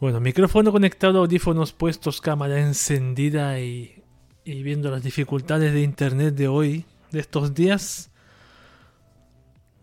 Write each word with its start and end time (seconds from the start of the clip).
Bueno, 0.00 0.20
micrófono 0.20 0.70
conectado, 0.70 1.18
audífonos 1.18 1.72
puestos, 1.72 2.20
cámara 2.20 2.60
encendida 2.60 3.58
y, 3.58 4.00
y 4.44 4.62
viendo 4.62 4.92
las 4.92 5.02
dificultades 5.02 5.72
de 5.72 5.82
internet 5.82 6.36
de 6.36 6.46
hoy, 6.46 6.84
de 7.10 7.18
estos 7.18 7.52
días. 7.52 8.12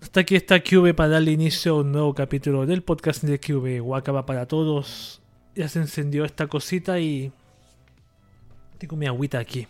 Hasta 0.02 0.22
aquí 0.22 0.38
está 0.38 0.64
QV 0.64 0.96
para 0.96 1.10
darle 1.10 1.32
inicio 1.32 1.74
a 1.74 1.82
un 1.82 1.92
nuevo 1.92 2.14
capítulo 2.14 2.66
del 2.66 2.82
podcast 2.82 3.24
de 3.24 3.42
QV. 3.42 3.82
Guacaba 3.82 4.26
para 4.26 4.48
todos. 4.48 5.22
Ya 5.54 5.68
se 5.68 5.80
encendió 5.80 6.24
esta 6.24 6.48
cosita 6.48 6.98
y 6.98 7.34
tengo 8.78 8.96
mi 8.96 9.08
agüita 9.08 9.40
aquí. 9.40 9.68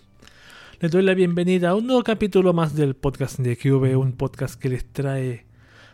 Les 0.79 0.91
doy 0.91 1.01
la 1.01 1.15
bienvenida 1.15 1.69
a 1.69 1.75
un 1.75 1.87
nuevo 1.87 2.03
capítulo 2.03 2.53
más 2.53 2.75
del 2.75 2.95
podcast 2.95 3.39
de 3.39 3.57
QV, 3.57 3.97
un 3.97 4.11
podcast 4.11 4.61
que 4.61 4.69
les 4.69 4.85
trae 4.93 5.47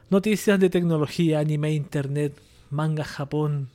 noticias 0.09 0.59
de 0.59 0.70
tecnología, 0.70 1.40
anime, 1.40 1.72
internet, 1.72 2.38
manga, 2.70 3.05
Japón, 3.05 3.70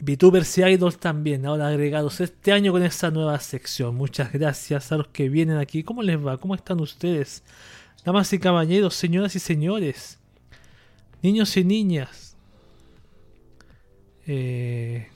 VTubers 0.00 0.58
y 0.58 0.62
idols 0.62 0.98
también, 0.98 1.46
ahora 1.46 1.68
agregados 1.68 2.20
este 2.20 2.52
año 2.52 2.72
con 2.72 2.82
esta 2.82 3.10
nueva 3.10 3.38
sección. 3.40 3.94
Muchas 3.94 4.32
gracias 4.32 4.90
a 4.92 4.96
los 4.98 5.08
que 5.08 5.28
vienen 5.28 5.58
aquí. 5.58 5.82
¿Cómo 5.82 6.02
les 6.02 6.18
va? 6.18 6.36
¿Cómo 6.38 6.54
están 6.54 6.80
ustedes? 6.80 7.42
Damas 8.04 8.32
y 8.32 8.38
caballeros, 8.38 8.94
señoras 8.94 9.34
y 9.36 9.38
señores, 9.38 10.18
niños 11.22 11.56
y 11.56 11.64
niñas, 11.64 12.36
eh, 14.26 15.08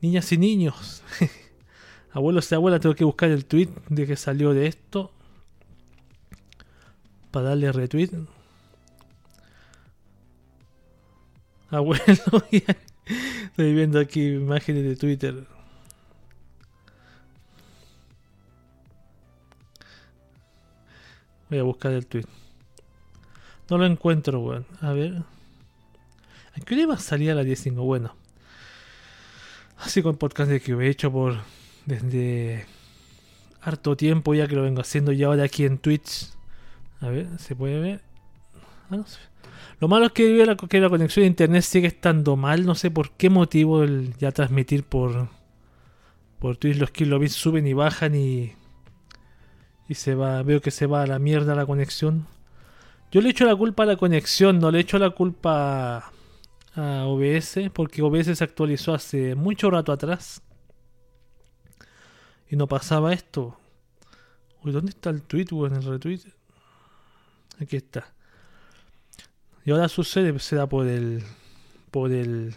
niñas 0.00 0.30
y 0.32 0.38
niños. 0.38 1.02
Abuelos 2.12 2.50
y 2.50 2.54
abuelas, 2.54 2.80
tengo 2.80 2.94
que 2.94 3.04
buscar 3.04 3.30
el 3.30 3.44
tweet 3.44 3.68
de 3.88 4.06
que 4.06 4.16
salió 4.16 4.52
de 4.52 4.66
esto. 4.66 5.12
Para 7.30 7.50
darle 7.50 7.70
retweet. 7.70 8.10
Abuelo, 11.70 12.04
estoy 12.50 13.74
viendo 13.74 14.00
aquí 14.00 14.26
imágenes 14.34 14.84
de 14.84 14.96
Twitter. 14.96 15.46
Voy 21.50 21.58
a 21.58 21.62
buscar 21.62 21.92
el 21.92 22.06
tweet. 22.06 22.26
No 23.70 23.78
lo 23.78 23.86
encuentro, 23.86 24.40
weón. 24.40 24.66
A 24.80 24.92
ver. 24.92 25.22
¿A 26.54 26.60
qué 26.64 26.74
hora 26.74 26.82
iba 26.82 26.94
a 26.94 26.98
salir 26.98 27.30
a 27.30 27.34
las 27.34 27.44
10 27.44 27.74
Bueno. 27.74 28.14
Así 29.78 30.02
con 30.02 30.16
podcast 30.16 30.50
de 30.50 30.60
que 30.60 30.72
he 30.72 30.88
hecho 30.88 31.12
por 31.12 31.36
desde 31.86 32.66
harto 33.60 33.96
tiempo 33.96 34.34
ya 34.34 34.46
que 34.46 34.56
lo 34.56 34.62
vengo 34.62 34.80
haciendo 34.80 35.12
y 35.12 35.22
ahora 35.22 35.44
aquí 35.44 35.64
en 35.64 35.78
Twitch. 35.78 36.30
A 37.00 37.08
ver, 37.08 37.38
¿se 37.38 37.54
puede 37.54 37.78
ver? 37.80 38.00
Ah, 38.90 38.96
no 38.96 39.06
sé. 39.06 39.27
Lo 39.80 39.88
malo 39.88 40.06
es 40.06 40.12
que, 40.12 40.44
la, 40.44 40.56
conexión 40.56 41.22
de 41.22 41.28
internet 41.28 41.62
sigue 41.62 41.88
estando 41.88 42.36
mal. 42.36 42.64
No 42.66 42.74
sé 42.74 42.90
por 42.90 43.12
qué 43.12 43.30
motivo 43.30 43.82
el 43.82 44.14
ya 44.18 44.32
transmitir 44.32 44.84
por, 44.84 45.28
por 46.38 46.56
Twitch 46.56 46.76
los 46.76 46.90
kilobits 46.90 47.34
suben 47.34 47.66
y 47.66 47.72
bajan 47.72 48.14
y, 48.14 48.52
y 49.88 49.94
se 49.94 50.14
va. 50.14 50.42
Veo 50.42 50.60
que 50.60 50.70
se 50.70 50.86
va 50.86 51.02
a 51.02 51.06
la 51.06 51.18
mierda 51.18 51.54
la 51.54 51.66
conexión. 51.66 52.26
Yo 53.10 53.20
le 53.20 53.30
echo 53.30 53.46
la 53.46 53.56
culpa 53.56 53.84
a 53.84 53.86
la 53.86 53.96
conexión, 53.96 54.58
no 54.58 54.70
le 54.70 54.80
echo 54.80 54.98
la 54.98 55.10
culpa 55.10 56.12
a 56.74 57.04
OBS, 57.06 57.70
porque 57.72 58.02
OBS 58.02 58.36
se 58.36 58.44
actualizó 58.44 58.92
hace 58.92 59.34
mucho 59.34 59.70
rato 59.70 59.92
atrás. 59.92 60.42
Y 62.50 62.56
no 62.56 62.66
pasaba 62.66 63.12
esto. 63.12 63.58
Uy, 64.62 64.72
¿dónde 64.72 64.90
está 64.90 65.10
el 65.10 65.22
tweet, 65.22 65.46
en 65.50 65.74
el 65.74 65.82
retweet? 65.84 66.20
Aquí 67.60 67.76
está. 67.76 68.12
Y 69.68 69.70
ahora 69.70 69.86
sucede, 69.90 70.38
será 70.38 70.66
por 70.66 70.86
el. 70.86 71.22
Por 71.90 72.10
el. 72.10 72.54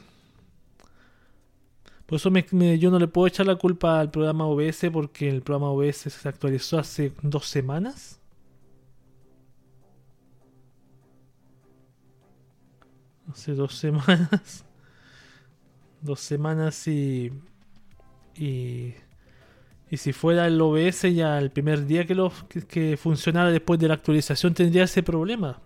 Por 2.06 2.16
eso 2.16 2.30
yo 2.30 2.89
no 2.89 2.99
le 2.99 3.08
puedo 3.10 3.27
echar 3.27 3.45
la 3.48 3.58
culpa 3.58 3.99
al 3.99 4.10
programa 4.10 4.45
OBS 4.45 4.89
porque 4.94 5.27
el 5.27 5.42
programa 5.42 5.72
OBS 5.72 5.98
se 5.98 6.30
actualizó 6.30 6.80
hace 6.80 7.11
dos 7.22 7.48
semanas. 7.48 8.17
Hace 13.30 13.55
dos 13.55 13.76
semanas. 13.76 14.64
Dos 16.02 16.22
semanas 16.22 16.88
y. 16.88 17.33
Y. 18.36 18.93
Y 19.89 19.98
si 19.98 20.14
fuera 20.14 20.48
el 20.48 20.61
OBS 20.61 21.14
ya 21.14 21.38
el 21.39 21.52
primer 21.52 21.86
día 21.86 22.08
que, 22.08 22.16
lo, 22.16 22.32
que, 22.70 22.95
funcionara 22.95 23.52
después 23.52 23.82
de 23.82 23.89
la 23.89 23.95
actualización 23.95 24.54
tendría 24.54 24.86
ese 24.86 25.04
problema. 25.04 25.60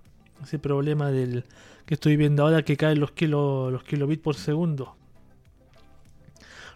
Ese 0.43 0.59
problema 0.59 1.11
del 1.11 1.45
que 1.85 1.93
estoy 1.95 2.17
viendo 2.17 2.43
ahora 2.43 2.63
que 2.63 2.77
caen 2.77 2.99
los, 2.99 3.11
kilo, 3.11 3.71
los 3.71 3.83
kilobits 3.83 4.21
por 4.21 4.35
segundo. 4.35 4.95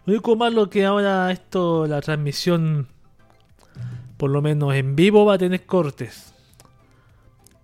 Lo 0.05 0.13
único 0.13 0.35
malo 0.35 0.69
que 0.69 0.85
ahora 0.85 1.31
esto, 1.31 1.85
la 1.87 2.01
transmisión, 2.01 2.87
por 4.17 4.29
lo 4.29 4.41
menos 4.41 4.73
en 4.73 4.95
vivo, 4.95 5.25
va 5.25 5.35
a 5.35 5.37
tener 5.37 5.65
cortes. 5.65 6.33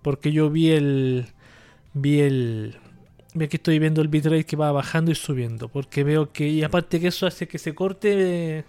Porque 0.02 0.30
yo 0.30 0.50
vi 0.50 0.70
el. 0.70 1.26
Vi 1.94 2.20
el. 2.20 2.76
Aquí 3.34 3.56
estoy 3.56 3.78
viendo 3.78 4.00
el 4.00 4.08
bitrate 4.08 4.44
que 4.44 4.56
va 4.56 4.70
bajando 4.70 5.10
y 5.10 5.14
subiendo. 5.14 5.68
Porque 5.68 6.04
veo 6.04 6.32
que. 6.32 6.46
Y 6.48 6.62
aparte 6.62 7.00
que 7.00 7.08
eso 7.08 7.26
hace 7.26 7.48
que 7.48 7.58
se 7.58 7.74
corte. 7.74 8.64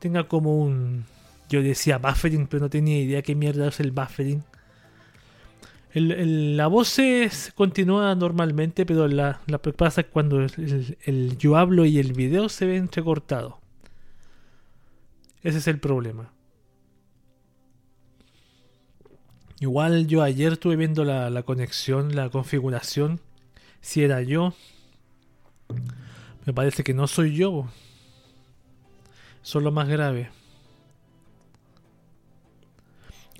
tenga 0.00 0.24
como 0.24 0.58
un. 0.58 1.04
Yo 1.48 1.62
decía 1.62 1.98
buffering, 1.98 2.48
pero 2.48 2.62
no 2.62 2.70
tenía 2.70 2.98
idea 2.98 3.22
qué 3.22 3.36
mierda 3.36 3.68
es 3.68 3.78
el 3.78 3.92
buffering. 3.92 4.42
La 5.94 6.66
voz 6.66 6.88
se 6.88 7.30
continúa 7.54 8.14
normalmente, 8.16 8.84
pero 8.84 9.06
la, 9.06 9.40
la 9.46 9.58
pasa 9.58 10.00
es 10.00 10.06
cuando 10.08 10.40
el, 10.40 11.38
yo 11.38 11.56
hablo 11.56 11.84
y 11.84 11.98
el 11.98 12.12
video 12.12 12.48
se 12.48 12.66
ve 12.66 12.76
entrecortado. 12.76 13.60
Ese 15.42 15.58
es 15.58 15.68
el 15.68 15.78
problema. 15.78 16.32
Igual 19.60 20.08
yo 20.08 20.22
ayer 20.22 20.54
estuve 20.54 20.76
viendo 20.76 21.04
la, 21.04 21.30
la 21.30 21.44
conexión, 21.44 22.16
la 22.16 22.28
configuración 22.28 23.20
si 23.80 24.02
era 24.02 24.20
yo. 24.22 24.54
Me 26.44 26.52
parece 26.52 26.82
que 26.82 26.92
no 26.92 27.06
soy 27.06 27.36
yo. 27.36 27.68
Eso 29.42 29.58
es 29.58 29.64
lo 29.64 29.70
más 29.70 29.88
grave. 29.88 30.30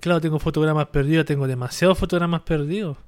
Claro, 0.04 0.20
tengo 0.20 0.38
fotogramas 0.38 0.88
perdidos, 0.88 1.25
tengo 1.25 1.47
demasiados 1.47 1.97
fotogramas 1.98 2.42
perdidos. 2.42 2.98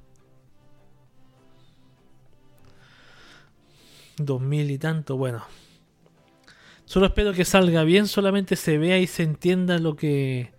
Dos 4.17 4.41
mil 4.41 4.71
y 4.71 4.79
tanto, 4.79 5.15
bueno. 5.15 5.45
Solo 6.85 7.05
espero 7.05 7.33
que 7.33 7.45
salga 7.45 7.83
bien, 7.83 8.07
solamente 8.07 8.55
se 8.55 8.79
vea 8.79 8.97
y 8.97 9.05
se 9.05 9.21
entienda 9.21 9.77
lo 9.77 9.95
que. 9.95 10.49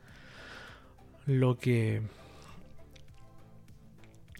Lo 1.27 1.59
que 1.59 2.03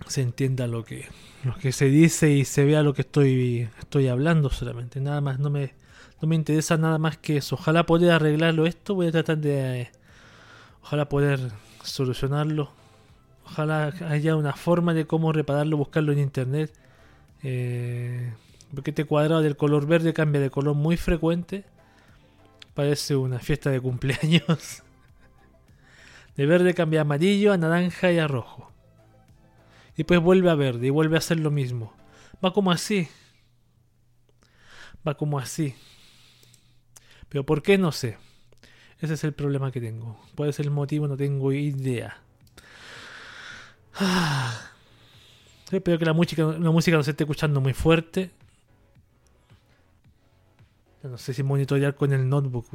se 0.07 0.23
entienda 0.23 0.69
lo 0.69 0.85
que, 0.85 1.09
lo 1.43 1.57
que 1.57 1.73
se 1.73 1.87
dice 1.87 2.31
y 2.31 2.45
se 2.45 2.65
vea 2.65 2.85
lo 2.85 2.95
que 2.95 3.03
estoy, 3.03 3.69
estoy 3.81 4.07
hablando 4.07 4.51
solamente. 4.51 5.01
Nada 5.01 5.21
más, 5.21 5.41
no 5.41 5.51
me, 5.51 5.75
no 6.23 6.29
me 6.29 6.37
interesa 6.37 6.77
nada 6.77 6.99
más 6.99 7.19
que 7.19 7.39
eso. 7.39 7.57
Ojalá 7.57 7.87
poder 7.87 8.13
arreglarlo 8.13 8.67
esto, 8.67 8.95
voy 8.95 9.09
a 9.09 9.11
tratar 9.11 9.39
de... 9.39 9.91
ojalá 10.81 11.09
poder 11.09 11.41
solucionarlo. 11.91 12.71
Ojalá 13.45 13.93
haya 14.09 14.37
una 14.37 14.53
forma 14.53 14.95
de 14.95 15.07
cómo 15.07 15.33
repararlo, 15.33 15.77
buscarlo 15.77 16.13
en 16.13 16.19
internet. 16.19 16.73
Eh, 17.43 18.33
porque 18.75 18.91
este 18.91 19.05
cuadrado 19.05 19.41
del 19.41 19.57
color 19.57 19.87
verde 19.87 20.13
cambia 20.13 20.41
de 20.41 20.51
color 20.51 20.75
muy 20.75 20.97
frecuente. 20.97 21.65
Parece 22.75 23.17
una 23.17 23.39
fiesta 23.39 23.71
de 23.71 23.81
cumpleaños. 23.81 24.83
De 26.37 26.47
verde 26.47 26.73
cambia 26.73 27.01
a 27.01 27.03
amarillo, 27.03 27.53
a 27.53 27.57
naranja 27.57 28.13
y 28.13 28.21
a 28.21 28.29
rojo. 28.29 28.71
Y 29.97 30.05
pues 30.05 30.21
vuelve 30.21 30.49
a 30.49 30.55
verde 30.55 30.87
y 30.87 30.91
vuelve 30.91 31.17
a 31.17 31.19
hacer 31.19 31.41
lo 31.41 31.51
mismo. 31.51 31.93
Va 32.45 32.53
como 32.53 32.71
así. 32.71 33.09
Va 35.07 35.15
como 35.15 35.41
así. 35.41 35.75
Pero 37.29 37.45
¿por 37.45 37.63
qué? 37.63 37.77
No 37.77 37.91
sé. 37.91 38.19
Ese 39.01 39.15
es 39.15 39.25
el 39.25 39.33
problema 39.33 39.71
que 39.71 39.81
tengo. 39.81 40.19
Puede 40.35 40.53
ser 40.53 40.67
el 40.67 40.73
motivo, 40.73 41.07
no 41.07 41.17
tengo 41.17 41.53
idea. 41.53 42.19
Ah. 43.95 44.73
Espero 45.71 45.99
que 45.99 46.07
la 46.07 46.15
música, 46.15 46.45
la 46.45 46.71
música 46.71 46.97
no 46.97 47.03
se 47.03 47.11
esté 47.11 47.25
escuchando 47.25 47.61
muy 47.61 47.75
fuerte. 47.75 48.31
No 51.03 51.19
sé 51.19 51.35
si 51.35 51.43
monitorear 51.43 51.95
con 51.95 52.13
el 52.13 52.29
notebook, 52.29 52.67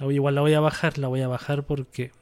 Igual 0.00 0.34
la 0.34 0.40
voy 0.40 0.54
a 0.54 0.60
bajar, 0.60 0.98
la 0.98 1.08
voy 1.08 1.20
a 1.20 1.28
bajar 1.28 1.64
porque 1.64 2.12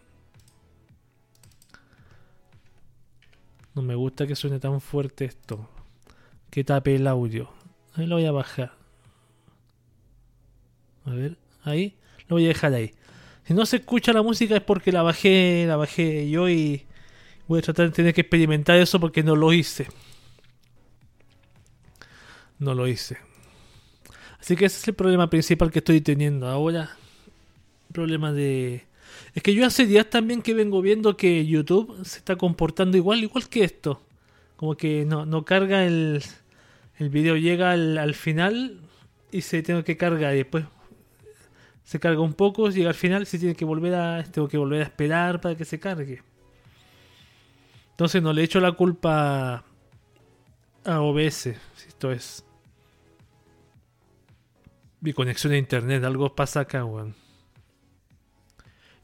No 3.78 3.82
me 3.82 3.94
gusta 3.94 4.26
que 4.26 4.34
suene 4.34 4.58
tan 4.58 4.81
fuerte 4.81 5.24
esto. 5.24 5.69
Que 6.50 6.64
tape 6.64 6.96
el 6.96 7.06
audio. 7.06 7.48
Ahí 7.94 8.06
lo 8.06 8.16
voy 8.16 8.26
a 8.26 8.32
bajar. 8.32 8.72
A 11.04 11.10
ver, 11.10 11.38
ahí. 11.62 11.96
Lo 12.26 12.34
voy 12.34 12.46
a 12.46 12.48
dejar 12.48 12.74
ahí. 12.74 12.92
Si 13.48 13.54
no 13.54 13.64
se 13.64 13.76
escucha 13.76 14.12
la 14.12 14.20
música 14.20 14.56
es 14.56 14.62
porque 14.62 14.92
la 14.92 15.02
bajé, 15.02 15.64
la 15.66 15.76
bajé 15.76 16.28
yo 16.28 16.50
y 16.50 16.84
voy 17.46 17.60
a 17.60 17.62
tratar 17.62 17.86
de 17.86 17.92
tener 17.92 18.12
que 18.12 18.20
experimentar 18.20 18.78
eso 18.78 19.00
porque 19.00 19.22
no 19.22 19.36
lo 19.36 19.54
hice. 19.54 19.86
no 22.58 22.74
lo 22.74 22.86
hice. 22.86 23.16
Así 24.38 24.54
que 24.54 24.66
ese 24.66 24.76
es 24.76 24.88
el 24.88 24.94
problema 24.94 25.30
principal 25.30 25.70
que 25.70 25.78
estoy 25.78 26.02
teniendo 26.02 26.46
ahora. 26.46 26.90
Problema 27.90 28.34
de... 28.34 28.84
Es 29.34 29.42
que 29.42 29.54
yo 29.54 29.64
hace 29.64 29.86
días 29.86 30.10
también 30.10 30.42
que 30.42 30.52
vengo 30.52 30.82
viendo 30.82 31.16
que 31.16 31.46
YouTube 31.46 32.04
se 32.04 32.18
está 32.18 32.36
comportando 32.36 32.98
igual, 32.98 33.22
igual 33.22 33.48
que 33.48 33.64
esto. 33.64 34.02
Como 34.56 34.76
que 34.76 35.06
no, 35.06 35.24
no 35.24 35.46
carga 35.46 35.86
el... 35.86 36.22
El 36.98 37.08
video 37.08 37.38
llega 37.38 37.70
al, 37.70 38.14
final 38.14 38.78
y 39.32 39.40
se 39.40 39.62
tiene 39.62 39.84
que 39.84 39.96
cargar 39.96 40.34
y 40.34 40.38
después 40.38 40.66
se 41.88 41.99
carga 41.99 42.20
un 42.20 42.35
poco, 42.35 42.69
llega 42.69 42.90
al 42.90 42.94
final, 42.94 43.25
se 43.25 43.38
tiene 43.38 43.55
que 43.55 43.64
volver 43.64 43.94
a 43.94 44.23
tengo 44.23 44.46
que 44.46 44.58
volver 44.58 44.82
a 44.82 44.85
esperar 44.85 45.40
para 45.40 45.56
que 45.56 45.64
se 45.64 45.81
cargue. 45.81 46.23
Entonces 47.93 48.23
no 48.23 48.35
le 48.35 48.43
echo 48.43 48.61
la 48.61 48.73
culpa 48.73 49.64
a 50.85 51.00
OBS, 51.00 51.32
si 51.32 51.88
esto 51.88 52.12
es 52.12 52.44
mi 55.00 55.14
conexión 55.14 55.55
a 55.55 55.56
internet, 55.56 56.05
algo 56.05 56.35
pasa 56.37 56.61
acá, 56.61 56.85
weón. 56.85 57.14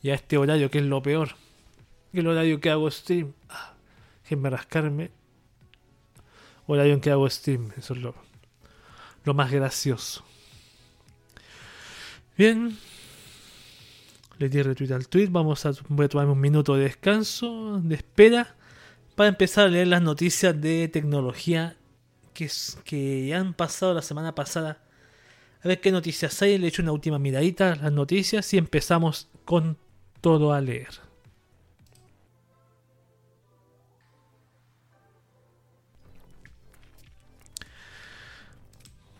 Y 0.02 0.10
a 0.10 0.14
este 0.14 0.36
horario 0.36 0.70
que 0.70 0.76
es 0.76 0.84
lo 0.84 1.00
peor. 1.00 1.30
El 2.12 2.26
horario 2.26 2.60
que 2.60 2.68
hago 2.68 2.90
stream. 2.90 3.32
Ah, 3.48 3.72
déjenme 4.24 4.50
rascarme. 4.50 5.10
Horario 6.66 6.92
en 6.92 7.00
que 7.00 7.10
hago 7.10 7.30
stream. 7.30 7.72
Eso 7.78 7.94
es 7.94 8.00
lo, 8.00 8.14
lo 9.24 9.32
más 9.32 9.50
gracioso. 9.50 10.22
Bien. 12.36 12.76
Le 14.38 14.48
di 14.48 14.62
retweet 14.62 14.90
al 14.92 15.08
tweet. 15.08 15.28
Vamos 15.30 15.64
a, 15.66 15.72
voy 15.88 16.06
a 16.06 16.08
tomarme 16.08 16.32
un 16.32 16.40
minuto 16.40 16.74
de 16.74 16.84
descanso, 16.84 17.80
de 17.80 17.94
espera, 17.94 18.56
para 19.14 19.28
empezar 19.28 19.66
a 19.66 19.68
leer 19.68 19.86
las 19.86 20.02
noticias 20.02 20.60
de 20.60 20.88
tecnología 20.88 21.76
que, 22.32 22.50
que 22.84 23.32
han 23.34 23.54
pasado 23.54 23.94
la 23.94 24.02
semana 24.02 24.34
pasada 24.34 24.82
a 25.62 25.68
ver 25.68 25.80
qué 25.80 25.92
noticias 25.92 26.42
hay. 26.42 26.58
Le 26.58 26.68
echo 26.68 26.82
una 26.82 26.92
última 26.92 27.18
miradita 27.18 27.72
a 27.72 27.76
las 27.76 27.92
noticias 27.92 28.52
y 28.52 28.58
empezamos 28.58 29.28
con 29.44 29.78
todo 30.20 30.52
a 30.52 30.60
leer. 30.60 31.03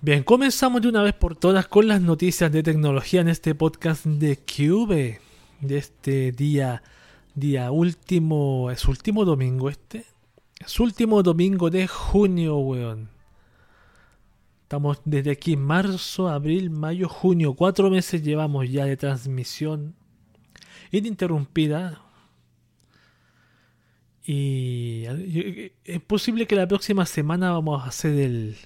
Bien, 0.05 0.23
comenzamos 0.23 0.83
de 0.83 0.89
una 0.89 1.03
vez 1.03 1.15
por 1.15 1.35
todas 1.35 1.67
con 1.67 1.89
las 1.89 1.99
noticias 2.03 2.53
de 2.53 2.63
tecnología 2.63 3.23
en 3.23 3.29
este 3.29 3.55
podcast 3.55 4.05
de 4.05 4.37
Cube. 4.37 5.19
De 5.63 5.79
este 5.79 6.31
día, 6.31 6.83
día 7.35 7.71
último, 7.71 8.71
es 8.71 8.85
último 8.85 9.25
domingo 9.25 9.71
este. 9.71 10.05
Es 10.61 10.79
último 10.79 11.23
domingo 11.23 11.71
de 11.71 11.87
junio, 11.87 12.59
weón. 12.59 13.09
Estamos 14.65 15.01
desde 15.07 15.31
aquí 15.31 15.57
marzo, 15.57 16.29
abril, 16.29 16.69
mayo, 16.69 17.09
junio. 17.09 17.55
Cuatro 17.55 17.89
meses 17.89 18.23
llevamos 18.23 18.71
ya 18.71 18.85
de 18.85 18.99
transmisión 18.99 19.95
ininterrumpida. 20.91 22.03
Y 24.23 25.05
es 25.83 26.01
posible 26.03 26.47
que 26.47 26.57
la 26.57 26.69
próxima 26.69 27.07
semana 27.07 27.53
vamos 27.53 27.83
a 27.83 27.87
hacer 27.87 28.19
el... 28.19 28.57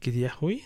¿Qué 0.00 0.12
día 0.12 0.28
es 0.28 0.34
hoy? 0.40 0.64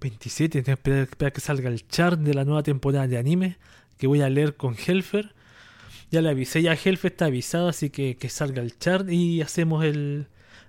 27. 0.00 0.62
Tengo 0.62 0.78
que 0.82 1.02
esperar, 1.02 1.32
que 1.32 1.40
salga 1.40 1.68
el 1.68 1.86
chart 1.86 2.18
de 2.20 2.34
la 2.34 2.44
nueva 2.44 2.62
temporada 2.62 3.06
de 3.06 3.18
anime 3.18 3.58
que 3.98 4.06
voy 4.06 4.22
a 4.22 4.30
leer 4.30 4.56
con 4.56 4.74
Helfer. 4.74 5.34
Ya 6.10 6.22
le 6.22 6.30
avisé, 6.30 6.62
ya 6.62 6.72
Helfer 6.72 7.12
está 7.12 7.26
avisado, 7.26 7.68
así 7.68 7.90
que 7.90 8.16
que 8.16 8.28
salga 8.28 8.62
el 8.62 8.78
chart 8.78 9.08
y 9.08 9.42
hacemos 9.42 9.84
el... 9.84 10.26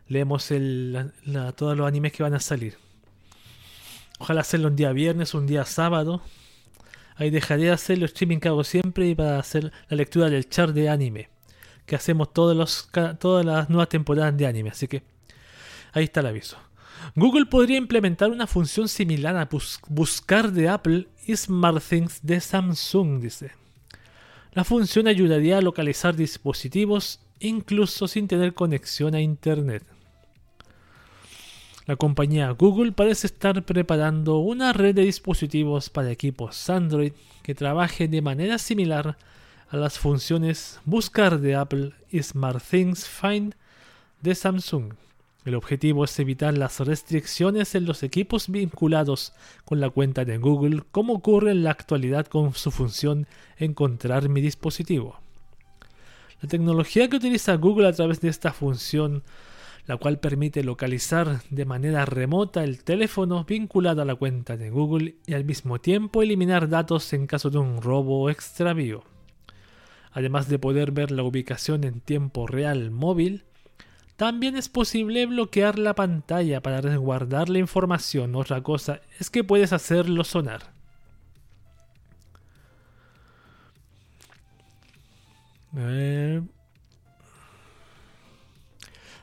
Leemos 0.07 0.51
el, 0.51 1.13
todos 1.56 1.78
los 1.78 1.88
animes 1.88 2.12
que 2.12 2.22
van 2.22 2.33
a 2.33 2.42
salir. 2.42 2.75
Ojalá 4.19 4.42
hacerlo 4.42 4.68
un 4.68 4.75
día 4.75 4.92
viernes, 4.92 5.34
un 5.34 5.48
día 5.48 5.63
sábado. 5.63 6.22
Ahí 7.16 7.30
dejaré 7.30 7.63
de 7.63 7.72
hacer 7.72 7.98
el 7.98 8.04
streaming 8.04 8.39
que 8.39 8.50
hago 8.50 8.66
siempre 8.66 9.07
y 9.07 9.16
para 9.16 9.39
hacer 9.39 9.72
la 9.88 9.95
lectura 9.95 10.30
del 10.30 10.50
chart 10.50 10.74
de 10.74 10.89
anime. 10.89 11.30
Que 11.86 11.95
hacemos 11.95 12.34
todos 12.34 12.57
los, 12.57 12.89
todas 13.19 13.45
las 13.45 13.69
nuevas 13.69 13.88
temporadas 13.88 14.36
de 14.36 14.48
anime. 14.48 14.72
Así 14.72 14.89
que 14.89 15.01
ahí 15.94 16.04
está 16.04 16.19
el 16.19 16.27
aviso. 16.27 16.57
Google 17.15 17.45
podría 17.45 17.77
implementar 17.77 18.30
una 18.31 18.48
función 18.48 18.88
similar 18.88 19.36
a 19.36 19.50
buscar 19.89 20.51
de 20.51 20.69
Apple 20.69 21.07
y 21.25 21.36
SmartThings 21.36 22.19
de 22.24 22.39
Samsung, 22.39 23.21
dice. 23.21 23.51
La 24.53 24.63
función 24.63 25.07
ayudaría 25.07 25.57
a 25.57 25.62
localizar 25.62 26.15
dispositivos 26.15 27.19
incluso 27.39 28.07
sin 28.07 28.27
tener 28.27 28.53
conexión 28.53 29.15
a 29.15 29.21
Internet. 29.21 29.83
La 31.88 31.95
compañía 31.95 32.50
Google 32.51 32.92
parece 32.92 33.27
estar 33.27 33.63
preparando 33.63 34.38
una 34.38 34.71
red 34.71 34.95
de 34.95 35.03
dispositivos 35.03 35.89
para 35.89 36.12
equipos 36.12 36.69
Android 36.69 37.13
que 37.44 37.56
trabaje 37.56 38.07
de 38.07 38.21
manera 38.21 38.57
similar 38.59 39.18
a 39.69 39.77
las 39.77 39.98
funciones 39.98 40.80
Buscar 40.86 41.39
de 41.39 41.56
Apple 41.56 41.94
y 42.12 42.21
SmartThings 42.21 43.07
Find 43.07 43.56
de 44.21 44.36
Samsung. 44.36 44.94
El 45.43 45.55
objetivo 45.55 46.05
es 46.05 46.19
evitar 46.19 46.57
las 46.57 46.79
restricciones 46.79 47.73
en 47.73 47.85
los 47.85 48.03
equipos 48.03 48.49
vinculados 48.49 49.33
con 49.65 49.79
la 49.79 49.89
cuenta 49.89 50.23
de 50.23 50.38
Google, 50.38 50.83
como 50.91 51.13
ocurre 51.13 51.51
en 51.51 51.63
la 51.63 51.71
actualidad 51.71 52.27
con 52.27 52.53
su 52.53 52.71
función 52.71 53.27
Encontrar 53.57 54.29
mi 54.29 54.41
dispositivo. 54.41 55.19
La 56.41 56.49
tecnología 56.49 57.09
que 57.09 57.17
utiliza 57.17 57.55
Google 57.55 57.88
a 57.88 57.93
través 57.93 58.21
de 58.21 58.29
esta 58.29 58.53
función 58.53 59.23
la 59.85 59.97
cual 59.97 60.19
permite 60.19 60.63
localizar 60.63 61.41
de 61.49 61.65
manera 61.65 62.05
remota 62.05 62.63
el 62.63 62.83
teléfono 62.83 63.43
vinculado 63.43 64.01
a 64.01 64.05
la 64.05 64.15
cuenta 64.15 64.57
de 64.57 64.69
Google 64.69 65.15
y 65.25 65.33
al 65.33 65.45
mismo 65.45 65.79
tiempo 65.79 66.21
eliminar 66.21 66.69
datos 66.69 67.11
en 67.13 67.27
caso 67.27 67.49
de 67.49 67.57
un 67.57 67.81
robo 67.81 68.21
o 68.21 68.29
extravío. 68.29 69.03
Además 70.11 70.49
de 70.49 70.59
poder 70.59 70.91
ver 70.91 71.11
la 71.11 71.23
ubicación 71.23 71.83
en 71.83 72.01
tiempo 72.01 72.47
real 72.47 72.91
móvil, 72.91 73.43
también 74.21 74.56
es 74.56 74.69
posible 74.69 75.25
bloquear 75.25 75.79
la 75.79 75.95
pantalla 75.95 76.62
para 76.62 76.79
resguardar 76.79 77.50
la 77.50 77.57
información. 77.57 78.35
Otra 78.35 78.62
cosa 78.62 79.01
es 79.19 79.31
que 79.31 79.44
puedes 79.44 79.73
hacerlo 79.73 80.23
sonar. 80.23 80.62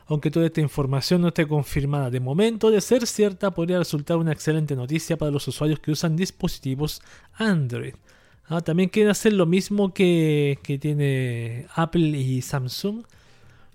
Aunque 0.08 0.32
toda 0.32 0.46
esta 0.46 0.62
información 0.62 1.22
no 1.22 1.28
esté 1.28 1.46
confirmada 1.46 2.10
de 2.10 2.18
momento, 2.18 2.72
de 2.72 2.80
ser 2.80 3.06
cierta 3.06 3.52
podría 3.52 3.78
resultar 3.78 4.16
una 4.16 4.32
excelente 4.32 4.74
noticia 4.74 5.16
para 5.16 5.30
los 5.30 5.46
usuarios 5.46 5.78
que 5.78 5.92
usan 5.92 6.16
dispositivos 6.16 7.02
Android. 7.34 7.94
Ah, 8.48 8.62
también 8.62 8.88
quieren 8.88 9.12
hacer 9.12 9.32
lo 9.32 9.46
mismo 9.46 9.94
que, 9.94 10.58
tiene 10.80 11.68
Apple 11.76 12.18
y 12.18 12.42
Samsung. 12.42 13.04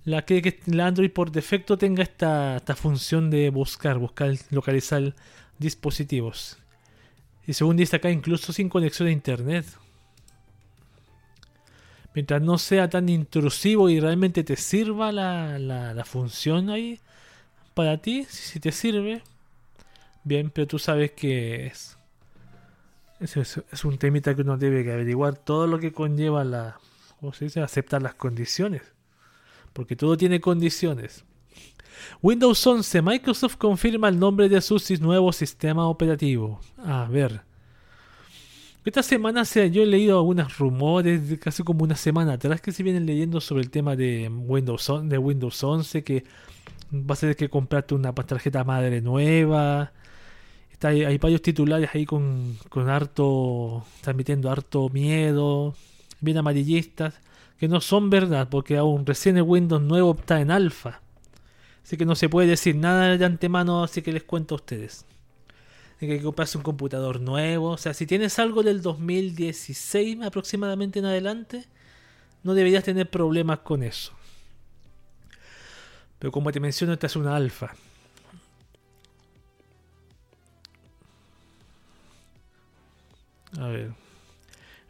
La 0.06 0.26
que, 0.26 0.60
la 0.66 0.88
Android 0.88 1.12
por 1.12 1.32
defecto 1.32 1.78
tenga 1.78 2.04
esta, 2.04 2.58
esta 2.58 2.76
función 2.76 3.30
de 3.30 3.50
buscar, 3.50 3.98
buscar, 3.98 4.34
localizar 4.50 5.16
dispositivos. 5.60 6.58
Y 7.48 7.54
según 7.54 7.78
dice 7.78 7.96
acá, 7.96 8.10
incluso 8.10 8.52
sin 8.52 8.70
conexión 8.70 9.08
a 9.08 9.12
internet 9.12 9.66
mientras 12.14 12.42
no 12.42 12.58
sea 12.58 12.90
tan 12.90 13.10
intrusivo 13.10 13.90
y 13.90 14.00
realmente 14.00 14.44
te 14.44 14.56
sirva 14.56 15.12
la, 15.12 15.58
la, 15.60 16.06
función 16.06 16.70
ahí 16.70 17.00
para 17.74 17.98
ti, 17.98 18.26
si 18.30 18.60
te 18.60 18.72
sirve, 18.72 19.24
bien, 20.24 20.52
pero 20.52 20.68
tú 20.68 20.80
sabes 20.80 21.12
que 21.12 21.68
es, 21.68 21.98
es, 23.20 23.86
un 23.86 23.98
temita 23.98 24.36
que 24.36 24.42
uno 24.42 24.58
debe 24.58 24.92
averiguar 24.92 25.38
todo 25.38 25.66
lo 25.66 25.80
que 25.80 25.92
conlleva 25.92 26.44
la, 26.44 26.80
¿cómo 27.20 27.34
se 27.34 27.46
dice? 27.46 27.62
Aceptar 27.62 28.02
las 28.02 28.14
condiciones, 28.14 28.84
porque 29.74 29.96
todo 29.96 30.16
tiene 30.18 30.40
condiciones. 30.40 31.26
Windows 32.22 32.66
11, 32.66 33.02
Microsoft 33.02 33.58
confirma 33.58 34.10
el 34.10 34.20
nombre 34.20 34.50
de 34.50 34.62
su 34.62 34.82
nuevo 35.02 35.32
sistema 35.34 35.88
operativo. 35.88 36.60
A 36.78 37.06
ver. 37.06 37.42
Esta 38.86 39.02
semana 39.02 39.44
yo 39.44 39.82
he 39.82 39.86
leído 39.86 40.18
algunos 40.18 40.58
rumores, 40.58 41.40
casi 41.40 41.64
como 41.64 41.86
una 41.86 41.96
semana 41.96 42.34
atrás, 42.34 42.60
que 42.60 42.74
se 42.74 42.84
vienen 42.84 43.06
leyendo 43.06 43.40
sobre 43.40 43.64
el 43.64 43.70
tema 43.70 43.96
de 43.96 44.30
Windows, 44.30 44.92
de 45.04 45.18
Windows 45.18 45.64
11, 45.64 46.04
que 46.04 46.26
vas 46.92 47.20
a 47.20 47.22
tener 47.22 47.36
que 47.38 47.50
comprarte 47.50 47.96
una 47.96 48.14
tarjeta 48.14 48.64
madre 48.66 49.00
nueva. 49.02 49.94
Está, 50.70 50.90
hay 50.90 51.18
varios 51.18 51.42
titulares 51.42 51.90
ahí 51.94 52.06
con, 52.06 52.58
con 52.68 52.90
harto, 52.90 53.86
transmitiendo 54.02 54.52
harto 54.52 54.90
miedo, 54.90 55.76
bien 56.20 56.38
amarillistas, 56.38 57.22
que 57.64 57.70
no 57.70 57.80
son 57.80 58.10
verdad, 58.10 58.50
porque 58.50 58.76
aún 58.76 59.06
recién 59.06 59.38
el 59.38 59.44
Windows 59.44 59.82
9 59.82 60.20
está 60.20 60.42
en 60.42 60.52
alfa. 60.52 61.00
Así 61.82 61.96
que 61.96 62.04
no 62.04 62.14
se 62.14 62.28
puede 62.28 62.46
decir 62.46 62.76
nada 62.76 63.18
de 63.18 63.24
antemano, 63.24 63.86
así 63.86 64.02
que 64.02 64.12
les 64.12 64.24
cuento 64.24 64.56
a 64.56 64.58
ustedes. 64.58 65.06
Hay 66.02 66.10
que 66.10 66.22
comprarse 66.22 66.58
un 66.58 66.64
computador 66.66 67.22
nuevo. 67.22 67.70
O 67.70 67.78
sea, 67.78 67.94
si 67.94 68.06
tienes 68.06 68.38
algo 68.38 68.64
del 68.64 68.82
2016 68.82 70.24
aproximadamente 70.24 71.00
en 71.00 71.06
adelante, 71.06 71.66
no 72.44 72.54
deberías 72.54 72.84
tener 72.84 73.10
problemas 73.10 73.60
con 73.60 73.82
eso. 73.82 74.12
Pero 76.20 76.34
como 76.34 76.52
te 76.52 76.60
menciono, 76.60 76.92
esta 76.92 77.08
es 77.08 77.16
una 77.16 77.34
alfa. 77.34 77.74
A 83.58 83.68
ver. 83.68 84.03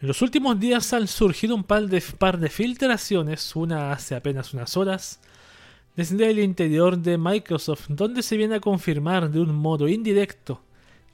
En 0.03 0.07
los 0.07 0.21
últimos 0.21 0.59
días 0.59 0.91
han 0.91 1.07
surgido 1.07 1.55
un 1.55 1.63
par 1.63 1.87
de, 1.87 2.01
par 2.01 2.37
de 2.37 2.49
filtraciones, 2.49 3.55
una 3.55 3.93
hace 3.93 4.15
apenas 4.15 4.53
unas 4.53 4.75
horas, 4.75 5.21
desde 5.95 6.29
el 6.29 6.39
interior 6.39 6.97
de 6.97 7.17
Microsoft, 7.17 7.85
donde 7.87 8.21
se 8.21 8.35
viene 8.35 8.55
a 8.55 8.59
confirmar 8.59 9.31
de 9.31 9.39
un 9.39 9.55
modo 9.55 9.87
indirecto 9.87 10.61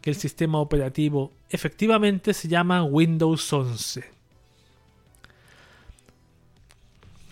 que 0.01 0.09
el 0.09 0.15
sistema 0.15 0.57
operativo 0.57 1.31
efectivamente 1.51 2.33
se 2.33 2.47
llama 2.47 2.83
Windows 2.83 3.53
11. 3.53 4.05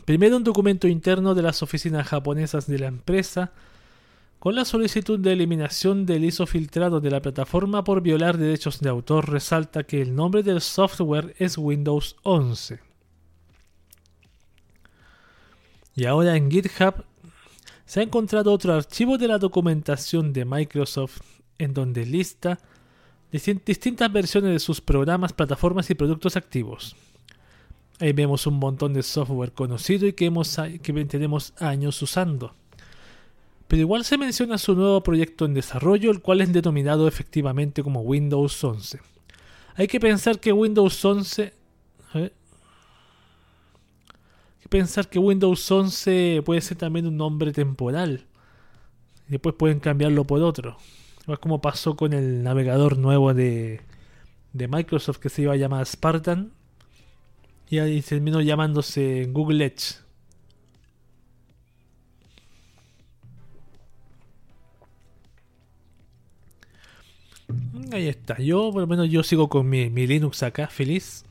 Primero 0.05 0.37
un 0.37 0.43
documento 0.43 0.87
interno 0.87 1.33
de 1.33 1.41
las 1.41 1.63
oficinas 1.63 2.07
japonesas 2.07 2.67
de 2.67 2.77
la 2.77 2.85
empresa 2.85 3.51
con 4.39 4.53
la 4.53 4.65
solicitud 4.65 5.19
de 5.19 5.33
eliminación 5.33 6.05
del 6.05 6.23
ISO 6.23 6.45
filtrado 6.45 6.99
de 6.99 7.09
la 7.09 7.21
plataforma 7.21 7.83
por 7.83 8.01
violar 8.01 8.37
derechos 8.37 8.79
de 8.79 8.89
autor, 8.89 9.29
resalta 9.29 9.83
que 9.83 10.01
el 10.01 10.15
nombre 10.15 10.43
del 10.43 10.61
software 10.61 11.35
es 11.39 11.57
Windows 11.57 12.15
11. 12.23 12.79
Y 15.95 16.05
ahora 16.05 16.35
en 16.35 16.51
GitHub 16.51 17.03
se 17.85 17.99
ha 17.99 18.03
encontrado 18.03 18.53
otro 18.53 18.73
archivo 18.73 19.17
de 19.17 19.27
la 19.27 19.39
documentación 19.39 20.33
de 20.33 20.45
Microsoft 20.45 21.21
en 21.57 21.73
donde 21.73 22.05
lista 22.05 22.59
distintas 23.31 24.11
versiones 24.11 24.51
de 24.51 24.59
sus 24.59 24.81
programas, 24.81 25.33
plataformas 25.33 25.89
y 25.89 25.95
productos 25.95 26.37
activos. 26.37 26.95
Ahí 27.99 28.13
vemos 28.13 28.45
un 28.45 28.59
montón 28.59 28.93
de 28.93 29.01
software 29.01 29.53
conocido 29.53 30.05
y 30.05 30.13
que, 30.13 30.27
hemos, 30.27 30.55
que 30.83 30.93
tenemos 31.05 31.53
años 31.57 31.99
usando 32.03 32.53
pero 33.67 33.81
igual 33.81 34.05
se 34.05 34.17
menciona 34.17 34.57
su 34.57 34.75
nuevo 34.75 35.03
proyecto 35.03 35.45
en 35.45 35.53
desarrollo, 35.53 36.11
el 36.11 36.21
cual 36.21 36.41
es 36.41 36.53
denominado 36.53 37.07
efectivamente 37.07 37.83
como 37.83 38.01
Windows 38.01 38.63
11. 38.63 38.99
Hay 39.75 39.87
que 39.87 39.99
pensar 39.99 40.39
que 40.39 40.53
Windows 40.53 41.03
11... 41.03 41.53
Hay 42.13 42.31
que 44.61 44.69
pensar 44.69 45.09
que 45.09 45.19
Windows 45.19 45.69
11 45.69 46.41
puede 46.45 46.61
ser 46.61 46.77
también 46.77 47.07
un 47.07 47.17
nombre 47.17 47.51
temporal. 47.51 48.25
Y 49.27 49.31
después 49.31 49.55
pueden 49.55 49.79
cambiarlo 49.79 50.23
por 50.23 50.41
otro. 50.41 50.77
Es 51.27 51.39
como 51.39 51.59
pasó 51.59 51.97
con 51.97 52.13
el 52.13 52.43
navegador 52.43 52.97
nuevo 52.97 53.33
de, 53.33 53.81
de 54.53 54.67
Microsoft 54.69 55.17
que 55.17 55.29
se 55.29 55.41
iba 55.41 55.53
a 55.53 55.57
llamar 55.57 55.85
Spartan. 55.85 56.53
Y 57.69 57.79
ahí 57.79 58.01
terminó 58.01 58.39
llamándose 58.39 59.27
Google 59.29 59.65
Edge. 59.65 60.06
Ahí 67.91 68.07
está. 68.07 68.37
Yo, 68.39 68.71
por 68.71 68.81
lo 68.81 68.87
menos, 68.87 69.09
yo 69.09 69.23
sigo 69.23 69.49
con 69.49 69.69
mi, 69.69 69.89
Linux 69.89 70.43
acá, 70.43 70.67
feliz. 70.67 71.23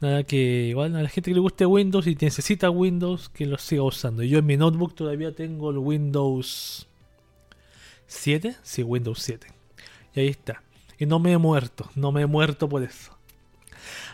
Nada 0.00 0.22
que, 0.22 0.66
igual 0.68 0.94
a 0.96 1.02
la 1.02 1.08
gente 1.08 1.30
que 1.30 1.34
le 1.34 1.40
guste 1.40 1.66
Windows 1.66 2.06
y 2.06 2.14
necesita 2.14 2.70
Windows, 2.70 3.28
que 3.28 3.46
lo 3.46 3.58
siga 3.58 3.82
usando. 3.82 4.22
Yo 4.22 4.38
en 4.38 4.46
mi 4.46 4.56
notebook 4.56 4.94
todavía 4.94 5.32
tengo 5.32 5.70
el 5.70 5.78
Windows 5.78 6.86
7. 8.06 8.56
Sí, 8.62 8.82
Windows 8.82 9.20
7. 9.20 9.46
Y 10.14 10.20
ahí 10.20 10.28
está. 10.28 10.62
Y 10.98 11.06
no 11.06 11.18
me 11.18 11.32
he 11.32 11.38
muerto, 11.38 11.88
no 11.94 12.12
me 12.12 12.22
he 12.22 12.26
muerto 12.26 12.68
por 12.68 12.82
eso. 12.82 13.16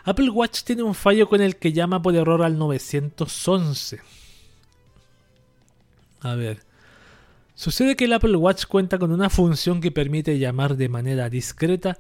Apple 0.05 0.31
Watch 0.31 0.63
tiene 0.63 0.83
un 0.83 0.95
fallo 0.95 1.29
con 1.29 1.41
el 1.41 1.57
que 1.57 1.73
llama 1.73 2.03
por 2.03 2.15
error 2.15 2.43
al 2.43 2.59
911. 2.59 4.01
A 6.21 6.35
ver. 6.35 6.74
Sucede 7.57 7.95
que 7.95 8.07
el 8.07 8.13
Apple 8.13 8.35
Watch 8.35 8.65
cuenta 8.67 8.99
con 8.99 9.13
una 9.13 9.31
función 9.31 9.81
que 9.81 9.93
permite 9.93 10.41
llamar 10.41 10.77
de 10.77 10.89
manera 10.89 11.31
discreta 11.31 11.99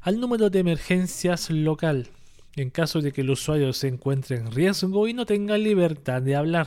al 0.00 0.18
número 0.18 0.50
de 0.50 0.58
emergencias 0.58 1.50
local, 1.50 2.08
en 2.56 2.70
caso 2.70 3.00
de 3.00 3.12
que 3.12 3.20
el 3.20 3.30
usuario 3.30 3.72
se 3.72 3.86
encuentre 3.86 4.36
en 4.36 4.50
riesgo 4.50 5.06
y 5.06 5.14
no 5.14 5.24
tenga 5.24 5.56
libertad 5.56 6.20
de 6.20 6.34
hablar. 6.34 6.66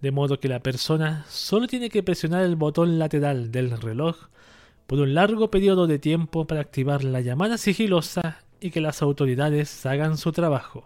De 0.00 0.12
modo 0.12 0.38
que 0.38 0.48
la 0.48 0.60
persona 0.60 1.26
solo 1.28 1.66
tiene 1.66 1.90
que 1.90 2.04
presionar 2.04 2.44
el 2.44 2.54
botón 2.54 3.00
lateral 3.00 3.50
del 3.50 3.80
reloj 3.80 4.28
por 4.86 5.00
un 5.00 5.12
largo 5.14 5.50
periodo 5.50 5.88
de 5.88 5.98
tiempo 5.98 6.46
para 6.46 6.60
activar 6.60 7.02
la 7.02 7.20
llamada 7.20 7.58
sigilosa 7.58 8.44
y 8.60 8.70
que 8.70 8.80
las 8.80 9.02
autoridades 9.02 9.84
hagan 9.86 10.16
su 10.18 10.30
trabajo. 10.30 10.84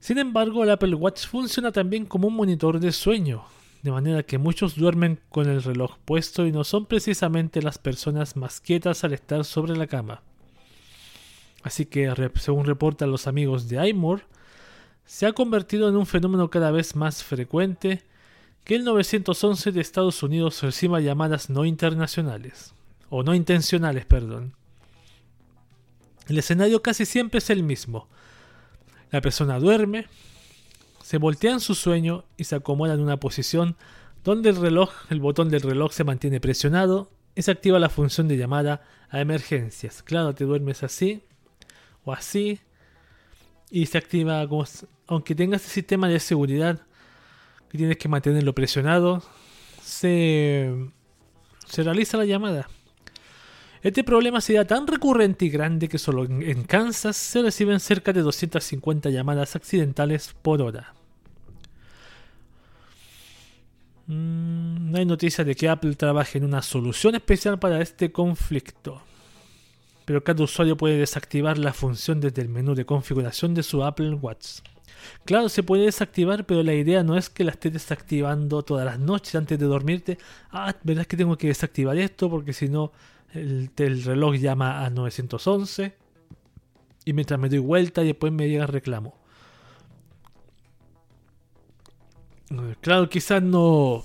Sin 0.00 0.18
embargo, 0.18 0.64
el 0.64 0.70
Apple 0.70 0.94
Watch 0.96 1.26
funciona 1.26 1.70
también 1.70 2.04
como 2.04 2.26
un 2.26 2.34
monitor 2.34 2.80
de 2.80 2.90
sueño, 2.90 3.44
de 3.82 3.90
manera 3.90 4.22
que 4.22 4.38
muchos 4.38 4.76
duermen 4.76 5.20
con 5.30 5.48
el 5.48 5.62
reloj 5.62 5.96
puesto 6.04 6.46
y 6.46 6.52
no 6.52 6.64
son 6.64 6.86
precisamente 6.86 7.62
las 7.62 7.78
personas 7.78 8.36
más 8.36 8.60
quietas 8.60 9.04
al 9.04 9.12
estar 9.12 9.44
sobre 9.44 9.76
la 9.76 9.86
cama. 9.86 10.22
Así 11.62 11.86
que, 11.86 12.12
según 12.36 12.66
reportan 12.66 13.10
los 13.10 13.26
amigos 13.26 13.68
de 13.68 13.88
iMore, 13.88 14.22
se 15.04 15.26
ha 15.26 15.32
convertido 15.32 15.88
en 15.88 15.96
un 15.96 16.06
fenómeno 16.06 16.50
cada 16.50 16.70
vez 16.70 16.94
más 16.94 17.24
frecuente 17.24 18.02
que 18.64 18.76
el 18.76 18.84
911 18.84 19.72
de 19.72 19.80
Estados 19.80 20.22
Unidos 20.22 20.62
reciba 20.62 21.00
llamadas 21.00 21.50
no 21.50 21.64
internacionales, 21.64 22.74
o 23.08 23.22
no 23.22 23.34
intencionales, 23.34 24.06
perdón. 24.06 24.54
El 26.28 26.38
escenario 26.38 26.80
casi 26.80 27.06
siempre 27.06 27.38
es 27.38 27.50
el 27.50 27.62
mismo. 27.62 28.08
La 29.10 29.20
persona 29.20 29.58
duerme, 29.58 30.06
se 31.10 31.18
voltea 31.18 31.50
en 31.50 31.58
su 31.58 31.74
sueño 31.74 32.22
y 32.36 32.44
se 32.44 32.54
acomoda 32.54 32.94
en 32.94 33.00
una 33.00 33.16
posición 33.16 33.76
donde 34.22 34.50
el 34.50 34.54
reloj, 34.54 34.92
el 35.10 35.18
botón 35.18 35.48
del 35.48 35.62
reloj 35.62 35.90
se 35.90 36.04
mantiene 36.04 36.38
presionado 36.38 37.10
y 37.34 37.42
se 37.42 37.50
activa 37.50 37.80
la 37.80 37.88
función 37.88 38.28
de 38.28 38.36
llamada 38.36 38.82
a 39.08 39.20
emergencias. 39.20 40.04
Claro, 40.04 40.36
te 40.36 40.44
duermes 40.44 40.84
así 40.84 41.24
o 42.04 42.12
así 42.12 42.60
y 43.72 43.86
se 43.86 43.98
activa 43.98 44.46
como, 44.46 44.64
aunque 45.08 45.34
tengas 45.34 45.62
este 45.62 45.74
sistema 45.74 46.06
de 46.06 46.20
seguridad 46.20 46.80
que 47.68 47.76
tienes 47.76 47.96
que 47.96 48.08
mantenerlo 48.08 48.54
presionado, 48.54 49.20
se, 49.82 50.72
se 51.66 51.82
realiza 51.82 52.18
la 52.18 52.24
llamada. 52.24 52.68
Este 53.82 54.04
problema 54.04 54.40
sería 54.40 54.64
tan 54.64 54.86
recurrente 54.86 55.44
y 55.44 55.50
grande 55.50 55.88
que 55.88 55.98
solo 55.98 56.24
en 56.24 56.62
Kansas 56.62 57.16
se 57.16 57.42
reciben 57.42 57.80
cerca 57.80 58.12
de 58.12 58.22
250 58.22 59.10
llamadas 59.10 59.56
accidentales 59.56 60.36
por 60.40 60.62
hora. 60.62 60.94
Mm, 64.10 64.90
no 64.90 64.98
hay 64.98 65.06
noticias 65.06 65.46
de 65.46 65.54
que 65.54 65.68
Apple 65.68 65.94
trabaje 65.94 66.38
en 66.38 66.44
una 66.44 66.62
solución 66.62 67.14
especial 67.14 67.60
para 67.60 67.80
este 67.80 68.10
conflicto. 68.10 69.00
Pero 70.04 70.24
cada 70.24 70.42
usuario 70.42 70.76
puede 70.76 70.98
desactivar 70.98 71.58
la 71.58 71.72
función 71.72 72.20
desde 72.20 72.42
el 72.42 72.48
menú 72.48 72.74
de 72.74 72.84
configuración 72.84 73.54
de 73.54 73.62
su 73.62 73.84
Apple 73.84 74.14
Watch. 74.14 74.62
Claro, 75.24 75.48
se 75.48 75.62
puede 75.62 75.84
desactivar, 75.84 76.44
pero 76.44 76.64
la 76.64 76.74
idea 76.74 77.04
no 77.04 77.16
es 77.16 77.30
que 77.30 77.44
la 77.44 77.52
estés 77.52 77.72
desactivando 77.72 78.64
todas 78.64 78.84
las 78.84 78.98
noches 78.98 79.36
antes 79.36 79.56
de 79.60 79.66
dormirte. 79.66 80.18
Ah, 80.50 80.74
verdad 80.82 81.06
que 81.06 81.16
tengo 81.16 81.38
que 81.38 81.46
desactivar 81.46 81.96
esto 81.96 82.28
porque 82.28 82.52
si 82.52 82.68
no 82.68 82.90
el, 83.32 83.70
el, 83.76 84.02
reloj 84.02 84.34
llama 84.34 84.84
a 84.84 84.90
911 84.90 85.94
y 87.04 87.12
mientras 87.12 87.38
me 87.38 87.48
doy 87.48 87.60
vuelta 87.60 88.02
y 88.02 88.08
después 88.08 88.32
me 88.32 88.48
llega 88.48 88.64
el 88.64 88.72
reclamo. 88.72 89.19
Claro, 92.80 93.08
quizás 93.08 93.42
no. 93.42 94.04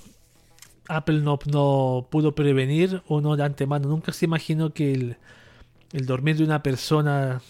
Apple 0.88 1.22
no, 1.22 1.38
pudo 1.40 2.36
prevenir 2.36 3.02
o 3.08 3.22
no 3.22 3.36
de 3.36 3.44
antemano. 3.44 3.90
Nunca 3.90 4.14
se 4.14 4.26
imaginó 4.26 4.74
que 4.74 4.94
el, 4.94 6.06
dormir 6.06 6.38
de 6.38 6.44
una 6.44 6.62
persona 6.62 7.42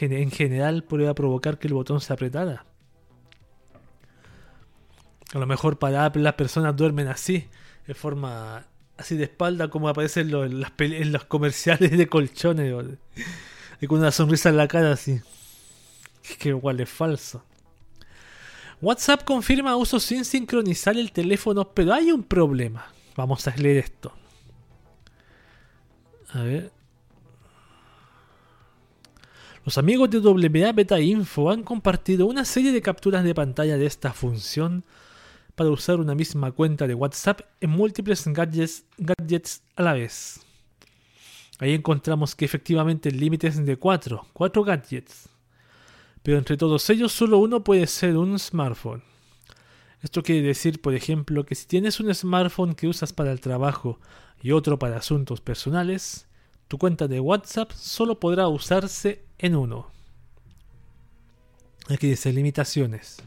en 0.00 0.30
general 0.30 0.84
podría 0.84 1.14
provocar 1.14 1.58
que 1.58 1.68
el 1.68 1.74
botón 1.74 2.00
se 2.00 2.12
apretara. 2.12 2.64
A 5.34 5.38
lo 5.38 5.46
mejor 5.46 5.78
para 5.78 6.06
Apple 6.06 6.22
las 6.22 6.34
personas 6.34 6.74
duermen 6.74 7.08
así, 7.08 7.46
de 7.86 7.94
forma 7.94 8.64
así 8.96 9.16
de 9.16 9.24
espalda, 9.24 9.68
como 9.68 9.88
aparece 9.88 10.20
en, 10.20 10.30
los, 10.30 10.50
en 10.50 11.12
los 11.12 11.24
comerciales 11.24 11.96
de 11.96 12.06
colchones, 12.06 12.74
y 13.80 13.86
con 13.86 13.98
una 13.98 14.10
sonrisa 14.10 14.48
en 14.48 14.56
la 14.56 14.68
cara 14.68 14.92
así. 14.92 15.20
Que 16.38 16.50
igual 16.50 16.80
es 16.80 16.88
falso. 16.88 17.44
WhatsApp 18.82 19.24
confirma 19.24 19.76
uso 19.76 20.00
sin 20.00 20.24
sincronizar 20.24 20.96
el 20.96 21.12
teléfono, 21.12 21.68
pero 21.74 21.92
hay 21.92 22.12
un 22.12 22.22
problema. 22.22 22.86
Vamos 23.14 23.46
a 23.46 23.54
leer 23.56 23.76
esto. 23.76 24.12
A 26.32 26.42
ver. 26.42 26.72
Los 29.66 29.76
amigos 29.76 30.08
de 30.08 30.18
WA 30.18 30.72
Beta 30.72 30.98
Info 30.98 31.50
han 31.50 31.62
compartido 31.62 32.26
una 32.26 32.46
serie 32.46 32.72
de 32.72 32.80
capturas 32.80 33.22
de 33.22 33.34
pantalla 33.34 33.76
de 33.76 33.84
esta 33.84 34.14
función 34.14 34.84
para 35.54 35.68
usar 35.68 36.00
una 36.00 36.14
misma 36.14 36.52
cuenta 36.52 36.86
de 36.86 36.94
WhatsApp 36.94 37.42
en 37.60 37.70
múltiples 37.70 38.26
gadgets, 38.28 38.84
gadgets 38.96 39.62
a 39.76 39.82
la 39.82 39.92
vez. 39.92 40.40
Ahí 41.58 41.74
encontramos 41.74 42.34
que 42.34 42.46
efectivamente 42.46 43.10
el 43.10 43.20
límite 43.20 43.48
es 43.48 43.62
de 43.62 43.76
4, 43.76 44.26
4 44.32 44.64
gadgets 44.64 45.28
pero 46.22 46.38
entre 46.38 46.56
todos 46.56 46.88
ellos 46.90 47.12
solo 47.12 47.38
uno 47.38 47.64
puede 47.64 47.86
ser 47.86 48.16
un 48.16 48.38
smartphone. 48.38 49.02
Esto 50.02 50.22
quiere 50.22 50.42
decir, 50.42 50.80
por 50.80 50.94
ejemplo, 50.94 51.44
que 51.44 51.54
si 51.54 51.66
tienes 51.66 52.00
un 52.00 52.14
smartphone 52.14 52.74
que 52.74 52.88
usas 52.88 53.12
para 53.12 53.32
el 53.32 53.40
trabajo 53.40 53.98
y 54.42 54.52
otro 54.52 54.78
para 54.78 54.96
asuntos 54.96 55.40
personales, 55.40 56.26
Tu 56.70 56.78
cuenta 56.78 57.08
de 57.08 57.18
WhatsApp 57.18 57.72
solo 57.72 58.20
podrá 58.20 58.46
usarse 58.46 59.24
en 59.38 59.56
uno. 59.56 59.90
Aquí 61.88 62.06
dice 62.06 62.32
limitaciones. 62.32 63.24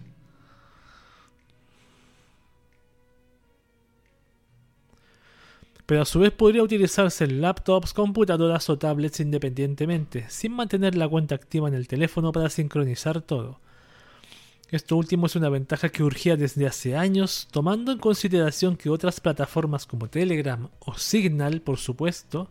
Pero 5.86 6.02
a 6.02 6.06
su 6.06 6.20
vez 6.20 6.32
podría 6.32 6.64
utilizarse 6.64 7.26
en 7.26 7.42
laptops, 7.42 7.94
computadoras 7.94 8.70
o 8.70 8.78
tablets 8.78 9.20
independientemente, 9.20 10.26
sin 10.30 10.54
mantener 10.54 10.96
la 10.96 11.08
cuenta 11.08 11.36
activa 11.36 11.68
en 11.68 11.74
el 11.74 11.88
teléfono 11.88 12.32
para 12.32 12.50
sincronizar 12.50 13.22
todo. 13.22 13.60
Esto 14.70 14.98
último 14.98 15.28
es 15.28 15.36
una 15.36 15.50
ventaja 15.50 15.90
que 15.90 16.04
urgía 16.04 16.36
desde 16.36 16.66
hace 16.66 16.96
años, 16.96 17.48
tomando 17.52 17.92
en 17.92 18.00
consideración 18.00 18.76
que 18.76 18.90
otras 18.90 19.20
plataformas 19.20 19.86
como 19.86 20.08
Telegram 20.08 20.70
o 20.80 20.96
Signal, 20.96 21.62
por 21.62 21.78
supuesto, 21.78 22.48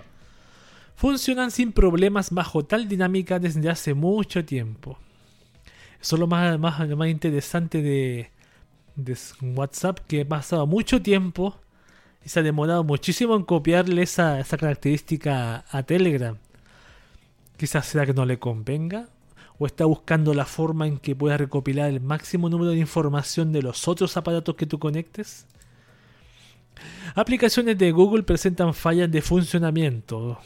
funcionan 0.95 1.51
sin 1.51 1.73
problemas 1.73 2.31
bajo 2.31 2.65
tal 2.65 2.87
dinámica 2.87 3.39
desde 3.41 3.69
hace 3.69 3.95
mucho 3.95 4.45
tiempo. 4.45 4.99
Eso 6.01 6.17
es 6.17 6.21
lo 6.21 6.27
más, 6.27 6.59
más, 6.61 7.09
interesante 7.09 7.83
de, 7.83 8.31
de 8.95 9.17
WhatsApp, 9.41 9.99
que 10.07 10.21
ha 10.21 10.29
pasado 10.29 10.67
mucho 10.67 11.03
tiempo 11.03 11.57
y 12.25 12.29
se 12.29 12.41
ha 12.41 12.43
demorado 12.43 12.85
muchísimo 12.85 13.35
en 13.37 13.43
copiarle 13.43 14.03
esa, 14.03 14.43
característica 14.45 15.65
a 15.71 15.83
Telegram. 15.83 16.37
Quizás 17.57 17.87
será 17.87 18.07
que 18.07 18.15
no 18.15 18.25
le 18.25 18.39
convenga, 18.39 19.09
o 19.59 19.67
está 19.67 19.85
buscando 19.85 20.35
la 20.35 20.45
forma 20.45 20.87
en 20.87 20.99
que 20.99 21.15
pueda 21.15 21.37
recopilar 21.37 21.89
el 21.89 22.01
máximo 22.01 22.49
número 22.49 22.71
de 22.71 22.79
información 22.79 23.53
de 23.53 23.63
los 23.63 23.87
otros 23.89 24.17
aparatos 24.17 24.55
que 24.55 24.67
tú 24.67 24.79
conectes. 24.79 25.47
Aplicaciones 27.15 27.77
de 27.79 27.93
Google 27.93 28.23
presentan 28.23 28.75
fallas 28.75 29.11
de 29.11 29.23
funcionamiento. 29.23 30.39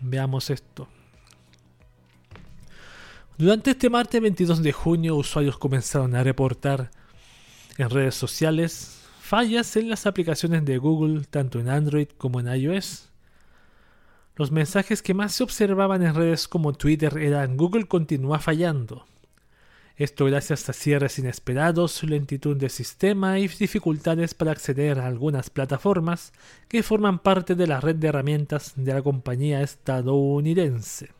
Veamos 0.00 0.50
esto. 0.50 0.88
Durante 3.38 3.72
este 3.72 3.90
martes 3.90 4.20
22 4.20 4.62
de 4.62 4.72
junio, 4.72 5.16
usuarios 5.16 5.58
comenzaron 5.58 6.14
a 6.14 6.22
reportar 6.22 6.90
en 7.78 7.90
redes 7.90 8.14
sociales 8.14 8.93
fallas 9.34 9.74
en 9.74 9.90
las 9.90 10.06
aplicaciones 10.06 10.64
de 10.64 10.78
Google 10.78 11.24
tanto 11.28 11.58
en 11.58 11.68
Android 11.68 12.06
como 12.18 12.38
en 12.38 12.46
iOS. 12.46 13.10
Los 14.36 14.52
mensajes 14.52 15.02
que 15.02 15.12
más 15.12 15.32
se 15.32 15.42
observaban 15.42 16.04
en 16.04 16.14
redes 16.14 16.46
como 16.46 16.72
Twitter 16.72 17.18
eran 17.18 17.56
Google 17.56 17.88
continúa 17.88 18.38
fallando. 18.38 19.06
Esto 19.96 20.26
gracias 20.26 20.68
a 20.68 20.72
cierres 20.72 21.18
inesperados, 21.18 22.04
lentitud 22.04 22.56
de 22.56 22.68
sistema 22.68 23.40
y 23.40 23.48
dificultades 23.48 24.34
para 24.34 24.52
acceder 24.52 25.00
a 25.00 25.08
algunas 25.08 25.50
plataformas 25.50 26.32
que 26.68 26.84
forman 26.84 27.18
parte 27.18 27.56
de 27.56 27.66
la 27.66 27.80
red 27.80 27.96
de 27.96 28.06
herramientas 28.06 28.74
de 28.76 28.94
la 28.94 29.02
compañía 29.02 29.62
estadounidense. 29.62 31.10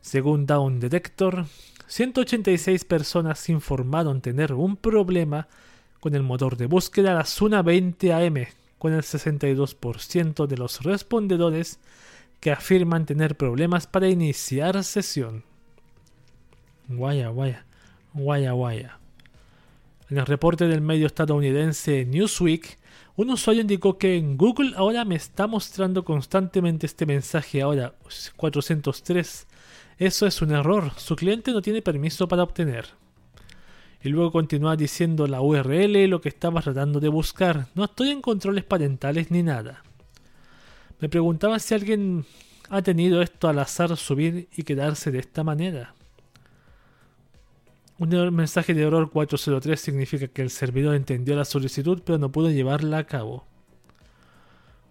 Según 0.00 0.46
Down 0.46 0.80
Detector, 0.80 1.44
186 1.86 2.86
personas 2.86 3.46
informaron 3.50 4.22
tener 4.22 4.54
un 4.54 4.78
problema 4.78 5.48
con 6.00 6.14
el 6.14 6.22
motor 6.22 6.56
de 6.56 6.66
búsqueda 6.66 7.14
la 7.14 7.24
Suna 7.24 7.62
20 7.62 8.12
AM, 8.12 8.46
con 8.78 8.92
el 8.92 9.02
62% 9.02 10.46
de 10.46 10.56
los 10.56 10.82
respondedores 10.82 11.80
que 12.40 12.52
afirman 12.52 13.06
tener 13.06 13.36
problemas 13.36 13.86
para 13.86 14.08
iniciar 14.08 14.82
sesión. 14.84 15.44
Guaya, 16.88 17.28
guaya, 17.28 17.66
guaya, 18.12 18.52
guaya. 18.52 18.98
En 20.08 20.18
el 20.18 20.26
reporte 20.26 20.66
del 20.68 20.80
medio 20.80 21.06
estadounidense 21.06 22.06
Newsweek, 22.06 22.78
un 23.16 23.30
usuario 23.30 23.62
indicó 23.62 23.98
que 23.98 24.16
en 24.16 24.36
Google 24.36 24.74
ahora 24.76 25.04
me 25.04 25.16
está 25.16 25.46
mostrando 25.48 26.04
constantemente 26.04 26.86
este 26.86 27.04
mensaje 27.04 27.60
ahora 27.60 27.94
403. 28.36 29.46
Eso 29.98 30.26
es 30.26 30.40
un 30.40 30.52
error. 30.52 30.92
Su 30.96 31.16
cliente 31.16 31.50
no 31.50 31.60
tiene 31.60 31.82
permiso 31.82 32.28
para 32.28 32.44
obtener 32.44 32.86
y 34.02 34.10
luego 34.10 34.30
continúa 34.30 34.76
diciendo 34.76 35.26
la 35.26 35.40
URL 35.40 36.06
lo 36.06 36.20
que 36.20 36.28
estaba 36.28 36.62
tratando 36.62 37.00
de 37.00 37.08
buscar. 37.08 37.66
No 37.74 37.84
estoy 37.84 38.10
en 38.10 38.22
controles 38.22 38.64
parentales 38.64 39.30
ni 39.30 39.42
nada. 39.42 39.82
Me 41.00 41.08
preguntaba 41.08 41.58
si 41.58 41.74
alguien 41.74 42.24
ha 42.70 42.82
tenido 42.82 43.22
esto 43.22 43.48
al 43.48 43.58
azar 43.58 43.96
subir 43.96 44.48
y 44.56 44.62
quedarse 44.62 45.10
de 45.10 45.18
esta 45.18 45.42
manera. 45.42 45.94
Un 47.98 48.10
mensaje 48.32 48.74
de 48.74 48.82
error 48.82 49.10
403 49.10 49.80
significa 49.80 50.28
que 50.28 50.42
el 50.42 50.50
servidor 50.50 50.94
entendió 50.94 51.34
la 51.34 51.44
solicitud 51.44 52.00
pero 52.04 52.18
no 52.18 52.30
pudo 52.30 52.50
llevarla 52.50 52.98
a 52.98 53.04
cabo. 53.04 53.44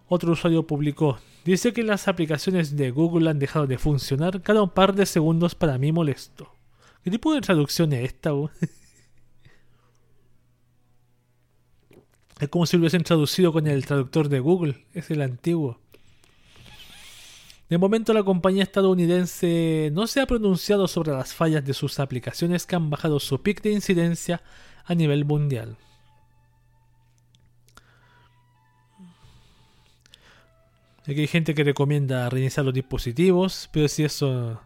Otro 0.10 0.34
usuario 0.34 0.67
publicó, 0.67 1.20
dice 1.46 1.72
que 1.72 1.84
las 1.84 2.10
aplicaciones 2.10 2.76
de 2.76 2.91
Google 2.91 3.30
han 3.30 3.39
dejado 3.39 3.67
de 3.67 3.78
funcionar 3.78 4.41
cada 4.41 4.62
un 4.62 4.70
par 4.70 4.93
de 4.93 5.06
segundos 5.06 5.56
para 5.56 5.78
mí 5.78 5.93
molesto. 5.93 6.52
¿Qué 7.04 7.12
tipo 7.12 7.34
de 7.34 7.41
traducción 7.41 7.93
es 7.93 8.06
esta? 8.06 8.32
Es 12.39 12.50
como 12.50 12.65
si 12.65 12.78
lo 12.78 12.82
hubiesen 12.82 13.04
traducido 13.04 13.52
con 13.52 13.65
el 13.67 13.86
traductor 13.86 14.30
de 14.30 14.39
Google, 14.39 14.86
es 14.93 15.10
el 15.10 15.21
antiguo. 15.21 15.80
De 17.69 17.78
momento 17.78 18.13
la 18.13 18.23
compañía 18.23 18.63
estadounidense 18.63 19.89
no 19.91 20.08
se 20.08 20.21
ha 20.21 20.26
pronunciado 20.26 20.88
sobre 20.88 21.12
las 21.12 21.34
fallas 21.34 21.65
de 21.65 21.73
sus 21.73 22.00
aplicaciones 22.00 22.65
que 22.65 22.76
han 22.76 22.89
bajado 22.89 23.19
su 23.19 23.41
pic 23.41 23.62
de 23.62 23.71
incidencia 23.71 24.41
a 24.86 24.95
nivel 24.95 25.26
mundial. 25.26 25.78
Aquí 31.02 31.21
hay 31.21 31.28
gente 31.28 31.56
que 31.56 31.63
recomienda 31.63 32.30
reiniciar 32.30 32.65
los 32.65 32.73
dispositivos, 32.73 33.69
pero 33.71 33.88
si 33.88 34.04
eso 34.04 34.62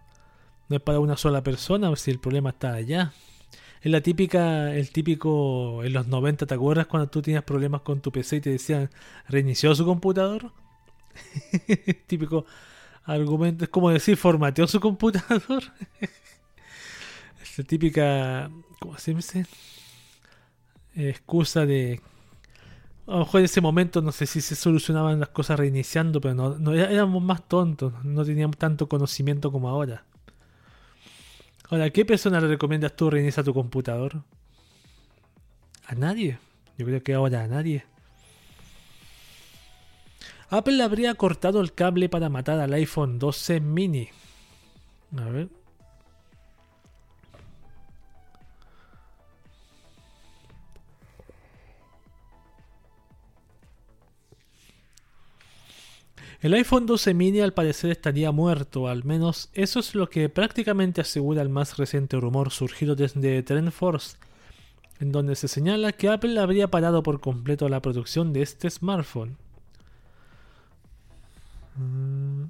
no 0.70 0.76
es 0.76 0.82
para 0.82 1.00
una 1.00 1.16
sola 1.16 1.44
persona, 1.44 1.96
si 1.96 2.12
el 2.12 2.20
problema 2.20 2.50
está 2.50 2.74
allá. 2.74 3.14
Es 3.82 3.92
la 3.92 4.02
típica, 4.02 4.74
el 4.76 4.92
típico, 4.92 5.84
en 5.84 5.94
los 5.94 6.08
90, 6.08 6.46
¿te 6.46 6.54
acuerdas 6.54 6.86
cuando 6.86 7.10
tú 7.10 7.22
tenías 7.22 7.44
problemas 7.44 7.82
con 7.82 8.00
tu 8.00 8.12
PC 8.12 8.36
y 8.38 8.42
te 8.42 8.50
decían, 8.52 8.92
reinició 9.28 9.74
su 9.74 9.86
computador? 9.86 10.52
típico 12.08 12.46
argumento, 13.06 13.64
es 13.64 13.70
como 13.72 13.90
decir, 13.90 14.18
formateó 14.18 14.68
su 14.68 14.80
computador. 14.80 15.64
es 17.42 17.58
la 17.58 17.64
típica, 17.64 18.52
¿cómo 18.80 18.98
se 19.00 19.16
dice? 19.16 19.46
Excusa 20.96 21.66
de... 21.66 22.02
A 23.08 23.14
lo 23.14 23.20
mejor 23.20 23.40
en 23.42 23.46
ese 23.46 23.62
momento 23.62 24.02
no 24.04 24.12
sé 24.12 24.28
si 24.28 24.42
se 24.42 24.56
solucionaban 24.56 25.20
las 25.20 25.30
cosas 25.30 25.60
reiniciando, 25.60 26.22
pero 26.22 26.36
no, 26.36 26.60
no 26.60 26.74
éramos 26.74 27.24
más 27.24 27.48
tontos, 27.48 27.94
no 28.06 28.24
teníamos 28.24 28.58
tanto 28.58 28.88
conocimiento 28.88 29.52
como 29.52 29.70
ahora. 29.70 30.06
Ahora, 31.72 31.90
¿qué 31.90 32.04
persona 32.04 32.42
le 32.42 32.50
recomiendas 32.50 32.98
tú 32.98 33.10
reiniciar 33.10 33.46
tu 33.46 33.54
computador? 33.54 34.24
A 35.86 35.96
nadie. 35.96 36.38
Yo 36.78 36.86
creo 36.86 37.02
que 37.02 37.14
ahora 37.14 37.44
a 37.44 37.48
nadie. 37.48 37.86
Apple 40.50 40.84
habría 40.84 41.16
cortado 41.16 41.62
el 41.62 41.74
cable 41.74 42.10
para 42.10 42.28
matar 42.28 42.60
al 42.60 42.74
iPhone 42.74 43.20
12 43.20 43.62
mini. 43.62 44.10
A 45.18 45.30
ver. 45.30 45.48
El 56.42 56.56
iPhone 56.56 56.88
12 56.88 57.14
mini 57.14 57.40
al 57.40 57.54
parecer 57.54 57.92
estaría 57.92 58.32
muerto, 58.32 58.88
al 58.88 59.04
menos 59.04 59.50
eso 59.54 59.80
es 59.80 59.94
lo 59.94 60.10
que 60.10 60.28
prácticamente 60.28 61.00
asegura 61.00 61.44
el 61.44 61.50
más 61.50 61.78
reciente 61.78 62.20
rumor 62.20 62.50
surgido 62.50 62.96
desde 62.96 63.44
TrendForce, 63.44 64.18
en 65.00 65.12
donde 65.12 65.36
se 65.36 65.48
señala 65.48 65.92
que 65.92 66.10
Apple 66.10 66.40
habría 66.40 66.70
parado 66.70 67.04
por 67.04 67.20
completo 67.20 67.70
la 67.70 67.80
producción 67.80 68.34
de 68.34 68.42
este 68.42 68.72
smartphone. 68.72 69.38
Mm. 71.76 72.46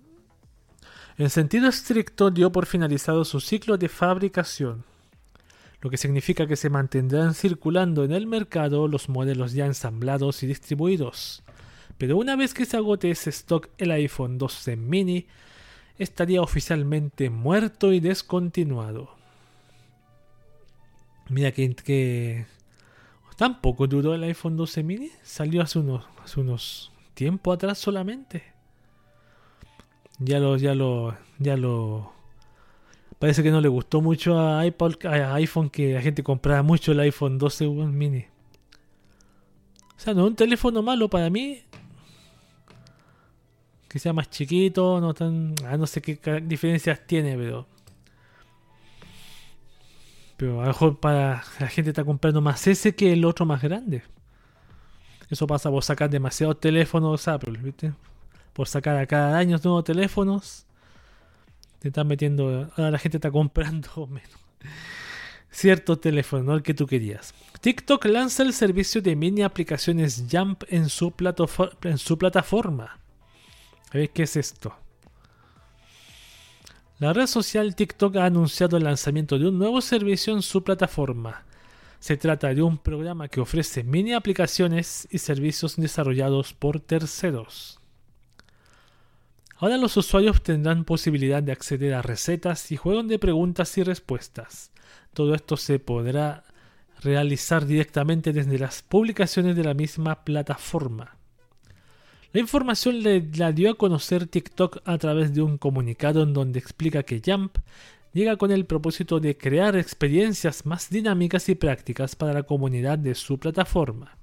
En 1.18 1.30
sentido 1.30 1.68
estricto 1.68 2.32
dio 2.32 2.50
por 2.50 2.68
finalizado 2.68 3.26
su 3.26 3.42
ciclo 3.42 3.78
de 3.78 3.90
fabricación, 3.90 4.86
lo 5.82 5.90
que 5.90 5.98
significa 5.98 6.48
que 6.48 6.56
se 6.56 6.70
mantendrán 6.70 7.34
circulando 7.34 8.06
en 8.06 8.14
el 8.14 8.26
mercado 8.26 8.88
los 8.88 9.10
modelos 9.10 9.52
ya 9.52 9.66
ensamblados 9.66 10.44
y 10.44 10.48
distribuidos. 10.48 11.44
Pero 12.02 12.18
una 12.18 12.36
vez 12.36 12.56
que 12.56 12.66
se 12.66 12.78
agote 12.78 13.12
ese 13.12 13.30
stock, 13.30 13.70
el 13.78 13.92
iPhone 13.92 14.40
12 14.40 14.76
mini 14.76 15.28
estaría 16.00 16.42
oficialmente 16.42 17.30
muerto 17.30 17.94
y 17.94 18.00
descontinuado. 18.00 19.12
Mira 21.30 21.52
que, 21.52 21.76
que 21.76 22.48
tampoco 23.38 23.86
duró 23.86 24.16
el 24.16 24.24
iPhone 24.24 24.58
12 24.58 24.82
mini. 24.82 25.12
Salió 25.22 25.62
hace 25.62 25.78
unos, 25.78 26.04
hace 26.24 26.40
unos 26.40 26.92
tiempo 27.14 27.54
atrás 27.54 27.78
solamente. 27.78 28.46
Ya 30.18 30.40
lo, 30.40 30.58
ya 30.58 30.74
lo, 30.74 31.16
ya 31.38 31.56
lo. 31.56 32.14
Parece 33.20 33.44
que 33.44 33.52
no 33.52 33.62
le 33.62 33.68
gustó 33.68 34.02
mucho 34.02 34.40
a, 34.40 34.62
a 34.62 35.34
iPhone 35.36 35.70
que 35.70 35.94
la 35.94 36.02
gente 36.02 36.24
comprara 36.24 36.64
mucho 36.64 36.94
el 36.94 37.00
iPhone 37.02 37.38
12 37.38 37.68
mini. 37.68 38.26
O 39.96 40.00
sea, 40.00 40.16
no 40.16 40.22
es 40.22 40.30
un 40.30 40.36
teléfono 40.36 40.82
malo 40.82 41.08
para 41.08 41.30
mí 41.30 41.62
que 43.92 44.00
sea 44.00 44.14
más 44.14 44.30
chiquito, 44.30 45.02
no 45.02 45.14
tan, 45.14 45.54
ah, 45.66 45.76
no 45.76 45.86
sé 45.86 46.02
qué 46.02 46.42
diferencias 46.42 47.06
tiene, 47.06 47.36
pero 47.36 47.68
pero 50.38 50.62
a 50.62 50.64
lo 50.64 50.68
mejor 50.70 51.00
para 51.00 51.44
la 51.60 51.68
gente 51.68 51.90
está 51.92 52.06
comprando 52.06 52.40
más 52.40 52.66
ese 52.68 52.96
que 52.96 53.12
el 53.12 53.26
otro 53.26 53.46
más 53.46 53.62
grande. 53.62 54.02
Eso 55.30 55.46
pasa 55.46 55.70
por 55.70 55.84
sacar 55.84 56.10
demasiados 56.10 56.60
teléfonos 56.60 57.28
Apple, 57.28 57.60
¿viste? 57.62 57.94
Por 58.54 58.68
sacar 58.68 58.98
a 58.98 59.06
cada 59.06 59.38
año 59.38 59.60
nuevos 59.64 59.84
teléfonos. 59.84 60.66
Te 61.80 61.90
están 61.90 62.08
metiendo. 62.08 62.72
Ahora 62.76 62.92
la 62.92 62.98
gente 62.98 63.18
está 63.18 63.30
comprando 63.30 64.08
menos. 64.08 64.40
Cierto 65.52 66.00
teléfono, 66.00 66.44
no 66.44 66.54
el 66.56 66.64
que 66.64 66.74
tú 66.74 66.88
querías. 66.88 67.36
TikTok 67.60 68.06
lanza 68.06 68.42
el 68.44 68.54
servicio 68.54 69.02
de 69.02 69.16
mini 69.16 69.44
aplicaciones 69.44 70.26
Jump 70.32 70.64
en 70.70 70.90
su, 70.90 71.14
en 71.84 71.98
su 71.98 72.18
plataforma. 72.18 73.01
A 73.92 73.98
ver 73.98 74.10
qué 74.10 74.24
es 74.24 74.38
esto. 74.38 74.76
La 77.00 77.14
red 77.14 77.28
social 77.28 77.76
TikTok 77.76 78.16
ha 78.18 78.26
anunciado 78.26 78.78
el 78.78 78.84
lanzamiento 78.84 79.38
de 79.38 79.48
un 79.48 79.58
nuevo 79.58 79.82
servicio 79.82 80.34
en 80.34 80.42
su 80.42 80.64
plataforma. 80.64 81.44
Se 82.00 82.16
trata 82.16 82.54
de 82.54 82.62
un 82.62 82.78
programa 82.78 83.28
que 83.28 83.42
ofrece 83.42 83.84
mini 83.84 84.14
aplicaciones 84.14 85.08
y 85.12 85.18
servicios 85.18 85.76
desarrollados 85.76 86.54
por 86.54 86.80
terceros. 86.80 87.80
Ahora 89.58 89.78
los 89.78 89.98
usuarios 89.98 90.42
tendrán 90.42 90.86
posibilidad 90.86 91.44
de 91.44 91.52
acceder 91.52 91.94
a 91.94 92.02
recetas 92.02 92.72
y 92.72 92.78
juegos 92.78 93.08
de 93.08 93.20
preguntas 93.20 93.78
y 93.78 93.84
respuestas. 93.84 94.72
Todo 95.14 95.36
esto 95.36 95.58
se 95.58 95.80
podrá 95.80 96.44
realizar 97.02 97.66
directamente 97.66 98.32
desde 98.32 98.58
las 98.58 98.84
publicaciones 98.84 99.56
de 99.56 99.64
la 99.64 99.74
misma 99.74 100.24
plataforma. 100.24 101.18
La 102.34 102.40
información 102.40 103.04
la 103.36 103.52
dio 103.52 103.72
a 103.72 103.76
conocer 103.76 104.26
TikTok 104.26 104.78
a 104.86 104.98
través 104.98 105.34
de 105.34 105.42
un 105.42 105.58
comunicado 105.58 106.24
en 106.24 106.34
donde 106.34 106.60
explica 106.60 107.04
que 107.04 107.22
Jump 107.26 107.58
llega 108.14 108.38
con 108.38 108.52
el 108.52 108.66
propósito 108.66 109.20
de 109.20 109.38
crear 109.38 109.76
experiencias 109.76 110.66
más 110.66 110.90
dinámicas 110.90 111.50
y 111.50 111.56
prácticas 111.56 112.16
para 112.16 112.32
la 112.32 112.44
comunidad 112.44 112.98
de 112.98 113.16
su 113.16 113.38
plataforma. 113.38 114.16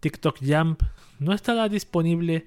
TikTok 0.00 0.38
Jump 0.40 0.82
no 1.18 1.34
estará 1.34 1.68
disponible 1.68 2.46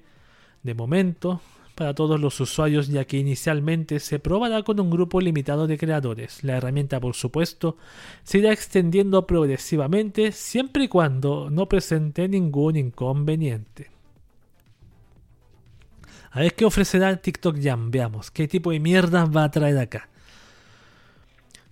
de 0.64 0.74
momento 0.74 1.40
para 1.76 1.94
todos 1.94 2.18
los 2.18 2.40
usuarios 2.40 2.88
ya 2.88 3.04
que 3.04 3.18
inicialmente 3.18 4.00
se 4.00 4.18
probará 4.18 4.64
con 4.64 4.80
un 4.80 4.90
grupo 4.90 5.20
limitado 5.20 5.68
de 5.68 5.78
creadores. 5.78 6.42
La 6.42 6.56
herramienta 6.56 6.98
por 6.98 7.14
supuesto 7.14 7.76
se 8.24 8.38
irá 8.38 8.52
extendiendo 8.52 9.28
progresivamente 9.28 10.32
siempre 10.32 10.84
y 10.84 10.88
cuando 10.88 11.50
no 11.50 11.68
presente 11.68 12.28
ningún 12.28 12.74
inconveniente. 12.74 13.93
A 16.34 16.40
ver 16.40 16.54
qué 16.54 16.64
ofrecerá 16.64 17.16
TikTok 17.16 17.58
Jam. 17.62 17.92
Veamos 17.92 18.32
qué 18.32 18.48
tipo 18.48 18.72
de 18.72 18.80
mierda 18.80 19.24
va 19.24 19.44
a 19.44 19.50
traer 19.52 19.78
acá. 19.78 20.08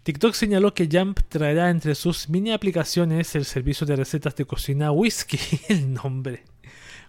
TikTok 0.04 0.34
señaló 0.34 0.72
que 0.72 0.88
Jump 0.90 1.18
traerá 1.28 1.68
entre 1.68 1.96
sus 1.96 2.28
mini 2.28 2.52
aplicaciones 2.52 3.34
el 3.34 3.44
servicio 3.44 3.86
de 3.86 3.96
recetas 3.96 4.36
de 4.36 4.44
cocina 4.44 4.92
Whisky, 4.92 5.38
el 5.68 5.92
nombre. 5.92 6.44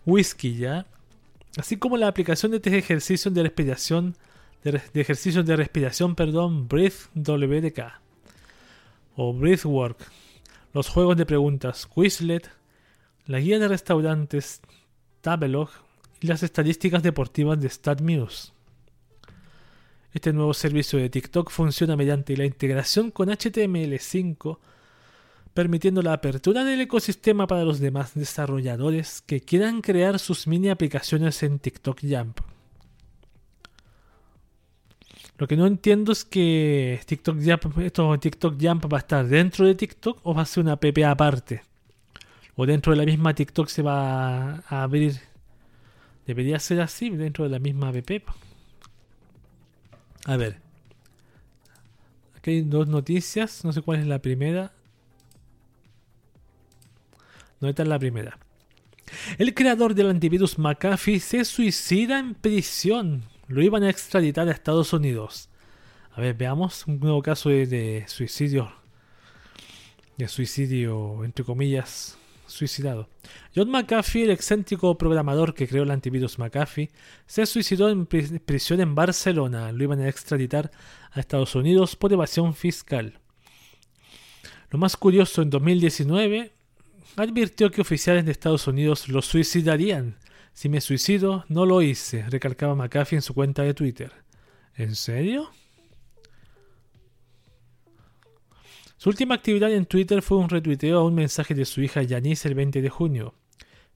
Whisky, 0.03 0.57
¿ya? 0.57 0.87
Así 1.55 1.77
como 1.77 1.97
la 1.97 2.07
aplicación 2.07 2.51
de 2.51 2.77
ejercicios 2.77 3.31
de 3.31 3.43
respiración, 3.43 4.15
de, 4.63 4.81
de 4.91 5.55
respiración, 5.55 6.15
perdón, 6.15 6.67
Breath 6.67 7.11
WDK 7.13 8.01
o 9.15 9.31
Breathwork, 9.31 9.97
los 10.73 10.89
juegos 10.89 11.17
de 11.17 11.27
preguntas 11.27 11.85
Quizlet, 11.85 12.49
la 13.27 13.39
guía 13.39 13.59
de 13.59 13.67
restaurantes 13.67 14.61
Tabelog 15.21 15.69
y 16.23 16.27
las 16.27 16.41
estadísticas 16.41 17.03
deportivas 17.03 17.59
de 17.59 17.69
StatMuse. 17.69 18.53
Este 20.13 20.31
nuevo 20.31 20.53
servicio 20.53 20.97
de 20.97 21.09
TikTok 21.09 21.51
funciona 21.51 21.97
mediante 21.97 22.37
la 22.37 22.45
integración 22.45 23.11
con 23.11 23.27
HTML5, 23.27 24.57
permitiendo 25.53 26.01
la 26.01 26.13
apertura 26.13 26.63
del 26.63 26.79
ecosistema 26.79 27.45
para 27.45 27.65
los 27.65 27.81
demás 27.81 28.13
desarrolladores 28.13 29.21
que 29.21 29.41
quieran 29.41 29.81
crear 29.81 30.17
sus 30.17 30.47
mini 30.47 30.69
aplicaciones 30.69 31.43
en 31.43 31.59
TikTok 31.59 31.99
Jump. 32.01 32.39
Lo 35.37 35.45
que 35.47 35.57
no 35.57 35.67
entiendo 35.67 36.13
es 36.13 36.23
que 36.23 37.01
TikTok 37.05 37.37
Jump, 37.43 37.79
esto 37.79 38.17
TikTok 38.17 38.55
Jump 38.61 38.85
va 38.93 38.99
a 38.99 39.01
estar 39.01 39.27
dentro 39.27 39.65
de 39.65 39.75
TikTok 39.75 40.21
o 40.23 40.33
va 40.33 40.43
a 40.43 40.45
ser 40.45 40.63
una 40.63 40.73
app 40.73 40.85
aparte. 41.05 41.63
O 42.55 42.65
dentro 42.65 42.93
de 42.93 42.97
la 42.97 43.05
misma 43.05 43.33
TikTok 43.33 43.67
se 43.67 43.81
va 43.81 44.63
a 44.69 44.83
abrir 44.83 45.32
Debería 46.25 46.59
ser 46.59 46.81
así 46.81 47.09
dentro 47.09 47.43
de 47.43 47.49
la 47.49 47.59
misma 47.59 47.89
app. 47.89 48.29
A 50.25 50.37
ver. 50.37 50.57
Aquí 52.37 52.51
hay 52.51 52.61
dos 52.61 52.87
noticias. 52.87 53.63
No 53.65 53.73
sé 53.73 53.81
cuál 53.81 53.99
es 53.99 54.07
la 54.07 54.19
primera. 54.19 54.71
No, 57.59 57.69
esta 57.69 57.83
es 57.83 57.89
la 57.89 57.99
primera. 57.99 58.37
El 59.37 59.53
creador 59.53 59.95
del 59.95 60.09
antivirus 60.09 60.57
McAfee 60.57 61.19
se 61.19 61.45
suicida 61.45 62.19
en 62.19 62.35
prisión. 62.35 63.23
Lo 63.47 63.61
iban 63.61 63.83
a 63.83 63.89
extraditar 63.89 64.47
a 64.47 64.51
Estados 64.51 64.93
Unidos. 64.93 65.49
A 66.13 66.21
ver, 66.21 66.35
veamos 66.35 66.85
un 66.87 66.99
nuevo 66.99 67.21
caso 67.21 67.49
de, 67.49 67.67
de 67.67 68.05
suicidio. 68.07 68.71
De 70.17 70.27
suicidio, 70.27 71.23
entre 71.23 71.43
comillas, 71.43 72.17
John 73.55 73.69
McAfee, 73.69 74.23
el 74.23 74.31
excéntrico 74.31 74.97
programador 74.97 75.53
que 75.53 75.67
creó 75.67 75.83
el 75.83 75.91
antivirus 75.91 76.39
McAfee, 76.39 76.91
se 77.25 77.45
suicidó 77.45 77.89
en 77.89 78.05
prisión 78.05 78.81
en 78.81 78.95
Barcelona. 78.95 79.71
Lo 79.71 79.83
iban 79.83 79.99
a 79.99 80.09
extraditar 80.09 80.71
a 81.11 81.19
Estados 81.19 81.55
Unidos 81.55 81.95
por 81.95 82.13
evasión 82.13 82.53
fiscal. 82.53 83.19
Lo 84.69 84.79
más 84.79 84.97
curioso, 84.97 85.41
en 85.41 85.49
2019 85.49 86.51
advirtió 87.15 87.69
que 87.69 87.81
oficiales 87.81 88.25
de 88.25 88.31
Estados 88.31 88.67
Unidos 88.67 89.07
lo 89.09 89.21
suicidarían. 89.21 90.17
Si 90.53 90.69
me 90.69 90.81
suicido, 90.81 91.45
no 91.47 91.65
lo 91.65 91.81
hice, 91.81 92.27
recalcaba 92.29 92.75
McAfee 92.75 93.17
en 93.17 93.21
su 93.21 93.33
cuenta 93.33 93.63
de 93.63 93.73
Twitter. 93.73 94.11
¿En 94.75 94.95
serio? 94.95 95.51
Su 99.03 99.09
última 99.09 99.35
actividad 99.35 99.69
en 99.73 99.85
Twitter 99.85 100.21
fue 100.21 100.37
un 100.37 100.47
retuiteo 100.47 100.99
a 100.99 101.03
un 101.03 101.13
mensaje 101.13 101.53
de 101.53 101.65
su 101.65 101.81
hija 101.81 102.07
Janice 102.07 102.47
el 102.47 102.55
20 102.55 102.81
de 102.81 102.87
junio. 102.87 103.33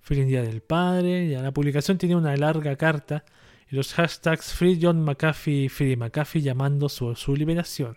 Feliz 0.02 0.28
Día 0.28 0.42
del 0.42 0.60
Padre, 0.60 1.24
y 1.24 1.30
la 1.30 1.54
publicación 1.54 1.98
tenía 1.98 2.18
una 2.18 2.36
larga 2.36 2.76
carta 2.76 3.24
y 3.72 3.78
los 3.78 3.94
hashtags 3.94 4.54
Free 4.54 4.78
John 4.82 5.02
McAfee 5.02 5.64
y 5.64 5.70
Free 5.70 5.96
McAfee 5.96 6.42
llamando 6.42 6.90
su, 6.90 7.16
liberación. 7.38 7.96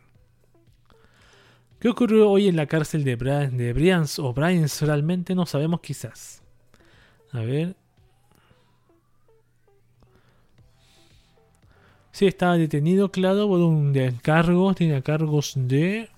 ¿Qué 1.80 1.88
ocurrió 1.88 2.30
hoy 2.30 2.46
en 2.46 2.54
la 2.54 2.66
cárcel 2.66 3.02
de, 3.02 3.16
de 3.16 3.72
Brians 3.72 4.20
o 4.20 4.32
Bryans? 4.32 4.80
Realmente 4.80 5.34
no 5.34 5.46
sabemos 5.46 5.80
quizás. 5.80 6.44
A 7.32 7.40
ver. 7.40 7.74
Sí, 12.12 12.28
estaba 12.28 12.56
detenido, 12.56 13.10
claro, 13.10 13.48
por 13.48 13.58
un 13.58 13.96
encargo. 13.96 14.72
Tiene 14.74 15.02
cargos 15.02 15.54
de 15.56 16.08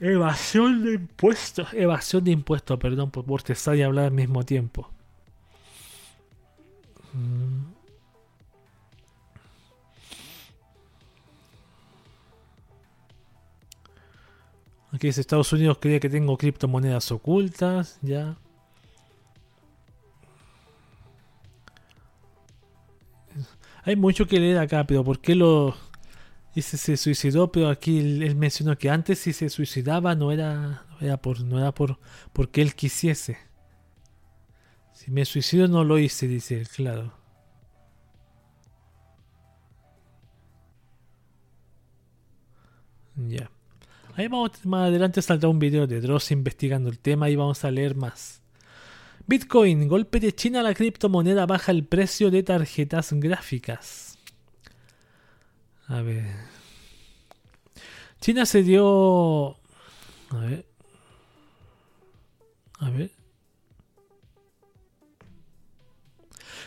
Evasión 0.00 0.84
de 0.84 0.94
impuestos. 0.94 1.72
Evasión 1.72 2.24
de 2.24 2.30
impuestos, 2.30 2.78
perdón, 2.78 3.10
por 3.10 3.24
bostezar 3.24 3.76
y 3.76 3.82
hablar 3.82 4.06
al 4.06 4.12
mismo 4.12 4.44
tiempo. 4.44 4.90
Mm. 7.12 7.78
Aquí 14.92 15.08
dice 15.08 15.20
Estados 15.20 15.52
Unidos 15.52 15.78
cree 15.80 16.00
que 16.00 16.08
tengo 16.08 16.36
criptomonedas 16.36 17.12
ocultas, 17.12 17.98
ya. 18.02 18.36
Hay 23.84 23.96
mucho 23.96 24.26
que 24.26 24.40
leer 24.40 24.58
acá, 24.58 24.84
pero 24.84 25.04
¿por 25.04 25.20
qué 25.20 25.34
lo 25.34 25.74
Dice 26.58 26.76
se 26.76 26.96
suicidó, 26.96 27.52
pero 27.52 27.68
aquí 27.68 28.00
él, 28.00 28.34
mencionó 28.34 28.76
que 28.76 28.90
antes 28.90 29.20
si 29.20 29.32
se 29.32 29.48
suicidaba 29.48 30.16
no 30.16 30.32
era, 30.32 30.86
era 31.00 31.16
por 31.16 31.40
no 31.44 31.56
era 31.56 31.72
por 31.72 32.00
porque 32.32 32.62
él 32.62 32.74
quisiese. 32.74 33.38
Si 34.92 35.12
me 35.12 35.24
suicido 35.24 35.68
no 35.68 35.84
lo 35.84 36.00
hice, 36.00 36.26
dice 36.26 36.58
él, 36.58 36.68
claro. 36.68 37.12
Ya. 43.14 43.52
Ahí 44.16 44.26
vamos, 44.26 44.50
más 44.64 44.88
adelante 44.88 45.22
saldrá 45.22 45.48
un 45.48 45.60
video 45.60 45.86
de 45.86 46.00
Dross 46.00 46.32
investigando 46.32 46.90
el 46.90 46.98
tema 46.98 47.30
y 47.30 47.36
vamos 47.36 47.64
a 47.64 47.70
leer 47.70 47.94
más. 47.94 48.42
Bitcoin, 49.28 49.86
golpe 49.86 50.18
de 50.18 50.34
China 50.34 50.64
la 50.64 50.74
criptomoneda 50.74 51.46
baja 51.46 51.70
el 51.70 51.84
precio 51.84 52.32
de 52.32 52.42
tarjetas 52.42 53.12
gráficas. 53.12 54.07
A 55.88 56.02
ver. 56.02 56.24
China 58.20 58.46
se 58.46 58.62
dio. 58.62 59.56
A 60.30 60.36
ver. 60.36 60.64
A 62.78 62.90
ver. 62.90 63.10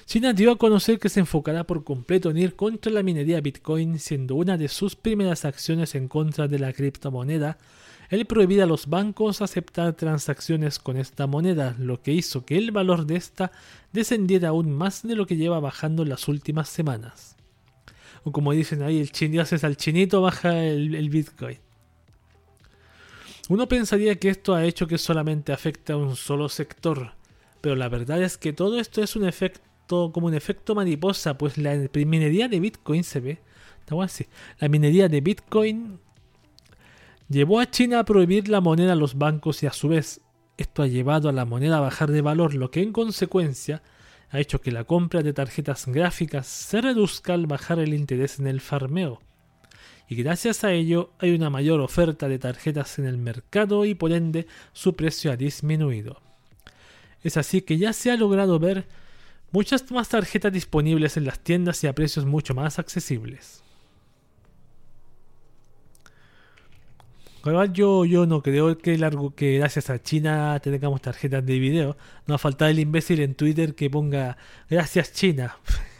China 0.05 0.33
dio 0.33 0.51
a 0.51 0.57
conocer 0.57 0.99
que 0.99 1.07
se 1.07 1.21
enfocará 1.21 1.63
por 1.63 1.83
completo 1.83 2.31
en 2.31 2.37
ir 2.37 2.55
contra 2.55 2.91
la 2.91 3.03
minería 3.03 3.39
Bitcoin, 3.39 3.97
siendo 3.99 4.35
una 4.35 4.57
de 4.57 4.67
sus 4.67 4.95
primeras 4.95 5.45
acciones 5.45 5.95
en 5.95 6.09
contra 6.09 6.47
de 6.49 6.59
la 6.59 6.73
criptomoneda 6.73 7.57
el 8.11 8.25
prohibir 8.25 8.61
a 8.61 8.65
los 8.65 8.87
bancos 8.87 9.41
aceptar 9.41 9.93
transacciones 9.93 10.79
con 10.79 10.97
esta 10.97 11.27
moneda, 11.27 11.75
lo 11.79 12.01
que 12.01 12.11
hizo 12.11 12.43
que 12.43 12.57
el 12.57 12.71
valor 12.71 13.05
de 13.05 13.15
esta 13.15 13.53
descendiera 13.93 14.49
aún 14.49 14.69
más 14.73 15.03
de 15.03 15.15
lo 15.15 15.25
que 15.25 15.37
lleva 15.37 15.61
bajando 15.61 16.03
las 16.03 16.27
últimas 16.27 16.67
semanas. 16.67 17.37
O 18.23 18.31
como 18.31 18.51
dicen 18.51 18.83
ahí, 18.83 18.99
el 18.99 19.11
chin 19.11 19.39
haces 19.39 19.63
al 19.63 19.77
chinito, 19.77 20.21
baja 20.21 20.63
el, 20.63 21.09
Bitcoin. 21.09 21.57
Uno 23.49 23.67
pensaría 23.67 24.15
que 24.15 24.29
esto 24.29 24.53
ha 24.53 24.63
hecho 24.63 24.87
que 24.87 24.97
solamente 24.97 25.51
afecte 25.51 25.93
a 25.93 25.97
un 25.97 26.15
solo 26.15 26.47
sector, 26.47 27.13
pero 27.59 27.75
la 27.75 27.89
verdad 27.89 28.21
es 28.21 28.37
que 28.37 28.53
todo 28.53 28.79
esto 28.79 29.01
es 29.03 29.15
un 29.15 29.27
efecto 29.27 30.11
como 30.13 30.27
un 30.27 30.33
efecto 30.33 30.73
mariposa, 30.73 31.37
pues 31.37 31.57
la 31.57 31.75
minería 31.93 32.47
de 32.47 32.59
Bitcoin 32.61 33.03
se 33.03 33.19
ve, 33.19 33.39
así, 33.99 34.27
la 34.59 34.69
minería 34.69 35.09
de 35.09 35.19
Bitcoin 35.19 35.99
llevó 37.27 37.59
a 37.59 37.69
China 37.69 37.99
a 37.99 38.05
prohibir 38.05 38.47
la 38.47 38.61
moneda 38.61 38.93
a 38.93 38.95
los 38.95 39.17
bancos 39.17 39.63
y 39.63 39.67
a 39.67 39.73
su 39.73 39.89
vez 39.89 40.21
esto 40.57 40.83
ha 40.83 40.87
llevado 40.87 41.27
a 41.27 41.33
la 41.33 41.45
moneda 41.45 41.77
a 41.77 41.81
bajar 41.81 42.11
de 42.11 42.21
valor, 42.21 42.53
lo 42.53 42.71
que 42.71 42.81
en 42.81 42.93
consecuencia 42.93 43.81
ha 44.31 44.39
hecho 44.39 44.61
que 44.61 44.71
la 44.71 44.85
compra 44.85 45.21
de 45.21 45.33
tarjetas 45.33 45.85
gráficas 45.87 46.47
se 46.47 46.81
reduzca 46.81 47.33
al 47.33 47.47
bajar 47.47 47.79
el 47.79 47.93
interés 47.93 48.39
en 48.39 48.47
el 48.47 48.61
farmeo. 48.61 49.21
Y 50.07 50.15
gracias 50.15 50.63
a 50.63 50.71
ello 50.71 51.11
hay 51.19 51.31
una 51.35 51.49
mayor 51.49 51.81
oferta 51.81 52.27
de 52.27 52.39
tarjetas 52.39 52.97
en 52.99 53.05
el 53.05 53.17
mercado 53.17 53.85
y 53.85 53.93
por 53.93 54.11
ende 54.11 54.47
su 54.73 54.95
precio 54.95 55.31
ha 55.31 55.37
disminuido. 55.37 56.21
Es 57.23 57.37
así 57.37 57.61
que 57.61 57.77
ya 57.77 57.93
se 57.93 58.09
ha 58.09 58.17
logrado 58.17 58.57
ver 58.57 58.87
muchas 59.51 59.89
más 59.91 60.09
tarjetas 60.09 60.51
disponibles 60.51 61.17
en 61.17 61.25
las 61.25 61.39
tiendas 61.39 61.83
y 61.83 61.87
a 61.87 61.93
precios 61.93 62.25
mucho 62.25 62.53
más 62.53 62.79
accesibles. 62.79 63.60
Yo, 67.73 68.05
yo 68.05 68.25
no 68.25 68.41
creo 68.43 68.77
que, 68.77 68.97
largo, 68.97 69.33
que 69.33 69.57
gracias 69.57 69.89
a 69.89 70.01
China 70.01 70.59
tengamos 70.61 71.01
tarjetas 71.01 71.45
de 71.45 71.59
video. 71.59 71.97
No 72.27 72.37
va 72.37 72.65
a 72.65 72.69
el 72.69 72.79
imbécil 72.79 73.19
en 73.19 73.35
Twitter 73.35 73.73
que 73.75 73.89
ponga 73.89 74.37
gracias 74.69 75.13
China. 75.13 75.55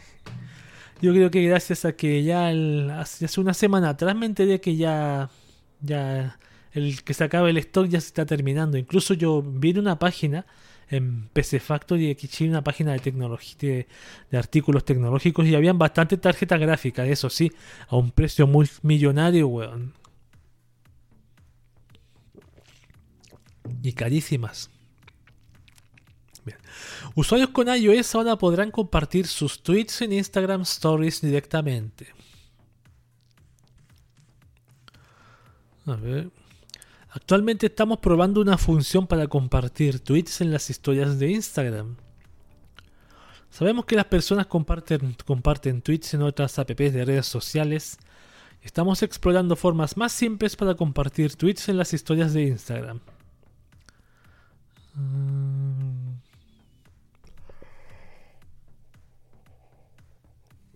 Yo 1.02 1.12
creo 1.12 1.32
que 1.32 1.42
gracias 1.42 1.84
a 1.84 1.96
que 1.96 2.22
ya 2.22 2.50
hace 3.00 3.40
una 3.40 3.54
semana 3.54 3.88
atrás 3.88 4.14
me 4.14 4.24
enteré 4.24 4.60
que 4.60 4.76
ya, 4.76 5.30
ya 5.80 6.38
el 6.70 7.02
que 7.02 7.12
se 7.12 7.24
acaba 7.24 7.50
el 7.50 7.56
stock 7.58 7.88
ya 7.88 8.00
se 8.00 8.06
está 8.06 8.24
terminando. 8.24 8.78
Incluso 8.78 9.14
yo 9.14 9.42
vi 9.42 9.76
una 9.76 9.98
página 9.98 10.46
en 10.90 11.28
PC 11.32 11.58
Factory 11.58 12.14
China, 12.14 12.50
una 12.50 12.64
página 12.64 12.92
de 12.92 13.00
tecnología 13.00 13.56
de, 13.58 13.88
de, 14.30 14.38
artículos 14.38 14.84
tecnológicos 14.84 15.44
y 15.46 15.56
habían 15.56 15.76
bastantes 15.76 16.20
tarjetas 16.20 16.60
gráficas, 16.60 17.08
eso 17.08 17.28
sí, 17.30 17.50
a 17.88 17.96
un 17.96 18.12
precio 18.12 18.46
muy 18.46 18.68
millonario, 18.82 19.48
weón. 19.48 19.94
Y 23.82 23.92
carísimas. 23.92 24.70
Usuarios 27.14 27.50
con 27.50 27.68
iOS 27.68 28.14
ahora 28.14 28.36
podrán 28.36 28.70
compartir 28.70 29.26
sus 29.26 29.62
tweets 29.62 30.02
en 30.02 30.12
Instagram 30.12 30.62
Stories 30.62 31.20
directamente. 31.20 32.08
Actualmente 37.10 37.66
estamos 37.66 37.98
probando 37.98 38.40
una 38.40 38.56
función 38.56 39.06
para 39.06 39.26
compartir 39.26 40.00
tweets 40.00 40.40
en 40.40 40.52
las 40.52 40.70
historias 40.70 41.18
de 41.18 41.30
Instagram. 41.32 41.96
Sabemos 43.50 43.84
que 43.84 43.96
las 43.96 44.06
personas 44.06 44.46
comparten, 44.46 45.14
comparten 45.26 45.82
tweets 45.82 46.14
en 46.14 46.22
otras 46.22 46.58
apps 46.58 46.92
de 46.92 47.04
redes 47.04 47.26
sociales. 47.26 47.98
Estamos 48.62 49.02
explorando 49.02 49.56
formas 49.56 49.96
más 49.98 50.12
simples 50.12 50.56
para 50.56 50.74
compartir 50.74 51.36
tweets 51.36 51.68
en 51.68 51.76
las 51.76 51.92
historias 51.92 52.32
de 52.32 52.44
Instagram. 52.44 53.00
Mm. 54.94 55.82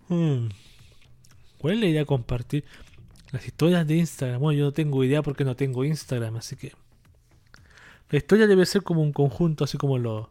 Hmm. 0.08 0.48
¿Cuál 1.58 1.74
es 1.74 1.80
la 1.80 1.86
idea 1.86 2.00
de 2.00 2.06
compartir? 2.06 2.64
Las 3.32 3.46
historias 3.46 3.86
de 3.86 3.96
Instagram. 3.96 4.40
Bueno, 4.40 4.58
yo 4.58 4.64
no 4.66 4.72
tengo 4.72 5.02
idea 5.02 5.22
porque 5.22 5.44
no 5.44 5.56
tengo 5.56 5.84
Instagram, 5.84 6.36
así 6.36 6.56
que. 6.56 6.72
La 8.10 8.18
historia 8.18 8.46
debe 8.46 8.64
ser 8.66 8.82
como 8.82 9.02
un 9.02 9.12
conjunto, 9.12 9.64
así 9.64 9.76
como 9.78 9.98
lo. 9.98 10.30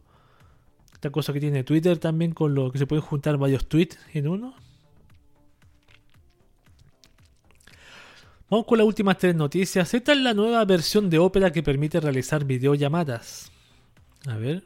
Esta 0.94 1.10
cosa 1.10 1.32
que 1.32 1.40
tiene 1.40 1.62
Twitter 1.62 1.98
también, 1.98 2.32
con 2.32 2.54
lo 2.54 2.72
que 2.72 2.78
se 2.78 2.86
pueden 2.86 3.04
juntar 3.04 3.36
varios 3.36 3.68
tweets 3.68 3.98
en 4.14 4.28
uno. 4.28 4.54
Vamos 8.48 8.66
con 8.66 8.78
las 8.78 8.86
últimas 8.86 9.18
tres 9.18 9.34
noticias. 9.34 9.92
Esta 9.92 10.12
es 10.12 10.18
la 10.18 10.32
nueva 10.32 10.64
versión 10.64 11.10
de 11.10 11.18
Opera 11.18 11.52
que 11.52 11.62
permite 11.62 12.00
realizar 12.00 12.44
videollamadas. 12.44 13.52
A 14.26 14.36
ver. 14.36 14.64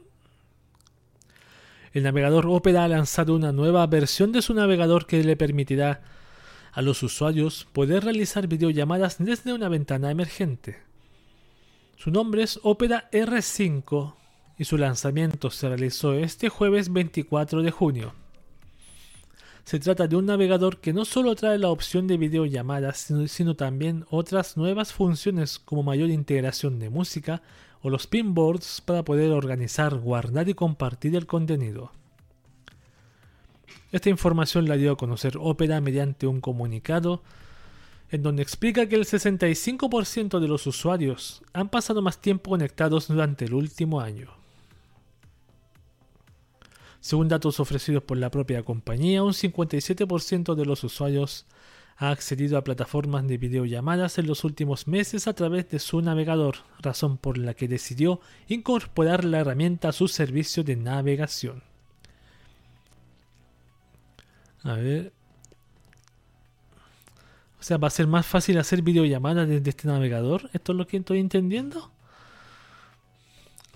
El 1.93 2.03
navegador 2.03 2.47
Opera 2.47 2.83
ha 2.83 2.87
lanzado 2.87 3.35
una 3.35 3.51
nueva 3.51 3.85
versión 3.85 4.31
de 4.31 4.41
su 4.41 4.53
navegador 4.53 5.05
que 5.05 5.23
le 5.23 5.35
permitirá 5.35 6.01
a 6.71 6.81
los 6.81 7.03
usuarios 7.03 7.67
poder 7.73 8.05
realizar 8.05 8.47
videollamadas 8.47 9.17
desde 9.19 9.53
una 9.53 9.69
ventana 9.69 10.09
emergente. 10.09 10.79
Su 11.97 12.11
nombre 12.11 12.43
es 12.43 12.59
Opera 12.63 13.09
R5 13.11 14.15
y 14.57 14.63
su 14.63 14.77
lanzamiento 14.77 15.51
se 15.51 15.67
realizó 15.67 16.13
este 16.13 16.49
jueves 16.49 16.91
24 16.91 17.61
de 17.61 17.71
junio. 17.71 18.13
Se 19.65 19.79
trata 19.79 20.07
de 20.07 20.15
un 20.15 20.25
navegador 20.25 20.79
que 20.79 20.93
no 20.93 21.05
solo 21.05 21.35
trae 21.35 21.59
la 21.59 21.69
opción 21.69 22.07
de 22.07 22.17
videollamadas, 22.17 22.97
sino, 22.97 23.27
sino 23.27 23.55
también 23.55 24.05
otras 24.09 24.57
nuevas 24.57 24.93
funciones 24.93 25.59
como 25.59 25.83
mayor 25.83 26.09
integración 26.09 26.79
de 26.79 26.89
música, 26.89 27.43
o 27.81 27.89
los 27.89 28.07
pinboards 28.07 28.81
para 28.81 29.03
poder 29.03 29.31
organizar, 29.31 29.95
guardar 29.95 30.49
y 30.49 30.53
compartir 30.53 31.15
el 31.15 31.25
contenido. 31.25 31.91
Esta 33.91 34.09
información 34.09 34.67
la 34.67 34.77
dio 34.77 34.93
a 34.93 34.97
conocer 34.97 35.37
Opera 35.37 35.81
mediante 35.81 36.27
un 36.27 36.39
comunicado 36.39 37.21
en 38.09 38.23
donde 38.23 38.43
explica 38.43 38.87
que 38.87 38.95
el 38.95 39.05
65% 39.05 40.39
de 40.39 40.47
los 40.47 40.67
usuarios 40.67 41.41
han 41.53 41.69
pasado 41.69 42.01
más 42.01 42.19
tiempo 42.19 42.51
conectados 42.51 43.07
durante 43.07 43.45
el 43.45 43.53
último 43.53 44.01
año. 44.01 44.29
Según 46.99 47.29
datos 47.29 47.59
ofrecidos 47.59 48.03
por 48.03 48.17
la 48.17 48.29
propia 48.29 48.63
compañía, 48.63 49.23
un 49.23 49.33
57% 49.33 50.55
de 50.55 50.65
los 50.65 50.83
usuarios 50.83 51.45
ha 52.01 52.09
accedido 52.09 52.57
a 52.57 52.63
plataformas 52.63 53.27
de 53.27 53.37
videollamadas 53.37 54.17
en 54.17 54.25
los 54.25 54.43
últimos 54.43 54.87
meses 54.87 55.27
a 55.27 55.33
través 55.33 55.69
de 55.69 55.77
su 55.77 56.01
navegador, 56.01 56.55
razón 56.79 57.17
por 57.17 57.37
la 57.37 57.53
que 57.53 57.67
decidió 57.67 58.19
incorporar 58.47 59.23
la 59.23 59.41
herramienta 59.41 59.89
a 59.89 59.91
su 59.91 60.07
servicio 60.07 60.63
de 60.63 60.77
navegación. 60.77 61.61
A 64.63 64.73
ver. 64.73 65.13
O 67.59 67.63
sea, 67.63 67.77
va 67.77 67.87
a 67.87 67.91
ser 67.91 68.07
más 68.07 68.25
fácil 68.25 68.57
hacer 68.57 68.81
videollamadas 68.81 69.47
desde 69.47 69.69
este 69.69 69.87
navegador. 69.87 70.49
¿Esto 70.53 70.71
es 70.71 70.79
lo 70.79 70.87
que 70.87 70.97
estoy 70.97 71.19
entendiendo? 71.19 71.91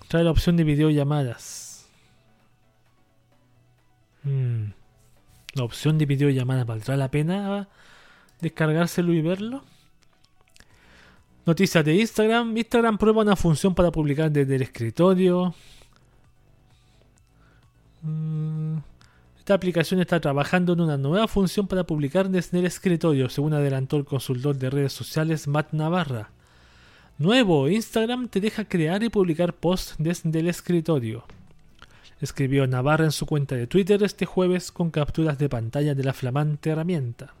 Trae 0.08 0.24
la 0.24 0.32
opción 0.32 0.56
de 0.56 0.64
videollamadas. 0.64 1.86
Hmm. 4.24 4.70
La 5.54 5.62
opción 5.62 5.96
de 5.96 6.06
videollamadas 6.06 6.66
valdrá 6.66 6.96
la 6.96 7.08
pena 7.08 7.68
descargárselo 8.40 9.12
y 9.12 9.20
verlo. 9.20 9.62
Noticias 11.46 11.84
de 11.84 11.94
Instagram. 11.94 12.56
Instagram 12.56 12.98
prueba 12.98 13.22
una 13.22 13.36
función 13.36 13.74
para 13.74 13.90
publicar 13.90 14.30
desde 14.30 14.56
el 14.56 14.62
escritorio. 14.62 15.54
Mm, 18.02 18.78
esta 19.38 19.54
aplicación 19.54 20.00
está 20.00 20.20
trabajando 20.20 20.72
en 20.72 20.80
una 20.80 20.96
nueva 20.96 21.28
función 21.28 21.68
para 21.68 21.84
publicar 21.84 22.28
desde 22.28 22.58
el 22.58 22.66
escritorio, 22.66 23.28
según 23.28 23.54
adelantó 23.54 23.96
el 23.96 24.04
consultor 24.04 24.56
de 24.56 24.70
redes 24.70 24.92
sociales 24.92 25.46
Matt 25.46 25.72
Navarra. 25.72 26.30
Nuevo, 27.18 27.68
Instagram 27.68 28.28
te 28.28 28.40
deja 28.40 28.64
crear 28.64 29.02
y 29.04 29.08
publicar 29.08 29.54
posts 29.54 29.94
desde 29.98 30.40
el 30.40 30.48
escritorio. 30.48 31.24
Escribió 32.20 32.66
Navarra 32.66 33.04
en 33.04 33.12
su 33.12 33.24
cuenta 33.24 33.54
de 33.54 33.66
Twitter 33.66 34.02
este 34.02 34.26
jueves 34.26 34.72
con 34.72 34.90
capturas 34.90 35.38
de 35.38 35.48
pantalla 35.48 35.94
de 35.94 36.02
la 36.02 36.12
flamante 36.12 36.70
herramienta. 36.70 37.34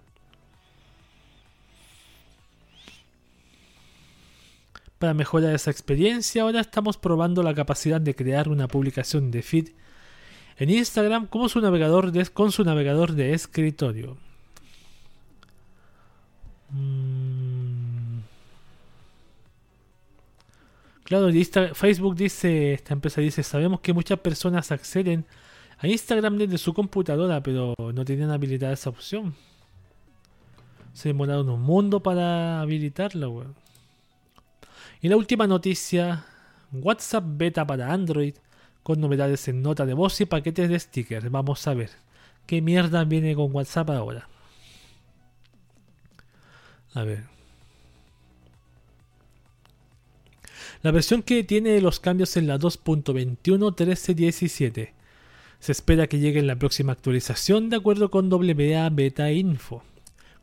Para 4.98 5.14
mejorar 5.14 5.54
esa 5.54 5.70
experiencia, 5.70 6.42
ahora 6.42 6.60
estamos 6.60 6.96
probando 6.96 7.42
la 7.42 7.54
capacidad 7.54 8.00
de 8.00 8.14
crear 8.14 8.48
una 8.48 8.66
publicación 8.66 9.30
de 9.30 9.42
feed 9.42 9.68
en 10.58 10.70
Instagram 10.70 11.26
con 11.26 11.48
su 11.48 11.60
navegador 11.60 12.12
de 12.12 13.32
escritorio. 13.34 14.16
Mm. 16.70 18.20
Claro, 21.04 21.28
Facebook 21.74 22.16
dice, 22.16 22.72
esta 22.72 22.92
empresa 22.92 23.20
dice, 23.20 23.44
sabemos 23.44 23.80
que 23.80 23.92
muchas 23.92 24.18
personas 24.18 24.72
acceden 24.72 25.24
a 25.78 25.86
Instagram 25.86 26.36
desde 26.36 26.58
su 26.58 26.74
computadora, 26.74 27.42
pero 27.42 27.74
no 27.78 28.04
tenían 28.04 28.30
habilitada 28.30 28.72
esa 28.72 28.90
opción. 28.90 29.34
Se 30.94 31.10
demoraron 31.10 31.48
un 31.48 31.60
mundo 31.60 32.02
para 32.02 32.60
habilitarla, 32.60 33.28
weón. 33.28 33.65
Y 35.06 35.08
la 35.08 35.16
última 35.16 35.46
noticia, 35.46 36.26
WhatsApp 36.72 37.22
beta 37.24 37.64
para 37.64 37.92
Android, 37.92 38.34
con 38.82 39.00
novedades 39.00 39.46
en 39.46 39.62
nota 39.62 39.86
de 39.86 39.94
voz 39.94 40.20
y 40.20 40.26
paquetes 40.26 40.68
de 40.68 40.80
stickers. 40.80 41.30
Vamos 41.30 41.64
a 41.68 41.74
ver 41.74 41.90
qué 42.44 42.60
mierda 42.60 43.04
viene 43.04 43.36
con 43.36 43.54
WhatsApp 43.54 43.90
ahora. 43.90 44.28
A 46.92 47.04
ver. 47.04 47.22
La 50.82 50.90
versión 50.90 51.22
que 51.22 51.44
tiene 51.44 51.80
los 51.80 52.00
cambios 52.00 52.36
en 52.36 52.48
la 52.48 52.58
2.21.13.17. 52.58 54.90
Se 55.60 55.70
espera 55.70 56.08
que 56.08 56.18
llegue 56.18 56.40
en 56.40 56.48
la 56.48 56.56
próxima 56.56 56.90
actualización 56.90 57.70
de 57.70 57.76
acuerdo 57.76 58.10
con 58.10 58.28
WA 58.28 58.90
Beta 58.90 59.30
Info. 59.30 59.84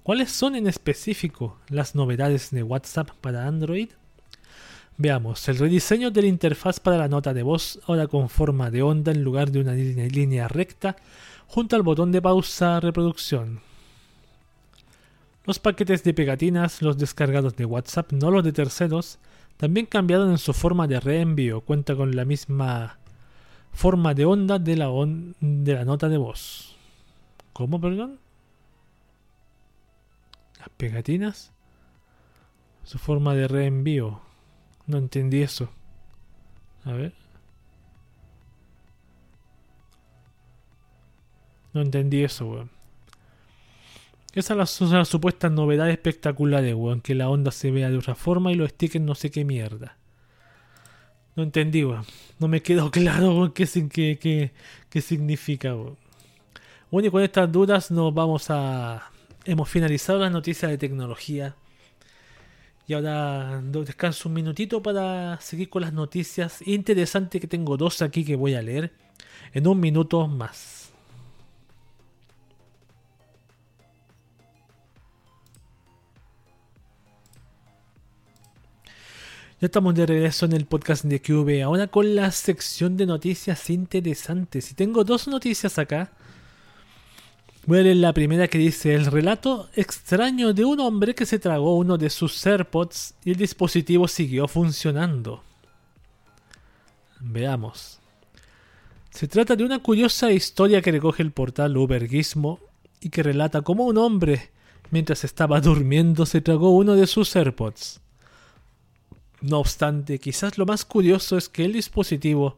¿Cuáles 0.03 0.31
son 0.31 0.55
en 0.55 0.67
específico 0.67 1.59
las 1.67 1.95
novedades 1.95 2.49
de 2.51 2.63
WhatsApp 2.63 3.09
para 3.19 3.45
Android? 3.45 3.89
Veamos, 4.97 5.47
el 5.49 5.57
rediseño 5.57 6.11
de 6.11 6.21
la 6.21 6.27
interfaz 6.27 6.79
para 6.79 6.97
la 6.97 7.07
nota 7.07 7.33
de 7.33 7.41
voz, 7.41 7.79
ahora 7.87 8.07
con 8.07 8.29
forma 8.29 8.69
de 8.69 8.83
onda 8.83 9.11
en 9.11 9.23
lugar 9.23 9.49
de 9.51 9.61
una 9.61 9.73
línea 9.73 10.47
recta, 10.47 10.95
junto 11.47 11.75
al 11.75 11.81
botón 11.81 12.11
de 12.11 12.21
pausa 12.21 12.79
reproducción. 12.79 13.61
Los 15.45 15.59
paquetes 15.59 16.03
de 16.03 16.13
pegatinas, 16.13 16.81
los 16.81 16.97
descargados 16.97 17.55
de 17.55 17.65
WhatsApp, 17.65 18.11
no 18.13 18.29
los 18.29 18.43
de 18.43 18.53
terceros, 18.53 19.17
también 19.57 19.87
cambiaron 19.87 20.29
en 20.29 20.37
su 20.37 20.53
forma 20.53 20.87
de 20.87 20.99
reenvío, 20.99 21.61
cuenta 21.61 21.95
con 21.95 22.15
la 22.15 22.23
misma 22.23 22.97
forma 23.71 24.13
de 24.13 24.25
onda 24.25 24.59
de 24.59 24.75
la, 24.77 24.89
de 25.41 25.73
la 25.73 25.85
nota 25.85 26.07
de 26.07 26.17
voz. 26.17 26.75
¿Cómo, 27.51 27.81
perdón? 27.81 28.19
Las 30.59 30.69
pegatinas. 30.77 31.51
Su 32.83 32.99
forma 32.99 33.33
de 33.33 33.47
reenvío. 33.47 34.21
No 34.87 34.97
entendí 34.97 35.41
eso. 35.41 35.69
A 36.85 36.91
ver. 36.91 37.13
No 41.73 41.81
entendí 41.81 42.23
eso, 42.23 42.45
weón. 42.45 42.69
Esas 44.33 44.69
son 44.69 44.91
las 44.91 45.07
supuestas 45.07 45.51
novedades 45.51 45.93
espectaculares, 45.93 46.73
weón. 46.75 47.01
Que 47.01 47.15
la 47.15 47.29
onda 47.29 47.51
se 47.51 47.71
vea 47.71 47.89
de 47.89 47.97
otra 47.97 48.15
forma 48.15 48.51
y 48.51 48.55
los 48.55 48.69
stickers 48.71 49.03
no 49.03 49.15
sé 49.15 49.31
qué 49.31 49.45
mierda. 49.45 49.97
No 51.35 51.43
entendí, 51.43 51.83
weón. 51.83 52.05
No 52.39 52.47
me 52.47 52.61
quedó 52.61 52.91
claro, 52.91 53.33
weón, 53.35 53.51
qué, 53.53 53.67
qué, 53.89 54.51
qué, 54.89 55.01
significa, 55.01 55.75
weón. 55.75 55.97
Bueno, 56.91 57.07
y 57.07 57.11
con 57.11 57.23
estas 57.23 57.51
dudas 57.51 57.89
nos 57.89 58.13
vamos 58.13 58.49
a... 58.49 59.09
Hemos 59.45 59.67
finalizado 59.69 60.19
las 60.19 60.31
noticias 60.31 60.69
de 60.69 60.77
tecnología. 60.77 61.55
Y 62.87 62.93
ahora 62.93 63.61
descanso 63.61 64.27
un 64.27 64.35
minutito 64.35 64.83
para 64.83 65.39
seguir 65.39 65.69
con 65.69 65.81
las 65.83 65.93
noticias 65.93 66.61
interesantes 66.67 67.39
que 67.39 67.47
tengo 67.47 67.77
dos 67.77 68.01
aquí 68.01 68.25
que 68.25 68.35
voy 68.35 68.55
a 68.55 68.61
leer 68.61 68.91
en 69.53 69.67
un 69.67 69.79
minuto 69.79 70.27
más. 70.27 70.83
Ya 79.61 79.67
estamos 79.67 79.95
de 79.95 80.05
regreso 80.05 80.45
en 80.45 80.51
el 80.51 80.65
podcast 80.65 81.05
de 81.05 81.21
QV, 81.21 81.63
ahora 81.63 81.87
con 81.87 82.15
la 82.15 82.31
sección 82.31 82.97
de 82.97 83.05
noticias 83.05 83.69
interesantes. 83.69 84.71
Y 84.71 84.73
tengo 84.73 85.05
dos 85.05 85.29
noticias 85.29 85.79
acá 85.79 86.11
A 87.65 87.71
leer 87.71 87.95
la 87.95 88.13
primera 88.13 88.49
que 88.49 88.57
dice 88.57 88.93
el 88.93 89.05
relato 89.05 89.69
extraño 89.75 90.53
de 90.53 90.65
un 90.65 90.81
hombre 90.81 91.15
que 91.15 91.25
se 91.25 91.39
tragó 91.39 91.77
uno 91.77 91.97
de 91.97 92.09
sus 92.09 92.45
AirPods 92.45 93.15
y 93.23 93.31
el 93.31 93.37
dispositivo 93.37 94.07
siguió 94.09 94.49
funcionando. 94.49 95.43
Veamos. 97.21 97.99
Se 99.11 99.29
trata 99.29 99.55
de 99.55 99.63
una 99.63 99.79
curiosa 99.79 100.31
historia 100.31 100.81
que 100.81 100.91
recoge 100.91 101.23
el 101.23 101.31
portal 101.31 101.77
Ubergismo 101.77 102.59
y 102.99 103.09
que 103.09 103.23
relata 103.23 103.61
cómo 103.61 103.85
un 103.85 103.97
hombre, 103.97 104.51
mientras 104.91 105.23
estaba 105.23 105.61
durmiendo, 105.61 106.25
se 106.25 106.41
tragó 106.41 106.71
uno 106.71 106.95
de 106.95 107.07
sus 107.07 107.33
AirPods. 107.33 108.01
No 109.39 109.59
obstante, 109.59 110.19
quizás 110.19 110.57
lo 110.57 110.65
más 110.65 110.83
curioso 110.83 111.37
es 111.37 111.47
que 111.47 111.63
el 111.63 111.73
dispositivo, 111.73 112.57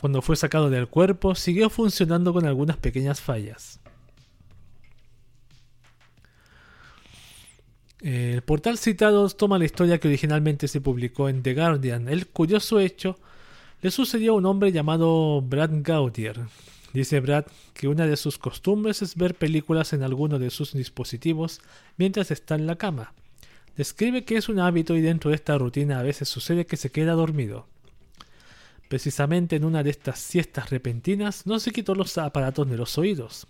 cuando 0.00 0.20
fue 0.20 0.36
sacado 0.36 0.68
del 0.68 0.88
cuerpo, 0.88 1.34
siguió 1.34 1.70
funcionando 1.70 2.32
con 2.32 2.44
algunas 2.44 2.76
pequeñas 2.76 3.20
fallas. 3.20 3.81
El 8.02 8.42
portal 8.42 8.78
citado 8.78 9.28
toma 9.30 9.58
la 9.58 9.64
historia 9.64 9.98
que 9.98 10.08
originalmente 10.08 10.66
se 10.66 10.80
publicó 10.80 11.28
en 11.28 11.44
The 11.44 11.54
Guardian. 11.54 12.08
El 12.08 12.26
curioso 12.26 12.80
hecho 12.80 13.16
le 13.80 13.92
sucedió 13.92 14.32
a 14.32 14.36
un 14.36 14.46
hombre 14.46 14.72
llamado 14.72 15.40
Brad 15.40 15.70
Gautier. 15.72 16.40
Dice 16.92 17.20
Brad 17.20 17.44
que 17.74 17.86
una 17.86 18.08
de 18.08 18.16
sus 18.16 18.38
costumbres 18.38 19.02
es 19.02 19.14
ver 19.14 19.36
películas 19.36 19.92
en 19.92 20.02
alguno 20.02 20.40
de 20.40 20.50
sus 20.50 20.72
dispositivos 20.72 21.60
mientras 21.96 22.32
está 22.32 22.56
en 22.56 22.66
la 22.66 22.74
cama. 22.74 23.14
Describe 23.76 24.24
que 24.24 24.36
es 24.36 24.48
un 24.48 24.58
hábito 24.58 24.96
y 24.96 25.00
dentro 25.00 25.30
de 25.30 25.36
esta 25.36 25.56
rutina 25.56 26.00
a 26.00 26.02
veces 26.02 26.28
sucede 26.28 26.66
que 26.66 26.76
se 26.76 26.90
queda 26.90 27.12
dormido. 27.12 27.68
Precisamente 28.88 29.54
en 29.54 29.64
una 29.64 29.84
de 29.84 29.90
estas 29.90 30.18
siestas 30.18 30.70
repentinas 30.70 31.46
no 31.46 31.60
se 31.60 31.70
quitó 31.70 31.94
los 31.94 32.18
aparatos 32.18 32.68
de 32.68 32.76
los 32.76 32.98
oídos. 32.98 33.46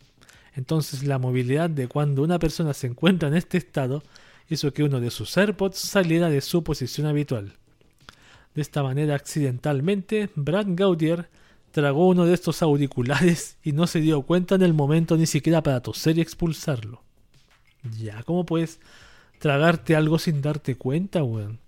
Entonces 0.55 1.05
la 1.05 1.19
movilidad 1.19 1.71
de 1.71 1.89
cuando 1.89 2.23
una 2.23 2.39
persona 2.39 2.75
se 2.75 2.87
encuentra 2.87 3.29
en 3.29 3.35
este 3.35 3.57
estado 3.57 4.03
hizo 4.55 4.73
que 4.73 4.83
uno 4.83 5.01
de 5.01 5.11
sus 5.11 5.37
AirPods 5.37 5.79
saliera 5.79 6.29
de 6.29 6.41
su 6.41 6.63
posición 6.63 7.07
habitual. 7.07 7.55
De 8.55 8.63
esta 8.63 8.83
manera, 8.83 9.15
accidentalmente, 9.15 10.31
Brad 10.35 10.67
Gautier 10.69 11.29
tragó 11.71 12.09
uno 12.09 12.27
de 12.27 12.35
estos 12.35 12.63
auriculares 12.63 13.57
y 13.63 13.73
no 13.73 13.87
se 13.87 14.01
dio 14.01 14.23
cuenta 14.23 14.55
en 14.55 14.63
el 14.63 14.75
momento 14.75 15.17
ni 15.17 15.27
siquiera 15.27 15.63
para 15.63 15.81
toser 15.81 16.19
y 16.19 16.21
expulsarlo. 16.21 17.03
Ya, 17.99 18.23
¿cómo 18.25 18.45
puedes 18.45 18.79
tragarte 19.39 19.97
algo 19.97 20.19
sin 20.19 20.43
darte 20.43 20.77
cuenta, 20.77 21.23
weón? 21.23 21.59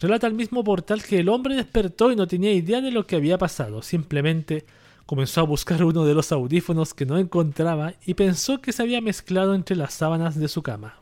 Relata 0.00 0.26
el 0.26 0.34
mismo 0.34 0.62
portal 0.62 1.02
que 1.02 1.20
el 1.20 1.28
hombre 1.28 1.54
despertó 1.54 2.12
y 2.12 2.16
no 2.16 2.26
tenía 2.26 2.52
idea 2.52 2.80
de 2.80 2.90
lo 2.90 3.06
que 3.06 3.16
había 3.16 3.38
pasado. 3.38 3.82
Simplemente 3.82 4.64
Comenzó 5.06 5.40
a 5.40 5.44
buscar 5.44 5.84
uno 5.84 6.04
de 6.04 6.14
los 6.14 6.32
audífonos 6.32 6.92
que 6.92 7.06
no 7.06 7.16
encontraba 7.16 7.94
y 8.04 8.14
pensó 8.14 8.60
que 8.60 8.72
se 8.72 8.82
había 8.82 9.00
mezclado 9.00 9.54
entre 9.54 9.76
las 9.76 9.94
sábanas 9.94 10.38
de 10.38 10.48
su 10.48 10.62
cama. 10.62 10.98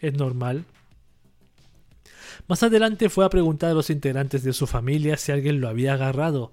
Es 0.00 0.14
normal. 0.14 0.64
Más 2.48 2.62
adelante 2.62 3.10
fue 3.10 3.26
a 3.26 3.30
preguntar 3.30 3.70
a 3.70 3.74
los 3.74 3.90
integrantes 3.90 4.42
de 4.44 4.54
su 4.54 4.66
familia 4.66 5.18
si 5.18 5.30
alguien 5.30 5.60
lo 5.60 5.68
había 5.68 5.92
agarrado, 5.92 6.52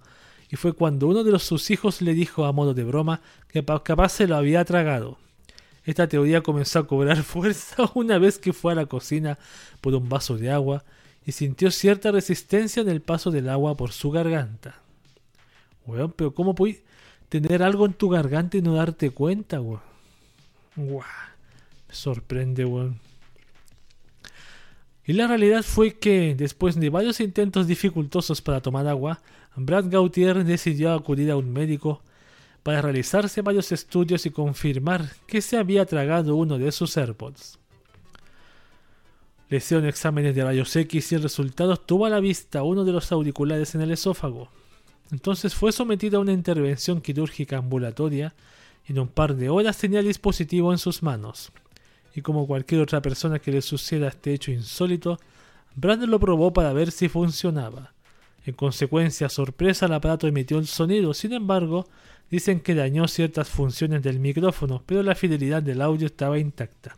y 0.50 0.58
fue 0.58 0.74
cuando 0.74 1.08
uno 1.08 1.24
de 1.24 1.40
sus 1.40 1.72
hijos 1.72 2.02
le 2.02 2.14
dijo 2.14 2.46
a 2.46 2.52
modo 2.52 2.74
de 2.74 2.84
broma 2.84 3.22
que 3.48 3.64
capaz 3.64 4.10
se 4.10 4.28
lo 4.28 4.36
había 4.36 4.66
tragado. 4.66 5.18
Esta 5.86 6.08
teoría 6.08 6.42
comenzó 6.42 6.80
a 6.80 6.88
cobrar 6.88 7.24
fuerza 7.24 7.90
una 7.94 8.18
vez 8.18 8.38
que 8.38 8.52
fue 8.54 8.74
a 8.74 8.76
la 8.76 8.86
cocina 8.86 9.40
por 9.80 9.94
un 9.96 10.10
vaso 10.10 10.38
de 10.38 10.52
agua 10.52 10.84
y 11.26 11.32
sintió 11.32 11.72
cierta 11.72 12.12
resistencia 12.12 12.82
en 12.82 12.90
el 12.90 13.02
paso 13.02 13.32
del 13.32 13.48
agua 13.48 13.76
por 13.78 13.94
su 13.94 14.12
garganta. 14.12 14.83
Pero 15.86 16.34
¿cómo 16.34 16.56
puedes 16.56 16.82
tener 17.30 17.64
algo 17.64 17.86
en 17.86 17.94
tu 17.94 18.10
garganta 18.10 18.58
y 18.58 18.62
no 18.62 18.76
darte 18.76 19.10
cuenta, 19.12 19.60
weón? 19.60 19.82
Me 20.76 21.96
sorprende, 21.96 22.66
weón. 22.66 23.00
Y 25.06 25.14
la 25.14 25.28
realidad 25.28 25.64
fue 25.64 25.96
que, 26.00 26.34
después 26.36 26.80
de 26.80 26.90
varios 26.90 27.20
intentos 27.20 27.68
dificultosos 27.68 28.42
para 28.42 28.62
tomar 28.62 28.88
agua, 28.88 29.22
Brad 29.56 29.90
Gautier 29.90 30.46
decidió 30.46 30.94
acudir 30.94 31.30
a 31.30 31.36
un 31.36 31.52
médico 31.52 32.02
para 32.64 32.82
realizarse 32.82 33.42
varios 33.42 33.74
estudios 33.74 34.26
y 34.26 34.30
confirmar 34.30 35.10
que 35.28 35.42
se 35.42 35.58
había 35.58 35.86
tragado 35.86 36.36
uno 36.36 36.58
de 36.58 36.72
sus 36.72 36.96
AirPods. 36.96 37.60
Le 39.50 39.58
hicieron 39.58 39.86
exámenes 39.86 40.34
de 40.34 40.44
rayos 40.44 40.74
X 40.74 41.12
y 41.12 41.16
el 41.16 41.24
resultado 41.24 41.76
tuvo 41.76 42.06
a 42.06 42.10
la 42.10 42.22
vista 42.22 42.64
uno 42.64 42.86
de 42.86 42.94
los 42.94 43.12
auriculares 43.12 43.76
en 43.76 43.82
el 43.82 43.92
esófago. 43.92 44.50
Entonces 45.14 45.54
fue 45.54 45.72
sometido 45.72 46.18
a 46.18 46.22
una 46.22 46.34
intervención 46.34 47.00
quirúrgica 47.00 47.58
ambulatoria 47.58 48.34
y 48.88 48.94
en 48.94 49.00
un 49.00 49.08
par 49.08 49.36
de 49.36 49.48
horas 49.48 49.78
tenía 49.78 50.00
el 50.00 50.08
dispositivo 50.08 50.72
en 50.72 50.80
sus 50.80 51.04
manos. 51.04 51.52
Y 52.16 52.22
como 52.22 52.48
cualquier 52.48 52.82
otra 52.82 53.00
persona 53.00 53.38
que 53.38 53.52
le 53.52 53.62
suceda 53.62 54.08
este 54.08 54.34
hecho 54.34 54.52
insólito, 54.52 55.20
Brandon 55.76 56.10
lo 56.10 56.20
probó 56.20 56.52
para 56.52 56.74
ver 56.74 56.92
si 56.92 57.10
funcionaba. 57.10 57.94
En 58.44 58.56
consecuencia, 58.56 59.30
sorpresa, 59.30 59.86
el 59.86 59.94
aparato 59.94 60.28
emitió 60.28 60.58
el 60.58 60.66
sonido, 60.66 61.14
sin 61.14 61.34
embargo, 61.34 61.88
dicen 62.32 62.60
que 62.60 62.74
dañó 62.74 63.08
ciertas 63.08 63.50
funciones 63.50 64.02
del 64.02 64.20
micrófono, 64.20 64.82
pero 64.84 65.04
la 65.04 65.14
fidelidad 65.14 65.62
del 65.62 65.84
audio 65.84 66.08
estaba 66.08 66.40
intacta. 66.40 66.98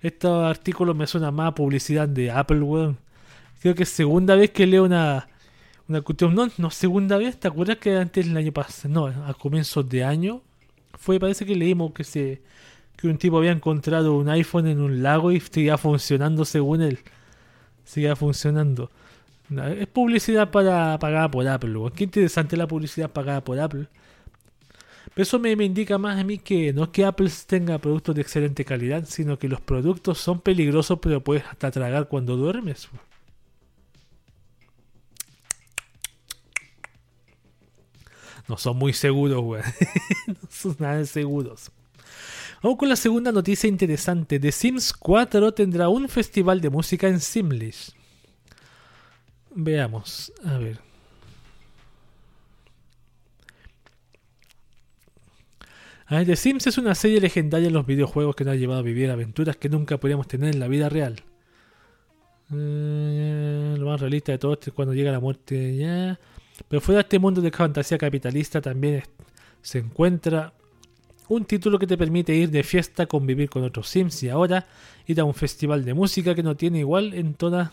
Este 0.00 0.26
artículo 0.26 0.94
me 0.94 1.06
suena 1.06 1.30
más 1.30 1.52
publicidad 1.52 2.08
de 2.08 2.30
Apple, 2.30 2.96
Creo 3.60 3.74
que 3.74 3.82
es 3.82 3.90
segunda 3.90 4.36
vez 4.36 4.52
que 4.52 4.66
leo 4.66 4.84
una, 4.84 5.28
Una 5.88 6.00
cuestión, 6.00 6.34
no, 6.34 6.48
no, 6.58 6.70
segunda 6.70 7.16
vez, 7.16 7.38
¿te 7.38 7.48
acuerdas 7.48 7.78
que 7.78 7.96
antes 7.96 8.26
el 8.26 8.36
año 8.36 8.52
pasado, 8.52 8.92
no, 8.92 9.06
a 9.06 9.34
comienzos 9.34 9.88
de 9.88 10.02
año, 10.04 10.42
fue, 10.98 11.20
parece 11.20 11.46
que 11.46 11.54
leímos 11.54 11.92
que 11.92 12.04
se 12.04 12.40
que 12.96 13.08
un 13.08 13.18
tipo 13.18 13.38
había 13.38 13.52
encontrado 13.52 14.16
un 14.16 14.28
iPhone 14.28 14.66
en 14.66 14.80
un 14.80 15.02
lago 15.02 15.30
y 15.30 15.40
seguía 15.40 15.76
funcionando 15.76 16.44
según 16.44 16.82
él. 16.82 16.98
Seguía 17.84 18.16
funcionando. 18.16 18.90
Es 19.78 19.86
publicidad 19.86 20.50
para 20.50 20.98
pagada 20.98 21.30
por 21.30 21.46
Apple. 21.46 21.74
Qué 21.94 22.04
interesante 22.04 22.56
la 22.56 22.66
publicidad 22.66 23.10
pagada 23.10 23.44
por 23.44 23.60
Apple. 23.60 23.86
Pero 25.14 25.22
eso 25.22 25.38
me, 25.38 25.54
me, 25.56 25.64
indica 25.64 25.98
más 25.98 26.18
a 26.18 26.24
mí 26.24 26.38
que 26.38 26.72
no 26.72 26.84
es 26.84 26.88
que 26.90 27.04
Apple 27.04 27.30
tenga 27.46 27.78
productos 27.78 28.14
de 28.14 28.22
excelente 28.22 28.64
calidad, 28.64 29.04
sino 29.06 29.38
que 29.38 29.48
los 29.48 29.60
productos 29.60 30.18
son 30.18 30.40
peligrosos, 30.40 30.98
pero 31.00 31.22
puedes 31.22 31.44
hasta 31.44 31.70
tragar 31.70 32.08
cuando 32.08 32.36
duermes. 32.36 32.88
No 38.48 38.56
son 38.56 38.76
muy 38.76 38.92
seguros, 38.92 39.42
güey. 39.42 39.62
no 40.26 40.48
son 40.50 40.76
nada 40.78 41.04
seguros. 41.04 41.70
Vamos 42.62 42.78
con 42.78 42.88
la 42.88 42.96
segunda 42.96 43.32
noticia 43.32 43.68
interesante. 43.68 44.40
The 44.40 44.52
Sims 44.52 44.92
4 44.92 45.52
tendrá 45.52 45.88
un 45.88 46.08
festival 46.08 46.60
de 46.60 46.70
música 46.70 47.08
en 47.08 47.20
Simlish. 47.20 47.92
Veamos, 49.54 50.32
a 50.44 50.58
ver. 50.58 50.78
The 56.08 56.36
Sims 56.36 56.66
es 56.66 56.78
una 56.78 56.94
serie 56.94 57.20
legendaria 57.20 57.66
en 57.66 57.74
los 57.74 57.84
videojuegos 57.84 58.36
que 58.36 58.44
nos 58.44 58.52
ha 58.52 58.56
llevado 58.56 58.80
a 58.80 58.82
vivir 58.82 59.10
aventuras 59.10 59.56
que 59.56 59.68
nunca 59.68 59.98
podríamos 59.98 60.28
tener 60.28 60.54
en 60.54 60.60
la 60.60 60.68
vida 60.68 60.88
real. 60.88 61.22
Eh, 62.52 63.74
lo 63.76 63.86
más 63.86 64.00
realista 64.00 64.30
de 64.30 64.38
todo 64.38 64.56
es 64.60 64.72
cuando 64.72 64.94
llega 64.94 65.10
la 65.10 65.18
muerte 65.18 65.76
ya. 65.76 66.18
Pero 66.68 66.80
fuera 66.80 66.98
de 66.98 67.02
este 67.02 67.18
mundo 67.18 67.40
de 67.40 67.50
fantasía 67.50 67.98
capitalista 67.98 68.60
también 68.60 69.02
se 69.62 69.78
encuentra 69.78 70.52
un 71.28 71.44
título 71.44 71.78
que 71.78 71.86
te 71.86 71.98
permite 71.98 72.34
ir 72.34 72.50
de 72.50 72.62
fiesta, 72.62 73.06
convivir 73.06 73.50
con 73.50 73.64
otros 73.64 73.88
Sims 73.88 74.22
y 74.22 74.28
ahora 74.28 74.66
ir 75.06 75.20
a 75.20 75.24
un 75.24 75.34
festival 75.34 75.84
de 75.84 75.94
música 75.94 76.34
que 76.34 76.42
no 76.42 76.56
tiene 76.56 76.80
igual 76.80 77.14
en 77.14 77.34
toda 77.34 77.72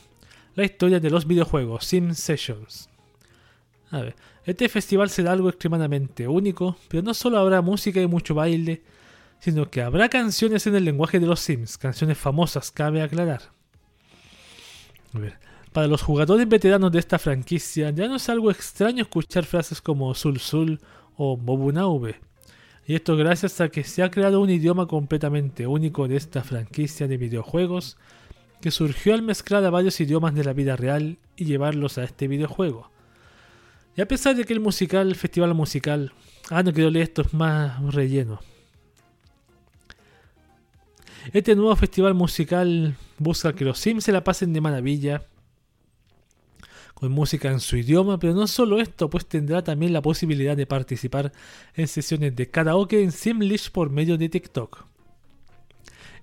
la 0.55 0.63
historia 0.63 0.99
de 0.99 1.09
los 1.09 1.27
videojuegos, 1.27 1.85
Sim 1.85 2.13
Sessions. 2.13 2.89
A 3.91 4.01
ver, 4.01 4.15
este 4.45 4.69
festival 4.69 5.09
será 5.09 5.31
algo 5.31 5.49
extremadamente 5.49 6.27
único, 6.27 6.77
pero 6.87 7.03
no 7.03 7.13
solo 7.13 7.37
habrá 7.37 7.61
música 7.61 8.01
y 8.01 8.07
mucho 8.07 8.33
baile, 8.33 8.81
sino 9.39 9.69
que 9.69 9.81
habrá 9.81 10.09
canciones 10.09 10.65
en 10.67 10.75
el 10.75 10.85
lenguaje 10.85 11.19
de 11.19 11.27
los 11.27 11.39
Sims, 11.39 11.77
canciones 11.77 12.17
famosas, 12.17 12.71
cabe 12.71 13.01
aclarar. 13.01 13.51
A 15.13 15.19
ver, 15.19 15.37
para 15.73 15.87
los 15.87 16.03
jugadores 16.03 16.47
veteranos 16.47 16.91
de 16.91 16.99
esta 16.99 17.19
franquicia, 17.19 17.89
ya 17.89 18.07
no 18.07 18.15
es 18.15 18.29
algo 18.29 18.51
extraño 18.51 19.01
escuchar 19.01 19.43
frases 19.43 19.81
como 19.81 20.13
Sul 20.13 20.39
Sul 20.39 20.79
o 21.17 21.35
Bobunaube. 21.35 22.21
Y 22.85 22.95
esto 22.95 23.17
gracias 23.17 23.59
a 23.59 23.69
que 23.69 23.83
se 23.83 24.03
ha 24.03 24.11
creado 24.11 24.39
un 24.39 24.49
idioma 24.49 24.87
completamente 24.87 25.65
único 25.65 26.07
de 26.07 26.17
esta 26.17 26.43
franquicia 26.43 27.07
de 27.07 27.17
videojuegos 27.17 27.97
que 28.61 28.71
surgió 28.71 29.13
al 29.13 29.23
mezclar 29.23 29.65
a 29.65 29.69
varios 29.69 29.99
idiomas 29.99 30.35
de 30.35 30.43
la 30.43 30.53
vida 30.53 30.75
real 30.75 31.17
y 31.35 31.45
llevarlos 31.45 31.97
a 31.97 32.03
este 32.03 32.27
videojuego. 32.27 32.89
Y 33.97 34.01
a 34.01 34.07
pesar 34.07 34.35
de 34.35 34.45
que 34.45 34.53
el 34.53 34.59
musical, 34.59 35.07
el 35.07 35.15
festival 35.15 35.53
musical, 35.53 36.13
ah, 36.49 36.61
no 36.61 36.71
quiero 36.71 36.89
leer 36.89 37.03
esto, 37.03 37.23
es 37.23 37.33
más 37.33 37.81
relleno. 37.93 38.39
Este 41.31 41.55
nuevo 41.55 41.75
festival 41.75 42.13
musical 42.13 42.95
busca 43.17 43.53
que 43.53 43.65
los 43.65 43.79
Sims 43.79 44.03
se 44.03 44.11
la 44.11 44.23
pasen 44.23 44.53
de 44.53 44.61
maravilla 44.61 45.23
con 47.03 47.11
música 47.11 47.51
en 47.51 47.59
su 47.59 47.75
idioma, 47.75 48.17
pero 48.17 48.33
no 48.33 48.47
solo 48.47 48.79
esto, 48.79 49.09
pues 49.09 49.25
tendrá 49.25 49.61
también 49.61 49.91
la 49.91 50.01
posibilidad 50.01 50.55
de 50.55 50.65
participar 50.65 51.33
en 51.75 51.89
sesiones 51.89 52.33
de 52.33 52.49
karaoke 52.49 53.03
en 53.03 53.11
Simlish 53.11 53.71
por 53.71 53.89
medio 53.89 54.17
de 54.17 54.29
TikTok. 54.29 54.85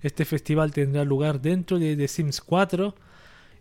Este 0.01 0.25
festival 0.25 0.71
tendrá 0.71 1.05
lugar 1.05 1.39
dentro 1.39 1.77
de 1.77 1.95
The 1.95 2.07
Sims 2.07 2.41
4 2.41 2.95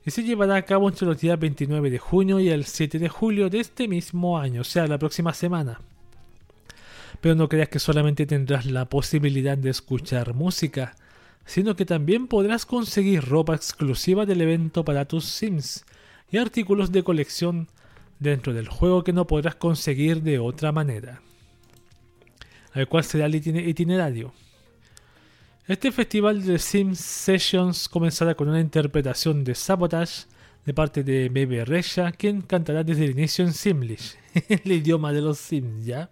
y 0.07 0.11
se 0.11 0.23
llevará 0.23 0.57
a 0.57 0.63
cabo 0.63 0.89
entre 0.89 1.07
los 1.07 1.21
días 1.21 1.39
29 1.39 1.91
de 1.91 1.99
junio 1.99 2.41
y 2.41 2.49
el 2.49 2.65
7 2.65 2.99
de 2.99 3.11
julio 3.11 3.51
de 3.51 3.61
este 3.61 3.87
mismo 3.87 4.39
año, 4.39 4.63
o 4.63 4.65
sea, 4.65 4.87
la 4.87 4.97
próxima 4.97 5.35
semana. 5.35 5.79
Pero 7.21 7.35
no 7.35 7.51
creas 7.51 7.69
que 7.69 7.81
solamente 7.81 8.25
tendrás 8.25 8.65
la 8.65 8.87
posibilidad 8.87 9.59
de 9.59 9.69
escuchar 9.69 10.33
música, 10.33 10.97
sino 11.45 11.77
que 11.77 11.85
también 11.85 12.29
podrás 12.29 12.65
conseguir 12.65 13.27
ropa 13.27 13.55
exclusiva 13.55 14.25
del 14.25 14.41
evento 14.41 14.87
para 14.87 15.05
tus 15.05 15.27
Sims 15.27 15.85
y 16.31 16.39
artículos 16.39 16.93
de 16.93 17.03
colección 17.03 17.69
dentro 18.19 18.53
del 18.53 18.69
juego 18.69 19.03
que 19.03 19.13
no 19.13 19.27
podrás 19.27 19.57
conseguir 19.57 20.23
de 20.23 20.39
otra 20.39 20.73
manera. 20.73 21.23
A 22.73 22.79
ver 22.79 22.89
cuál 22.89 23.05
será 23.05 23.27
el 23.27 23.35
itinerario. 23.35 24.33
Este 25.67 25.93
festival 25.93 26.45
de 26.45 26.59
Sims 26.59 27.01
Sessions 27.01 27.89
comenzará 27.89 28.35
con 28.35 28.49
una 28.49 28.61
interpretación 28.61 29.45
de 29.45 29.55
Sabotage 29.55 30.27
de 30.65 30.75
parte 30.75 31.05
de 31.05 31.29
Bebe 31.29 31.65
Resha, 31.65 32.13
quien 32.13 32.43
cantará 32.43 32.85
desde 32.85 33.05
el 33.05 33.13
inicio 33.13 33.45
en 33.45 33.53
Simlish, 33.53 34.17
el 34.49 34.73
idioma 34.73 35.13
de 35.13 35.21
los 35.21 35.39
Sims, 35.39 35.85
¿ya? 35.85 36.11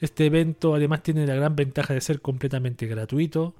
Este 0.00 0.26
evento 0.26 0.74
además 0.74 1.02
tiene 1.02 1.26
la 1.26 1.34
gran 1.34 1.54
ventaja 1.54 1.94
de 1.94 2.00
ser 2.00 2.20
completamente 2.20 2.86
gratuito, 2.86 3.54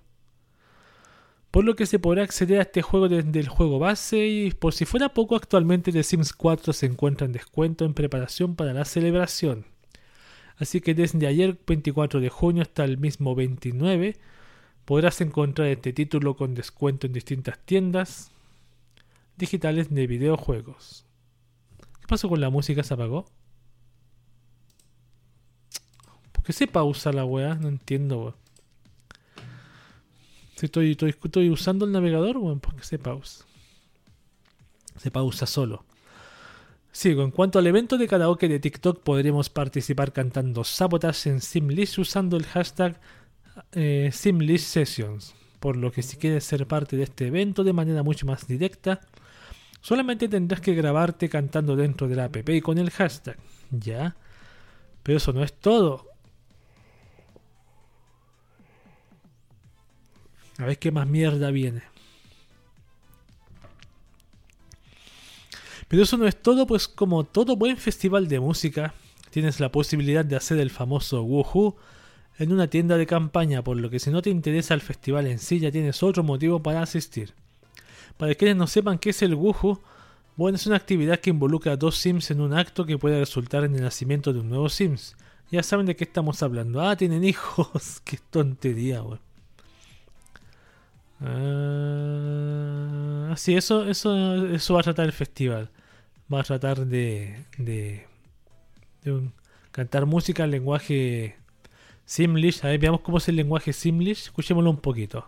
por 1.52 1.64
lo 1.64 1.76
que 1.76 1.84
se 1.84 1.98
podrá 1.98 2.24
acceder 2.24 2.58
a 2.58 2.62
este 2.62 2.80
juego 2.80 3.10
desde 3.10 3.38
el 3.38 3.46
juego 3.46 3.78
base 3.78 4.26
y 4.26 4.50
por 4.52 4.72
si 4.72 4.86
fuera 4.86 5.10
poco 5.10 5.36
actualmente 5.36 5.92
The 5.92 6.02
Sims 6.02 6.32
4 6.32 6.72
se 6.72 6.86
encuentra 6.86 7.26
en 7.26 7.32
descuento 7.32 7.84
en 7.84 7.92
preparación 7.92 8.56
para 8.56 8.72
la 8.72 8.86
celebración. 8.86 9.66
Así 10.56 10.80
que 10.80 10.94
desde 10.94 11.26
ayer 11.26 11.58
24 11.66 12.20
de 12.20 12.30
junio 12.30 12.62
hasta 12.62 12.84
el 12.84 12.96
mismo 12.96 13.34
29 13.34 14.16
podrás 14.86 15.20
encontrar 15.20 15.68
este 15.68 15.92
título 15.92 16.36
con 16.36 16.54
descuento 16.54 17.06
en 17.06 17.12
distintas 17.12 17.58
tiendas 17.58 18.30
digitales 19.36 19.94
de 19.94 20.06
videojuegos. 20.06 21.04
¿Qué 22.00 22.06
pasó 22.08 22.30
con 22.30 22.40
la 22.40 22.48
música? 22.48 22.82
¿Se 22.82 22.94
apagó? 22.94 23.26
¿Por 26.32 26.44
qué 26.44 26.54
se 26.54 26.66
pausa 26.66 27.12
la 27.12 27.26
weá? 27.26 27.56
No 27.56 27.68
entiendo, 27.68 28.38
estoy, 30.66 30.96
estoy, 31.00 31.50
usando 31.50 31.84
el 31.84 31.92
navegador, 31.92 32.38
bueno, 32.38 32.60
porque 32.60 32.84
se 32.84 32.98
pausa. 32.98 33.44
Se 34.96 35.10
pausa 35.10 35.46
solo. 35.46 35.84
Sigo, 36.92 37.22
en 37.22 37.30
cuanto 37.30 37.58
al 37.58 37.66
evento 37.66 37.96
de 37.96 38.06
karaoke 38.06 38.48
de 38.48 38.60
TikTok, 38.60 39.00
podremos 39.02 39.48
participar 39.48 40.12
cantando 40.12 40.62
Sabotage 40.62 41.30
en 41.30 41.40
Simlish 41.40 41.98
usando 41.98 42.36
el 42.36 42.44
hashtag 42.44 43.00
eh. 43.72 44.10
Por 45.60 45.76
lo 45.76 45.92
que 45.92 46.02
si 46.02 46.16
quieres 46.16 46.44
ser 46.44 46.66
parte 46.66 46.96
de 46.96 47.04
este 47.04 47.28
evento 47.28 47.64
de 47.64 47.72
manera 47.72 48.02
mucho 48.02 48.26
más 48.26 48.46
directa, 48.46 49.00
solamente 49.80 50.28
tendrás 50.28 50.60
que 50.60 50.74
grabarte 50.74 51.28
cantando 51.28 51.76
dentro 51.76 52.08
de 52.08 52.16
la 52.16 52.24
app 52.24 52.48
y 52.48 52.60
con 52.60 52.78
el 52.78 52.90
hashtag. 52.90 53.38
¿Ya? 53.70 54.16
Pero 55.02 55.18
eso 55.18 55.32
no 55.32 55.42
es 55.42 55.52
todo. 55.54 56.11
A 60.58 60.66
ver 60.66 60.78
qué 60.78 60.90
más 60.90 61.06
mierda 61.06 61.50
viene. 61.50 61.82
Pero 65.88 66.04
eso 66.04 66.16
no 66.16 66.26
es 66.26 66.40
todo, 66.40 66.66
pues 66.66 66.88
como 66.88 67.24
todo 67.24 67.56
buen 67.56 67.76
festival 67.76 68.28
de 68.28 68.40
música, 68.40 68.94
tienes 69.30 69.60
la 69.60 69.70
posibilidad 69.70 70.24
de 70.24 70.36
hacer 70.36 70.58
el 70.58 70.70
famoso 70.70 71.22
Woohoo 71.22 71.76
en 72.38 72.52
una 72.52 72.68
tienda 72.68 72.96
de 72.96 73.06
campaña, 73.06 73.62
por 73.62 73.76
lo 73.76 73.90
que 73.90 73.98
si 73.98 74.10
no 74.10 74.22
te 74.22 74.30
interesa 74.30 74.74
el 74.74 74.80
festival 74.80 75.26
en 75.26 75.38
sí, 75.38 75.58
ya 75.58 75.70
tienes 75.70 76.02
otro 76.02 76.22
motivo 76.22 76.62
para 76.62 76.82
asistir. 76.82 77.34
Para 78.16 78.34
quienes 78.34 78.56
no 78.56 78.66
sepan 78.66 78.98
qué 78.98 79.10
es 79.10 79.22
el 79.22 79.34
Woohoo, 79.34 79.80
bueno, 80.36 80.56
es 80.56 80.66
una 80.66 80.76
actividad 80.76 81.20
que 81.20 81.30
involucra 81.30 81.72
a 81.72 81.76
dos 81.76 81.98
Sims 81.98 82.30
en 82.30 82.40
un 82.40 82.54
acto 82.54 82.86
que 82.86 82.96
puede 82.96 83.18
resultar 83.18 83.64
en 83.64 83.74
el 83.74 83.82
nacimiento 83.82 84.32
de 84.32 84.40
un 84.40 84.48
nuevo 84.48 84.68
Sims. 84.68 85.14
Ya 85.50 85.62
saben 85.62 85.84
de 85.84 85.94
qué 85.94 86.04
estamos 86.04 86.42
hablando. 86.42 86.80
Ah, 86.80 86.96
tienen 86.96 87.22
hijos. 87.22 88.00
qué 88.04 88.18
tontería. 88.30 89.02
Ah, 91.24 92.12
sí, 93.36 93.54
eso, 93.54 93.88
eso, 93.88 94.46
eso 94.46 94.74
va 94.74 94.80
a 94.80 94.82
tratar 94.82 95.06
el 95.06 95.12
festival. 95.12 95.70
Va 96.32 96.40
a 96.40 96.44
tratar 96.44 96.86
de, 96.86 97.44
de, 97.58 98.06
cantar 99.70 100.06
música 100.06 100.44
en 100.44 100.50
lenguaje 100.50 101.36
Simlish. 102.04 102.64
A 102.64 102.68
ver, 102.68 102.80
veamos 102.80 103.00
cómo 103.02 103.18
es 103.18 103.28
el 103.28 103.36
lenguaje 103.36 103.72
Simlish. 103.72 104.24
Escuchémoslo 104.24 104.70
un 104.70 104.78
poquito. 104.78 105.26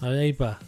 A 0.00 0.08
ver, 0.08 0.18
ahí 0.18 0.32
va. 0.32 0.58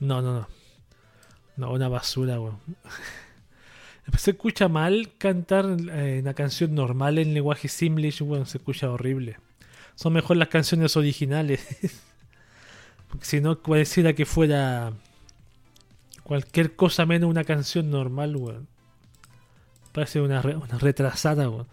No, 0.00 0.22
no, 0.22 0.34
no. 0.34 0.48
No, 1.56 1.72
una 1.72 1.88
basura, 1.88 2.40
weón. 2.40 2.60
Se 4.18 4.30
escucha 4.30 4.68
mal 4.68 5.12
cantar 5.18 5.66
eh, 5.90 6.20
una 6.22 6.34
canción 6.34 6.74
normal 6.74 7.18
en 7.18 7.34
lenguaje 7.34 7.66
Simlish, 7.66 8.20
bueno, 8.20 8.46
se 8.46 8.58
escucha 8.58 8.88
horrible. 8.88 9.38
Son 9.96 10.12
mejor 10.12 10.36
las 10.36 10.46
canciones 10.46 10.96
originales. 10.96 11.66
Porque 13.08 13.24
si 13.24 13.40
no, 13.40 13.58
pareciera 13.58 14.12
que 14.12 14.24
fuera 14.24 14.92
cualquier 16.22 16.76
cosa 16.76 17.04
menos 17.04 17.28
una 17.28 17.42
canción 17.42 17.90
normal, 17.90 18.36
weón. 18.36 18.68
Parece 19.92 20.20
una, 20.20 20.40
una 20.40 20.78
retrasada, 20.78 21.50
weón. 21.50 21.66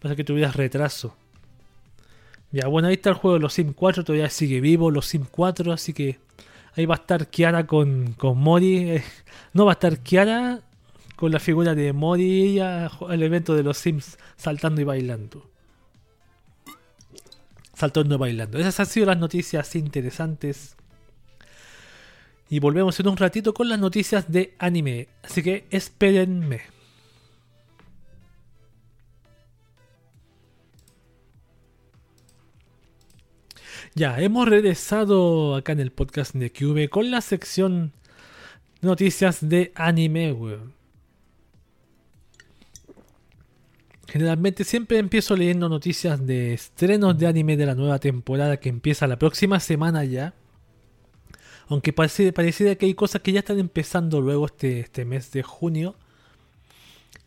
Parece 0.00 0.16
que 0.16 0.24
tuvieras 0.24 0.56
retraso. 0.56 1.16
Ya, 2.50 2.66
bueno, 2.66 2.88
ahí 2.88 2.94
está 2.94 3.10
el 3.10 3.16
juego 3.16 3.34
de 3.34 3.40
los 3.40 3.54
Sims 3.54 3.74
4, 3.74 4.04
todavía 4.04 4.30
sigue 4.30 4.60
vivo 4.60 4.90
los 4.90 5.06
Sims 5.06 5.28
4, 5.28 5.72
así 5.72 5.92
que 5.92 6.18
ahí 6.76 6.86
va 6.86 6.94
a 6.94 6.98
estar 6.98 7.28
Kiara 7.28 7.66
con, 7.66 8.14
con 8.14 8.38
Mori. 8.38 8.90
Eh, 8.90 9.04
no 9.52 9.64
va 9.64 9.72
a 9.72 9.74
estar 9.74 9.98
Kiara 9.98 10.60
con 11.16 11.32
la 11.32 11.40
figura 11.40 11.74
de 11.74 11.92
Mori 11.92 12.58
al 12.60 13.22
evento 13.22 13.54
de 13.54 13.62
los 13.62 13.78
Sims 13.78 14.18
saltando 14.36 14.80
y 14.80 14.84
bailando. 14.84 15.50
Saltando 17.74 18.16
y 18.16 18.18
bailando. 18.18 18.58
Esas 18.58 18.80
han 18.80 18.86
sido 18.86 19.06
las 19.06 19.18
noticias 19.18 19.74
interesantes. 19.76 20.76
Y 22.48 22.60
volvemos 22.60 22.98
en 23.00 23.08
un 23.08 23.16
ratito 23.16 23.54
con 23.54 23.68
las 23.68 23.78
noticias 23.78 24.30
de 24.30 24.54
anime. 24.58 25.08
Así 25.22 25.42
que 25.42 25.66
espérenme. 25.70 26.73
Ya, 33.96 34.20
hemos 34.20 34.48
regresado 34.48 35.54
acá 35.54 35.70
en 35.70 35.78
el 35.78 35.92
podcast 35.92 36.34
de 36.34 36.50
Cube 36.50 36.88
con 36.90 37.12
la 37.12 37.20
sección 37.20 37.92
noticias 38.80 39.48
de 39.48 39.70
anime, 39.76 40.32
weón. 40.32 40.74
Generalmente 44.08 44.64
siempre 44.64 44.98
empiezo 44.98 45.36
leyendo 45.36 45.68
noticias 45.68 46.26
de 46.26 46.54
estrenos 46.54 47.16
de 47.18 47.28
anime 47.28 47.56
de 47.56 47.66
la 47.66 47.76
nueva 47.76 48.00
temporada 48.00 48.56
que 48.56 48.68
empieza 48.68 49.06
la 49.06 49.16
próxima 49.16 49.60
semana 49.60 50.04
ya. 50.04 50.34
Aunque 51.68 51.92
pareciera, 51.92 52.74
que 52.74 52.86
hay 52.86 52.94
cosas 52.94 53.22
que 53.22 53.30
ya 53.30 53.38
están 53.40 53.60
empezando 53.60 54.20
luego 54.20 54.46
este, 54.46 54.80
este 54.80 55.04
mes 55.04 55.30
de 55.30 55.44
junio. 55.44 55.94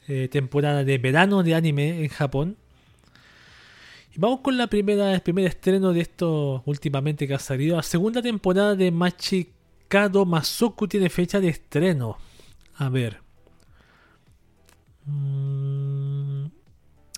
Eh, 0.10 0.28
temporada 0.30 0.84
de 0.84 0.98
verano 0.98 1.44
de 1.44 1.56
anime 1.56 2.04
en 2.04 2.10
Japón. 2.10 2.58
Vamos 4.20 4.40
con 4.40 4.58
la 4.58 4.66
primera, 4.66 5.14
el 5.14 5.22
primer 5.22 5.46
estreno 5.46 5.94
de 5.94 6.02
esto 6.02 6.64
últimamente 6.66 7.28
que 7.28 7.36
ha 7.36 7.40
salido. 7.40 7.76
La 7.76 7.84
segunda 7.84 8.20
temporada 8.20 8.76
de 8.76 8.90
Machikado 8.90 10.26
Masoku 10.26 10.88
tiene 10.88 11.12
fecha 11.12 11.40
de 11.40 11.50
estreno. 11.50 12.18
A 12.78 12.90
ver. 12.90 13.20
Mm, 15.06 16.46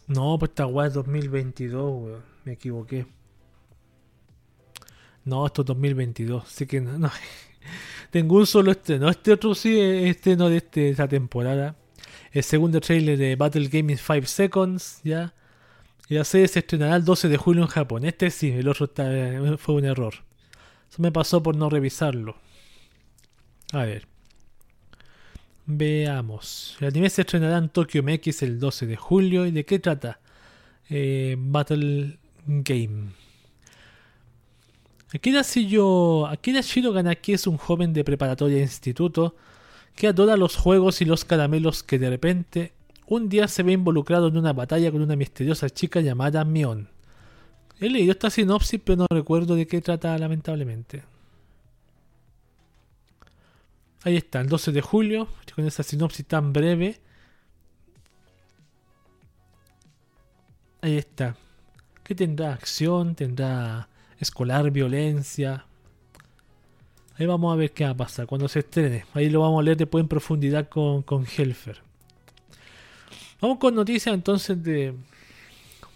no, 0.08 0.38
pues 0.39 0.50
esta 0.50 0.66
guay 0.66 0.89
es 0.89 0.93
2022, 0.93 2.22
Me 2.43 2.52
equivoqué. 2.52 3.08
No, 5.24 5.45
esto 5.45 5.62
es 5.62 5.68
2022. 5.68 6.43
Así 6.43 6.68
que 6.68 6.82
no, 6.82 7.10
Tengo 8.12 8.36
un 8.39 8.45
solo 8.45 8.72
estreno. 8.72 9.08
Este 9.08 9.32
otro 9.32 9.56
sí 9.56 9.80
es 9.80 10.18
estreno 10.18 10.50
de, 10.50 10.58
este, 10.58 10.89
esta 10.89 11.08
temporada. 11.08 11.78
El 12.34 12.43
segundo 12.43 12.82
trailer 12.82 13.18
de 13.18 13.38
Battle 13.38 13.70
Game 13.70 13.93
in 13.93 13.97
5 13.97 14.26
Seconds, 14.26 15.00
ya. 15.06 15.34
Y 16.10 16.16
la 16.16 16.24
serie 16.24 16.47
se 16.47 16.60
estrenará 16.60 16.95
el 16.95 17.05
12 17.05 17.30
de 17.30 17.38
julio 17.38 17.62
en 17.62 17.68
Japón. 17.68 18.03
Este 18.03 18.32
sí, 18.32 18.49
el 18.49 18.68
otro 18.68 18.89
fue 19.57 19.76
un 19.76 19.86
error. 19.86 20.16
Eso 20.89 21.01
me 21.03 21.12
pasó 21.12 21.43
por 21.43 21.55
no 21.55 21.70
revisarlo. 21.70 22.36
A 23.72 23.86
ver. 23.86 24.07
Veamos. 25.68 26.76
El 26.80 26.88
anime 26.88 27.12
se 27.12 27.22
estrenará 27.22 27.60
en 27.60 27.70
Tokyo 27.70 28.01
MX 28.01 28.41
el 28.41 28.60
12 28.60 28.88
de 28.88 28.95
julio. 28.95 29.45
¿Y 29.45 29.51
de 29.51 29.66
qué 29.66 29.78
trata? 29.78 30.20
Eh, 30.89 31.36
Battle 31.38 32.18
Game. 32.47 33.12
Akira, 35.14 35.43
Shiro, 35.43 36.26
Akira 36.26 36.62
Shiro 36.62 36.91
Ganaki 36.91 37.34
es 37.34 37.45
un 37.45 37.57
joven 37.57 37.93
de 37.93 38.03
preparatoria 38.03 38.57
e 38.57 38.62
instituto 38.62 39.36
que 39.95 40.07
adora 40.07 40.38
los 40.38 40.55
juegos 40.55 41.01
y 41.01 41.05
los 41.05 41.24
caramelos 41.26 41.84
que 41.84 41.99
de 41.99 42.10
repente 42.10 42.74
un 43.10 43.28
día 43.28 43.47
se 43.47 43.64
ve 43.64 43.72
involucrado 43.72 44.28
en 44.28 44.38
una 44.38 44.53
batalla 44.53 44.91
con 44.91 45.01
una 45.01 45.16
misteriosa 45.16 45.68
chica 45.70 45.99
llamada 45.99 46.45
Mion. 46.45 46.89
He 47.80 47.89
leído 47.89 48.12
esta 48.12 48.30
sinopsis, 48.30 48.80
pero 48.84 48.97
no 48.97 49.07
recuerdo 49.10 49.55
de 49.55 49.66
qué 49.66 49.82
trata 49.82 50.16
lamentablemente. 50.18 51.03
Ahí 54.03 54.16
está, 54.16 54.41
el 54.41 54.47
12 54.47 54.72
de 54.72 54.82
julio, 54.82 55.28
con 55.55 55.66
esa 55.66 55.82
sinopsis 55.82 56.26
tan 56.26 56.53
breve. 56.53 56.99
Ahí 60.82 60.97
está. 60.97 61.36
¿Qué 62.03 62.14
tendrá? 62.14 62.53
Acción, 62.53 63.16
tendrá 63.16 63.89
escolar, 64.20 64.70
violencia. 64.70 65.66
Ahí 67.18 67.26
vamos 67.26 67.51
a 67.51 67.55
ver 67.55 67.74
qué 67.74 67.86
va 67.86 67.89
a 67.91 67.97
pasar 67.97 68.28
cuando 68.28 68.47
se 68.47 68.60
estrene. 68.60 69.05
Ahí 69.16 69.32
lo 69.32 69.41
vamos 69.41 69.62
a 69.62 69.64
leer 69.64 69.78
después 69.78 70.03
en 70.03 70.07
profundidad 70.07 70.70
con, 70.70 71.01
con 71.01 71.26
Helfer. 71.26 71.88
Vamos 73.41 73.57
con 73.57 73.73
noticias 73.73 74.13
entonces 74.13 74.61
de 74.61 74.93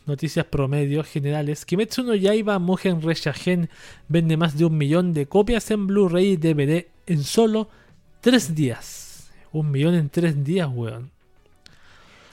noticias 0.05 0.45
promedios 0.45 1.07
generales. 1.07 1.65
Kimetsu 1.65 2.03
no 2.03 2.15
Yaiba 2.15 2.57
Mugen 2.57 3.01
Reshagen 3.01 3.69
vende 4.07 4.37
más 4.37 4.57
de 4.57 4.63
un 4.63 4.77
millón 4.77 5.13
de 5.13 5.25
copias 5.25 5.69
en 5.71 5.87
Blu-ray 5.87 6.31
y 6.31 6.37
DVD 6.37 6.87
en 7.05 7.23
solo 7.23 7.69
tres 8.21 8.55
días. 8.55 9.29
Un 9.51 9.71
millón 9.71 9.95
en 9.95 10.09
tres 10.09 10.41
días, 10.41 10.69
weón. 10.71 11.11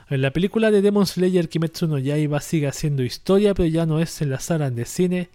En 0.08 0.22
la 0.22 0.32
película 0.32 0.70
de 0.70 0.80
Demon 0.80 1.06
Slayer 1.06 1.48
Kimetsu 1.48 1.88
no 1.88 1.98
Yaiba 1.98 2.40
sigue 2.40 2.68
haciendo 2.68 3.02
historia, 3.02 3.52
pero 3.52 3.68
ya 3.68 3.86
no 3.86 3.98
es 3.98 4.22
en 4.22 4.30
las 4.30 4.44
salas 4.44 4.74
de 4.74 4.84
cine, 4.84 5.28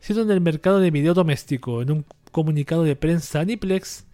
sino 0.00 0.22
en 0.22 0.30
el 0.32 0.40
mercado 0.40 0.80
de 0.80 0.90
video 0.90 1.14
doméstico. 1.14 1.82
En 1.82 1.92
un 1.92 2.04
comunicado 2.32 2.82
de 2.82 2.96
prensa 2.96 3.40
Aniplex, 3.40 4.07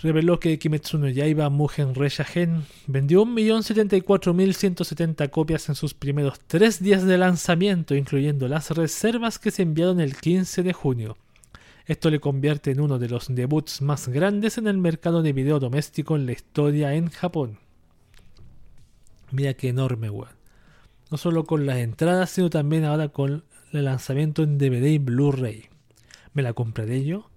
reveló 0.00 0.38
que 0.38 0.58
Kimetsu 0.58 0.98
no 0.98 1.08
Yaiba 1.08 1.50
Mugen 1.50 1.94
Reshagen 1.94 2.64
vendió 2.86 3.24
1.074.170 3.24 5.30
copias 5.30 5.68
en 5.68 5.74
sus 5.74 5.94
primeros 5.94 6.40
tres 6.46 6.82
días 6.82 7.04
de 7.04 7.18
lanzamiento, 7.18 7.94
incluyendo 7.94 8.48
las 8.48 8.70
reservas 8.70 9.38
que 9.38 9.50
se 9.50 9.62
enviaron 9.62 10.00
el 10.00 10.16
15 10.16 10.62
de 10.62 10.72
junio. 10.72 11.16
Esto 11.86 12.10
le 12.10 12.20
convierte 12.20 12.70
en 12.70 12.80
uno 12.80 12.98
de 12.98 13.08
los 13.08 13.34
debuts 13.34 13.80
más 13.80 14.08
grandes 14.08 14.58
en 14.58 14.66
el 14.66 14.78
mercado 14.78 15.22
de 15.22 15.32
video 15.32 15.58
doméstico 15.58 16.16
en 16.16 16.26
la 16.26 16.32
historia 16.32 16.94
en 16.94 17.08
Japón. 17.08 17.58
Mira 19.30 19.54
qué 19.54 19.68
enorme, 19.68 20.10
weón. 20.10 20.36
No 21.10 21.16
solo 21.16 21.44
con 21.44 21.64
las 21.64 21.78
entradas, 21.78 22.30
sino 22.30 22.50
también 22.50 22.84
ahora 22.84 23.08
con 23.08 23.44
el 23.72 23.84
lanzamiento 23.84 24.42
en 24.42 24.58
DVD 24.58 24.86
y 24.86 24.98
Blu-ray. 24.98 25.68
¿Me 26.34 26.42
la 26.42 26.52
compraré 26.52 27.04
yo? 27.04 27.27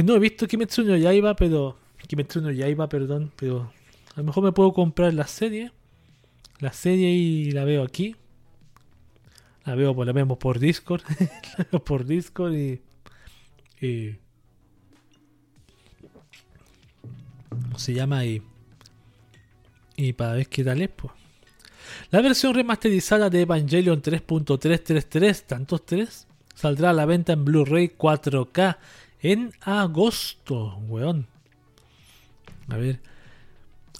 Que 0.00 0.04
no 0.04 0.14
he 0.14 0.18
visto 0.18 0.48
Kimetsu 0.48 0.82
no 0.82 0.96
Yaiba, 0.96 1.36
pero. 1.36 1.76
Kimetsu 2.06 2.40
no 2.40 2.50
Yaiba, 2.50 2.88
perdón, 2.88 3.30
pero. 3.36 3.70
A 4.14 4.20
lo 4.20 4.24
mejor 4.24 4.42
me 4.42 4.50
puedo 4.50 4.72
comprar 4.72 5.12
la 5.12 5.26
serie. 5.26 5.72
La 6.58 6.72
serie 6.72 7.10
y 7.10 7.50
la 7.50 7.66
veo 7.66 7.82
aquí. 7.82 8.16
La 9.66 9.74
veo, 9.74 9.94
por 9.94 10.06
la 10.06 10.14
vemos 10.14 10.38
por 10.38 10.58
Discord. 10.58 11.02
la 11.58 11.66
veo 11.70 11.84
por 11.84 12.06
Discord 12.06 12.54
y. 12.54 12.80
y 13.82 14.14
¿Cómo 17.50 17.78
se 17.78 17.92
llama? 17.92 18.24
Y. 18.24 18.40
Y 19.96 20.14
para 20.14 20.32
ver 20.32 20.48
qué 20.48 20.64
tal 20.64 20.80
es, 20.80 20.88
pues. 20.88 21.12
La 22.10 22.22
versión 22.22 22.54
remasterizada 22.54 23.28
de 23.28 23.42
Evangelion 23.42 24.00
3.333, 24.00 25.42
tantos 25.44 25.84
tres, 25.84 26.26
saldrá 26.54 26.88
a 26.88 26.94
la 26.94 27.04
venta 27.04 27.34
en 27.34 27.44
Blu-ray 27.44 27.88
4K 27.98 28.78
en 29.22 29.52
agosto, 29.60 30.76
weón. 30.88 31.26
A 32.68 32.76
ver. 32.76 33.00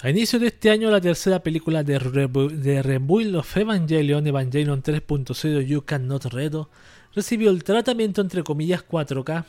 A 0.02 0.08
inicio 0.08 0.38
de 0.38 0.46
este 0.46 0.70
año, 0.70 0.90
la 0.90 1.00
tercera 1.00 1.42
película 1.42 1.84
de, 1.84 1.98
de 1.98 2.82
Rebuild 2.82 3.36
of 3.36 3.56
Evangelion, 3.56 4.26
Evangelion 4.26 4.82
3.0 4.82 5.66
You 5.66 5.82
Cannot 5.82 6.24
Redo, 6.26 6.70
recibió 7.14 7.50
el 7.50 7.62
tratamiento 7.64 8.22
entre 8.22 8.42
comillas 8.42 8.82
4K 8.86 9.44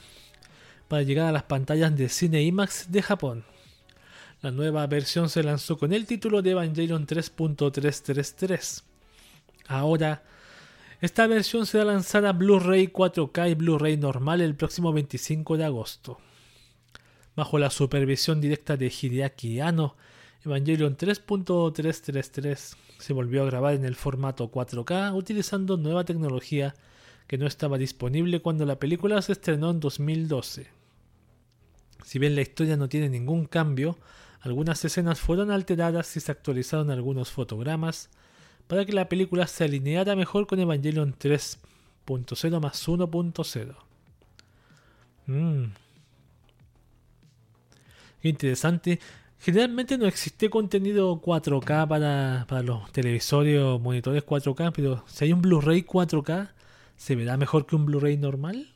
para 0.89 1.03
llegar 1.03 1.27
a 1.27 1.31
las 1.31 1.43
pantallas 1.43 1.95
de 1.95 2.09
cine 2.09 2.43
IMAX 2.43 2.91
de 2.91 3.01
Japón. 3.01 3.45
La 4.41 4.51
nueva 4.51 4.85
versión 4.87 5.29
se 5.29 5.41
lanzó 5.41 5.77
con 5.77 5.93
el 5.93 6.05
título 6.05 6.41
de 6.41 6.51
Evangelion 6.51 7.07
3.333. 7.07 8.83
Ahora 9.67 10.23
esta 11.01 11.27
versión 11.27 11.65
será 11.65 11.83
lanzada 11.83 12.31
Blu-ray 12.31 12.87
4K 12.87 13.51
y 13.51 13.55
Blu-ray 13.55 13.97
normal 13.97 14.39
el 14.39 14.55
próximo 14.55 14.93
25 14.93 15.57
de 15.57 15.65
agosto. 15.65 16.19
Bajo 17.35 17.59
la 17.59 17.69
supervisión 17.69 18.39
directa 18.39 18.77
de 18.77 18.87
Hideaki 18.87 19.59
Anno, 19.59 19.95
Evangelion 20.45 20.95
3.333 20.95 22.75
se 22.99 23.13
volvió 23.13 23.43
a 23.43 23.45
grabar 23.45 23.73
en 23.73 23.83
el 23.83 23.95
formato 23.95 24.51
4K 24.51 25.15
utilizando 25.15 25.75
nueva 25.75 26.05
tecnología 26.05 26.75
que 27.27 27.37
no 27.37 27.47
estaba 27.47 27.77
disponible 27.77 28.41
cuando 28.41 28.65
la 28.65 28.77
película 28.79 29.21
se 29.21 29.33
estrenó 29.33 29.71
en 29.71 29.79
2012. 29.79 30.67
Si 32.03 32.19
bien 32.19 32.35
la 32.35 32.41
historia 32.41 32.77
no 32.77 32.89
tiene 32.89 33.09
ningún 33.09 33.45
cambio, 33.45 33.97
Algunas 34.41 34.83
escenas 34.83 35.19
fueron 35.19 35.51
alteradas 35.51 36.17
y 36.17 36.19
se 36.19 36.31
actualizaron 36.31 36.89
algunos 36.89 37.29
fotogramas 37.29 38.09
para 38.67 38.85
que 38.85 38.93
la 38.93 39.09
película 39.09 39.47
se 39.47 39.63
alineara 39.63 40.15
mejor 40.15 40.47
con 40.47 40.59
Evangelion 40.59 41.15
3.0 41.17 42.59
más 42.61 42.87
1.0. 42.87 43.75
Mmm. 45.27 45.71
Interesante. 48.23 48.99
Generalmente 49.39 49.97
no 49.97 50.05
existe 50.05 50.49
contenido 50.49 51.19
4K 51.19 51.87
para, 51.87 52.45
para 52.47 52.61
los 52.61 52.91
televisores 52.91 53.59
o 53.59 53.79
monitores 53.79 54.23
4K, 54.23 54.71
pero 54.75 55.03
si 55.07 55.25
hay 55.25 55.33
un 55.33 55.41
Blu-ray 55.41 55.81
4K, 55.81 56.51
¿se 56.95 57.15
verá 57.15 57.37
mejor 57.37 57.65
que 57.65 57.75
un 57.75 57.85
Blu-ray 57.87 58.17
normal? 58.17 58.71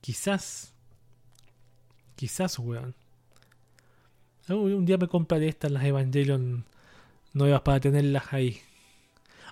Quizás. 0.00 0.72
Quizás, 2.14 2.58
weón. 2.58 2.94
Un 4.48 4.84
día 4.84 4.98
me 4.98 5.08
compraré 5.08 5.48
estas, 5.48 5.72
las 5.72 5.84
Evangelion 5.84 6.64
nuevas 7.34 7.62
para 7.62 7.80
tenerlas 7.80 8.32
ahí. 8.32 8.60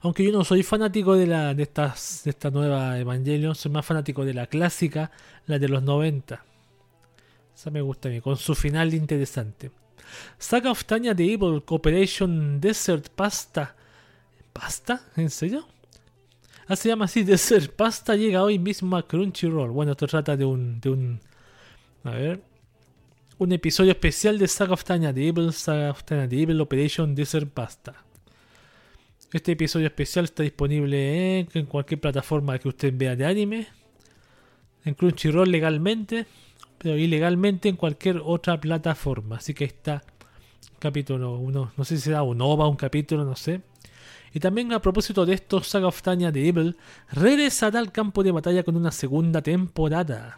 Aunque 0.02 0.24
yo 0.24 0.32
no 0.32 0.44
soy 0.44 0.62
fanático 0.62 1.14
de, 1.14 1.26
la, 1.26 1.54
de, 1.54 1.62
estas, 1.62 2.22
de 2.24 2.30
esta 2.30 2.50
nueva 2.50 2.98
Evangelion, 2.98 3.54
soy 3.54 3.70
más 3.70 3.84
fanático 3.84 4.24
de 4.24 4.34
la 4.34 4.46
clásica, 4.46 5.10
la 5.46 5.58
de 5.58 5.68
los 5.68 5.82
90. 5.82 6.42
Esa 7.54 7.70
me 7.70 7.82
gusta 7.82 8.08
a 8.08 8.12
mí, 8.12 8.20
con 8.20 8.36
su 8.36 8.54
final 8.54 8.94
interesante. 8.94 9.70
Saga 10.38 10.70
of 10.70 10.84
Tanya 10.84 11.14
The 11.14 11.24
Evil 11.24 11.62
Cooperation 11.64 12.60
Desert 12.60 13.10
Pasta. 13.10 13.76
¿Pasta? 14.52 15.02
¿En 15.16 15.28
serio? 15.28 15.66
Ah, 16.66 16.76
se 16.76 16.88
llama 16.88 17.04
así 17.04 17.22
Desert 17.22 17.74
Pasta. 17.74 18.16
Llega 18.16 18.42
hoy 18.42 18.58
mismo 18.58 18.96
a 18.96 19.06
Crunchyroll. 19.06 19.70
Bueno, 19.70 19.92
esto 19.92 20.06
trata 20.06 20.36
de 20.36 20.44
un. 20.44 20.80
de 20.80 20.90
un. 20.90 21.20
A 22.04 22.12
ver 22.12 22.49
un 23.40 23.52
episodio 23.52 23.92
especial 23.92 24.38
de 24.38 24.46
Saga 24.46 24.74
of 24.74 24.84
Tanya 24.84 25.14
The 25.14 25.28
Evil, 25.28 25.54
Saga 25.54 25.92
of 25.92 26.04
Tanya 26.04 26.28
The 26.28 26.42
Evil 26.42 26.60
Operation 26.60 27.14
Desert 27.14 27.48
Pasta. 27.48 28.04
Este 29.32 29.52
episodio 29.52 29.86
especial 29.86 30.26
está 30.26 30.42
disponible 30.42 31.38
en 31.50 31.64
cualquier 31.64 32.00
plataforma 32.00 32.58
que 32.58 32.68
usted 32.68 32.92
vea 32.94 33.16
de 33.16 33.24
anime, 33.24 33.66
en 34.84 34.92
Crunchyroll 34.92 35.50
legalmente, 35.50 36.26
pero 36.76 36.98
ilegalmente 36.98 37.70
en 37.70 37.76
cualquier 37.76 38.20
otra 38.22 38.60
plataforma. 38.60 39.36
Así 39.36 39.54
que 39.54 39.64
está 39.64 40.02
capítulo 40.78 41.38
1, 41.38 41.72
no 41.78 41.84
sé 41.84 41.96
si 41.96 42.02
será 42.02 42.22
un 42.22 42.42
OVA, 42.42 42.68
un 42.68 42.76
capítulo, 42.76 43.24
no 43.24 43.36
sé. 43.36 43.62
Y 44.34 44.40
también 44.40 44.70
a 44.74 44.82
propósito 44.82 45.24
de 45.24 45.32
esto, 45.32 45.62
Saga 45.62 45.86
of 45.86 46.02
Tanya 46.02 46.30
The 46.30 46.46
Evil 46.46 46.76
regresará 47.10 47.78
al 47.78 47.90
campo 47.90 48.22
de 48.22 48.32
batalla 48.32 48.64
con 48.64 48.76
una 48.76 48.92
segunda 48.92 49.40
temporada. 49.40 50.36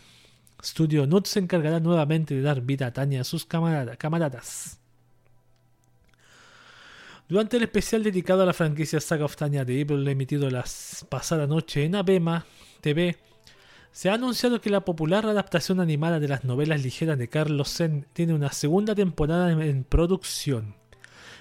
Studio 0.64 1.06
Nut 1.06 1.26
se 1.26 1.40
encargará 1.40 1.80
nuevamente 1.80 2.34
de 2.34 2.42
dar 2.42 2.60
vida 2.60 2.86
a 2.86 2.92
Tania 2.92 3.22
a 3.22 3.24
sus 3.24 3.44
camaradas. 3.44 4.78
Durante 7.28 7.56
el 7.56 7.64
especial 7.64 8.02
dedicado 8.02 8.42
a 8.42 8.46
la 8.46 8.52
franquicia 8.52 9.00
Saga 9.00 9.24
of 9.24 9.36
Tanya 9.36 9.64
de 9.64 9.80
Evil 9.80 10.06
emitido 10.06 10.50
la 10.50 10.64
pasada 11.08 11.46
noche 11.46 11.84
en 11.84 11.96
Abema 11.96 12.44
TV, 12.80 13.16
se 13.90 14.10
ha 14.10 14.14
anunciado 14.14 14.60
que 14.60 14.70
la 14.70 14.84
popular 14.84 15.26
adaptación 15.26 15.80
animada 15.80 16.20
de 16.20 16.28
las 16.28 16.44
novelas 16.44 16.82
ligeras 16.82 17.18
de 17.18 17.28
Carlos 17.28 17.74
Zen 17.74 18.06
tiene 18.12 18.34
una 18.34 18.52
segunda 18.52 18.94
temporada 18.94 19.50
en 19.50 19.84
producción. 19.84 20.76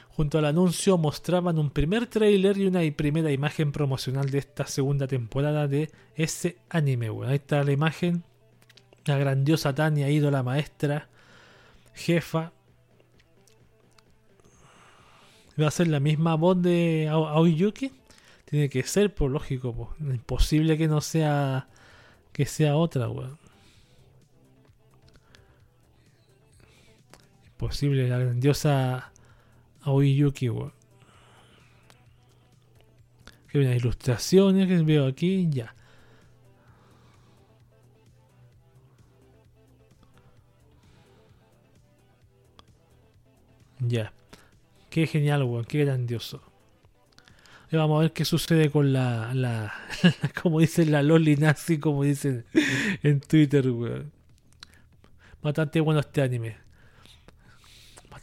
Junto 0.10 0.38
al 0.38 0.46
anuncio 0.46 0.98
mostraban 0.98 1.58
un 1.58 1.70
primer 1.70 2.08
tráiler 2.08 2.58
y 2.58 2.68
una 2.68 2.82
primera 2.96 3.32
imagen 3.32 3.72
promocional 3.72 4.30
de 4.30 4.40
esta 4.40 4.68
segunda 4.68 5.08
temporada 5.08 5.68
de 5.68 5.90
ese 6.16 6.58
anime. 6.70 7.10
ahí 7.26 7.36
está 7.36 7.64
la 7.64 7.72
imagen 7.72 8.24
la 9.06 9.18
grandiosa 9.18 9.74
Tania, 9.74 10.10
ídola 10.10 10.44
maestra, 10.44 11.10
jefa. 11.94 12.52
¿Va 15.60 15.68
a 15.68 15.72
ser 15.72 15.88
la 15.88 16.00
misma 16.00 16.36
voz 16.36 16.62
de 16.62 17.08
Aoyuki? 17.10 17.92
Tiene 18.46 18.70
que 18.70 18.84
ser, 18.84 19.14
por 19.14 19.32
lógico, 19.32 19.96
imposible 20.00 20.78
que 20.78 20.88
no 20.88 21.02
sea 21.02 21.68
que 22.32 22.46
sea 22.46 22.76
otra, 22.76 23.10
weón. 23.10 23.38
Imposible, 27.46 28.08
la 28.08 28.18
grandiosa 28.18 29.12
Aoyuki, 29.82 30.50
weón. 30.50 30.74
Que 33.50 33.60
unas 33.60 33.76
ilustraciones 33.76 34.68
que 34.68 34.82
veo 34.82 35.08
aquí, 35.08 35.50
ya. 35.50 35.66
Ya. 35.66 35.81
Qué 44.92 45.08
genial, 45.08 45.44
weón. 45.44 45.66
Qué 45.66 45.84
grandioso. 45.84 46.44
Y 47.72 47.78
vamos 47.78 47.98
a 47.98 48.02
ver 48.02 48.12
qué 48.12 48.26
sucede 48.26 48.70
con 48.70 48.92
la, 48.94 49.34
la 49.34 49.74
como 50.44 50.60
dicen 50.60 50.92
la 50.92 51.02
Loli 51.02 51.38
Nazi, 51.38 51.80
como 51.80 52.04
dicen 52.04 52.46
en 53.02 53.22
Twitter, 53.22 53.68
weón. 53.72 54.12
Bastante 55.42 55.80
bueno 55.80 56.02
este 56.02 56.22
anime. 56.22 56.58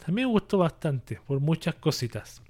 También 0.05 0.27
me 0.27 0.31
gustó 0.33 0.57
bastante, 0.57 1.19
por 1.27 1.39
muchas 1.39 1.75
cositas. 1.75 2.41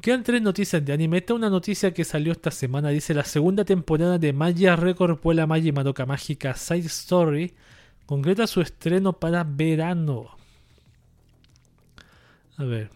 Quedan 0.00 0.22
tres 0.22 0.40
noticias 0.40 0.84
de 0.84 0.92
anime. 0.92 1.18
Esta 1.18 1.32
es 1.32 1.36
una 1.38 1.50
noticia 1.50 1.92
que 1.92 2.04
salió 2.04 2.32
esta 2.32 2.50
semana. 2.50 2.90
Dice 2.90 3.12
la 3.12 3.24
segunda 3.24 3.64
temporada 3.64 4.18
de 4.18 4.32
Maya 4.32 4.76
Record 4.76 5.18
Puela 5.18 5.46
Maya 5.46 5.68
y 5.68 5.72
Madoka 5.72 6.06
Mágica 6.06 6.54
Side 6.54 6.86
Story 6.86 7.54
concreta 8.06 8.46
su 8.46 8.60
estreno 8.60 9.14
para 9.14 9.44
verano. 9.44 10.36
A 12.56 12.64
ver. 12.64 12.95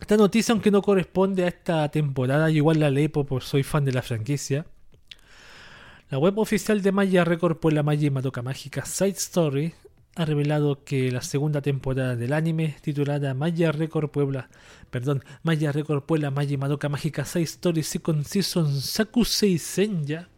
Esta 0.00 0.16
noticia, 0.16 0.52
aunque 0.52 0.70
no 0.70 0.82
corresponde 0.82 1.44
a 1.44 1.48
esta 1.48 1.88
temporada, 1.90 2.50
igual 2.50 2.80
la 2.80 2.90
leí 2.90 3.08
porque 3.08 3.44
soy 3.44 3.62
fan 3.62 3.84
de 3.84 3.92
la 3.92 4.02
franquicia. 4.02 4.66
La 6.10 6.18
web 6.18 6.38
oficial 6.38 6.80
de 6.80 6.92
Maya 6.92 7.24
Record 7.24 7.58
por 7.58 7.72
la 7.72 7.82
Maya 7.82 8.10
Madoka 8.10 8.40
Mágica 8.40 8.86
Side 8.86 9.10
Story 9.10 9.74
ha 10.16 10.24
revelado 10.24 10.82
que 10.84 11.12
la 11.12 11.20
segunda 11.20 11.60
temporada 11.60 12.16
del 12.16 12.32
anime, 12.32 12.76
titulada 12.80 13.34
Maya 13.34 13.72
Record 13.72 14.10
Puebla, 14.10 14.48
perdón, 14.90 15.22
Maya 15.42 15.70
Record 15.70 16.04
Puebla 16.04 16.30
Maya 16.30 16.56
Madoka 16.56 16.88
Mágica 16.88 17.24
Side 17.24 17.44
Story 17.44 17.82
Second 17.82 18.24
Season 18.24 18.80
Sakusei 18.80 19.58
Senja, 19.58 20.28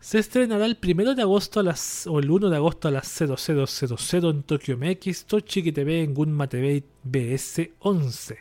se 0.00 0.18
estrenará 0.18 0.66
el 0.66 0.78
1 0.80 1.14
de 1.14 1.22
agosto 1.22 1.60
a 1.60 1.62
las, 1.62 2.06
o 2.06 2.18
el 2.20 2.30
1 2.30 2.50
de 2.50 2.56
agosto 2.56 2.88
a 2.88 2.90
las 2.90 3.08
0000 3.08 4.30
en 4.30 4.42
Tokyo 4.44 4.78
MX, 4.78 5.26
Tochiki 5.26 5.72
TV 5.72 6.02
en 6.02 6.14
Gunma 6.14 6.48
TV 6.48 6.84
BS11. 7.04 8.38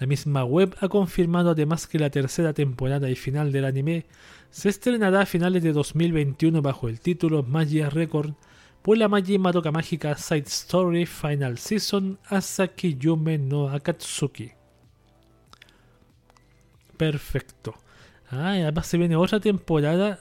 La 0.00 0.06
misma 0.06 0.44
web 0.44 0.76
ha 0.80 0.88
confirmado 0.88 1.50
además 1.50 1.86
que 1.86 1.98
la 1.98 2.10
tercera 2.10 2.52
temporada 2.52 3.08
y 3.08 3.14
final 3.14 3.52
del 3.52 3.64
anime 3.64 4.06
se 4.50 4.68
estrenará 4.68 5.22
a 5.22 5.26
finales 5.26 5.62
de 5.62 5.72
2021 5.72 6.60
bajo 6.60 6.88
el 6.88 7.00
título 7.00 7.42
Magia 7.42 7.88
Record 7.88 8.34
por 8.82 8.98
la 8.98 9.08
Magi 9.08 9.38
Madoka 9.38 9.72
Mágica 9.72 10.14
Side 10.16 10.44
Story 10.46 11.06
Final 11.06 11.56
Season 11.56 12.18
Asaki 12.26 12.96
Yume 12.98 13.38
no 13.38 13.68
Akatsuki. 13.70 14.52
Perfecto. 16.98 17.74
Ah, 18.30 18.50
además 18.50 18.86
se 18.86 18.98
viene 18.98 19.16
otra 19.16 19.40
temporada 19.40 20.20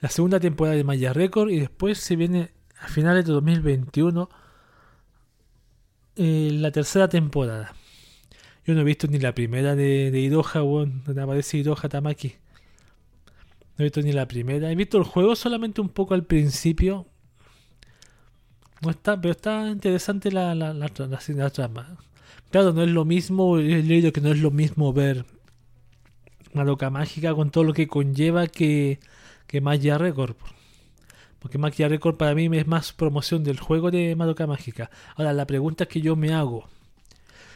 La 0.00 0.08
segunda 0.08 0.40
temporada 0.40 0.76
de 0.76 0.84
Maya 0.84 1.12
Record 1.12 1.50
y 1.50 1.60
después 1.60 1.98
se 1.98 2.16
viene 2.16 2.50
a 2.80 2.88
finales 2.88 3.24
de 3.24 3.32
2021 3.32 4.28
eh, 6.16 6.50
la 6.52 6.70
tercera 6.70 7.08
temporada. 7.08 7.74
Yo 8.66 8.74
no 8.74 8.80
he 8.80 8.84
visto 8.84 9.06
ni 9.06 9.18
la 9.18 9.34
primera 9.34 9.74
de, 9.74 10.10
de 10.10 10.20
Iroha, 10.20 10.60
donde 10.60 11.22
aparece 11.22 11.58
Iroha 11.58 11.88
Tamaki. 11.88 12.34
No 13.76 13.78
he 13.78 13.84
visto 13.84 14.02
ni 14.02 14.12
la 14.12 14.28
primera. 14.28 14.70
He 14.70 14.74
visto 14.76 14.98
el 14.98 15.04
juego 15.04 15.34
solamente 15.34 15.80
un 15.80 15.88
poco 15.88 16.14
al 16.14 16.24
principio. 16.24 17.06
No 18.82 18.90
está, 18.90 19.20
pero 19.20 19.32
está 19.32 19.68
interesante 19.68 20.30
la, 20.30 20.54
la, 20.54 20.74
la, 20.74 20.88
la, 20.88 21.50
trama. 21.50 21.96
Claro, 22.50 22.72
no 22.72 22.82
es 22.82 22.90
lo 22.90 23.04
mismo, 23.04 23.58
he 23.58 23.82
leído 23.82 24.12
que 24.12 24.20
no 24.20 24.30
es 24.30 24.40
lo 24.40 24.50
mismo 24.50 24.92
ver 24.92 25.24
Madoka 26.52 26.90
Mágica 26.90 27.34
con 27.34 27.50
todo 27.50 27.64
lo 27.64 27.72
que 27.72 27.88
conlleva 27.88 28.46
que, 28.46 29.00
que 29.46 29.60
Magia 29.60 29.98
Record. 29.98 30.36
Porque 31.38 31.58
Magia 31.58 31.88
Record 31.88 32.16
para 32.16 32.34
mí 32.34 32.48
es 32.56 32.66
más 32.66 32.92
promoción 32.92 33.42
del 33.42 33.58
juego 33.58 33.90
de 33.90 34.14
Madoka 34.14 34.46
Mágica. 34.46 34.90
Ahora, 35.16 35.32
la 35.32 35.46
pregunta 35.46 35.86
que 35.86 36.00
yo 36.00 36.14
me 36.14 36.32
hago. 36.32 36.68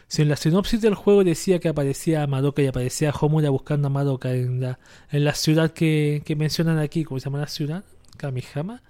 Si 0.09 0.23
en 0.23 0.29
la 0.29 0.37
sinopsis 0.37 0.81
del 0.81 0.95
juego 0.95 1.25
decía 1.25 1.59
que 1.59 1.69
aparecía 1.69 2.27
Madoka 2.27 2.63
y 2.63 2.67
aparecía 2.67 3.11
Homura 3.11 3.51
buscando 3.51 3.89
a 3.89 3.91
Madoka 3.91 4.33
en 4.33 4.61
la, 4.61 4.79
en 5.11 5.25
la 5.25 5.35
ciudad 5.35 5.73
que, 5.73 6.23
que 6.25 6.37
mencionan 6.37 6.79
aquí, 6.79 7.05
¿cómo 7.05 7.19
se 7.19 7.25
llama 7.25 7.39
la 7.39 7.49
ciudad? 7.49 7.85
Kamihama. 8.17 8.83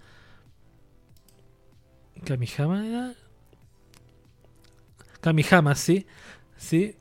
Kamihama 2.24 2.86
era. 2.86 3.14
Kamihama, 5.20 5.74
sí. 5.74 6.06
Sí. 6.56 6.96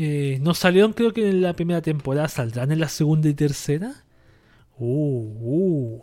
Eh, 0.00 0.38
no 0.40 0.54
salieron 0.54 0.92
creo 0.92 1.12
que 1.12 1.28
en 1.28 1.42
la 1.42 1.54
primera 1.54 1.82
temporada, 1.82 2.28
saldrán 2.28 2.70
en 2.70 2.78
la 2.78 2.88
segunda 2.88 3.28
y 3.28 3.34
tercera. 3.34 4.04
Uh, 4.78 5.96
uh. 5.96 6.02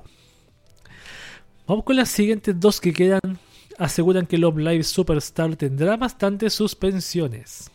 Vamos 1.65 1.85
con 1.85 1.95
las 1.95 2.09
siguientes 2.09 2.59
dos 2.59 2.81
que 2.81 2.91
quedan. 2.91 3.39
Aseguran 3.77 4.25
que 4.25 4.37
Love 4.37 4.57
Live 4.57 4.83
Superstar 4.83 5.55
tendrá 5.55 5.95
bastantes 5.95 6.53
suspensiones. 6.53 7.71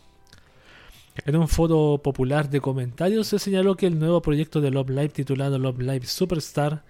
En 1.25 1.35
un 1.35 1.47
foro 1.47 1.99
popular 2.03 2.49
de 2.49 2.61
comentarios 2.61 3.27
se 3.27 3.39
señaló 3.39 3.75
que 3.75 3.87
el 3.87 3.97
nuevo 3.97 4.21
proyecto 4.21 4.61
de 4.61 4.69
Love 4.69 4.91
Live 4.91 5.09
titulado 5.09 5.57
Love 5.57 5.79
Live 5.79 6.05
Superstar 6.05 6.83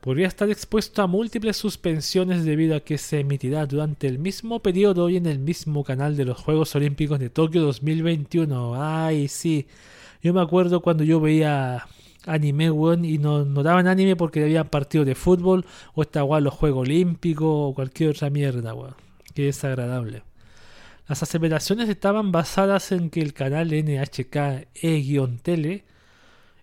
podría 0.00 0.28
estar 0.28 0.48
expuesto 0.50 1.02
a 1.02 1.06
múltiples 1.06 1.56
suspensiones 1.56 2.44
debido 2.44 2.76
a 2.76 2.80
que 2.80 2.98
se 2.98 3.20
emitirá 3.20 3.66
durante 3.66 4.06
el 4.06 4.18
mismo 4.18 4.60
periodo 4.60 5.08
y 5.08 5.16
en 5.16 5.26
el 5.26 5.38
mismo 5.38 5.84
canal 5.84 6.16
de 6.16 6.24
los 6.24 6.38
Juegos 6.38 6.74
Olímpicos 6.76 7.18
de 7.18 7.30
Tokio 7.30 7.62
2021. 7.62 8.82
Ay, 8.82 9.28
sí. 9.28 9.66
Yo 10.22 10.32
me 10.32 10.40
acuerdo 10.40 10.80
cuando 10.80 11.04
yo 11.04 11.20
veía 11.20 11.86
anime, 12.26 12.70
weón, 12.70 13.04
y 13.04 13.18
no, 13.18 13.44
no, 13.44 13.62
daban 13.62 13.86
anime 13.86 14.16
porque 14.16 14.42
había 14.42 14.64
partidos 14.64 15.06
de 15.06 15.14
fútbol 15.14 15.64
o 15.94 16.02
esta 16.02 16.24
weón 16.24 16.44
los 16.44 16.54
Juegos 16.54 16.86
Olímpicos 16.86 17.48
o 17.48 17.74
cualquier 17.74 18.10
otra 18.10 18.30
mierda, 18.30 18.74
weón. 18.74 18.94
Qué 19.34 19.44
desagradable. 19.44 20.22
Las 21.08 21.22
aceleraciones 21.22 21.88
estaban 21.88 22.32
basadas 22.32 22.92
en 22.92 23.08
que 23.10 23.20
el 23.20 23.32
canal 23.32 23.68
NHK 23.68 24.68
E-Tele, 24.74 25.84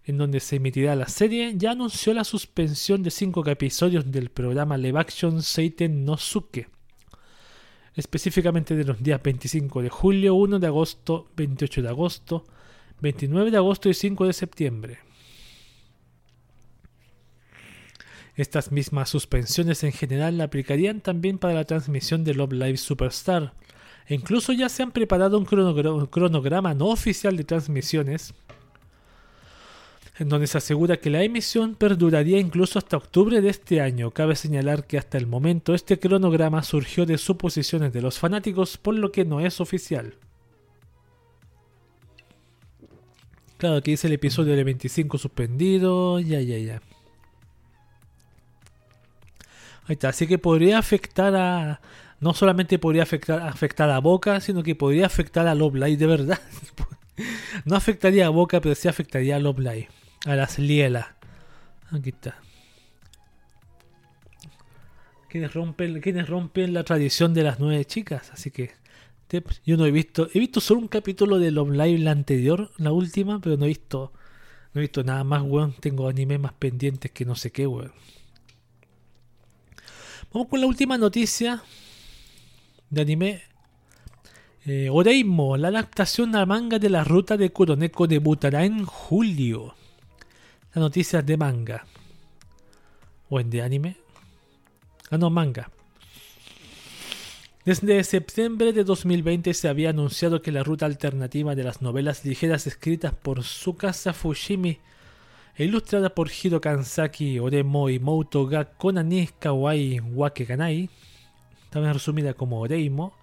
en 0.06 0.18
donde 0.18 0.40
se 0.40 0.58
emitirá 0.58 0.96
la 0.96 1.08
serie, 1.08 1.54
ya 1.58 1.72
anunció 1.72 2.14
la 2.14 2.24
suspensión 2.24 3.02
de 3.02 3.10
cinco 3.10 3.46
episodios 3.48 4.12
del 4.12 4.30
programa 4.30 4.78
Live 4.78 5.00
Action 5.00 5.42
Seiten 5.42 6.06
no 6.06 6.18
Suke. 6.18 6.70
Específicamente 7.96 8.76
de 8.76 8.84
los 8.84 9.02
días 9.02 9.22
25 9.24 9.82
de 9.82 9.90
julio, 9.90 10.36
1 10.36 10.60
de 10.60 10.68
agosto, 10.68 11.28
28 11.38 11.82
de 11.82 11.90
agosto, 11.90 12.46
29 13.02 13.52
de 13.52 13.58
agosto 13.58 13.90
y 13.90 13.94
5 13.94 14.28
de 14.28 14.34
septiembre. 14.34 15.00
Estas 18.36 18.72
mismas 18.72 19.10
suspensiones 19.10 19.84
en 19.84 19.94
general 19.94 20.40
aplicarían 20.42 21.00
también 21.00 21.38
para 21.38 21.54
la 21.54 21.64
transmisión 21.64 22.24
de 22.26 22.34
Love 22.34 22.54
Live 22.54 22.78
Superstar. 22.78 23.54
E 24.08 24.14
incluso 24.14 24.52
ya 24.52 24.70
se 24.70 24.84
han 24.84 24.92
preparado 24.92 25.38
un 25.38 25.46
cronograma 25.46 26.74
no 26.74 26.88
oficial 26.88 27.38
de 27.38 27.44
transmisiones 27.46 28.34
en 30.18 30.30
donde 30.30 30.48
se 30.48 30.58
asegura 30.58 30.98
que 30.98 31.10
la 31.10 31.24
emisión 31.24 31.76
perduraría 31.76 32.40
incluso 32.40 32.80
hasta 32.80 32.98
octubre 32.98 33.42
de 33.42 33.50
este 33.50 33.82
año. 33.82 34.12
Cabe 34.12 34.36
señalar 34.36 34.88
que 34.88 34.98
hasta 34.98 35.18
el 35.18 35.28
momento 35.28 35.74
este 35.74 36.00
cronograma 36.00 36.64
surgió 36.64 37.06
de 37.06 37.18
suposiciones 37.18 37.92
de 37.92 38.02
los 38.02 38.18
fanáticos, 38.18 38.78
por 38.78 38.96
lo 38.96 39.12
que 39.12 39.26
no 39.26 39.42
es 39.42 39.60
oficial. 39.60 40.16
Claro, 43.58 43.78
aquí 43.78 43.92
dice 43.92 44.08
el 44.08 44.14
episodio 44.14 44.56
de 44.56 44.64
25 44.64 45.18
suspendido, 45.18 46.20
ya, 46.20 46.40
ya, 46.40 46.58
ya. 46.58 46.82
Ahí 49.88 49.94
está, 49.94 50.10
así 50.10 50.28
que 50.28 50.38
podría 50.38 50.80
afectar 50.80 51.36
a... 51.36 51.82
No 52.22 52.34
solamente 52.34 52.80
podría 52.80 53.04
afectar, 53.04 53.42
afectar 53.42 53.90
a 53.90 54.00
Boca, 54.00 54.40
sino 54.40 54.64
que 54.64 54.76
podría 54.76 55.06
afectar 55.06 55.46
a 55.48 55.54
Live 55.54 55.98
de 55.98 56.08
verdad. 56.08 56.40
no 57.66 57.76
afectaría 57.76 58.28
a 58.28 58.30
Boca, 58.30 58.62
pero 58.62 58.74
sí 58.74 58.88
afectaría 58.88 59.36
a 59.36 59.40
Live. 59.40 59.90
A 60.26 60.36
las 60.36 60.60
Lielas. 60.60 61.08
Aquí 61.92 62.10
está. 62.10 62.36
Quienes 65.30 65.54
rompen, 65.54 66.02
quienes 66.02 66.28
rompen 66.28 66.74
la 66.74 66.84
tradición 66.84 67.34
de 67.34 67.44
las 67.44 67.60
nueve 67.60 67.86
chicas. 67.86 68.32
Así 68.32 68.52
que 68.52 68.72
yo 69.66 69.78
no 69.78 69.86
he 69.86 69.92
visto. 69.92 70.28
He 70.34 70.40
visto 70.40 70.62
solo 70.62 70.82
un 70.82 70.88
capítulo 70.88 71.40
de 71.40 71.52
Love 71.52 71.72
la 71.72 72.12
anterior, 72.12 72.72
la 72.78 72.92
última, 72.92 73.40
pero 73.40 73.58
no 73.58 73.66
he 73.66 73.70
visto. 73.70 74.14
No 74.74 74.80
he 74.80 74.84
visto 74.84 75.04
nada 75.04 75.24
más, 75.24 75.42
weón. 75.44 75.74
Tengo 75.74 76.08
anime 76.08 76.38
más 76.38 76.54
pendientes 76.54 77.12
que 77.12 77.26
no 77.26 77.36
sé 77.36 77.52
qué, 77.52 77.68
weón. 77.68 77.92
Vamos 80.34 80.48
con 80.48 80.60
la 80.60 80.68
última 80.68 80.98
noticia 80.98 81.64
de 82.90 83.02
anime. 83.02 83.44
Eh, 84.66 84.90
Oreimo, 84.92 85.58
la 85.58 85.68
adaptación 85.68 86.36
a 86.36 86.46
manga 86.46 86.80
de 86.80 86.90
la 86.90 87.04
ruta 87.04 87.38
de 87.38 87.52
Kuroneko 87.52 88.08
debutará 88.08 88.66
en 88.66 88.84
julio. 88.86 89.76
La 90.76 90.82
noticia 90.82 91.22
de 91.22 91.38
manga. 91.38 91.86
O 93.30 93.40
en 93.40 93.50
de 93.50 93.62
anime. 93.62 93.96
Ah, 95.10 95.18
no, 95.18 95.30
manga. 95.30 95.72
Desde 97.64 98.04
septiembre 98.04 98.74
de 98.74 98.84
2020 98.84 99.54
se 99.54 99.70
había 99.70 99.92
anunciado 99.92 100.42
que 100.42 100.52
la 100.52 100.64
ruta 100.64 100.86
alternativa 100.86 101.56
de 101.56 101.64
las 101.64 101.82
novelas 101.82 102.26
ligeras 102.26 102.68
escritas 102.68 103.14
por 103.14 103.40
Tsukasa 103.42 104.12
Fushimi 104.12 104.78
e 105.56 105.64
ilustrada 105.64 106.10
por 106.10 106.30
Hiro 106.30 106.60
Kansaki, 106.60 107.40
Oremo 107.40 107.90
y 107.90 107.98
Mouto 107.98 108.46
ga 108.46 108.66
Konani 108.66 109.30
Kawaii 109.40 110.02
Wakeganai, 110.02 110.90
también 111.70 111.94
resumida 111.94 112.34
como 112.34 112.60
Oreimo, 112.60 113.14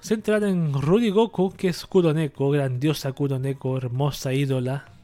centrada 0.00 0.48
en 0.48 0.72
Ruri 0.72 1.10
Goku, 1.10 1.52
que 1.52 1.68
es 1.68 1.84
Kuroneko, 1.84 2.50
grandiosa 2.50 3.12
Kuroneko, 3.12 3.76
hermosa 3.76 4.32
ídola, 4.32 4.97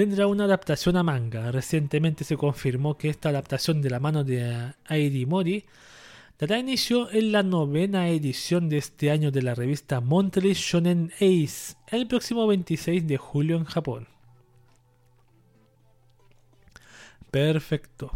tendrá 0.00 0.26
una 0.26 0.44
adaptación 0.44 0.96
a 0.96 1.02
manga. 1.02 1.52
Recientemente 1.52 2.24
se 2.24 2.38
confirmó 2.38 2.96
que 2.96 3.10
esta 3.10 3.28
adaptación 3.28 3.82
de 3.82 3.90
la 3.90 4.00
mano 4.00 4.24
de 4.24 4.72
Airi 4.86 5.26
Mori 5.26 5.66
dará 6.38 6.58
inicio 6.58 7.10
en 7.12 7.32
la 7.32 7.42
novena 7.42 8.08
edición 8.08 8.70
de 8.70 8.78
este 8.78 9.10
año 9.10 9.30
de 9.30 9.42
la 9.42 9.54
revista 9.54 10.00
Monthly 10.00 10.54
Shonen 10.54 11.12
Ace, 11.16 11.74
el 11.88 12.06
próximo 12.06 12.46
26 12.46 13.06
de 13.06 13.18
julio 13.18 13.58
en 13.58 13.64
Japón. 13.64 14.08
Perfecto. 17.30 18.10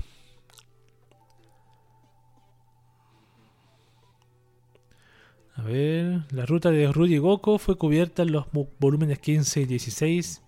A 5.55 5.62
ver, 5.64 6.22
la 6.30 6.47
ruta 6.47 6.70
de 6.70 6.91
Rudy 6.91 7.18
Goku 7.18 7.59
fue 7.59 7.76
cubierta 7.76 8.22
en 8.22 8.32
los 8.32 8.47
volúmenes 8.80 9.18
15 9.18 9.61
y 9.61 9.66
16 9.66 10.43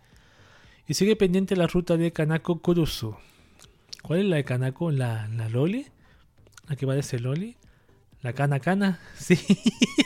y 0.87 0.95
sigue 0.95 1.17
pendiente 1.17 1.57
la 1.57 1.67
ruta 1.67 1.97
de 1.97 2.13
Kanako 2.13 2.61
Kurusu. 2.61 3.17
¿Cuál 4.03 4.21
es 4.21 4.27
la 4.27 4.37
de 4.37 4.45
Kanako? 4.45 4.91
¿La, 4.91 5.29
la 5.29 5.49
Loli? 5.49 5.87
¿La 6.69 6.77
que 6.77 6.87
parece 6.87 7.19
Loli? 7.19 7.57
La 8.23 8.33
Cana, 8.33 8.99
sí, 9.17 9.39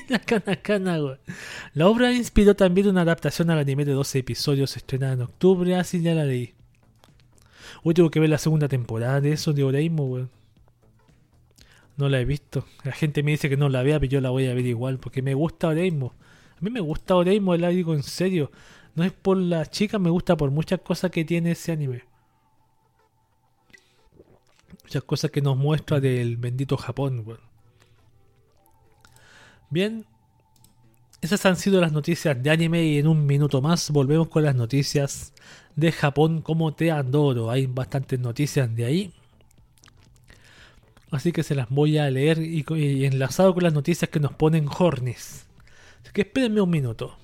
la 0.09 0.19
Cana 0.19 0.57
Cana, 0.57 0.99
La 1.73 1.89
obra 1.89 2.13
inspiró 2.13 2.55
también 2.55 2.89
una 2.89 3.01
adaptación 3.01 3.49
al 3.49 3.59
anime 3.59 3.87
de 3.87 3.93
12 3.93 4.19
episodios 4.19 4.77
estrenada 4.77 5.15
en 5.15 5.23
octubre, 5.23 5.75
así 5.77 6.03
ya 6.03 6.15
la 6.15 6.25
leí. 6.25 6.53
Hoy 7.83 7.95
tengo 7.95 8.11
que 8.11 8.21
ver 8.21 8.29
la 8.29 8.37
segunda 8.37 8.69
temporada 8.69 9.23
de 9.23 9.33
eso 9.33 9.55
de 9.55 9.65
Oreimo, 9.65 10.05
weón. 10.05 10.31
No 11.97 12.11
la 12.11 12.21
he 12.21 12.27
visto. 12.27 12.67
La 12.85 12.93
gente 12.93 13.23
me 13.23 13.31
dice 13.31 13.49
que 13.49 13.57
no 13.57 13.71
la 13.71 13.83
vea, 13.83 13.99
pero 13.99 14.11
yo 14.11 14.21
la 14.21 14.29
voy 14.29 14.49
a 14.49 14.55
ver 14.55 14.67
igual, 14.67 14.99
porque 14.99 15.23
me 15.23 15.33
gusta 15.33 15.69
Oreimo. 15.69 16.13
A 16.59 16.61
mí 16.61 16.71
me 16.71 16.81
gusta 16.81 17.17
Oreimo, 17.17 17.57
la 17.57 17.69
digo 17.69 17.95
en 17.95 18.03
serio. 18.03 18.51
No 19.01 19.07
es 19.07 19.13
por 19.13 19.39
la 19.39 19.65
chica, 19.65 19.99
me 19.99 20.11
gusta 20.11 20.37
por 20.37 20.51
muchas 20.51 20.81
cosas 20.81 21.11
que 21.11 21.25
tiene 21.25 21.53
ese 21.53 21.73
anime. 21.73 22.05
Muchas 24.83 25.03
cosas 25.05 25.31
que 25.31 25.41
nos 25.41 25.57
muestra 25.57 26.01
del 26.01 26.37
bendito 26.37 26.77
Japón. 26.77 27.25
Bien, 29.71 30.05
esas 31.23 31.47
han 31.47 31.57
sido 31.57 31.81
las 31.81 31.93
noticias 31.93 32.43
de 32.43 32.51
anime 32.51 32.85
y 32.85 32.99
en 32.99 33.07
un 33.07 33.25
minuto 33.25 33.63
más 33.63 33.91
volvemos 33.91 34.29
con 34.29 34.43
las 34.43 34.55
noticias 34.55 35.33
de 35.77 35.93
Japón 35.93 36.43
como 36.43 36.75
te 36.75 36.91
adoro. 36.91 37.51
Hay 37.51 37.65
bastantes 37.65 38.21
noticias 38.21 38.77
de 38.77 38.85
ahí. 38.85 39.15
Así 41.11 41.33
que 41.33 41.43
se 41.43 41.55
las 41.55 41.71
voy 41.71 41.97
a 41.97 42.11
leer 42.11 42.37
y, 42.43 42.67
enlazado 43.07 43.55
con 43.55 43.63
las 43.63 43.73
noticias 43.73 44.11
que 44.11 44.21
nos 44.21 44.35
ponen 44.35 44.69
Hornis. 44.69 45.47
Así 46.03 46.13
que 46.13 46.21
espérenme 46.21 46.61
un 46.61 46.69
minuto. 46.69 47.17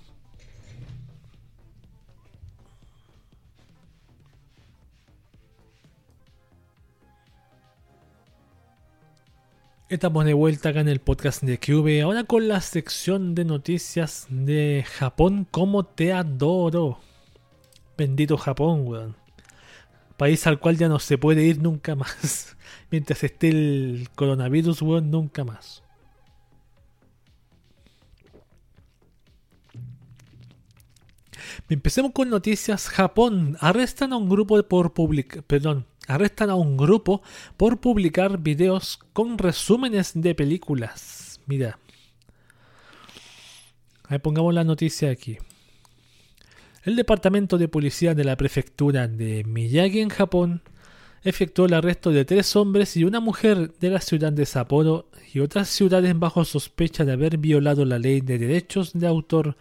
Estamos 9.89 10.24
de 10.24 10.34
vuelta 10.34 10.70
acá 10.70 10.80
en 10.80 10.89
el 10.89 10.99
podcast 10.99 11.45
de 11.45 11.61
QV, 11.61 12.03
ahora 12.03 12.24
con 12.24 12.49
la 12.49 12.61
sección 12.61 13.37
de 13.37 13.45
noticias 13.45 14.26
de 14.28 14.84
Japón, 14.84 15.47
como 15.49 15.84
te 15.84 16.12
adoro. 16.12 16.99
Bendito 17.97 18.37
Japón, 18.37 18.82
weón. 18.84 19.16
País 20.16 20.45
al 20.49 20.59
cual 20.59 20.76
ya 20.76 20.89
no 20.89 20.99
se 20.99 21.18
puede 21.18 21.45
ir 21.45 21.62
nunca 21.62 21.95
más. 21.95 22.57
Mientras 22.91 23.22
esté 23.22 23.51
el 23.51 24.09
coronavirus, 24.16 24.82
weón, 24.82 25.12
nunca 25.12 25.45
más. 25.45 25.84
Empecemos 31.68 32.11
con 32.11 32.28
noticias. 32.28 32.89
Japón 32.89 33.57
arrestan 33.61 34.12
a 34.12 34.16
un 34.16 34.28
grupo 34.28 34.61
por 34.64 34.95
publicar, 34.95 35.45
perdón, 35.45 35.87
arrestan 36.07 36.51
a 36.51 36.55
un 36.55 36.77
grupo 36.77 37.23
por 37.57 37.81
publicar 37.81 38.39
videos 38.39 38.99
con 39.13 39.39
resúmenes 39.39 40.13
de 40.15 40.35
películas. 40.35 41.41
Mira. 41.47 41.79
Ahí 44.09 44.19
pongamos 44.19 44.55
la 44.55 44.65
noticia 44.65 45.11
aquí. 45.11 45.39
El 46.85 46.95
departamento 46.95 47.59
de 47.59 47.67
policía 47.67 48.15
de 48.15 48.23
la 48.23 48.37
prefectura 48.37 49.09
de 49.09 49.43
Miyagi 49.45 50.01
en 50.01 50.09
Japón 50.09 50.63
efectuó 51.25 51.67
el 51.67 51.75
arresto 51.75 52.13
de 52.13 52.25
tres 52.25 52.55
hombres 52.55 52.97
y 52.97 53.03
una 53.03 53.19
mujer 53.19 53.73
de 53.81 53.91
la 53.91 54.01
ciudad 54.01 54.33
de 54.33 54.47
Sapporo 54.47 55.11
y 55.35 55.41
otras 55.41 55.69
ciudades 55.69 56.17
bajo 56.17 56.45
sospecha 56.45 57.05
de 57.05 57.13
haber 57.13 57.39
violado 57.39 57.85
la 57.85 57.99
ley 57.99 58.21
de 58.21 58.39
derechos 58.39 58.93
de 58.93 59.09
autor 59.09 59.57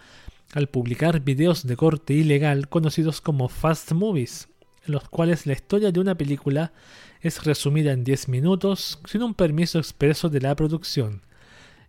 al 0.53 0.67
publicar 0.67 1.21
videos 1.21 1.65
de 1.65 1.75
corte 1.75 2.13
ilegal 2.13 2.69
conocidos 2.69 3.19
como 3.19 3.49
fast 3.49 3.91
movies, 3.93 4.47
en 4.85 4.93
los 4.93 5.07
cuales 5.09 5.45
la 5.45 5.53
historia 5.53 5.91
de 5.91 5.99
una 5.99 6.15
película 6.15 6.71
es 7.21 7.43
resumida 7.43 7.91
en 7.91 8.03
10 8.03 8.29
minutos 8.29 8.99
sin 9.05 9.23
un 9.23 9.33
permiso 9.33 9.79
expreso 9.79 10.29
de 10.29 10.41
la 10.41 10.55
producción. 10.55 11.21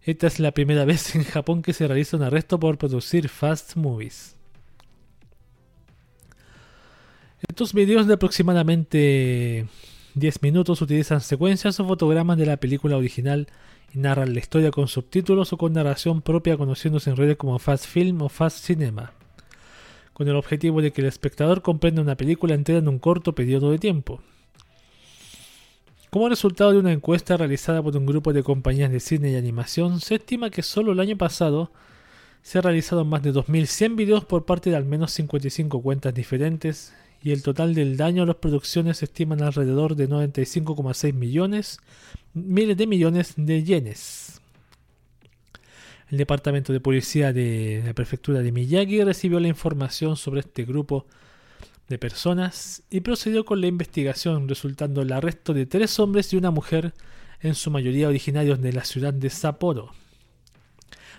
Esta 0.02 0.28
es 0.28 0.38
la 0.38 0.52
primera 0.52 0.84
vez 0.84 1.14
en 1.14 1.24
Japón 1.24 1.62
que 1.62 1.72
se 1.72 1.86
realiza 1.86 2.16
un 2.16 2.22
arresto 2.22 2.58
por 2.58 2.78
producir 2.78 3.28
fast 3.28 3.76
movies. 3.76 4.36
Estos 7.48 7.74
videos 7.74 8.06
de 8.06 8.14
aproximadamente 8.14 9.66
10 10.14 10.42
minutos 10.42 10.80
utilizan 10.80 11.20
secuencias 11.20 11.78
o 11.80 11.86
fotogramas 11.86 12.38
de 12.38 12.46
la 12.46 12.56
película 12.56 12.96
original 12.96 13.48
y 13.92 13.98
narran 13.98 14.32
la 14.32 14.38
historia 14.38 14.70
con 14.70 14.88
subtítulos 14.88 15.52
o 15.52 15.58
con 15.58 15.74
narración 15.74 16.22
propia 16.22 16.56
conociéndose 16.56 17.10
en 17.10 17.16
redes 17.16 17.36
como 17.36 17.58
Fast 17.58 17.86
Film 17.86 18.22
o 18.22 18.28
Fast 18.28 18.64
Cinema, 18.64 19.12
con 20.16 20.26
el 20.28 20.36
objetivo 20.36 20.80
de 20.80 20.92
que 20.92 21.02
el 21.02 21.08
espectador 21.08 21.60
comprenda 21.60 22.00
una 22.00 22.16
película 22.16 22.54
entera 22.54 22.78
en 22.78 22.88
un 22.88 22.98
corto 22.98 23.34
periodo 23.34 23.70
de 23.70 23.78
tiempo. 23.78 24.22
Como 26.08 26.30
resultado 26.30 26.72
de 26.72 26.78
una 26.78 26.94
encuesta 26.94 27.36
realizada 27.36 27.82
por 27.82 27.94
un 27.94 28.06
grupo 28.06 28.32
de 28.32 28.42
compañías 28.42 28.90
de 28.90 29.00
cine 29.00 29.32
y 29.32 29.36
animación, 29.36 30.00
se 30.00 30.14
estima 30.14 30.48
que 30.48 30.62
solo 30.62 30.92
el 30.92 31.00
año 31.00 31.18
pasado 31.18 31.70
se 32.40 32.56
han 32.56 32.64
realizado 32.64 33.04
más 33.04 33.22
de 33.22 33.34
2.100 33.34 33.94
videos 33.94 34.24
por 34.24 34.46
parte 34.46 34.70
de 34.70 34.76
al 34.76 34.86
menos 34.86 35.12
55 35.12 35.82
cuentas 35.82 36.14
diferentes 36.14 36.94
y 37.22 37.32
el 37.32 37.42
total 37.42 37.74
del 37.74 37.98
daño 37.98 38.22
a 38.22 38.26
las 38.26 38.36
producciones 38.36 38.96
se 38.96 39.04
estiman 39.04 39.42
alrededor 39.42 39.96
de 39.96 40.08
95,6 40.08 41.12
millones, 41.12 41.78
miles 42.32 42.78
de 42.78 42.86
millones 42.86 43.34
de 43.36 43.64
yenes. 43.64 44.40
El 46.10 46.18
departamento 46.18 46.72
de 46.72 46.80
policía 46.80 47.32
de 47.32 47.82
la 47.84 47.92
prefectura 47.92 48.40
de 48.40 48.52
Miyagi 48.52 49.02
recibió 49.02 49.40
la 49.40 49.48
información 49.48 50.16
sobre 50.16 50.40
este 50.40 50.64
grupo 50.64 51.06
de 51.88 51.98
personas 51.98 52.82
y 52.90 53.00
procedió 53.00 53.44
con 53.44 53.60
la 53.60 53.66
investigación, 53.66 54.48
resultando 54.48 55.02
el 55.02 55.12
arresto 55.12 55.52
de 55.52 55.66
tres 55.66 55.98
hombres 55.98 56.32
y 56.32 56.36
una 56.36 56.50
mujer, 56.50 56.94
en 57.40 57.54
su 57.54 57.70
mayoría 57.70 58.08
originarios 58.08 58.62
de 58.62 58.72
la 58.72 58.84
ciudad 58.84 59.12
de 59.12 59.30
Sapporo. 59.30 59.92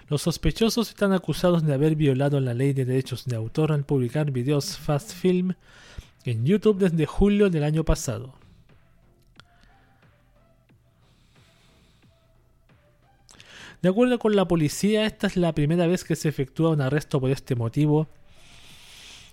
Los 0.10 0.22
sospechosos 0.22 0.90
están 0.90 1.12
acusados 1.12 1.66
de 1.66 1.74
haber 1.74 1.96
violado 1.96 2.40
la 2.40 2.54
ley 2.54 2.74
de 2.74 2.86
derechos 2.86 3.26
de 3.26 3.36
autor 3.36 3.72
al 3.72 3.86
publicar 3.86 4.32
videos 4.32 4.78
fast 4.78 5.12
film 5.12 5.54
en 6.24 6.46
YouTube 6.46 6.80
desde 6.80 7.06
julio 7.06 7.50
del 7.50 7.64
año 7.64 7.84
pasado. 7.84 8.34
De 13.82 13.90
acuerdo 13.90 14.18
con 14.18 14.36
la 14.36 14.48
policía, 14.48 15.06
esta 15.06 15.28
es 15.28 15.38
la 15.38 15.54
primera 15.54 15.86
vez 15.86 16.04
que 16.04 16.16
se 16.16 16.30
efectúa 16.30 16.72
un 16.72 16.82
arresto 16.82 17.20
por 17.20 17.30
este 17.30 17.56
motivo. 17.56 18.08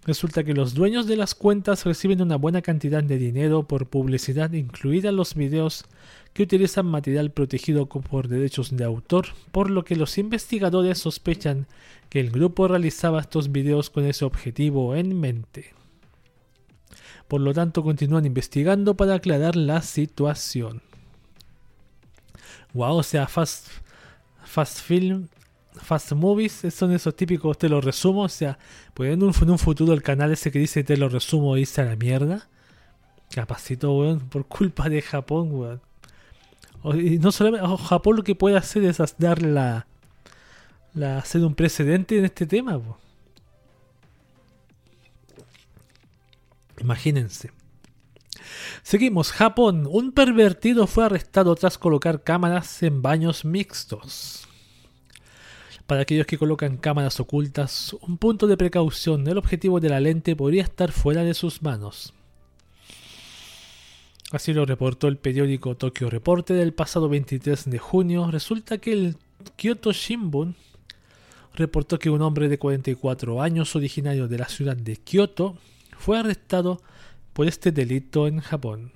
Resulta 0.07 0.45
que 0.45 0.53
los 0.53 0.75
dueños 0.75 1.07
de 1.07 1.17
las 1.17 1.35
cuentas 1.35 1.85
reciben 1.85 2.21
una 2.21 2.37
buena 2.37 2.61
cantidad 2.61 3.03
de 3.03 3.17
dinero 3.17 3.63
por 3.67 3.87
publicidad 3.87 4.53
incluida 4.53 5.13
los 5.13 5.35
videos 5.35 5.87
que 6.35 6.43
utilizan 6.43 6.85
material 6.85 7.31
protegido 7.31 7.87
por 7.87 8.29
derechos 8.29 8.77
de 8.77 8.85
autor, 8.85 9.29
por 9.51 9.71
lo 9.71 9.85
que 9.85 9.97
los 9.97 10.19
investigadores 10.19 10.99
sospechan 10.99 11.67
que 12.11 12.21
el 12.21 12.31
grupo 12.31 12.69
realizaba 12.69 13.21
estos 13.21 13.51
videos 13.51 13.89
con 13.89 14.05
ese 14.05 14.27
objetivo 14.27 14.95
en 14.95 15.19
mente. 15.19 15.73
Por 17.27 17.41
lo 17.41 17.55
tanto, 17.55 17.83
continúan 17.83 18.27
investigando 18.27 18.97
para 18.97 19.15
aclarar 19.15 19.57
la 19.57 19.81
situación. 19.81 20.83
Wow, 22.75 22.97
o 22.97 23.03
sea, 23.03 23.27
Fast, 23.27 23.69
fast 24.55 24.79
Film, 24.81 25.29
Fast 25.73 26.13
Movies, 26.13 26.63
son 26.71 26.93
esos 26.93 27.17
típicos 27.17 27.59
te 27.59 27.69
lo 27.69 27.81
resumo. 27.81 28.23
O 28.23 28.29
sea, 28.29 28.57
pueden 28.95 29.15
en 29.15 29.51
un, 29.51 29.59
futuro 29.59 29.93
el 29.93 30.03
canal 30.03 30.31
ese 30.33 30.53
que 30.53 30.61
dice 30.61 30.85
te 30.85 30.97
lo 30.97 31.09
resumo 31.09 31.57
irse 31.57 31.81
a 31.81 31.87
la 31.87 31.97
mierda. 31.97 32.49
Capacito, 33.35 33.93
weón, 33.99 34.21
por 34.21 34.47
culpa 34.47 34.89
de 34.89 35.03
Japón, 35.03 35.49
weón. 35.53 35.81
y 37.01 37.19
no 37.19 37.33
solamente 37.33 37.67
Japón 37.89 38.17
lo 38.17 38.23
que 38.23 38.37
puede 38.37 38.57
hacer 38.57 38.85
es 38.85 38.99
darle 39.19 39.51
la, 39.51 39.87
la 40.95 41.19
hacer 41.19 41.45
un 41.45 41.57
precedente 41.57 42.17
en 42.17 42.25
este 42.25 42.47
tema, 42.47 42.77
weón. 42.77 42.97
Imagínense. 46.79 47.51
Seguimos. 48.83 49.33
Japón. 49.33 49.87
Un 49.91 50.13
pervertido 50.13 50.87
fue 50.87 51.05
arrestado 51.05 51.55
tras 51.55 51.79
colocar 51.79 52.23
cámaras 52.23 52.83
en 52.83 53.03
baños 53.03 53.45
mixtos. 53.45 54.47
Para 55.87 56.03
aquellos 56.03 56.27
que 56.27 56.39
colocan 56.39 56.79
cámaras 56.79 57.21
ocultas, 57.21 57.95
un 58.01 58.17
punto 58.17 58.47
de 58.47 58.57
precaución. 58.57 59.27
El 59.29 59.39
objetivo 59.39 59.81
de 59.81 59.91
la 59.91 60.01
lente 60.01 60.35
podría 60.35 60.63
estar 60.63 60.93
fuera 60.93 61.25
de 61.25 61.35
sus 61.35 61.63
manos. 61.63 62.15
Así 64.31 64.53
lo 64.53 64.65
reportó 64.65 65.07
el 65.07 65.19
periódico 65.19 65.77
Tokyo 65.77 66.11
Reporte 66.11 66.55
del 66.55 66.73
pasado 66.73 67.09
23 67.09 67.71
de 67.71 67.79
junio. 67.79 68.31
Resulta 68.31 68.79
que 68.79 68.93
el 68.93 69.17
Kyoto 69.57 69.93
Shimbun 69.93 70.57
reportó 71.55 71.99
que 71.99 72.11
un 72.11 72.23
hombre 72.23 72.49
de 72.49 72.59
44 72.59 73.43
años 73.43 73.77
originario 73.77 74.27
de 74.27 74.39
la 74.39 74.49
ciudad 74.49 74.77
de 74.77 74.97
Kyoto 74.97 75.57
fue 75.99 76.19
arrestado 76.19 76.81
por 77.35 77.47
este 77.49 77.73
delito 77.73 78.27
en 78.27 78.41
Japón. 78.41 78.93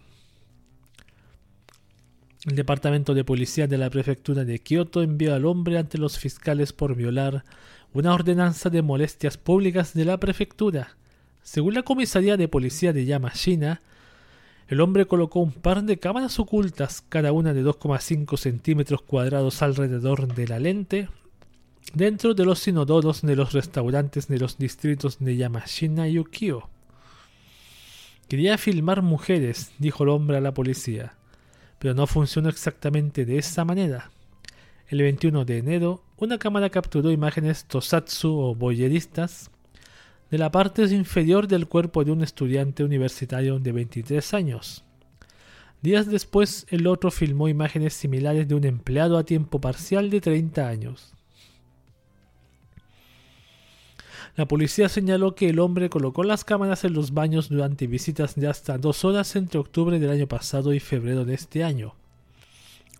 El 2.47 2.55
departamento 2.55 3.12
de 3.12 3.24
policía 3.24 3.66
de 3.66 3.76
la 3.76 3.91
prefectura 3.91 4.45
de 4.45 4.61
Kioto 4.61 5.03
envió 5.03 5.34
al 5.34 5.45
hombre 5.45 5.76
ante 5.76 5.99
los 5.99 6.18
fiscales 6.18 6.72
por 6.72 6.95
violar 6.95 7.45
una 7.93 8.14
ordenanza 8.14 8.70
de 8.70 8.80
molestias 8.80 9.36
públicas 9.36 9.93
de 9.93 10.05
la 10.05 10.18
prefectura. 10.18 10.97
Según 11.43 11.74
la 11.74 11.82
comisaría 11.82 12.36
de 12.36 12.47
policía 12.47 12.93
de 12.93 13.05
Yamashina, 13.05 13.80
el 14.68 14.80
hombre 14.80 15.07
colocó 15.07 15.41
un 15.41 15.53
par 15.53 15.82
de 15.82 15.99
cámaras 15.99 16.39
ocultas, 16.39 17.03
cada 17.09 17.32
una 17.32 17.53
de 17.53 17.64
2,5 17.64 18.36
centímetros 18.36 19.03
cuadrados 19.03 19.62
alrededor 19.62 20.32
de 20.32 20.47
la 20.47 20.61
lente, 20.61 21.09
dentro 21.93 22.34
de 22.34 22.45
los 22.45 22.68
inodoros 22.68 23.22
de 23.22 23.34
los 23.34 23.53
restaurantes 23.53 24.28
de 24.28 24.39
los 24.39 24.59
distritos 24.59 25.18
de 25.18 25.36
Yamashina 25.36 26.09
y 26.09 26.18
Ukio. 26.18 26.68
Quería 28.29 28.59
filmar 28.59 29.01
mujeres, 29.01 29.72
dijo 29.79 30.05
el 30.05 30.11
hombre 30.11 30.37
a 30.37 30.43
la 30.43 30.53
policía, 30.53 31.14
pero 31.79 31.95
no 31.95 32.07
funcionó 32.07 32.51
exactamente 32.51 33.24
de 33.24 33.39
esa 33.39 33.64
manera. 33.64 34.11
El 34.89 35.01
21 35.01 35.47
de 35.47 35.57
enero, 35.57 36.03
una 36.18 36.39
cámara 36.39 36.68
capturó 36.68 37.11
imágenes 37.11 37.64
tosatsu 37.64 38.39
o 38.39 38.55
boyeristas 38.55 39.51
de 40.31 40.37
la 40.37 40.51
parte 40.51 40.83
inferior 40.83 41.49
del 41.49 41.68
cuerpo 41.68 42.05
de 42.05 42.12
un 42.12 42.22
estudiante 42.22 42.85
universitario 42.85 43.59
de 43.59 43.72
23 43.72 44.35
años. 44.35 44.85
Días 45.81 46.07
después, 46.07 46.66
el 46.68 46.87
otro 46.87 47.11
filmó 47.11 47.49
imágenes 47.49 47.95
similares 47.95 48.47
de 48.47 48.55
un 48.55 48.64
empleado 48.64 49.16
a 49.16 49.24
tiempo 49.24 49.59
parcial 49.59 50.11
de 50.11 50.20
30 50.20 50.68
años. 50.68 51.14
La 54.39 54.47
policía 54.47 54.89
señaló 54.89 55.34
que 55.34 55.49
el 55.49 55.59
hombre 55.59 55.91
colocó 55.91 56.22
las 56.22 56.45
cámaras 56.45 56.84
en 56.84 56.93
los 56.93 57.12
baños 57.12 57.49
durante 57.49 57.89
visitas 57.89 58.36
de 58.36 58.47
hasta 58.47 58.78
dos 58.78 59.05
horas 59.05 59.34
entre 59.34 59.59
octubre 59.59 59.99
del 59.99 60.11
año 60.11 60.28
pasado 60.28 60.72
y 60.72 60.78
febrero 60.78 61.24
de 61.24 61.34
este 61.34 61.64
año. 61.64 61.97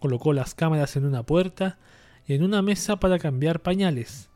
Colocó 0.01 0.32
las 0.32 0.57
cámaras 0.57 0.97
en 0.97 1.05
una 1.05 1.22
puerta 1.22 1.78
y 2.26 2.34
en 2.34 2.43
una 2.43 2.61
mesa 2.61 2.99
para 2.99 3.20
cambiar 3.20 3.62
pañales. 3.62 4.30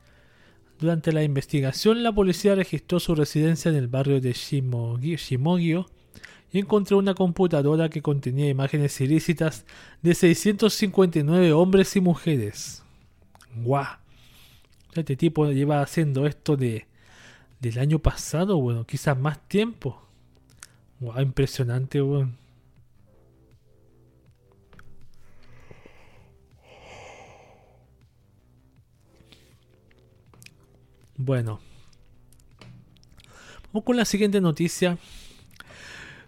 Durante 0.78 1.10
la 1.10 1.24
investigación, 1.24 2.04
la 2.04 2.12
policía 2.12 2.54
registró 2.54 3.00
su 3.00 3.16
residencia 3.16 3.68
en 3.72 3.78
el 3.78 3.88
barrio 3.88 4.20
de 4.20 4.34
Shimogio 4.34 5.86
y 6.52 6.60
encontró 6.60 6.98
una 6.98 7.14
computadora 7.14 7.88
que 7.88 8.00
contenía 8.00 8.48
imágenes 8.48 9.00
ilícitas 9.00 9.66
de 10.02 10.14
659 10.14 11.52
hombres 11.52 11.96
y 11.96 12.00
mujeres. 12.00 12.84
¡Guau! 13.56 13.96
Este 14.94 15.16
tipo 15.16 15.50
lleva 15.50 15.82
haciendo 15.82 16.26
esto 16.26 16.56
de 16.56 16.91
del 17.62 17.78
año 17.78 18.00
pasado, 18.00 18.60
bueno, 18.60 18.84
quizás 18.84 19.16
más 19.16 19.38
tiempo. 19.46 20.02
Impresionante, 21.16 22.00
bueno. 22.00 22.32
Bueno. 31.16 31.60
Vamos 33.72 33.84
con 33.84 33.96
la 33.96 34.04
siguiente 34.04 34.40
noticia. 34.40 34.98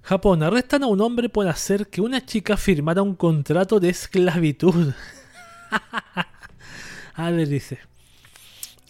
Japón 0.03 0.45
arrestan 0.45 0.85
a 0.85 0.87
un 0.87 1.01
hombre 1.01 1.28
por 1.28 1.49
hacer 1.49 1.89
que 1.89 2.01
una 2.01 2.24
chica 2.24 2.57
firmara 2.57 3.03
un 3.03 3.16
contrato 3.16 3.80
de 3.80 3.89
esclavitud. 3.89 4.93
a 7.14 7.30
ver, 7.32 7.49
dice. 7.49 7.93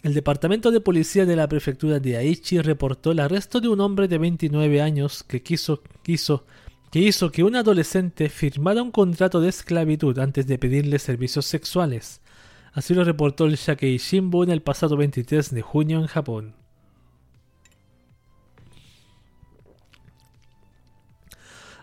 El 0.05 0.13
departamento 0.13 0.69
de 0.69 0.81
policía 0.81 1.25
de 1.25 1.35
la 1.35 1.49
prefectura 1.49 1.99
de 1.99 2.15
Aichi 2.15 2.61
reportó 2.61 3.09
el 3.09 3.19
arresto 3.19 3.59
de 3.59 3.69
un 3.69 3.81
hombre 3.81 4.07
de 4.07 4.19
29 4.19 4.79
años 4.79 5.23
que 5.23 5.41
quiso, 5.41 5.81
que 6.03 6.99
hizo 6.99 7.31
que 7.31 7.43
un 7.43 7.55
adolescente 7.55 8.29
firmara 8.29 8.83
un 8.83 8.91
contrato 8.91 9.41
de 9.41 9.49
esclavitud 9.49 10.19
antes 10.19 10.45
de 10.45 10.59
pedirle 10.59 10.99
servicios 10.99 11.47
sexuales. 11.47 12.21
Así 12.71 12.93
lo 12.93 13.03
reportó 13.03 13.45
el 13.45 13.55
Shakei 13.55 13.97
Shimbun 13.97 14.51
el 14.51 14.61
pasado 14.61 14.95
23 14.95 15.49
de 15.49 15.61
junio 15.63 15.99
en 15.99 16.05
Japón. 16.05 16.53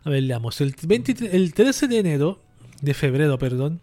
A 0.05 0.11
ver, 0.11 0.23
leamos. 0.23 0.61
El, 0.61 0.77
13 0.77 1.89
de 1.89 1.99
enero, 1.99 2.39
de 2.83 2.95
febrero, 2.95 3.37
perdón. 3.37 3.81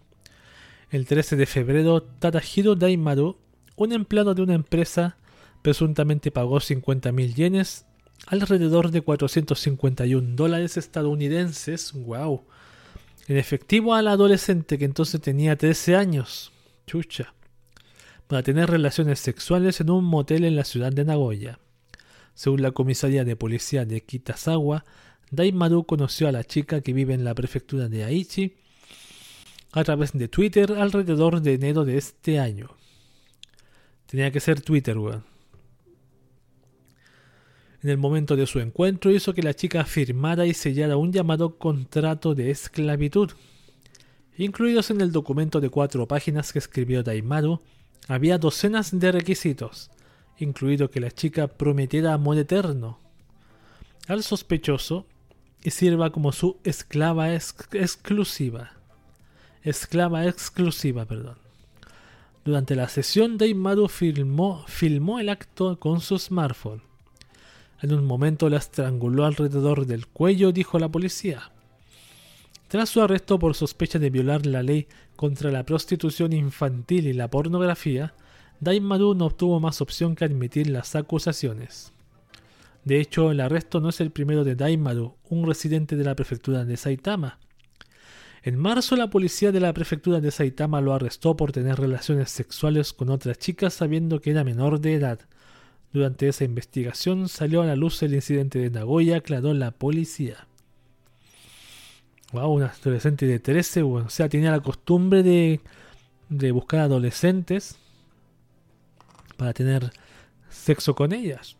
El 0.91 1.05
13 1.05 1.35
de 1.35 1.45
febrero, 1.45 2.03
Tatahiro 2.03 2.75
Daimaru, 2.75 3.35
un 3.79 3.93
empleado 3.93 4.35
de 4.35 4.41
una 4.41 4.55
empresa, 4.55 5.15
presuntamente 5.61 6.31
pagó 6.31 6.57
50.000 6.57 7.33
yenes, 7.33 7.85
alrededor 8.27 8.91
de 8.91 9.01
451 9.01 10.35
dólares 10.35 10.75
estadounidenses, 10.75 11.93
wow, 11.93 12.43
en 13.29 13.37
efectivo 13.37 13.95
al 13.95 14.09
adolescente 14.09 14.77
que 14.77 14.83
entonces 14.83 15.21
tenía 15.21 15.57
13 15.57 15.95
años, 15.95 16.51
chucha, 16.87 17.33
para 18.27 18.43
tener 18.43 18.69
relaciones 18.69 19.19
sexuales 19.19 19.79
en 19.79 19.91
un 19.91 20.03
motel 20.03 20.43
en 20.43 20.57
la 20.57 20.65
ciudad 20.65 20.91
de 20.91 21.05
Nagoya. 21.05 21.59
Según 22.33 22.61
la 22.61 22.71
comisaría 22.71 23.23
de 23.23 23.37
policía 23.37 23.85
de 23.85 24.01
Kitazawa, 24.01 24.83
Daimaru 25.31 25.85
conoció 25.85 26.27
a 26.27 26.33
la 26.33 26.43
chica 26.43 26.81
que 26.81 26.91
vive 26.91 27.13
en 27.13 27.23
la 27.23 27.33
prefectura 27.33 27.87
de 27.87 28.03
Aichi 28.03 28.57
a 29.71 29.85
través 29.85 30.11
de 30.11 30.27
Twitter 30.27 30.73
alrededor 30.73 31.41
de 31.41 31.53
enero 31.53 31.85
de 31.85 31.97
este 31.97 32.39
año. 32.39 32.78
Tenía 34.09 34.31
que 34.31 34.39
ser 34.39 34.61
Twitter, 34.61 34.97
weón. 34.97 35.23
En 37.83 37.89
el 37.89 37.97
momento 37.97 38.35
de 38.35 38.47
su 38.47 38.59
encuentro 38.59 39.11
hizo 39.11 39.33
que 39.33 39.43
la 39.43 39.53
chica 39.53 39.85
firmara 39.85 40.45
y 40.45 40.53
sellara 40.53 40.97
un 40.97 41.13
llamado 41.13 41.57
contrato 41.57 42.33
de 42.33 42.49
esclavitud. 42.49 43.31
Incluidos 44.37 44.89
en 44.89 45.01
el 45.01 45.11
documento 45.11 45.61
de 45.61 45.69
cuatro 45.69 46.07
páginas 46.07 46.51
que 46.51 46.59
escribió 46.59 47.03
Daimaru, 47.03 47.61
había 48.07 48.37
docenas 48.37 48.97
de 48.97 49.11
requisitos, 49.11 49.91
incluido 50.39 50.89
que 50.89 50.99
la 50.99 51.11
chica 51.11 51.47
prometiera 51.47 52.13
amor 52.13 52.37
eterno 52.37 52.99
al 54.07 54.23
sospechoso 54.23 55.05
y 55.63 55.69
sirva 55.69 56.09
como 56.09 56.31
su 56.31 56.57
esclava 56.63 57.33
exclusiva. 57.33 58.71
Esclava 59.61 60.25
exclusiva, 60.25 61.05
perdón. 61.05 61.48
Durante 62.49 62.75
la 62.75 62.89
sesión, 62.89 63.37
Daimaru 63.37 63.87
filmó, 63.87 64.65
filmó 64.65 65.19
el 65.19 65.29
acto 65.29 65.79
con 65.79 66.01
su 66.01 66.17
smartphone. 66.17 66.81
En 67.79 67.93
un 67.93 68.03
momento 68.05 68.49
la 68.49 68.57
estranguló 68.57 69.25
alrededor 69.25 69.85
del 69.85 70.07
cuello, 70.07 70.51
dijo 70.51 70.79
la 70.79 70.89
policía. 70.89 71.51
Tras 72.67 72.89
su 72.89 73.03
arresto 73.03 73.37
por 73.37 73.53
sospecha 73.53 73.99
de 73.99 74.09
violar 74.09 74.47
la 74.47 74.63
ley 74.63 74.87
contra 75.15 75.51
la 75.51 75.63
prostitución 75.63 76.33
infantil 76.33 77.05
y 77.05 77.13
la 77.13 77.29
pornografía, 77.29 78.15
Daimaru 78.61 79.13
no 79.13 79.27
obtuvo 79.27 79.59
más 79.59 79.79
opción 79.79 80.15
que 80.15 80.25
admitir 80.25 80.71
las 80.71 80.95
acusaciones. 80.95 81.93
De 82.83 82.99
hecho, 82.99 83.29
el 83.29 83.41
arresto 83.41 83.79
no 83.79 83.89
es 83.89 84.01
el 84.01 84.09
primero 84.09 84.43
de 84.43 84.55
Daimaru, 84.55 85.13
un 85.29 85.45
residente 85.45 85.95
de 85.95 86.03
la 86.03 86.15
prefectura 86.15 86.65
de 86.65 86.77
Saitama. 86.77 87.37
En 88.43 88.57
marzo, 88.57 88.95
la 88.95 89.09
policía 89.09 89.51
de 89.51 89.59
la 89.59 89.73
prefectura 89.73 90.21
de 90.21 90.31
Saitama 90.31 90.79
lo 90.79 90.93
arrestó 90.93 91.35
por 91.35 91.51
tener 91.51 91.77
relaciones 91.77 92.29
sexuales 92.29 92.93
con 92.93 93.09
otra 93.09 93.35
chica 93.35 93.69
sabiendo 93.69 94.21
que 94.21 94.31
era 94.31 94.43
menor 94.43 94.79
de 94.79 94.95
edad. 94.95 95.19
Durante 95.91 96.27
esa 96.27 96.43
investigación 96.43 97.27
salió 97.27 97.61
a 97.61 97.65
la 97.65 97.75
luz 97.75 98.01
el 98.03 98.13
incidente 98.13 98.59
de 98.59 98.69
Nagoya, 98.69 99.17
aclaró 99.17 99.53
la 99.53 99.71
policía. 99.71 100.47
Wow, 102.31 102.53
un 102.53 102.63
adolescente 102.63 103.25
de 103.25 103.39
13, 103.39 103.81
o 103.81 104.09
sea, 104.09 104.29
tenía 104.29 104.51
la 104.51 104.61
costumbre 104.61 105.23
de, 105.23 105.61
de 106.29 106.51
buscar 106.51 106.81
adolescentes 106.81 107.77
para 109.35 109.51
tener 109.53 109.91
sexo 110.49 110.93
con 110.93 111.11
ellas. 111.11 111.57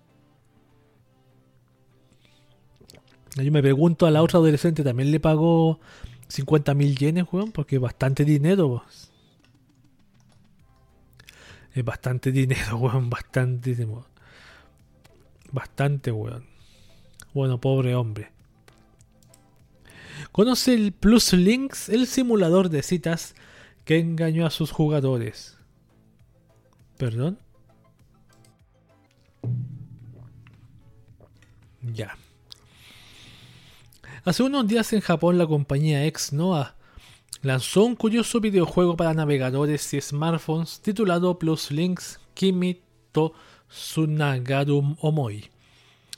Yo 3.36 3.52
me 3.52 3.62
pregunto 3.62 4.06
a 4.06 4.12
la 4.12 4.22
otra 4.22 4.38
adolescente, 4.38 4.84
¿también 4.84 5.12
le 5.12 5.20
pagó 5.20 5.80
50 6.30 6.74
mil 6.76 6.96
yenes, 6.96 7.26
weón? 7.32 7.52
Porque 7.52 7.76
es 7.76 7.82
bastante 7.82 8.24
dinero, 8.24 8.84
Es 11.74 11.84
bastante 11.84 12.32
dinero, 12.32 12.78
weón, 12.80 13.10
bastante 13.10 13.76
Bastante, 15.52 16.12
weón. 16.12 16.46
Bueno, 17.34 17.60
pobre 17.60 17.96
hombre. 17.96 18.32
Conoce 20.32 20.74
el 20.74 20.92
Plus 20.92 21.34
Links, 21.34 21.90
el 21.90 22.06
simulador 22.06 22.70
de 22.70 22.84
citas 22.84 23.36
que 23.86 23.98
engañó 23.98 24.46
a 24.46 24.52
sus 24.52 24.72
jugadores. 24.72 25.58
¿Perdón? 26.98 27.40
Ya. 31.82 32.16
Hace 34.26 34.44
unos 34.44 34.68
días 34.68 34.92
en 34.92 35.00
Japón 35.00 35.38
la 35.38 35.48
compañía 35.48 36.06
Exnoa 36.06 36.76
lanzó 37.42 37.86
un 37.86 37.96
curioso 37.96 38.42
videojuego 38.42 38.98
para 38.98 39.14
navegadores 39.14 39.94
y 39.94 40.02
smartphones 40.02 40.82
titulado 40.82 41.40
Plus 41.40 41.72
Links 41.72 42.20
Kimi 42.34 42.82
to 43.14 43.34
Tsunagaru 43.70 44.98
Omoi. 45.00 45.50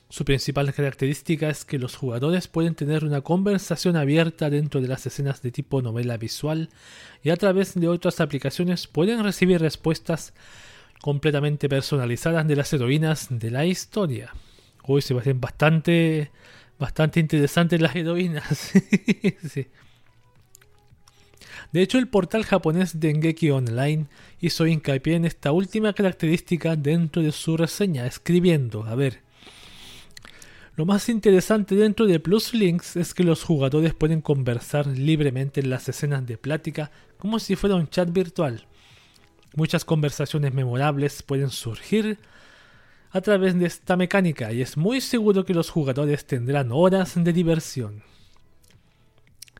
Su 0.09 0.25
principal 0.25 0.73
característica 0.73 1.47
es 1.49 1.63
que 1.63 1.77
los 1.77 1.95
jugadores 1.95 2.47
pueden 2.47 2.73
tener 2.73 3.05
una 3.05 3.21
conversación 3.21 3.95
abierta 3.95 4.49
dentro 4.49 4.81
de 4.81 4.87
las 4.87 5.05
escenas 5.05 5.43
de 5.43 5.51
tipo 5.51 5.83
novela 5.83 6.17
visual 6.17 6.69
y 7.21 7.29
a 7.29 7.37
través 7.37 7.75
de 7.75 7.87
otras 7.87 8.19
aplicaciones 8.19 8.87
pueden 8.87 9.23
recibir 9.23 9.61
respuestas 9.61 10.33
completamente 11.01 11.69
personalizadas 11.69 12.47
de 12.47 12.55
las 12.55 12.73
heroínas 12.73 13.27
de 13.29 13.51
la 13.51 13.65
historia. 13.65 14.33
Hoy 14.83 15.03
se 15.03 15.13
ven 15.13 15.39
bastante 15.39 16.31
bastante 16.81 17.19
interesantes 17.19 17.79
las 17.79 17.95
heroínas. 17.95 18.71
De 21.71 21.81
hecho, 21.81 21.99
el 21.99 22.09
portal 22.09 22.43
japonés 22.43 22.99
Dengeki 22.99 23.51
Online 23.51 24.07
hizo 24.41 24.65
hincapié 24.67 25.15
en 25.15 25.23
esta 25.23 25.53
última 25.53 25.93
característica 25.93 26.75
dentro 26.75 27.21
de 27.21 27.31
su 27.31 27.55
reseña, 27.55 28.05
escribiendo, 28.05 28.83
a 28.83 28.95
ver, 28.95 29.21
lo 30.75 30.85
más 30.85 31.07
interesante 31.07 31.75
dentro 31.75 32.07
de 32.07 32.19
Plus 32.19 32.53
Links 32.53 32.95
es 32.95 33.13
que 33.13 33.23
los 33.23 33.43
jugadores 33.43 33.93
pueden 33.93 34.21
conversar 34.21 34.87
libremente 34.87 35.61
en 35.61 35.69
las 35.69 35.87
escenas 35.87 36.25
de 36.25 36.37
plática 36.37 36.91
como 37.17 37.39
si 37.39 37.55
fuera 37.55 37.75
un 37.75 37.87
chat 37.89 38.11
virtual. 38.11 38.65
Muchas 39.55 39.85
conversaciones 39.85 40.53
memorables 40.53 41.21
pueden 41.21 41.51
surgir 41.51 42.17
a 43.11 43.21
través 43.21 43.59
de 43.59 43.65
esta 43.65 43.97
mecánica 43.97 44.53
y 44.53 44.61
es 44.61 44.77
muy 44.77 45.01
seguro 45.01 45.45
que 45.45 45.53
los 45.53 45.69
jugadores 45.69 46.25
tendrán 46.25 46.71
horas 46.71 47.13
de 47.15 47.33
diversión. 47.33 48.03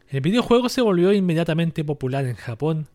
El 0.10 0.22
videojuego 0.22 0.70
se 0.70 0.82
volvió 0.82 1.14
inmediatamente 1.14 1.84
popular 1.84 2.26
en 2.26 2.36
Japón 2.36 2.88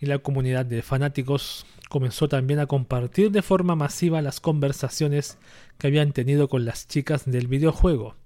y 0.00 0.06
la 0.06 0.18
comunidad 0.18 0.66
de 0.66 0.82
fanáticos 0.82 1.66
comenzó 1.88 2.28
también 2.28 2.60
a 2.60 2.66
compartir 2.66 3.30
de 3.30 3.42
forma 3.42 3.76
masiva 3.76 4.22
las 4.22 4.40
conversaciones 4.40 5.38
que 5.78 5.86
habían 5.86 6.12
tenido 6.12 6.48
con 6.48 6.64
las 6.64 6.88
chicas 6.88 7.24
del 7.24 7.46
videojuego. 7.46 8.16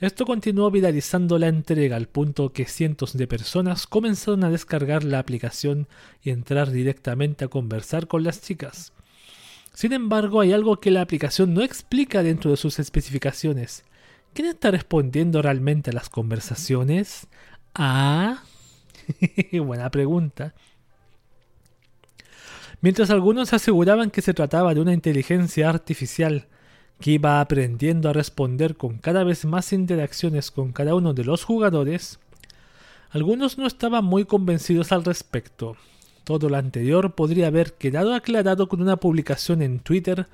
Esto 0.00 0.24
continuó 0.24 0.70
viralizando 0.70 1.38
la 1.38 1.48
entrega 1.48 1.96
al 1.96 2.06
punto 2.06 2.52
que 2.52 2.66
cientos 2.66 3.16
de 3.16 3.26
personas 3.26 3.88
comenzaron 3.88 4.44
a 4.44 4.50
descargar 4.50 5.02
la 5.02 5.18
aplicación 5.18 5.88
y 6.22 6.30
entrar 6.30 6.70
directamente 6.70 7.44
a 7.44 7.48
conversar 7.48 8.06
con 8.06 8.22
las 8.22 8.40
chicas. 8.40 8.92
Sin 9.78 9.92
embargo, 9.92 10.40
hay 10.40 10.52
algo 10.52 10.80
que 10.80 10.90
la 10.90 11.02
aplicación 11.02 11.54
no 11.54 11.62
explica 11.62 12.24
dentro 12.24 12.50
de 12.50 12.56
sus 12.56 12.80
especificaciones. 12.80 13.84
¿Quién 14.34 14.48
está 14.48 14.72
respondiendo 14.72 15.40
realmente 15.40 15.90
a 15.90 15.92
las 15.92 16.08
conversaciones? 16.08 17.28
Ah, 17.76 18.42
buena 19.52 19.88
pregunta. 19.92 20.52
Mientras 22.80 23.10
algunos 23.10 23.52
aseguraban 23.52 24.10
que 24.10 24.20
se 24.20 24.34
trataba 24.34 24.74
de 24.74 24.80
una 24.80 24.92
inteligencia 24.92 25.68
artificial 25.68 26.48
que 27.00 27.12
iba 27.12 27.40
aprendiendo 27.40 28.08
a 28.08 28.12
responder 28.12 28.76
con 28.76 28.98
cada 28.98 29.22
vez 29.22 29.44
más 29.44 29.72
interacciones 29.72 30.50
con 30.50 30.72
cada 30.72 30.96
uno 30.96 31.14
de 31.14 31.22
los 31.22 31.44
jugadores, 31.44 32.18
algunos 33.10 33.58
no 33.58 33.68
estaban 33.68 34.04
muy 34.04 34.24
convencidos 34.24 34.90
al 34.90 35.04
respecto. 35.04 35.76
Todo 36.28 36.50
lo 36.50 36.58
anterior 36.58 37.14
podría 37.14 37.46
haber 37.46 37.72
quedado 37.72 38.14
aclarado 38.14 38.68
con 38.68 38.82
una 38.82 38.98
publicación 38.98 39.62
en 39.62 39.78
Twitter 39.78 40.26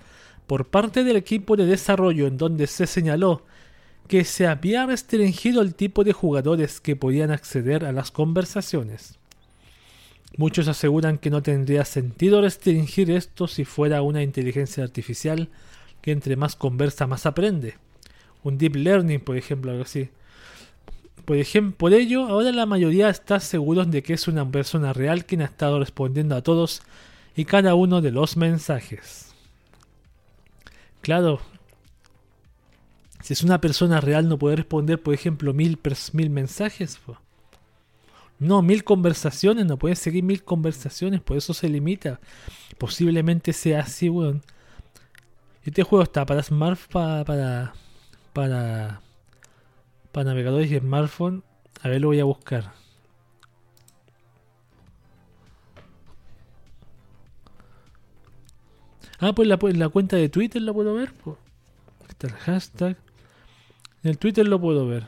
por 0.49 0.66
parte 0.66 1.05
del 1.05 1.14
equipo 1.14 1.55
de 1.55 1.66
desarrollo 1.66 2.26
en 2.26 2.36
donde 2.36 2.66
se 2.66 2.88
señaló 2.88 3.45
que 4.09 4.24
se 4.24 4.49
había 4.49 4.86
restringido 4.86 5.62
el 5.62 5.76
tipo 5.76 6.03
de 6.03 6.12
jugadores 6.12 6.80
que 6.80 6.97
podían 6.97 7.30
acceder 7.30 7.84
a 7.84 7.92
las 7.92 8.11
conversaciones. 8.11 9.20
Muchos 10.36 10.66
aseguran 10.66 11.16
que 11.16 11.30
no 11.30 11.45
tendría 11.45 11.84
sentido 11.84 12.40
restringir 12.40 13.12
esto 13.12 13.47
si 13.47 13.64
fuera 13.64 14.03
una 14.03 14.24
inteligencia 14.24 14.82
artificial 14.82 15.49
que 16.03 16.11
entre 16.11 16.34
más 16.34 16.57
conversa 16.57 17.07
más 17.07 17.24
aprende. 17.24 17.74
Un 18.42 18.59
deep 18.59 18.74
learning, 18.74 19.20
por 19.20 19.36
ejemplo, 19.36 19.70
algo 19.70 19.84
así. 19.84 20.09
Por 21.25 21.37
ejemplo, 21.39 21.79
por 21.79 21.95
ello, 21.95 22.27
ahora 22.27 22.53
la 22.53 22.66
mayoría 22.66 23.09
está 23.09 23.41
seguros 23.41 23.91
de 23.91 24.03
que 24.03 24.12
es 24.12 24.29
una 24.29 24.51
persona 24.51 24.93
real 24.93 25.25
quien 25.25 25.41
ha 25.41 25.47
estado 25.47 25.79
respondiendo 25.79 26.37
a 26.37 26.43
todos 26.43 26.83
y 27.35 27.45
cada 27.47 27.75
uno 27.75 28.01
de 28.01 28.11
los 28.11 28.37
mensajes. 28.37 29.35
Claro, 31.01 31.41
si 33.22 33.33
es 33.33 33.43
una 33.43 33.61
persona 33.61 34.03
real 34.03 34.29
no 34.29 34.39
puede 34.39 34.57
responder, 34.57 35.03
por 35.03 35.14
ejemplo, 35.14 35.55
mil, 35.55 35.79
mil 36.12 36.31
mensajes. 36.31 37.01
No, 38.39 38.61
mil 38.61 38.85
conversaciones, 38.85 39.64
no 39.64 39.79
puede 39.79 39.97
seguir 39.97 40.25
mil 40.25 40.45
conversaciones, 40.45 41.22
por 41.22 41.39
eso 41.39 41.55
se 41.55 41.70
limita. 41.70 42.20
Posiblemente 42.77 43.55
sea 43.55 43.81
así, 43.81 44.11
weón. 44.11 44.43
Este 45.62 45.83
juego 45.83 46.03
está 46.03 46.27
para 46.27 46.43
smartphone, 46.43 47.25
para, 47.25 47.25
para, 47.25 47.75
para 48.35 49.04
navegadores 50.23 50.71
y 50.71 50.79
smartphone. 50.79 51.43
A 51.83 51.89
ver, 51.89 52.01
lo 52.01 52.09
voy 52.09 52.21
a 52.21 52.25
buscar. 52.25 52.73
Ah, 59.19 59.33
pues 59.35 59.49
la, 59.49 59.59
la 59.61 59.89
cuenta 59.89 60.17
de 60.17 60.29
Twitter 60.29 60.62
la 60.62 60.73
puedo 60.73 60.95
ver. 60.95 61.12
Pues. 61.15 61.37
Está 62.09 62.27
el 62.27 62.35
hashtag. 62.35 62.97
En 64.03 64.11
el 64.11 64.19
Twitter 64.19 64.47
lo 64.47 64.61
puedo 64.61 64.87
ver. 64.87 65.07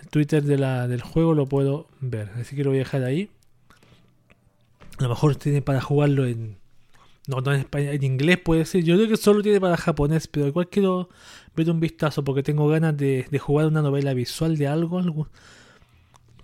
El 0.00 0.08
Twitter 0.08 0.42
de 0.42 0.56
la, 0.56 0.88
del 0.88 1.02
juego 1.02 1.34
lo 1.34 1.46
puedo 1.46 1.88
ver. 2.00 2.30
Así 2.36 2.56
que 2.56 2.64
lo 2.64 2.70
voy 2.70 2.78
a 2.78 2.84
dejar 2.84 3.04
ahí. 3.04 3.30
A 4.98 5.02
lo 5.02 5.10
mejor 5.10 5.36
tiene 5.36 5.62
para 5.62 5.80
jugarlo 5.80 6.26
en, 6.26 6.58
no, 7.28 7.42
no 7.42 7.52
en 7.52 7.60
español, 7.60 7.94
en 7.94 8.02
inglés 8.02 8.38
puede 8.38 8.64
ser. 8.64 8.82
Yo 8.82 8.96
creo 8.96 9.08
que 9.08 9.16
solo 9.16 9.42
tiene 9.42 9.60
para 9.60 9.76
japonés, 9.76 10.26
pero 10.26 10.46
igual 10.46 10.68
quiero 10.68 11.10
un 11.66 11.80
vistazo 11.80 12.22
porque 12.24 12.42
tengo 12.42 12.68
ganas 12.68 12.96
de, 12.96 13.26
jugar 13.40 13.66
una 13.66 13.82
novela 13.82 14.14
visual 14.14 14.56
de 14.56 14.68
algo, 14.68 14.98
algo. 14.98 15.28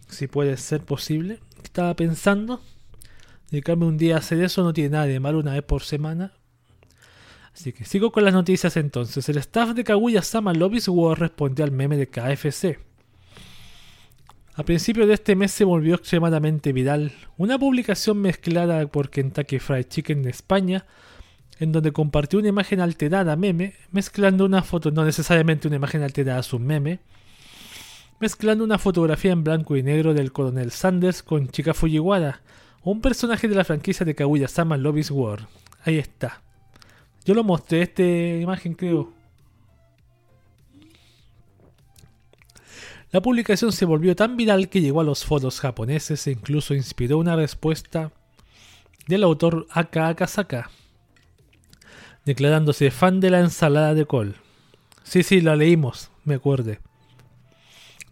Si 0.08 0.26
puede 0.26 0.56
ser 0.56 0.80
posible. 0.82 1.40
Estaba 1.62 1.94
pensando. 1.94 2.60
Dedicarme 3.50 3.86
un 3.86 3.98
día 3.98 4.16
a 4.16 4.18
hacer 4.18 4.42
eso 4.42 4.62
no 4.62 4.72
tiene 4.72 4.90
nada 4.90 5.06
de 5.06 5.20
malo 5.20 5.38
una 5.38 5.52
vez 5.52 5.62
por 5.62 5.82
semana. 5.82 6.32
Así 7.54 7.72
que 7.72 7.84
sigo 7.84 8.10
con 8.10 8.24
las 8.24 8.34
noticias 8.34 8.76
entonces. 8.76 9.28
El 9.28 9.38
staff 9.38 9.70
de 9.70 9.84
Kaguya-sama 9.84 10.52
Lobby's 10.52 10.88
War 10.88 11.18
respondió 11.18 11.64
al 11.64 11.70
meme 11.70 11.96
de 11.96 12.08
KFC. 12.08 12.78
A 14.56 14.62
principios 14.62 15.08
de 15.08 15.14
este 15.14 15.34
mes 15.34 15.50
se 15.50 15.64
volvió 15.64 15.96
extremadamente 15.96 16.72
viral 16.72 17.12
una 17.36 17.58
publicación 17.58 18.18
mezclada 18.18 18.86
por 18.86 19.10
Kentucky 19.10 19.58
Fried 19.58 19.86
Chicken 19.88 20.22
de 20.22 20.30
España, 20.30 20.86
en 21.58 21.72
donde 21.72 21.92
compartió 21.92 22.38
una 22.38 22.48
imagen 22.48 22.80
alterada 22.80 23.36
meme, 23.36 23.74
mezclando 23.92 24.44
una 24.44 24.62
foto, 24.62 24.90
no 24.90 25.04
necesariamente 25.04 25.68
una 25.68 25.76
imagen 25.76 26.02
alterada 26.02 26.40
a 26.40 26.42
su 26.42 26.58
meme, 26.58 27.00
mezclando 28.20 28.64
una 28.64 28.78
fotografía 28.78 29.32
en 29.32 29.44
blanco 29.44 29.76
y 29.76 29.82
negro 29.82 30.14
del 30.14 30.32
coronel 30.32 30.70
Sanders 30.70 31.22
con 31.22 31.48
Chica 31.48 31.74
Fujiwara, 31.74 32.40
un 32.82 33.00
personaje 33.00 33.48
de 33.48 33.54
la 33.54 33.64
franquicia 33.64 34.04
de 34.04 34.14
Kaguya-sama 34.14 34.76
Lobby's 34.76 35.10
War. 35.10 35.48
Ahí 35.84 35.98
está. 35.98 36.42
Yo 37.24 37.34
lo 37.34 37.44
mostré 37.44 37.82
esta 37.82 38.02
imagen, 38.02 38.74
creo. 38.74 39.12
La 43.10 43.22
publicación 43.22 43.70
se 43.70 43.84
volvió 43.84 44.16
tan 44.16 44.36
viral 44.36 44.68
que 44.68 44.80
llegó 44.80 45.00
a 45.00 45.04
los 45.04 45.24
foros 45.24 45.60
japoneses 45.60 46.26
e 46.26 46.32
incluso 46.32 46.74
inspiró 46.74 47.16
una 47.18 47.36
respuesta 47.36 48.10
del 49.06 49.22
autor 49.22 49.66
Aka 49.70 50.08
Akasaka, 50.08 50.68
declarándose 52.24 52.90
fan 52.90 53.20
de 53.20 53.30
la 53.30 53.40
ensalada 53.40 53.94
de 53.94 54.06
col. 54.06 54.36
Sí, 55.02 55.22
sí, 55.22 55.40
la 55.40 55.56
leímos, 55.56 56.10
me 56.24 56.34
acuerde. 56.34 56.80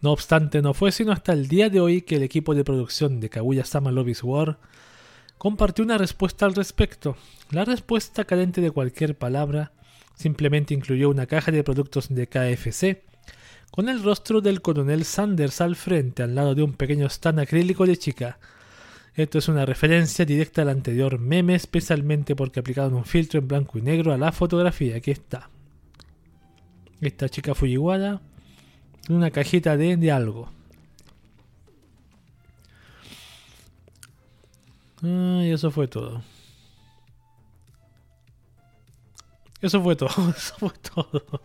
No 0.01 0.11
obstante, 0.11 0.61
no 0.61 0.73
fue 0.73 0.91
sino 0.91 1.11
hasta 1.11 1.33
el 1.33 1.47
día 1.47 1.69
de 1.69 1.79
hoy 1.79 2.01
que 2.01 2.17
el 2.17 2.23
equipo 2.23 2.53
de 2.55 2.63
producción 2.63 3.19
de 3.19 3.29
Kaguya-sama 3.29 3.91
Lobby's 3.91 4.23
War 4.23 4.59
compartió 5.37 5.83
una 5.83 5.97
respuesta 5.97 6.45
al 6.45 6.55
respecto. 6.55 7.15
La 7.51 7.65
respuesta, 7.65 8.25
carente 8.25 8.61
de 8.61 8.71
cualquier 8.71 9.17
palabra, 9.17 9.71
simplemente 10.15 10.73
incluyó 10.73 11.09
una 11.09 11.25
caja 11.25 11.51
de 11.51 11.63
productos 11.63 12.09
de 12.09 12.27
KFC 12.27 13.03
con 13.71 13.89
el 13.89 14.03
rostro 14.03 14.41
del 14.41 14.61
coronel 14.61 15.03
Sanders 15.03 15.59
al 15.59 15.75
frente, 15.75 16.21
al 16.21 16.35
lado 16.35 16.53
de 16.53 16.63
un 16.63 16.73
pequeño 16.73 17.07
stand 17.07 17.39
acrílico 17.39 17.85
de 17.85 17.97
chica. 17.97 18.37
Esto 19.15 19.37
es 19.37 19.47
una 19.47 19.65
referencia 19.65 20.25
directa 20.25 20.63
al 20.63 20.69
anterior 20.69 21.19
meme, 21.19 21.53
especialmente 21.55 22.35
porque 22.35 22.59
aplicaron 22.59 22.95
un 22.95 23.05
filtro 23.05 23.39
en 23.39 23.47
blanco 23.47 23.77
y 23.77 23.81
negro 23.81 24.11
a 24.11 24.17
la 24.17 24.31
fotografía. 24.31 24.97
Aquí 24.97 25.11
está. 25.11 25.49
Esta 26.99 27.29
chica 27.29 27.53
Fujiwara 27.53 28.21
en 29.07 29.15
una 29.15 29.29
cajita 29.29 29.77
de, 29.77 29.97
de 29.97 30.11
algo. 30.11 30.49
y 35.03 35.51
eso 35.51 35.69
fue 35.69 35.87
todo. 35.87 36.23
Eso 39.61 39.81
fue 39.83 39.95
todo. 39.95 40.09
Eso 40.37 40.55
fue 40.57 40.71
todo. 40.71 41.41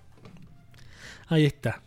Ahí 1.29 1.45
está. 1.45 1.83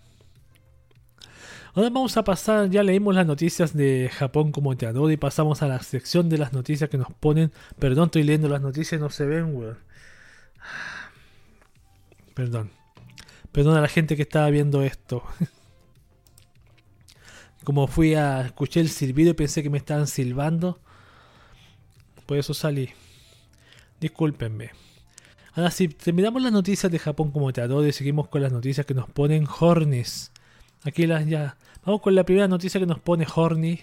Ahora 1.74 1.90
vamos 1.90 2.18
a 2.18 2.24
pasar, 2.26 2.70
ya 2.70 2.84
leímos 2.84 3.16
las 3.16 3.26
noticias 3.26 3.74
de 3.74 4.12
Japón 4.14 4.52
como 4.52 4.76
teatro 4.76 5.10
y 5.10 5.16
pasamos 5.16 5.62
a 5.62 5.68
la 5.68 5.82
sección 5.82 6.28
de 6.28 6.38
las 6.38 6.52
noticias 6.52 6.90
que 6.90 6.98
nos 6.98 7.14
ponen. 7.14 7.54
Perdón, 7.80 8.06
estoy 8.06 8.24
leyendo 8.24 8.50
las 8.50 8.62
noticias 8.62 9.00
y 9.00 9.02
no 9.02 9.10
se 9.10 9.26
ven, 9.26 9.56
weón. 9.56 9.78
Perdón. 12.34 12.72
Perdón 13.54 13.78
a 13.78 13.82
la 13.82 13.88
gente 13.88 14.18
que 14.18 14.24
estaba 14.24 14.50
viendo 14.50 14.82
esto. 14.82 15.24
Como 17.64 17.88
fui 17.88 18.16
a 18.16 18.42
escuchar 18.42 18.82
el 18.82 18.90
silbido 18.90 19.32
y 19.32 19.36
pensé 19.36 19.64
que 19.64 19.70
me 19.70 19.78
estaban 19.78 20.08
silbando. 20.08 20.78
Por 22.26 22.38
eso 22.38 22.54
salí. 22.54 22.90
Discúlpenme. 24.02 24.72
Ahora 25.54 25.72
si 25.72 25.88
terminamos 25.88 26.42
las 26.42 26.52
noticias 26.52 26.92
de 26.92 27.00
Japón 27.00 27.32
como 27.32 27.54
teatro 27.54 27.86
y 27.86 27.94
seguimos 27.94 28.28
con 28.28 28.42
las 28.42 28.52
noticias 28.52 28.86
que 28.86 28.94
nos 28.94 29.10
ponen 29.10 29.48
Hornis. 29.48 30.32
Aquí 30.84 31.06
las 31.06 31.26
ya. 31.28 31.58
Vamos 31.86 32.02
con 32.02 32.16
la 32.16 32.24
primera 32.24 32.48
noticia 32.48 32.80
que 32.80 32.86
nos 32.86 33.00
pone 33.00 33.28
Horny. 33.34 33.82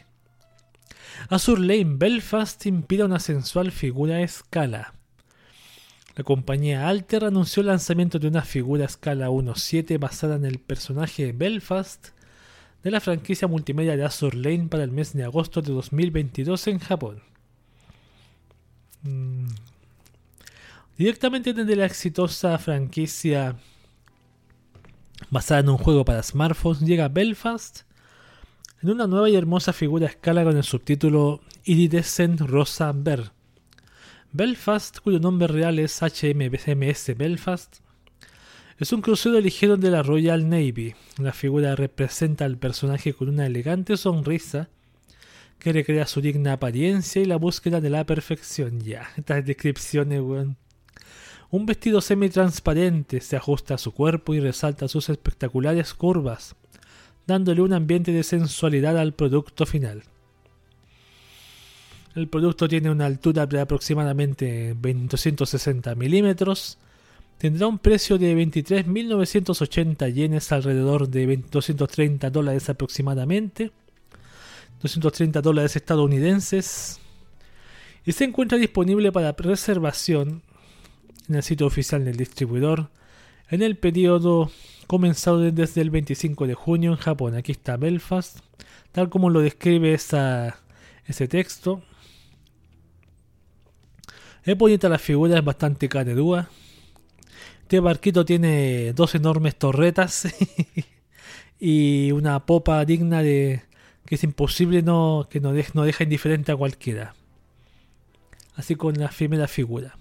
Azur 1.29 1.59
Lane 1.59 1.97
Belfast 1.97 2.65
impide 2.67 3.05
una 3.05 3.19
sensual 3.19 3.73
figura 3.73 4.17
a 4.17 4.21
escala. 4.21 4.95
La 6.17 6.25
compañía 6.25 6.89
Alter 6.89 7.25
anunció 7.25 7.61
el 7.61 7.69
lanzamiento 7.69 8.19
de 8.19 8.29
una 8.29 8.43
figura 8.43 8.85
a 8.85 8.87
escala 8.87 9.31
1.7 9.31 9.99
basada 9.99 10.37
en 10.37 10.45
el 10.45 10.59
personaje 10.59 11.33
Belfast 11.33 12.09
de 12.83 12.91
la 12.91 13.01
franquicia 13.01 13.49
multimedia 13.49 13.97
de 13.97 14.05
Azur 14.05 14.35
Lane 14.35 14.69
para 14.69 14.85
el 14.85 14.91
mes 14.91 15.13
de 15.13 15.25
agosto 15.25 15.63
de 15.63 15.73
2022 15.73 16.67
en 16.69 16.79
Japón. 16.79 17.23
Mm. 19.03 19.47
Directamente 20.97 21.53
desde 21.53 21.77
la 21.77 21.87
exitosa 21.87 22.59
franquicia 22.59 23.57
basada 25.31 25.61
en 25.61 25.69
un 25.69 25.79
juego 25.79 26.05
para 26.05 26.23
smartphones, 26.23 26.81
llega 26.81 27.09
Belfast 27.09 27.83
en 28.83 28.91
una 28.91 29.07
nueva 29.07 29.29
y 29.29 29.37
hermosa 29.37 29.73
figura 29.73 30.07
a 30.07 30.11
escala 30.11 30.45
con 30.45 30.57
el 30.57 30.63
subtítulo 30.63 31.41
Iridescent 31.65 32.41
Rosa 32.41 32.93
Ver. 32.95 33.33
Belfast, 34.33 34.99
cuyo 35.01 35.19
nombre 35.19 35.49
real 35.49 35.79
es 35.79 36.01
HMS 36.01 37.17
Belfast, 37.17 37.79
es 38.79 38.93
un 38.93 39.01
crucero 39.01 39.41
ligero 39.41 39.77
de 39.77 39.91
la 39.91 40.05
Royal 40.05 40.49
Navy. 40.49 40.95
La 41.19 41.33
figura 41.33 41.75
representa 41.75 42.45
al 42.45 42.59
personaje 42.59 43.13
con 43.13 43.29
una 43.29 43.47
elegante 43.47 43.97
sonrisa 43.97 44.69
que 45.59 45.73
recrea 45.73 46.07
su 46.07 46.21
digna 46.21 46.53
apariencia 46.53 47.21
y 47.21 47.25
la 47.25 47.37
búsqueda 47.37 47.81
de 47.81 47.91
la 47.91 48.07
perfección. 48.07 48.81
Ya, 48.81 49.09
estas 49.17 49.45
descripciones, 49.45 50.21
weón. 50.21 50.57
Un 51.51 51.65
vestido 51.65 52.03
semi-transparente 52.03 53.23
se 53.23 53.37
ajusta 53.37 53.75
a 53.75 53.79
su 53.79 53.93
cuerpo 53.93 54.35
y 54.35 54.41
resalta 54.41 54.87
sus 54.87 55.09
espectaculares 55.09 55.95
curvas, 55.95 56.55
dándole 57.27 57.63
un 57.63 57.73
ambiente 57.73 58.13
de 58.13 58.23
sensualidad 58.23 58.99
al 58.99 59.15
producto 59.15 59.65
final. 59.65 60.03
El 62.15 62.29
producto 62.29 62.69
tiene 62.69 62.91
una 62.91 63.07
altura 63.07 63.47
de 63.47 63.61
aproximadamente 63.61 64.75
260 64.75 65.95
milímetros, 65.95 66.77
tendrá 67.39 67.67
un 67.67 67.79
precio 67.79 68.19
de 68.19 68.37
23.980 68.37 70.13
yenes, 70.13 70.53
alrededor 70.53 71.09
de 71.09 71.45
230 71.51 72.29
dólares 72.29 72.69
aproximadamente, 72.69 73.73
230 74.83 75.41
dólares 75.41 75.77
estadounidenses, 75.77 77.01
y 78.05 78.13
se 78.13 78.25
encuentra 78.25 78.59
disponible 78.59 79.13
para 79.13 79.33
reservación 79.33 80.43
en 81.29 81.35
el 81.37 81.43
sitio 81.43 81.67
oficial 81.67 82.05
del 82.05 82.17
distribuidor 82.17 82.91
en 83.51 83.63
el 83.63 83.77
periodo 83.77 84.51
comenzado 84.87 85.41
desde 85.41 85.81
el 85.81 85.91
25 85.91 86.47
de 86.47 86.55
junio 86.55 86.93
en 86.93 86.97
Japón. 86.97 87.35
Aquí 87.35 87.53
está 87.53 87.77
Belfast, 87.77 88.39
tal 88.93 89.09
como 89.09 89.31
lo 89.31 89.41
describe 89.41 89.93
esa, 89.93 90.61
ese 91.07 91.29
texto. 91.29 91.83
Es 94.45 94.57
bonita 94.57 94.89
la 94.89 94.99
figura, 94.99 95.39
es 95.39 95.45
bastante 95.45 95.89
canedúa. 95.89 96.49
Este 97.63 97.81
barquito 97.81 98.25
tiene 98.25 98.93
dos 98.95 99.15
enormes 99.15 99.57
torretas 99.57 100.27
y 101.61 102.13
una 102.13 102.47
popa 102.47 102.85
digna 102.85 103.23
de 103.23 103.63
que 104.07 104.15
es 104.15 104.25
imposible 104.25 104.81
no 104.81 105.29
que 105.31 105.39
no, 105.39 105.53
no 105.75 105.83
deja 105.83 106.05
indiferente 106.05 106.53
a 106.53 106.57
cualquiera. 106.57 107.15
Así 108.57 108.75
con 108.75 108.95
la 108.99 109.09
primera 109.09 109.47
figura. 109.49 109.97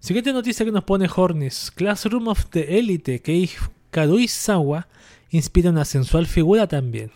Siguiente 0.00 0.32
noticia 0.32 0.64
que 0.64 0.72
nos 0.72 0.84
pone 0.84 1.08
Hornis. 1.14 1.72
Classroom 1.72 2.28
of 2.28 2.46
the 2.50 2.78
Elite, 2.78 3.20
que 3.20 3.48
Kadui 3.90 4.28
Sawa 4.28 4.86
inspira 5.30 5.70
una 5.70 5.84
sensual 5.84 6.26
figura 6.26 6.66
también. 6.66 7.10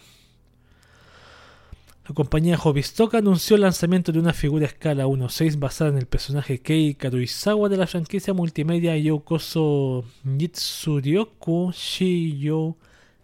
La 2.09 2.15
compañía 2.15 2.59
Hobistock 2.59 3.15
anunció 3.15 3.55
el 3.55 3.63
lanzamiento 3.63 4.11
de 4.11 4.19
una 4.19 4.33
figura 4.33 4.67
a 4.67 4.69
escala 4.69 5.07
1.6 5.07 5.57
basada 5.61 5.91
en 5.91 5.99
el 5.99 6.07
personaje 6.07 6.61
Kei 6.61 6.95
Karuizawa 6.95 7.69
de 7.69 7.77
la 7.77 7.87
franquicia 7.87 8.35
multimedia 8.35 8.97
Yokoso 8.97 10.05
Nitsuryoku 10.25 11.71
Shiyo 11.73 12.77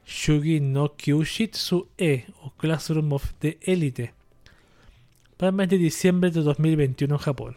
Shugi 0.06 0.60
no 0.60 0.94
Kyushitsu 0.94 1.88
E 1.98 2.26
o 2.40 2.52
Classroom 2.56 3.12
of 3.12 3.32
the 3.40 3.58
Elite 3.62 4.14
para 5.36 5.50
el 5.50 5.56
mes 5.56 5.68
de 5.68 5.78
diciembre 5.78 6.30
de 6.30 6.42
2021 6.42 7.14
en 7.14 7.18
Japón. 7.18 7.56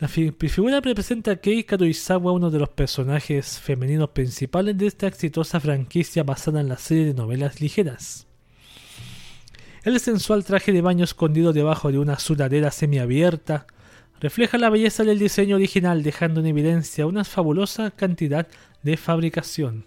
La 0.00 0.08
figura 0.08 0.80
representa 0.80 1.32
a 1.32 1.36
Kei 1.36 1.62
Karuizawa, 1.64 2.32
uno 2.32 2.50
de 2.50 2.58
los 2.58 2.70
personajes 2.70 3.60
femeninos 3.60 4.08
principales 4.08 4.78
de 4.78 4.86
esta 4.86 5.06
exitosa 5.06 5.60
franquicia 5.60 6.22
basada 6.22 6.62
en 6.62 6.68
la 6.68 6.78
serie 6.78 7.04
de 7.04 7.12
novelas 7.12 7.60
ligeras. 7.60 8.26
El 9.84 10.00
sensual 10.00 10.42
traje 10.42 10.72
de 10.72 10.80
baño 10.80 11.04
escondido 11.04 11.52
debajo 11.52 11.92
de 11.92 11.98
una 11.98 12.18
sudadera 12.18 12.70
semiabierta 12.70 13.66
refleja 14.22 14.56
la 14.56 14.70
belleza 14.70 15.04
del 15.04 15.18
diseño 15.18 15.56
original 15.56 16.02
dejando 16.02 16.40
en 16.40 16.46
evidencia 16.46 17.06
una 17.06 17.24
fabulosa 17.24 17.90
cantidad 17.90 18.48
de 18.82 18.96
fabricación. 18.96 19.84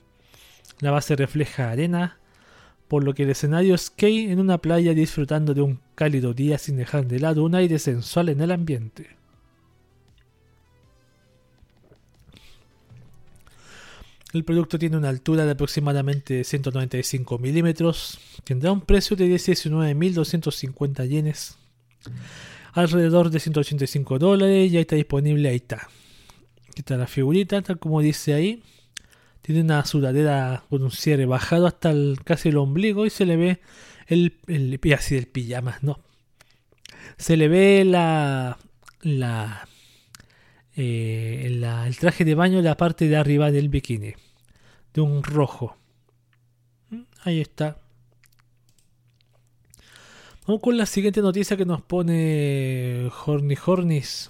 La 0.80 0.92
base 0.92 1.16
refleja 1.16 1.72
arena, 1.72 2.20
por 2.88 3.04
lo 3.04 3.16
que 3.16 3.24
el 3.24 3.32
escenario 3.32 3.74
es 3.74 3.90
Kei 3.90 4.32
en 4.32 4.40
una 4.40 4.60
playa 4.60 4.94
disfrutando 4.94 5.56
de 5.56 5.64
un 5.64 5.80
cálido 5.96 6.36
día 6.36 6.60
sin 6.60 6.78
dejar 6.78 7.08
de 7.08 7.20
lado 7.20 7.44
un 7.44 7.56
aire 7.56 7.80
sensual 7.80 8.30
en 8.30 8.42
el 8.42 8.52
ambiente. 8.52 9.23
El 14.34 14.44
producto 14.44 14.80
tiene 14.80 14.98
una 14.98 15.10
altura 15.10 15.46
de 15.46 15.52
aproximadamente 15.52 16.44
195 16.44 17.38
milímetros, 17.38 18.20
tendrá 18.44 18.72
un 18.72 18.82
precio 18.82 19.16
de 19.16 19.28
19.250 19.28 21.08
yenes, 21.08 21.60
alrededor 22.74 23.30
de 23.30 23.40
185 23.40 24.18
dólares, 24.18 24.72
ya 24.72 24.80
está 24.80 24.96
disponible, 24.96 25.50
ahí 25.50 25.58
está. 25.58 25.88
Aquí 26.68 26.80
está 26.80 26.98
la 26.98 27.06
figurita, 27.06 27.62
tal 27.62 27.78
como 27.78 28.02
dice 28.02 28.34
ahí. 28.34 28.64
Tiene 29.44 29.62
una 29.62 29.86
sudadera 29.86 30.64
con 30.68 30.82
un 30.82 30.90
cierre 30.90 31.28
bajado 31.28 31.68
hasta 31.68 31.94
casi 32.24 32.50
el 32.50 32.58
ombligo 32.58 33.06
y 33.06 33.12
se 33.12 33.28
le 33.28 33.38
ve 33.38 33.60
el, 34.08 34.40
el 34.48 34.80
así 34.96 35.16
el 35.16 35.28
pijama, 35.28 35.78
no. 35.84 36.00
Se 37.18 37.38
le 37.38 37.48
ve 37.50 37.86
la, 37.86 38.58
la 39.02 39.68
eh, 40.76 41.44
el 41.46 41.98
traje 41.98 42.26
de 42.26 42.36
baño 42.36 42.62
la 42.62 42.78
parte 42.78 43.08
de 43.08 43.16
arriba 43.16 43.52
del 43.52 43.70
bikini. 43.70 44.14
De 44.94 45.02
un 45.02 45.24
rojo. 45.24 45.78
Mm, 46.90 47.02
ahí 47.24 47.42
está. 47.42 47.78
Vamos 50.46 50.62
con 50.62 50.78
la 50.78 50.86
siguiente 50.86 51.22
noticia 51.22 51.56
que 51.56 51.66
nos 51.66 51.82
pone 51.82 53.10
Horny 53.26 53.56
Hornis. 53.66 54.30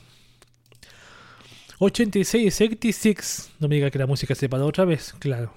86, 1.79 2.61
86. 2.61 3.51
No 3.59 3.67
me 3.67 3.75
diga 3.75 3.89
que 3.89 3.99
la 3.99 4.07
música 4.07 4.35
se 4.35 4.47
paró 4.47 4.67
otra 4.67 4.85
vez, 4.85 5.13
claro. 5.19 5.53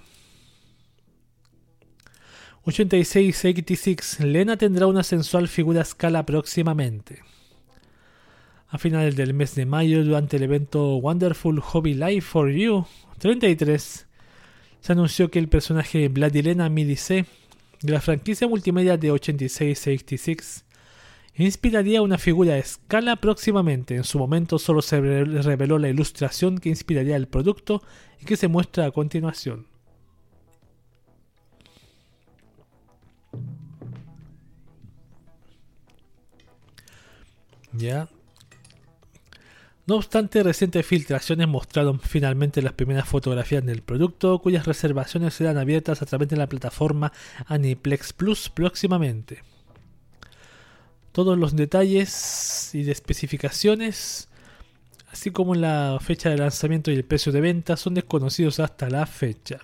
86, 2.63 3.45
86. 3.45 4.19
Lena 4.21 4.57
tendrá 4.57 4.87
una 4.87 5.03
sensual 5.03 5.47
figura 5.47 5.79
a 5.79 5.83
escala 5.83 6.25
próximamente 6.25 7.21
a 8.69 8.77
finales 8.77 9.15
del 9.15 9.33
mes 9.33 9.55
de 9.55 9.65
mayo 9.65 10.03
durante 10.03 10.37
el 10.37 10.43
evento 10.43 10.97
Wonderful 10.97 11.59
Hobby 11.59 11.93
Life 11.93 12.21
for 12.21 12.49
You 12.49 12.85
33 13.19 14.07
se 14.79 14.91
anunció 14.91 15.31
que 15.31 15.39
el 15.39 15.47
personaje 15.47 16.07
Vladilena 16.09 16.69
Milice 16.69 17.25
de 17.81 17.93
la 17.93 18.01
franquicia 18.01 18.47
multimedia 18.47 18.97
de 18.97 19.11
8666 19.11 20.65
inspiraría 21.35 22.01
una 22.01 22.17
figura 22.17 22.53
a 22.53 22.57
escala 22.57 23.15
próximamente. 23.17 23.95
En 23.95 24.03
su 24.03 24.17
momento 24.17 24.57
solo 24.57 24.81
se 24.81 24.99
reveló 24.99 25.77
la 25.77 25.89
ilustración 25.89 26.57
que 26.57 26.69
inspiraría 26.69 27.15
el 27.15 27.27
producto 27.27 27.83
y 28.21 28.25
que 28.25 28.37
se 28.37 28.47
muestra 28.47 28.85
a 28.85 28.91
continuación. 28.91 29.67
Ya, 37.73 38.09
no 39.87 39.95
obstante, 39.95 40.43
recientes 40.43 40.85
filtraciones 40.85 41.47
mostraron 41.47 42.01
finalmente 42.01 42.61
las 42.61 42.73
primeras 42.73 43.07
fotografías 43.07 43.65
del 43.65 43.81
producto, 43.81 44.39
cuyas 44.39 44.65
reservaciones 44.65 45.33
serán 45.33 45.57
abiertas 45.57 46.01
a 46.01 46.05
través 46.05 46.27
de 46.27 46.35
la 46.35 46.47
plataforma 46.47 47.13
Aniplex 47.45 48.11
Plus 48.11 48.49
próximamente. 48.49 49.43
Todos 51.13 51.37
los 51.37 51.55
detalles 51.55 52.75
y 52.75 52.91
especificaciones, 52.91 54.27
así 55.09 55.31
como 55.31 55.55
la 55.55 55.97
fecha 56.01 56.29
de 56.29 56.37
lanzamiento 56.37 56.91
y 56.91 56.95
el 56.95 57.05
precio 57.05 57.31
de 57.31 57.39
venta, 57.39 57.77
son 57.77 57.93
desconocidos 57.93 58.59
hasta 58.59 58.89
la 58.89 59.05
fecha. 59.05 59.61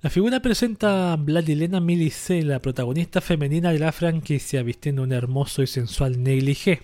La 0.00 0.10
figura 0.10 0.38
presenta 0.38 1.12
a 1.12 1.16
Vladilena 1.16 1.80
Milice, 1.80 2.44
la 2.44 2.60
protagonista 2.60 3.20
femenina 3.20 3.72
de 3.72 3.80
la 3.80 3.90
franquicia, 3.90 4.62
vistiendo 4.62 5.02
un 5.02 5.10
hermoso 5.10 5.60
y 5.60 5.66
sensual 5.66 6.22
negligé. 6.22 6.82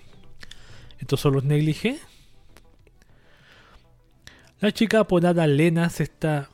¿Estos 0.99 1.21
son 1.21 1.35
los 1.35 1.45
negligé? 1.45 2.01
La 4.59 4.73
chica 4.73 4.99
apodada 4.99 5.47
Lena 5.47 5.91
se 5.91 6.03
está 6.03 6.51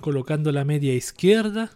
colocando 0.00 0.52
la 0.52 0.64
media 0.64 0.94
izquierda, 0.94 1.72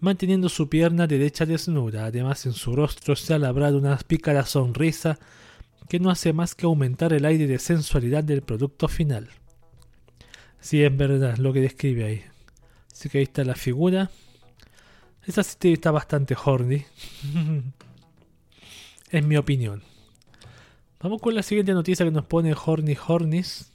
manteniendo 0.00 0.50
su 0.50 0.68
pierna 0.68 1.06
derecha 1.06 1.46
desnuda. 1.46 2.04
Además, 2.04 2.44
en 2.44 2.52
su 2.52 2.76
rostro 2.76 3.16
se 3.16 3.32
ha 3.32 3.38
labrado 3.38 3.78
una 3.78 3.96
pícara 3.96 4.44
sonrisa 4.44 5.18
que 5.88 6.00
no 6.00 6.10
hace 6.10 6.34
más 6.34 6.54
que 6.54 6.66
aumentar 6.66 7.14
el 7.14 7.24
aire 7.24 7.46
de 7.46 7.58
sensualidad 7.58 8.24
del 8.24 8.42
producto 8.42 8.88
final. 8.88 9.30
Sí, 10.60 10.84
es 10.84 10.94
verdad 10.94 11.38
lo 11.38 11.54
que 11.54 11.62
describe 11.62 12.04
ahí. 12.04 12.31
Así 12.92 13.08
que 13.08 13.18
ahí 13.18 13.24
está 13.24 13.42
la 13.44 13.54
figura. 13.54 14.10
Esta 15.26 15.42
sí 15.42 15.72
está 15.72 15.90
bastante 15.90 16.36
horny. 16.44 16.84
en 19.10 19.28
mi 19.28 19.36
opinión. 19.36 19.82
Vamos 21.00 21.20
con 21.20 21.34
la 21.34 21.42
siguiente 21.42 21.72
noticia 21.72 22.04
que 22.04 22.12
nos 22.12 22.26
pone 22.26 22.54
Horny 22.54 22.96
Hornis. 23.06 23.70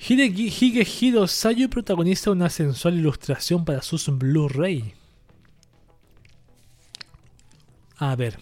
Higehiro 0.00 1.26
Sayu 1.26 1.68
protagoniza 1.68 2.30
una 2.30 2.48
sensual 2.48 2.94
ilustración 2.94 3.64
para 3.64 3.82
sus 3.82 4.08
Blu-ray. 4.08 4.94
A 7.96 8.14
ver. 8.16 8.38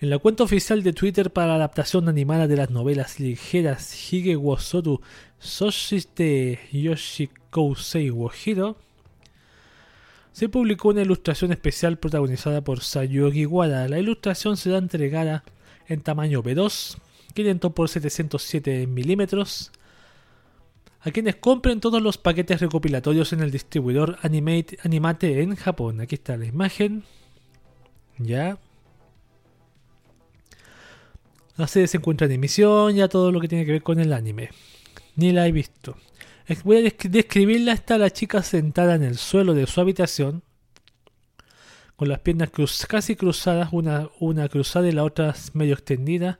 En 0.00 0.08
la 0.08 0.18
cuenta 0.18 0.44
oficial 0.44 0.82
de 0.82 0.94
Twitter 0.94 1.30
para 1.30 1.48
la 1.48 1.54
adaptación 1.56 2.08
animada 2.08 2.48
de 2.48 2.56
las 2.56 2.70
novelas 2.70 3.20
ligeras 3.20 4.10
Hige 4.10 4.34
Wosoru 4.34 5.02
Soshite 5.38 6.58
Yoshikousei 6.72 8.08
Wohiro, 8.08 8.78
se 10.32 10.48
publicó 10.48 10.88
una 10.88 11.02
ilustración 11.02 11.52
especial 11.52 11.98
protagonizada 11.98 12.62
por 12.62 12.80
Sayuki 12.80 13.44
Wada. 13.44 13.88
La 13.88 13.98
ilustración 13.98 14.56
será 14.56 14.78
entregada 14.78 15.44
en 15.86 16.00
tamaño 16.00 16.42
B2, 16.42 16.96
500 17.34 17.72
por 17.74 17.90
707 17.90 18.86
milímetros, 18.86 19.70
a 21.00 21.10
quienes 21.10 21.36
compren 21.36 21.80
todos 21.80 22.00
los 22.00 22.16
paquetes 22.16 22.60
recopilatorios 22.62 23.34
en 23.34 23.40
el 23.40 23.50
distribuidor 23.50 24.16
Animate, 24.22 24.78
Animate 24.82 25.42
en 25.42 25.56
Japón. 25.56 26.00
Aquí 26.00 26.14
está 26.14 26.38
la 26.38 26.46
imagen. 26.46 27.04
Ya. 28.16 28.56
La 31.60 31.66
serie 31.66 31.88
se 31.88 31.98
encuentra 31.98 32.24
en 32.24 32.32
emisión, 32.32 32.94
ya 32.94 33.06
todo 33.06 33.30
lo 33.30 33.38
que 33.38 33.46
tiene 33.46 33.66
que 33.66 33.72
ver 33.72 33.82
con 33.82 34.00
el 34.00 34.14
anime. 34.14 34.48
Ni 35.16 35.30
la 35.30 35.46
he 35.46 35.52
visto. 35.52 35.94
Voy 36.64 36.78
a 36.78 36.80
describirla. 36.80 37.72
Está 37.72 37.98
la 37.98 38.08
chica 38.08 38.42
sentada 38.42 38.94
en 38.94 39.02
el 39.02 39.18
suelo 39.18 39.52
de 39.52 39.66
su 39.66 39.78
habitación, 39.78 40.42
con 41.96 42.08
las 42.08 42.20
piernas 42.20 42.48
casi 42.88 43.14
cruzadas, 43.14 43.68
una, 43.72 44.08
una 44.20 44.48
cruzada 44.48 44.88
y 44.88 44.92
la 44.92 45.04
otra 45.04 45.34
medio 45.52 45.74
extendida. 45.74 46.38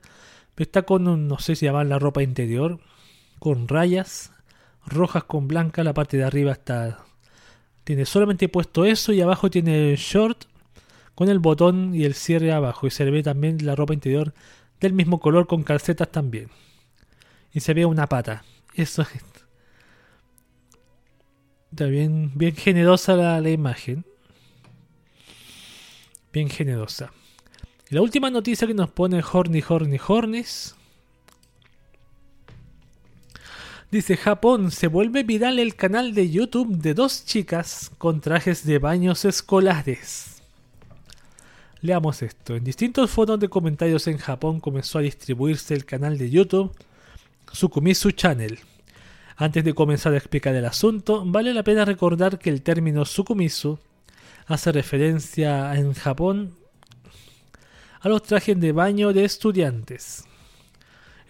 Está 0.57 0.81
con 0.81 1.07
un, 1.07 1.27
no 1.27 1.37
sé 1.37 1.55
si 1.55 1.67
llamar 1.67 1.85
la 1.85 1.99
ropa 1.99 2.23
interior, 2.23 2.79
con 3.37 3.67
rayas 3.67 4.31
rojas 4.87 5.25
con 5.25 5.47
blanca. 5.47 5.83
La 5.83 5.93
parte 5.93 6.17
de 6.17 6.23
arriba 6.23 6.53
está 6.53 7.05
Tiene 7.83 8.05
solamente 8.05 8.49
puesto 8.49 8.85
eso 8.85 9.13
y 9.13 9.21
abajo 9.21 9.51
tiene 9.51 9.95
short 9.97 10.45
con 11.13 11.29
el 11.29 11.37
botón 11.37 11.93
y 11.93 12.05
el 12.05 12.15
cierre 12.15 12.51
abajo. 12.51 12.87
Y 12.87 12.89
se 12.89 13.05
ve 13.05 13.21
también 13.21 13.63
la 13.63 13.75
ropa 13.75 13.93
interior 13.93 14.33
del 14.81 14.93
mismo 14.93 15.19
color 15.19 15.47
con 15.47 15.63
calcetas 15.63 16.11
también. 16.11 16.49
Y 17.53 17.61
se 17.61 17.73
ve 17.73 17.85
una 17.85 18.07
pata. 18.07 18.43
Eso 18.73 19.05
Está 21.71 21.85
bien, 21.85 22.31
bien 22.35 22.53
generosa 22.53 23.15
la, 23.15 23.49
imagen. 23.49 24.03
Bien 26.33 26.49
generosa. 26.49 27.13
Y 27.89 27.95
la 27.95 28.01
última 28.01 28.29
noticia 28.29 28.67
que 28.67 28.73
nos 28.73 28.89
pone 28.89 29.23
Horny 29.23 29.63
Horny 29.65 29.97
Hornis. 30.05 30.75
Dice 33.89 34.17
Japón, 34.17 34.71
se 34.71 34.87
vuelve 34.87 35.23
viral 35.23 35.59
el 35.59 35.75
canal 35.75 36.13
de 36.13 36.29
YouTube 36.29 36.77
de 36.77 36.93
dos 36.93 37.25
chicas 37.25 37.91
con 37.97 38.21
trajes 38.21 38.65
de 38.65 38.79
baños 38.79 39.25
escolares. 39.25 40.30
Leamos 41.81 42.21
esto. 42.21 42.55
En 42.55 42.63
distintos 42.63 43.09
foros 43.09 43.39
de 43.39 43.49
comentarios 43.49 44.05
en 44.07 44.17
Japón 44.19 44.59
comenzó 44.59 44.99
a 44.99 45.01
distribuirse 45.01 45.73
el 45.73 45.85
canal 45.85 46.17
de 46.17 46.29
YouTube 46.29 46.71
Sukumisu 47.51 48.11
Channel. 48.11 48.59
Antes 49.35 49.63
de 49.63 49.73
comenzar 49.73 50.13
a 50.13 50.17
explicar 50.17 50.53
el 50.53 50.65
asunto, 50.65 51.23
vale 51.25 51.55
la 51.55 51.63
pena 51.63 51.83
recordar 51.83 52.37
que 52.37 52.51
el 52.51 52.61
término 52.61 53.03
Sukumisu 53.03 53.79
hace 54.45 54.71
referencia 54.71 55.75
en 55.75 55.93
Japón 55.93 56.55
a 57.99 58.09
los 58.09 58.21
trajes 58.21 58.59
de 58.59 58.71
baño 58.71 59.11
de 59.11 59.25
estudiantes. 59.25 60.25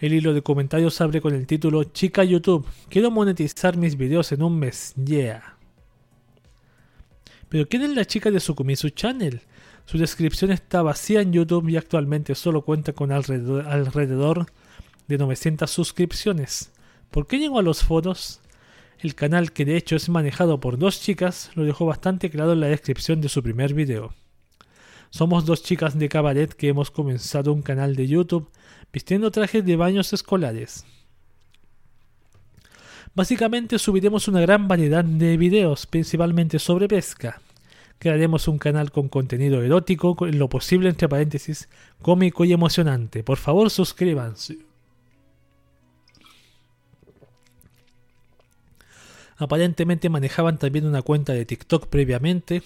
El 0.00 0.12
hilo 0.12 0.34
de 0.34 0.42
comentarios 0.42 1.00
abre 1.00 1.22
con 1.22 1.34
el 1.34 1.46
título 1.46 1.84
Chica 1.84 2.24
YouTube, 2.24 2.66
quiero 2.90 3.10
monetizar 3.10 3.78
mis 3.78 3.96
videos 3.96 4.32
en 4.32 4.42
un 4.42 4.58
mes, 4.58 4.92
yeah. 5.02 5.56
Pero 7.48 7.66
¿quién 7.68 7.82
es 7.82 7.90
la 7.94 8.04
chica 8.04 8.30
de 8.30 8.40
Sukumisu 8.40 8.90
Channel? 8.90 9.40
Su 9.84 9.98
descripción 9.98 10.50
está 10.50 10.82
vacía 10.82 11.20
en 11.20 11.32
YouTube 11.32 11.68
y 11.68 11.76
actualmente 11.76 12.34
solo 12.34 12.62
cuenta 12.62 12.92
con 12.92 13.12
alrededor, 13.12 14.46
de 15.08 15.18
900 15.18 15.70
suscripciones. 15.70 16.72
¿Por 17.10 17.26
qué 17.26 17.38
llegó 17.38 17.58
a 17.58 17.62
los 17.62 17.82
foros? 17.82 18.40
El 19.00 19.14
canal, 19.14 19.52
que 19.52 19.64
de 19.64 19.76
hecho 19.76 19.96
es 19.96 20.08
manejado 20.08 20.60
por 20.60 20.78
dos 20.78 21.00
chicas, 21.00 21.50
lo 21.54 21.64
dejó 21.64 21.86
bastante 21.86 22.30
claro 22.30 22.52
en 22.52 22.60
la 22.60 22.68
descripción 22.68 23.20
de 23.20 23.28
su 23.28 23.42
primer 23.42 23.74
video. 23.74 24.14
Somos 25.10 25.44
dos 25.44 25.62
chicas 25.62 25.98
de 25.98 26.08
cabaret 26.08 26.54
que 26.54 26.68
hemos 26.68 26.90
comenzado 26.90 27.52
un 27.52 27.60
canal 27.60 27.96
de 27.96 28.06
YouTube 28.06 28.48
vistiendo 28.92 29.30
trajes 29.30 29.64
de 29.66 29.76
baños 29.76 30.12
escolares. 30.12 30.86
Básicamente 33.14 33.78
subiremos 33.78 34.26
una 34.28 34.40
gran 34.40 34.68
variedad 34.68 35.04
de 35.04 35.36
videos, 35.36 35.86
principalmente 35.86 36.58
sobre 36.58 36.88
pesca. 36.88 37.42
Crearemos 37.98 38.48
un 38.48 38.58
canal 38.58 38.90
con 38.90 39.08
contenido 39.08 39.62
erótico, 39.62 40.16
en 40.26 40.38
lo 40.38 40.48
posible 40.48 40.88
entre 40.88 41.08
paréntesis, 41.08 41.68
cómico 42.00 42.44
y 42.44 42.52
emocionante. 42.52 43.22
Por 43.22 43.38
favor, 43.38 43.70
suscríbanse. 43.70 44.58
Aparentemente 49.36 50.08
manejaban 50.08 50.58
también 50.58 50.86
una 50.86 51.02
cuenta 51.02 51.32
de 51.32 51.44
TikTok 51.44 51.88
previamente, 51.88 52.62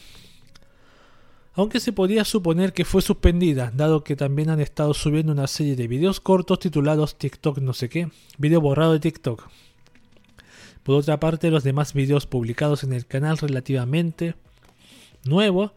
aunque 1.55 1.81
se 1.81 1.95
podía 1.95 2.23
suponer 2.27 2.75
que 2.75 2.85
fue 2.85 3.01
suspendida, 3.01 3.73
dado 3.75 4.05
que 4.05 4.15
también 4.15 4.51
han 4.51 4.61
estado 4.61 4.93
subiendo 4.93 5.33
una 5.33 5.47
serie 5.47 5.75
de 5.75 5.89
videos 5.89 6.21
cortos 6.21 6.59
titulados 6.59 7.17
TikTok 7.17 7.59
no 7.59 7.73
sé 7.73 7.89
qué, 7.89 8.11
video 8.37 8.61
borrado 8.61 8.93
de 8.93 9.01
TikTok. 9.01 9.49
Por 10.83 10.97
otra 10.97 11.19
parte, 11.19 11.51
los 11.51 11.65
demás 11.65 11.95
videos 11.95 12.27
publicados 12.27 12.85
en 12.85 12.93
el 12.93 13.07
canal 13.07 13.39
relativamente 13.39 14.35
nuevo, 15.29 15.75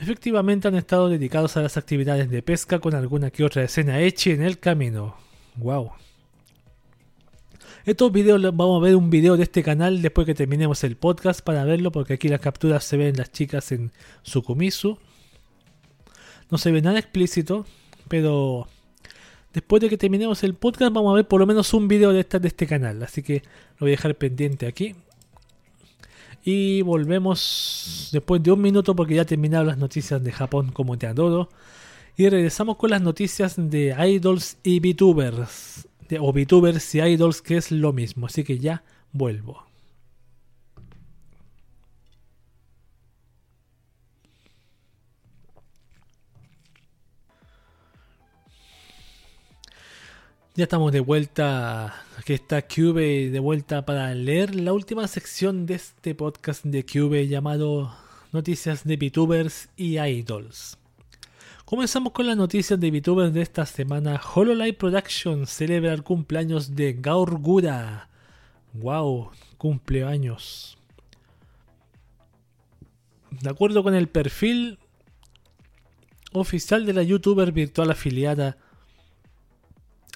efectivamente 0.00 0.68
han 0.68 0.74
estado 0.74 1.08
dedicados 1.08 1.56
a 1.56 1.62
las 1.62 1.76
actividades 1.76 2.30
de 2.30 2.42
pesca 2.42 2.78
con 2.78 2.94
alguna 2.94 3.30
que 3.30 3.44
otra 3.44 3.64
escena 3.64 4.00
hecha 4.00 4.30
en 4.30 4.42
el 4.42 4.58
camino. 4.58 5.16
Wow. 5.56 5.92
Estos 7.84 8.12
videos 8.12 8.40
vamos 8.40 8.80
a 8.80 8.84
ver 8.84 8.96
un 8.96 9.10
video 9.10 9.36
de 9.36 9.42
este 9.42 9.62
canal 9.62 10.00
después 10.00 10.26
que 10.26 10.34
terminemos 10.34 10.82
el 10.84 10.96
podcast 10.96 11.42
para 11.42 11.64
verlo 11.64 11.92
porque 11.92 12.14
aquí 12.14 12.28
las 12.28 12.40
capturas 12.40 12.82
se 12.82 12.96
ven 12.96 13.16
las 13.16 13.30
chicas 13.30 13.72
en 13.72 13.92
Sukumisu. 14.22 14.98
No 16.50 16.56
se 16.56 16.72
ve 16.72 16.80
nada 16.80 16.98
explícito, 16.98 17.66
pero 18.08 18.68
después 19.52 19.82
de 19.82 19.90
que 19.90 19.98
terminemos 19.98 20.42
el 20.44 20.54
podcast 20.54 20.94
vamos 20.94 21.12
a 21.12 21.16
ver 21.16 21.28
por 21.28 21.40
lo 21.40 21.46
menos 21.46 21.74
un 21.74 21.86
video 21.86 22.12
de, 22.12 22.20
esta, 22.20 22.38
de 22.38 22.48
este 22.48 22.66
canal. 22.66 23.02
Así 23.02 23.22
que 23.22 23.42
lo 23.78 23.80
voy 23.80 23.90
a 23.90 23.96
dejar 23.96 24.14
pendiente 24.14 24.66
aquí. 24.66 24.94
Y 26.44 26.82
volvemos 26.82 28.10
después 28.12 28.42
de 28.42 28.52
un 28.52 28.60
minuto 28.60 28.94
porque 28.94 29.14
ya 29.14 29.24
terminaron 29.24 29.66
las 29.66 29.78
noticias 29.78 30.22
de 30.22 30.30
Japón 30.30 30.72
como 30.72 30.98
te 30.98 31.06
adoro. 31.06 31.48
Y 32.16 32.28
regresamos 32.28 32.76
con 32.76 32.90
las 32.90 33.02
noticias 33.02 33.54
de 33.56 33.94
idols 33.98 34.58
y 34.62 34.78
VTubers 34.80 35.88
o 36.20 36.32
VTubers 36.32 36.94
y 36.94 37.00
idols, 37.00 37.42
que 37.42 37.56
es 37.56 37.70
lo 37.70 37.92
mismo. 37.92 38.26
Así 38.26 38.44
que 38.44 38.58
ya 38.58 38.84
vuelvo. 39.12 39.64
Ya 50.56 50.64
estamos 50.64 50.92
de 50.92 51.00
vuelta. 51.00 52.03
Aquí 52.24 52.32
está 52.32 52.66
Cube 52.66 53.28
de 53.28 53.38
vuelta 53.38 53.84
para 53.84 54.14
leer 54.14 54.54
la 54.54 54.72
última 54.72 55.06
sección 55.08 55.66
de 55.66 55.74
este 55.74 56.14
podcast 56.14 56.64
de 56.64 56.86
Cube 56.86 57.28
llamado 57.28 57.94
Noticias 58.32 58.82
de 58.84 58.96
VTubers 58.96 59.68
y 59.76 59.98
Idols. 59.98 60.78
Comenzamos 61.66 62.14
con 62.14 62.26
las 62.26 62.38
noticias 62.38 62.80
de 62.80 62.90
VTubers 62.90 63.34
de 63.34 63.42
esta 63.42 63.66
semana. 63.66 64.18
Hololive 64.34 64.72
Production 64.72 65.46
celebra 65.46 65.92
el 65.92 66.02
cumpleaños 66.02 66.74
de 66.74 66.94
Gaur 66.94 67.38
Gura. 67.40 68.08
¡Wow! 68.72 69.30
Cumpleaños. 69.58 70.78
De 73.32 73.50
acuerdo 73.50 73.82
con 73.82 73.94
el 73.94 74.08
perfil 74.08 74.78
oficial 76.32 76.86
de 76.86 76.94
la 76.94 77.02
youtuber 77.02 77.52
virtual 77.52 77.90
afiliada 77.90 78.56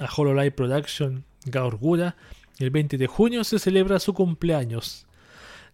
a 0.00 0.08
Hololive 0.10 0.52
Production, 0.52 1.26
Gaur 1.50 1.76
Gura, 1.76 2.16
el 2.58 2.70
20 2.70 2.98
de 2.98 3.06
junio 3.06 3.44
se 3.44 3.58
celebra 3.58 3.98
su 3.98 4.14
cumpleaños. 4.14 5.06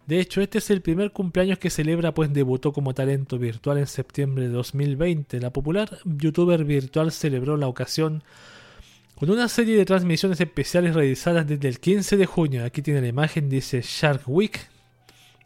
De 0.07 0.19
hecho, 0.19 0.41
este 0.41 0.59
es 0.59 0.69
el 0.69 0.81
primer 0.81 1.11
cumpleaños 1.11 1.57
que 1.57 1.71
celebra, 1.71 2.13
pues 2.13 2.31
debutó 2.31 2.71
como 2.71 2.93
talento 2.93 3.39
virtual 3.39 3.79
en 3.79 3.87
septiembre 3.87 4.47
de 4.47 4.53
2020. 4.53 5.39
La 5.39 5.51
popular 5.51 5.97
youtuber 6.05 6.63
virtual 6.63 7.11
celebró 7.11 7.57
la 7.57 7.67
ocasión 7.67 8.23
con 9.15 9.31
una 9.31 9.47
serie 9.47 9.77
de 9.77 9.85
transmisiones 9.85 10.39
especiales 10.39 10.93
realizadas 10.93 11.47
desde 11.47 11.69
el 11.69 11.79
15 11.79 12.17
de 12.17 12.25
junio. 12.27 12.65
Aquí 12.65 12.83
tiene 12.83 13.01
la 13.01 13.07
imagen, 13.07 13.49
dice 13.49 13.81
Shark 13.81 14.23
Week, 14.27 14.59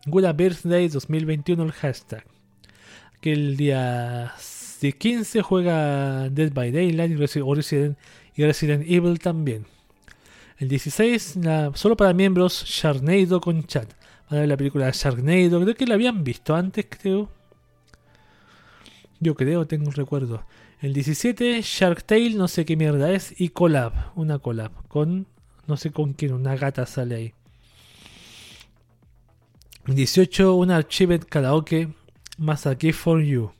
Gula 0.05 0.33
Birthday 0.33 0.89
2021 0.89 1.63
el 1.63 1.71
hashtag. 1.71 2.25
Que 3.21 3.31
el 3.31 3.55
día 3.55 4.33
15 4.81 5.41
juega 5.41 6.29
Dead 6.29 6.51
by 6.51 6.71
Daylight 6.71 7.11
y 7.11 7.15
Resident, 8.43 8.85
Evil 8.87 9.19
también. 9.19 9.65
El 10.59 10.67
16, 10.67 11.39
solo 11.73 11.97
para 11.97 12.13
miembros, 12.13 12.63
Sharknado 12.65 13.41
con 13.41 13.63
chat 13.65 13.91
a 14.29 14.35
ver 14.35 14.47
la 14.47 14.57
película 14.57 14.91
Sharknado. 14.91 15.61
Creo 15.61 15.75
que 15.75 15.87
la 15.87 15.95
habían 15.95 16.23
visto 16.23 16.55
antes, 16.55 16.85
creo. 16.87 17.29
Yo 19.19 19.35
creo, 19.35 19.65
tengo 19.65 19.87
un 19.87 19.93
recuerdo. 19.93 20.45
El 20.81 20.93
17, 20.93 21.61
Shark 21.61 22.03
Tale, 22.03 22.35
no 22.35 22.47
sé 22.47 22.63
qué 22.63 22.75
mierda 22.77 23.11
es. 23.11 23.33
Y 23.39 23.49
collab, 23.49 24.11
una 24.15 24.39
collab. 24.39 24.71
Con, 24.87 25.27
no 25.67 25.77
sé 25.77 25.91
con 25.91 26.13
quién, 26.13 26.33
una 26.33 26.55
gata 26.55 26.85
sale 26.85 27.15
ahí. 27.15 27.33
18, 29.87 30.53
una 30.53 30.77
Archived 30.77 31.25
Karaoke. 31.27 31.89
Masaki 32.37 32.93
for 32.93 33.21
You. 33.21 33.51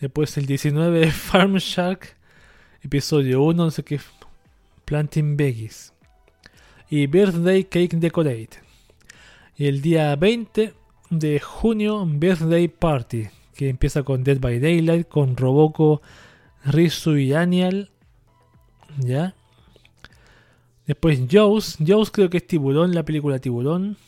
Después 0.00 0.36
el 0.38 0.46
19, 0.46 1.10
Farm 1.12 1.56
Shark. 1.56 2.16
Episodio 2.82 3.42
1, 3.42 3.64
no 3.64 3.70
sé 3.70 3.84
qué. 3.84 4.00
Planting 4.88 5.36
Veggies. 5.36 5.92
Y 6.88 7.06
Birthday 7.06 7.64
Cake 7.64 7.94
Decorate. 7.98 8.58
Y 9.54 9.66
el 9.66 9.82
día 9.82 10.16
20 10.16 10.72
de 11.10 11.40
junio, 11.40 12.06
Birthday 12.06 12.68
Party, 12.68 13.28
que 13.54 13.68
empieza 13.68 14.02
con 14.02 14.24
Dead 14.24 14.40
by 14.40 14.58
Daylight, 14.58 15.06
con 15.06 15.36
Roboco, 15.36 16.00
Rizu 16.64 17.18
y 17.18 17.34
Anial. 17.34 17.90
¿Ya? 18.98 19.34
Después 20.86 21.20
Jaws. 21.30 21.76
Jaws 21.86 22.10
creo 22.10 22.30
que 22.30 22.38
es 22.38 22.46
Tiburón, 22.46 22.94
la 22.94 23.04
película 23.04 23.38
Tiburón. 23.38 23.98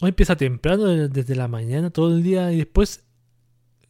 Hoy 0.00 0.10
empieza 0.10 0.36
temprano, 0.36 0.84
desde 0.84 1.34
la 1.34 1.48
mañana, 1.48 1.90
todo 1.90 2.14
el 2.14 2.22
día. 2.22 2.52
Y 2.52 2.58
después 2.58 3.04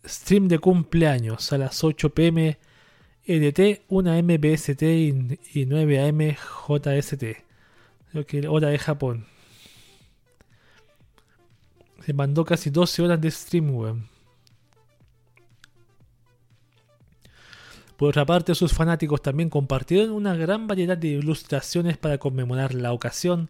stream 0.06 0.48
de 0.48 0.58
cumpleaños 0.58 1.52
a 1.52 1.58
las 1.58 1.84
8 1.84 2.14
pm 2.14 2.58
EDT, 3.24 3.82
1 3.88 4.12
am 4.12 4.26
BST 4.26 4.82
y, 4.82 5.66
9 5.66 6.08
am 6.08 6.18
JST. 6.68 7.24
Creo 8.10 8.26
que 8.26 8.48
hora 8.48 8.68
de 8.68 8.78
Japón. 8.78 9.26
Se 12.04 12.12
mandó 12.12 12.44
casi 12.44 12.70
12 12.70 13.02
horas 13.02 13.20
de 13.20 13.30
stream, 13.30 13.70
weón. 13.74 14.08
Por 17.96 18.08
otra 18.08 18.26
parte, 18.26 18.56
sus 18.56 18.72
fanáticos 18.72 19.22
también 19.22 19.48
compartieron 19.48 20.10
una 20.10 20.34
gran 20.34 20.66
variedad 20.66 20.98
de 20.98 21.08
ilustraciones 21.08 21.96
para 21.96 22.18
conmemorar 22.18 22.74
la 22.74 22.92
ocasión 22.92 23.48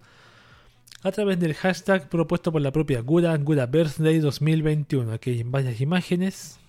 a 1.03 1.11
través 1.11 1.40
del 1.40 1.55
hashtag 1.55 2.11
propuesto 2.11 2.53
por 2.53 2.61
la 2.61 2.70
propia 2.70 3.01
Gura, 3.01 3.35
Gura 3.39 3.65
Birthday 3.65 4.19
2021. 4.19 5.12
Aquí 5.12 5.31
hay 5.31 5.43
varias 5.43 5.81
imágenes 5.81 6.61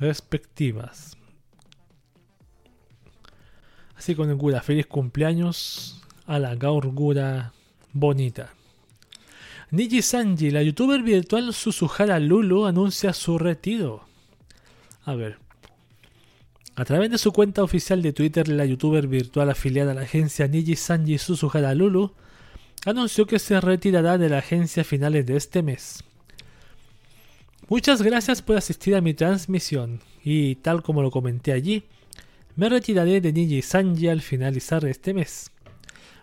respectivas. 0.00 1.16
Así 4.02 4.16
con 4.16 4.28
el 4.30 4.34
Gura, 4.34 4.60
feliz 4.62 4.86
cumpleaños 4.86 6.02
a 6.26 6.40
la 6.40 6.56
Gaur 6.56 6.88
Gura 6.88 7.52
bonita. 7.92 8.52
Niji 9.70 10.02
Sanji, 10.02 10.50
la 10.50 10.60
youtuber 10.60 11.00
virtual 11.04 11.54
Suzuhara 11.54 12.18
Lulu, 12.18 12.66
anuncia 12.66 13.12
su 13.12 13.38
retiro. 13.38 14.04
A 15.04 15.14
ver, 15.14 15.38
a 16.74 16.84
través 16.84 17.12
de 17.12 17.18
su 17.18 17.30
cuenta 17.30 17.62
oficial 17.62 18.02
de 18.02 18.12
Twitter, 18.12 18.48
la 18.48 18.66
youtuber 18.66 19.06
virtual 19.06 19.50
afiliada 19.50 19.92
a 19.92 19.94
la 19.94 20.00
agencia 20.00 20.48
Niji 20.48 20.74
Sanji 20.74 21.18
Suzuhara 21.18 21.72
Lulu 21.72 22.12
anunció 22.84 23.24
que 23.26 23.38
se 23.38 23.60
retirará 23.60 24.18
de 24.18 24.30
la 24.30 24.38
agencia 24.38 24.80
a 24.80 24.84
finales 24.84 25.26
de 25.26 25.36
este 25.36 25.62
mes. 25.62 26.02
Muchas 27.68 28.02
gracias 28.02 28.42
por 28.42 28.56
asistir 28.56 28.96
a 28.96 29.00
mi 29.00 29.14
transmisión 29.14 30.00
y 30.24 30.56
tal 30.56 30.82
como 30.82 31.02
lo 31.02 31.12
comenté 31.12 31.52
allí, 31.52 31.84
me 32.56 32.68
retiraré 32.68 33.20
de 33.20 33.32
Niji 33.32 33.62
Sanji 33.62 34.08
al 34.08 34.20
finalizar 34.20 34.84
este 34.84 35.14
mes. 35.14 35.50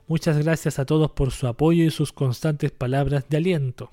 Muchas 0.07 0.37
gracias 0.37 0.79
a 0.79 0.85
todos 0.85 1.11
por 1.11 1.31
su 1.31 1.47
apoyo 1.47 1.83
y 1.83 1.91
sus 1.91 2.11
constantes 2.13 2.71
palabras 2.71 3.25
de 3.29 3.37
aliento. 3.37 3.91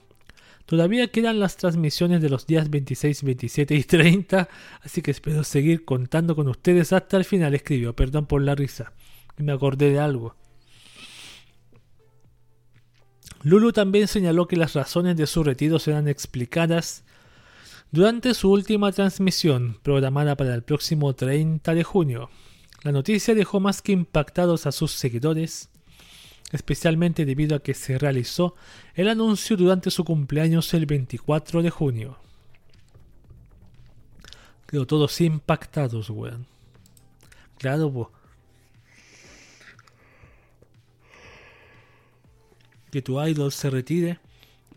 Todavía 0.65 1.09
quedan 1.09 1.39
las 1.39 1.57
transmisiones 1.57 2.21
de 2.21 2.29
los 2.29 2.47
días 2.47 2.71
26, 2.71 3.23
27 3.23 3.75
y 3.75 3.85
30, 3.85 4.49
así 4.83 5.01
que 5.01 5.13
espero 5.13 5.45
seguir 5.45 5.85
contando 5.85 6.35
con 6.35 6.49
ustedes 6.49 6.93
hasta 6.93 7.17
el 7.17 7.25
final, 7.25 7.55
escribió. 7.55 7.95
Perdón 7.95 8.27
por 8.27 8.43
la 8.43 8.55
risa, 8.55 8.93
me 9.37 9.53
acordé 9.53 9.93
de 9.93 10.01
algo. 10.01 10.35
Lulu 13.43 13.73
también 13.73 14.09
señaló 14.09 14.49
que 14.49 14.57
las 14.57 14.75
razones 14.75 15.17
de 15.17 15.29
su 15.29 15.45
retiro 15.45 15.79
serán 15.79 16.09
explicadas 16.09 17.05
durante 17.93 18.35
su 18.35 18.51
última 18.51 18.93
transmisión, 18.93 19.79
programada 19.83 20.37
para 20.37 20.55
el 20.55 20.63
próximo 20.63 21.15
30 21.15 21.75
de 21.75 21.85
junio. 21.85 22.31
La 22.83 22.93
noticia 22.93 23.35
dejó 23.35 23.61
más 23.61 23.83
que 23.83 23.93
impactados 23.93 24.67
a 24.67 24.73
sus 24.73 24.93
seguidores, 24.93 25.71
especialmente 26.53 27.25
debido 27.25 27.57
a 27.57 27.63
que 27.63 27.75
se 27.75 27.99
realizó 27.99 28.55
el 28.95 29.09
anuncio 29.09 29.57
durante 29.57 29.91
su 29.91 30.05
cumpleaños 30.05 30.73
el 30.75 30.87
24 30.87 31.63
de 31.63 31.71
junio. 31.71 32.19
Quedó 34.67 34.87
todos 34.87 35.21
impactados, 35.21 36.11
weón. 36.11 36.47
Claro. 37.59 38.13
Que 42.91 43.03
tu 43.03 43.21
idol 43.23 43.53
se 43.53 43.71
retire, 43.71 44.19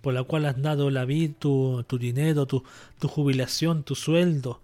por 0.02 0.14
la 0.14 0.24
cual 0.24 0.46
has 0.46 0.62
dado 0.62 0.90
la 0.90 1.06
vida, 1.06 1.34
tu, 1.38 1.86
dinero, 2.00 2.46
tu, 2.46 2.64
tu, 3.00 3.08
jubilación, 3.08 3.84
tu 3.84 3.96
sueldo, 3.96 4.62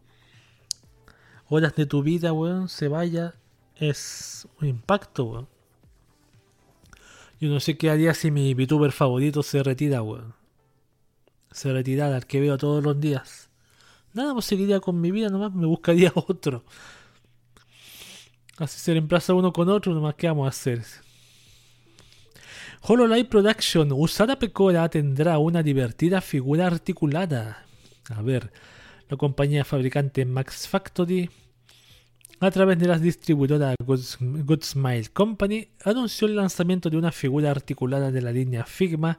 horas 1.49 1.75
de 1.75 1.85
tu 1.85 2.03
vida, 2.03 2.33
weón, 2.33 2.69
se 2.69 2.87
vaya, 2.87 3.35
es 3.75 4.47
un 4.61 4.67
impacto, 4.67 5.25
weón. 5.25 5.47
Yo 7.39 7.49
no 7.49 7.59
sé 7.59 7.77
qué 7.77 7.89
haría 7.89 8.13
si 8.13 8.31
mi 8.31 8.53
VTuber 8.53 8.91
favorito 8.91 9.43
se 9.43 9.61
retira, 9.61 10.01
weón. 10.01 10.33
Se 11.51 11.71
retirara, 11.71 12.15
al 12.15 12.25
que 12.25 12.39
veo 12.39 12.57
todos 12.57 12.83
los 12.83 12.99
días. 12.99 13.49
Nada, 14.13 14.33
pues 14.33 14.45
seguiría 14.45 14.79
con 14.79 14.99
mi 14.99 15.11
vida 15.11 15.29
nomás, 15.29 15.53
me 15.53 15.65
buscaría 15.65 16.11
otro. 16.15 16.63
Así 18.57 18.79
se 18.79 18.93
reemplaza 18.93 19.33
uno 19.33 19.51
con 19.51 19.67
otro, 19.67 19.93
nomás 19.93 20.15
¿qué 20.15 20.27
vamos 20.27 20.45
a 20.45 20.49
hacer? 20.49 20.83
HoloLive 22.87 23.25
Production, 23.25 23.91
Usada 23.93 24.37
Pecora 24.37 24.87
tendrá 24.89 25.39
una 25.39 25.63
divertida 25.63 26.21
figura 26.21 26.67
articulada. 26.67 27.65
A 28.13 28.21
ver, 28.21 28.51
la 29.09 29.17
compañía 29.17 29.65
fabricante 29.65 30.23
Max 30.23 30.67
Factory 30.67 31.27
a 32.39 32.51
través 32.51 32.77
de 32.77 32.87
la 32.87 32.99
distribuidora 32.99 33.73
Good, 33.83 34.61
Smile 34.61 35.07
Company, 35.11 35.69
anunció 35.83 36.27
el 36.27 36.35
lanzamiento 36.35 36.91
de 36.91 36.97
una 36.97 37.11
figura 37.11 37.49
articulada 37.49 38.11
de 38.11 38.21
la 38.21 38.31
línea 38.31 38.65
Figma 38.67 39.17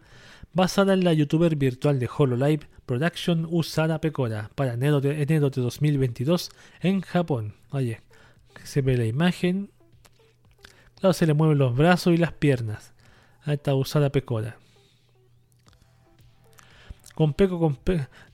basada 0.53 0.95
en 0.95 1.03
la 1.03 1.13
youtuber 1.13 1.57
virtual 1.57 1.99
de 1.99 2.09
HoloLive 2.17 2.69
Production 2.87 3.49
Usada 3.51 4.01
Pecora 4.01 4.49
para 4.55 4.75
enero 4.75 5.01
de, 5.01 5.23
enero 5.23 5.51
de 5.51 5.61
2022 5.61 6.53
en 6.83 7.01
Japón. 7.01 7.55
Oye, 7.73 8.01
se 8.63 8.81
ve 8.81 8.97
la 8.97 9.07
imagen. 9.07 9.71
Claro, 11.01 11.13
se 11.15 11.27
le 11.27 11.35
mueven 11.35 11.59
los 11.59 11.75
brazos 11.75 12.15
y 12.15 12.17
las 12.17 12.33
piernas 12.33 12.95
esta 13.55 13.75
Usada 13.75 14.11
Pecora 14.11 14.57
con 17.17 17.33
Peco 17.33 17.75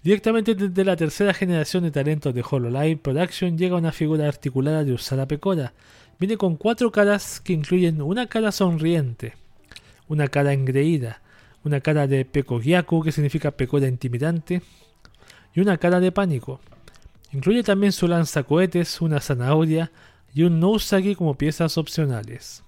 Directamente 0.02 0.56
desde 0.56 0.84
la 0.84 0.96
tercera 0.96 1.32
generación 1.32 1.84
de 1.84 1.92
talentos 1.92 2.34
de 2.34 2.42
HoloLive 2.42 2.96
Production 2.96 3.56
llega 3.56 3.76
una 3.76 3.92
figura 3.92 4.26
articulada 4.26 4.82
de 4.82 4.92
Usada 4.92 5.28
Pecora. 5.28 5.72
Viene 6.18 6.36
con 6.36 6.56
cuatro 6.56 6.90
caras 6.90 7.40
que 7.40 7.52
incluyen 7.52 8.02
una 8.02 8.26
cara 8.26 8.50
sonriente, 8.50 9.36
una 10.08 10.26
cara 10.26 10.52
engreída, 10.52 11.22
una 11.62 11.80
cara 11.80 12.08
de 12.08 12.24
Peko 12.24 12.58
Gyaku, 12.58 13.04
que 13.04 13.12
significa 13.12 13.52
Pecora 13.52 13.86
intimidante, 13.86 14.62
y 15.54 15.60
una 15.60 15.78
cara 15.78 16.00
de 16.00 16.10
pánico. 16.10 16.60
Incluye 17.32 17.62
también 17.62 17.92
su 17.92 18.08
lanzacohetes, 18.08 19.00
una 19.00 19.20
zanahoria 19.20 19.92
y 20.34 20.42
un 20.42 20.58
Nousagi 20.58 21.14
como 21.14 21.38
piezas 21.38 21.78
opcionales. 21.78 22.64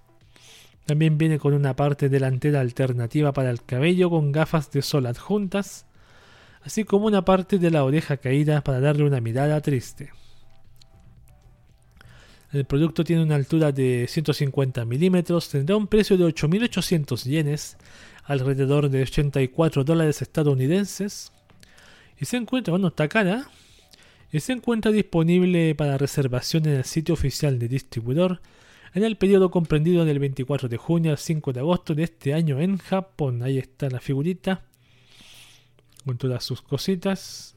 También 0.87 1.19
viene 1.19 1.39
con 1.39 1.55
una 1.55 1.77
parte 1.77 2.09
delantera 2.09 2.61
alternativa 2.61 3.33
para 3.33 3.51
el 3.51 3.63
cabello 3.63 4.11
con 4.11 4.33
gafas 4.33 4.71
de 4.71 4.83
sol 4.83 5.07
adjuntas 5.07 5.87
así 6.65 6.85
como 6.85 7.07
una 7.07 7.25
parte 7.25 7.59
de 7.59 7.71
la 7.71 7.85
oreja 7.85 8.17
caída 8.17 8.63
para 8.63 8.81
darle 8.81 9.05
una 9.05 9.21
mirada 9.21 9.61
triste. 9.61 10.11
El 12.53 12.65
producto 12.65 13.05
tiene 13.05 13.23
una 13.23 13.35
altura 13.35 13.73
de 13.73 14.07
150 14.09 14.85
milímetros, 14.85 15.49
tendrá 15.49 15.77
un 15.77 15.89
precio 15.89 16.17
de 16.17 16.25
8.800 16.25 17.25
yenes, 17.25 17.77
alrededor 18.25 18.89
de 18.89 19.03
84 19.03 19.85
dólares 19.85 20.23
estadounidenses, 20.23 21.33
y 22.19 22.25
se 22.25 22.37
encuentra, 22.37 22.71
bueno, 22.71 22.89
está 22.89 23.09
cara, 23.09 23.51
y 24.33 24.41
se 24.41 24.53
encuentra 24.53 24.93
disponible 24.93 25.75
para 25.75 25.99
reservación 25.99 26.67
en 26.67 26.77
el 26.77 26.85
sitio 26.85 27.15
oficial 27.15 27.59
de 27.59 27.69
distribuidor 27.69 28.41
en 28.95 29.03
el 29.03 29.17
periodo 29.17 29.51
comprendido 29.51 30.05
del 30.05 30.21
24 30.21 30.69
de 30.69 30.77
junio 30.77 31.11
al 31.11 31.19
5 31.19 31.53
de 31.53 31.61
agosto 31.61 31.95
de 31.95 32.05
este 32.05 32.33
año 32.33 32.61
en 32.61 32.79
Japón. 32.79 33.43
Ahí 33.43 33.59
está 33.59 33.91
la 33.91 34.01
figurita 34.01 34.65
con 36.05 36.17
todas 36.17 36.45
sus 36.45 36.63
cositas. 36.63 37.57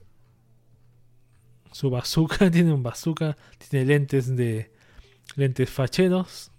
Su 1.72 1.92
bazooka, 1.92 2.50
tiene 2.52 2.74
un 2.74 2.82
bazooka, 2.82 3.38
tiene 3.70 3.86
lentes 3.86 4.36
de 4.36 4.72
lentes 5.36 5.70
facheros. 5.70 6.52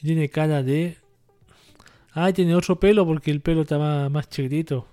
Y 0.00 0.06
tiene 0.06 0.28
cara 0.28 0.64
de... 0.64 0.96
Ah, 2.12 2.32
tiene 2.32 2.56
otro 2.56 2.80
pelo 2.80 3.06
porque 3.06 3.30
el 3.30 3.40
pelo 3.40 3.64
más, 3.78 4.10
más 4.10 4.28
chiquitito. 4.28 4.88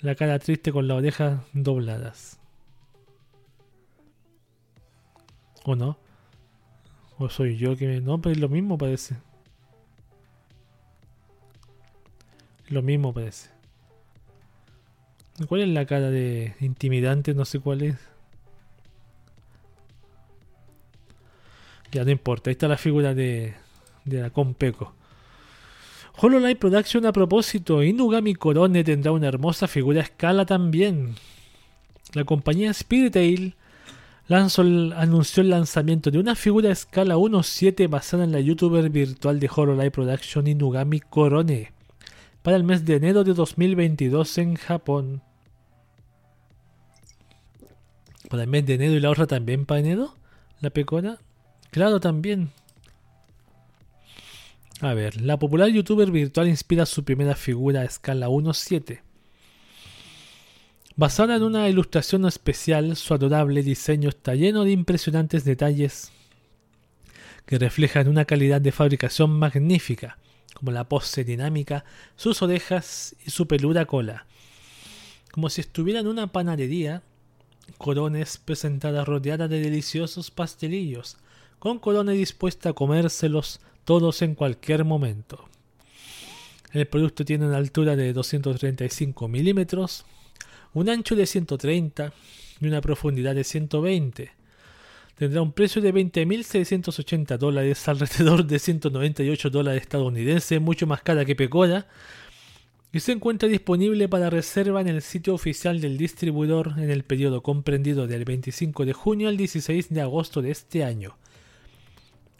La 0.00 0.14
cara 0.14 0.38
triste 0.38 0.70
con 0.70 0.86
las 0.86 0.98
orejas 0.98 1.40
dobladas. 1.52 2.37
¿O 5.68 5.76
no? 5.76 5.98
¿O 7.18 7.28
soy 7.28 7.58
yo 7.58 7.76
que... 7.76 8.00
No, 8.00 8.22
pero 8.22 8.32
es 8.32 8.40
lo 8.40 8.48
mismo 8.48 8.78
parece. 8.78 9.16
Lo 12.70 12.80
mismo 12.80 13.12
parece. 13.12 13.50
¿Cuál 15.46 15.60
es 15.60 15.68
la 15.68 15.84
cara 15.84 16.08
de 16.08 16.54
intimidante? 16.60 17.34
No 17.34 17.44
sé 17.44 17.60
cuál 17.60 17.82
es. 17.82 17.96
Ya 21.92 22.02
no 22.02 22.12
importa, 22.12 22.48
ahí 22.48 22.52
está 22.52 22.66
la 22.66 22.78
figura 22.78 23.12
de, 23.12 23.52
de 24.06 24.22
la 24.22 24.30
Compeco. 24.30 24.94
HoloLive 26.16 26.56
Production 26.56 27.04
a 27.04 27.12
propósito, 27.12 27.82
Inugami 27.82 28.34
Korone 28.34 28.84
tendrá 28.84 29.12
una 29.12 29.28
hermosa 29.28 29.68
figura 29.68 30.00
a 30.00 30.04
escala 30.04 30.46
también. 30.46 31.14
La 32.14 32.24
compañía 32.24 32.72
Spiritail 32.72 33.54
lanzó 34.28 34.62
anunció 34.62 35.42
el 35.42 35.50
lanzamiento 35.50 36.10
de 36.10 36.18
una 36.18 36.34
figura 36.36 36.68
a 36.68 36.72
escala 36.72 37.16
1.7 37.16 37.88
basada 37.88 38.24
en 38.24 38.32
la 38.32 38.40
youtuber 38.40 38.88
virtual 38.90 39.40
de 39.40 39.50
HoloLive 39.54 39.90
Production 39.90 40.46
Inugami 40.46 41.00
Korone 41.00 41.72
para 42.42 42.56
el 42.56 42.64
mes 42.64 42.84
de 42.84 42.96
enero 42.96 43.24
de 43.24 43.34
2022 43.34 44.38
en 44.38 44.54
Japón. 44.54 45.22
Para 48.28 48.44
el 48.44 48.48
mes 48.48 48.66
de 48.66 48.74
enero 48.74 48.92
y 48.92 49.00
la 49.00 49.10
otra 49.10 49.26
también 49.26 49.64
para 49.66 49.80
enero, 49.80 50.14
la 50.60 50.70
pecora. 50.70 51.18
Claro, 51.70 52.00
también. 52.00 52.50
A 54.80 54.94
ver, 54.94 55.20
la 55.20 55.38
popular 55.38 55.68
youtuber 55.68 56.10
virtual 56.10 56.48
inspira 56.48 56.86
su 56.86 57.04
primera 57.04 57.34
figura 57.34 57.80
a 57.80 57.84
escala 57.84 58.28
1.7. 58.28 59.00
Basada 60.98 61.36
en 61.36 61.44
una 61.44 61.68
ilustración 61.68 62.26
especial, 62.26 62.96
su 62.96 63.14
adorable 63.14 63.62
diseño 63.62 64.08
está 64.08 64.34
lleno 64.34 64.64
de 64.64 64.72
impresionantes 64.72 65.44
detalles 65.44 66.10
que 67.46 67.56
reflejan 67.56 68.08
una 68.08 68.24
calidad 68.24 68.60
de 68.60 68.72
fabricación 68.72 69.30
magnífica, 69.30 70.18
como 70.54 70.72
la 70.72 70.88
pose 70.88 71.22
dinámica, 71.22 71.84
sus 72.16 72.42
orejas 72.42 73.14
y 73.24 73.30
su 73.30 73.46
peluda 73.46 73.86
cola. 73.86 74.26
Como 75.30 75.50
si 75.50 75.60
estuviera 75.60 76.00
en 76.00 76.08
una 76.08 76.32
panadería, 76.32 77.04
Corones 77.76 78.38
presentada 78.38 79.04
rodeada 79.04 79.46
de 79.46 79.60
deliciosos 79.60 80.32
pastelillos, 80.32 81.16
con 81.60 81.78
Corone 81.78 82.14
dispuesta 82.14 82.70
a 82.70 82.72
comérselos 82.72 83.60
todos 83.84 84.20
en 84.22 84.34
cualquier 84.34 84.84
momento. 84.84 85.48
El 86.72 86.88
producto 86.88 87.24
tiene 87.24 87.46
una 87.46 87.56
altura 87.56 87.94
de 87.94 88.12
235 88.12 89.28
milímetros, 89.28 90.04
un 90.74 90.88
ancho 90.88 91.16
de 91.16 91.26
130 91.26 92.12
y 92.60 92.66
una 92.66 92.80
profundidad 92.80 93.34
de 93.34 93.44
120 93.44 94.38
tendrá 95.18 95.42
un 95.42 95.52
precio 95.52 95.82
de 95.82 95.92
20.680 95.92 97.36
dólares, 97.38 97.88
alrededor 97.88 98.46
de 98.46 98.58
198 98.58 99.50
dólares 99.50 99.82
estadounidenses, 99.82 100.60
mucho 100.60 100.86
más 100.86 101.02
cara 101.02 101.24
que 101.24 101.34
Pecora, 101.34 101.88
y 102.92 103.00
se 103.00 103.12
encuentra 103.12 103.48
disponible 103.48 104.08
para 104.08 104.30
reserva 104.30 104.80
en 104.80 104.86
el 104.86 105.02
sitio 105.02 105.34
oficial 105.34 105.80
del 105.80 105.98
distribuidor 105.98 106.74
en 106.78 106.90
el 106.90 107.02
periodo 107.02 107.42
comprendido 107.42 108.06
del 108.06 108.24
25 108.24 108.86
de 108.86 108.92
junio 108.92 109.28
al 109.28 109.36
16 109.36 109.90
de 109.90 110.00
agosto 110.00 110.40
de 110.40 110.52
este 110.52 110.84
año. 110.84 111.18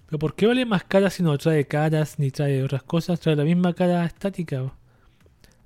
¿Pero 0.07 0.21
por 0.21 0.37
qué 0.37 0.47
vale 0.47 0.65
más 0.65 0.85
cara 0.85 1.11
si 1.11 1.23
no 1.23 1.37
trae 1.37 1.67
caras 1.67 2.19
ni 2.19 2.31
trae 2.31 2.63
otras 2.63 2.85
cosas? 2.85 3.21
Trae 3.21 3.37
la 3.37 3.45
misma 3.45 3.75
cara 3.75 4.07
estática, 4.07 4.73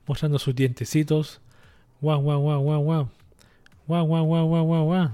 mostrando 0.07 0.39
sus 0.41 0.55
dientecitos. 0.55 1.42
Guau, 2.03 2.19
guau, 2.21 2.41
guau, 2.43 2.61
guau, 2.67 2.83
guau. 2.83 3.05
Guau, 3.87 4.07
guau, 4.07 4.25
guau, 4.27 4.45
guau, 4.49 4.65
guau, 4.67 4.85
guau. 4.91 5.09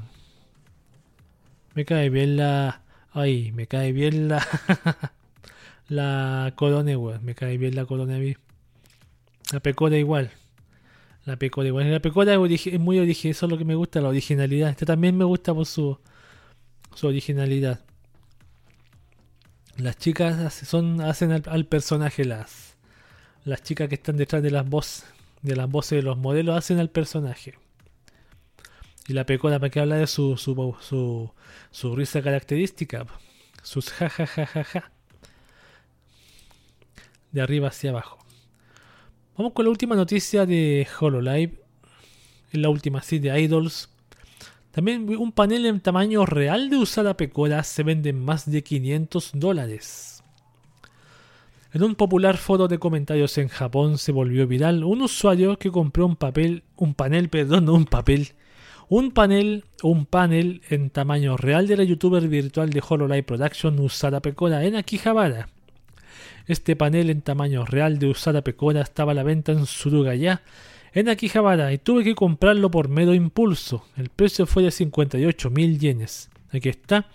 Me 1.75 1.85
cae 1.85 2.09
bien 2.09 2.39
la. 2.39 2.81
Ay, 3.13 3.53
me 3.53 3.67
cae 3.67 3.93
bien 3.93 4.29
la. 4.29 4.41
la 5.89 6.51
corona, 6.57 6.91
igual. 6.91 7.21
Me 7.21 7.35
cae 7.35 7.59
bien 7.59 7.77
la 7.77 7.85
corona 7.85 8.17
a 8.17 8.19
mí. 8.19 8.37
La 9.53 9.61
pecora 9.61 9.99
igual. 9.99 10.31
La 11.27 11.37
pecora 11.37 11.69
igual. 11.69 11.93
La 11.93 12.01
pecora 12.01 12.33
es 12.33 12.81
muy 12.81 12.99
original. 12.99 13.33
Eso 13.33 13.45
es 13.45 13.53
lo 13.53 13.59
que 13.59 13.67
me 13.67 13.75
gusta, 13.75 14.01
la 14.01 14.09
originalidad. 14.09 14.71
Este 14.71 14.87
también 14.87 15.15
me 15.15 15.27
gusta 15.27 15.53
por 15.53 15.67
su, 15.67 15.99
su 16.95 17.07
originalidad. 17.07 17.81
Las 19.77 19.99
chicas 19.99 20.55
son, 20.55 21.03
hacen 21.03 21.33
al, 21.33 21.67
personaje. 21.67 22.25
Las, 22.25 22.79
las 23.45 23.63
chicas 23.63 23.91
que 23.91 23.97
están 23.97 24.17
detrás 24.17 24.43
de 24.43 24.51
las 24.51 24.67
voces 24.67 25.05
de 25.43 25.57
las 25.57 25.69
voces 25.69 25.99
de 25.99 26.03
los 26.03 26.19
modelos 26.19 26.57
hacen 26.57 26.79
al 26.79 26.91
personaje. 26.91 27.55
Y 29.07 29.15
la 29.15 29.25
pecora, 29.25 29.59
¿para 29.59 29.71
qué 29.71 29.81
habla 29.81 29.97
de 29.97 30.07
su, 30.07 30.37
su, 30.37 30.77
su, 30.81 31.33
su 31.71 31.97
risa 31.97 32.23
característica? 32.23 33.07
Sus 33.63 33.91
ja 33.91 34.09
ja 34.09 34.27
ja 34.27 34.65
ja. 34.65 34.93
De 37.33 37.41
arriba 37.41 37.69
hacia 37.69 37.91
abajo. 37.91 38.19
Vamos 39.37 39.53
con 39.53 39.65
la 39.65 39.71
última 39.71 39.95
noticia 39.95 40.47
de 40.47 40.87
HoloLive. 41.01 41.63
La 42.53 42.69
última 42.69 43.03
sí 43.03 43.19
de 43.19 43.41
Idols. 43.41 43.89
También 44.73 45.09
un 45.17 45.33
panel 45.33 45.67
en 45.67 45.81
tamaño 45.81 46.27
real 46.27 46.71
de 46.71 46.77
usada 46.77 47.17
pecora 47.17 47.63
se 47.65 47.83
vende 47.83 48.11
en 48.11 48.25
más 48.25 48.51
de 48.51 48.63
500 48.63 49.33
dólares. 49.35 50.18
En 51.71 51.83
un 51.83 51.97
popular 51.97 52.39
foro 52.39 52.67
de 52.67 52.79
comentarios 52.79 53.37
en 53.37 53.49
Japón 53.49 53.99
se 53.99 54.11
volvió 54.11 54.47
viral 54.47 54.85
un 54.85 55.03
usuario 55.03 55.59
que 55.59 55.71
compró 55.71 56.07
un 56.07 56.17
papel, 56.17 56.63
un 56.77 56.95
panel, 56.95 57.29
perdón, 57.29 57.67
no 57.67 57.75
un 57.75 57.85
papel, 57.85 58.29
un 58.89 59.11
panel, 59.11 59.65
un 59.83 60.07
panel 60.07 60.63
en 60.71 60.89
tamaño 60.89 61.37
real 61.37 61.67
de 61.67 61.77
la 61.77 61.85
youtuber 61.85 62.27
virtual 62.27 62.71
de 62.71 62.83
HoloLive 62.87 63.23
Production 63.23 63.79
Usada 63.81 64.21
Pecora 64.21 64.65
en 64.65 64.77
Akihabara. 64.77 65.51
Este 66.47 66.75
panel 66.75 67.11
en 67.11 67.21
tamaño 67.21 67.67
real 67.67 67.99
de 67.99 68.07
Usada 68.07 68.41
Pecora 68.43 68.81
estaba 68.81 69.13
a 69.13 69.15
la 69.15 69.23
venta 69.23 69.53
en 69.53 69.67
Surugaya, 69.67 70.41
en 70.95 71.11
Akihabara, 71.11 71.71
y 71.75 71.77
tuve 71.77 72.03
que 72.03 72.15
comprarlo 72.15 72.71
por 72.71 72.89
mero 72.89 73.13
impulso. 73.13 73.85
El 73.99 74.09
precio 74.09 74.47
fue 74.47 74.63
de 74.63 74.71
58 74.71 75.51
mil 75.51 75.79
yenes. 75.79 76.31
Aquí 76.51 76.71
está. 76.71 77.11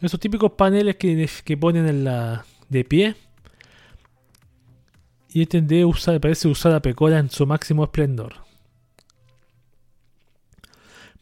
Esos 0.00 0.18
típicos 0.18 0.52
paneles 0.52 0.96
que, 0.96 1.28
que 1.44 1.56
ponen 1.58 1.86
en 1.86 2.04
la 2.04 2.46
de 2.70 2.84
pie. 2.84 3.14
Y 5.32 5.42
este 5.42 5.62
de 5.62 5.84
usar, 5.84 6.20
parece 6.20 6.48
Usada 6.48 6.80
Pecora 6.80 7.18
en 7.18 7.30
su 7.30 7.46
máximo 7.46 7.84
esplendor. 7.84 8.34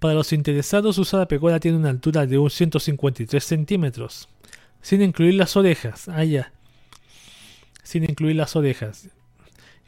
Para 0.00 0.14
los 0.14 0.32
interesados, 0.32 0.98
Usada 0.98 1.28
Pecora 1.28 1.60
tiene 1.60 1.76
una 1.76 1.90
altura 1.90 2.26
de 2.26 2.38
153 2.48 3.44
centímetros, 3.44 4.28
sin 4.82 5.02
incluir 5.02 5.34
las 5.34 5.56
orejas. 5.56 6.08
Ah, 6.08 6.24
ya. 6.24 6.52
Sin 7.82 8.04
incluir 8.04 8.36
las 8.36 8.56
orejas. 8.56 9.08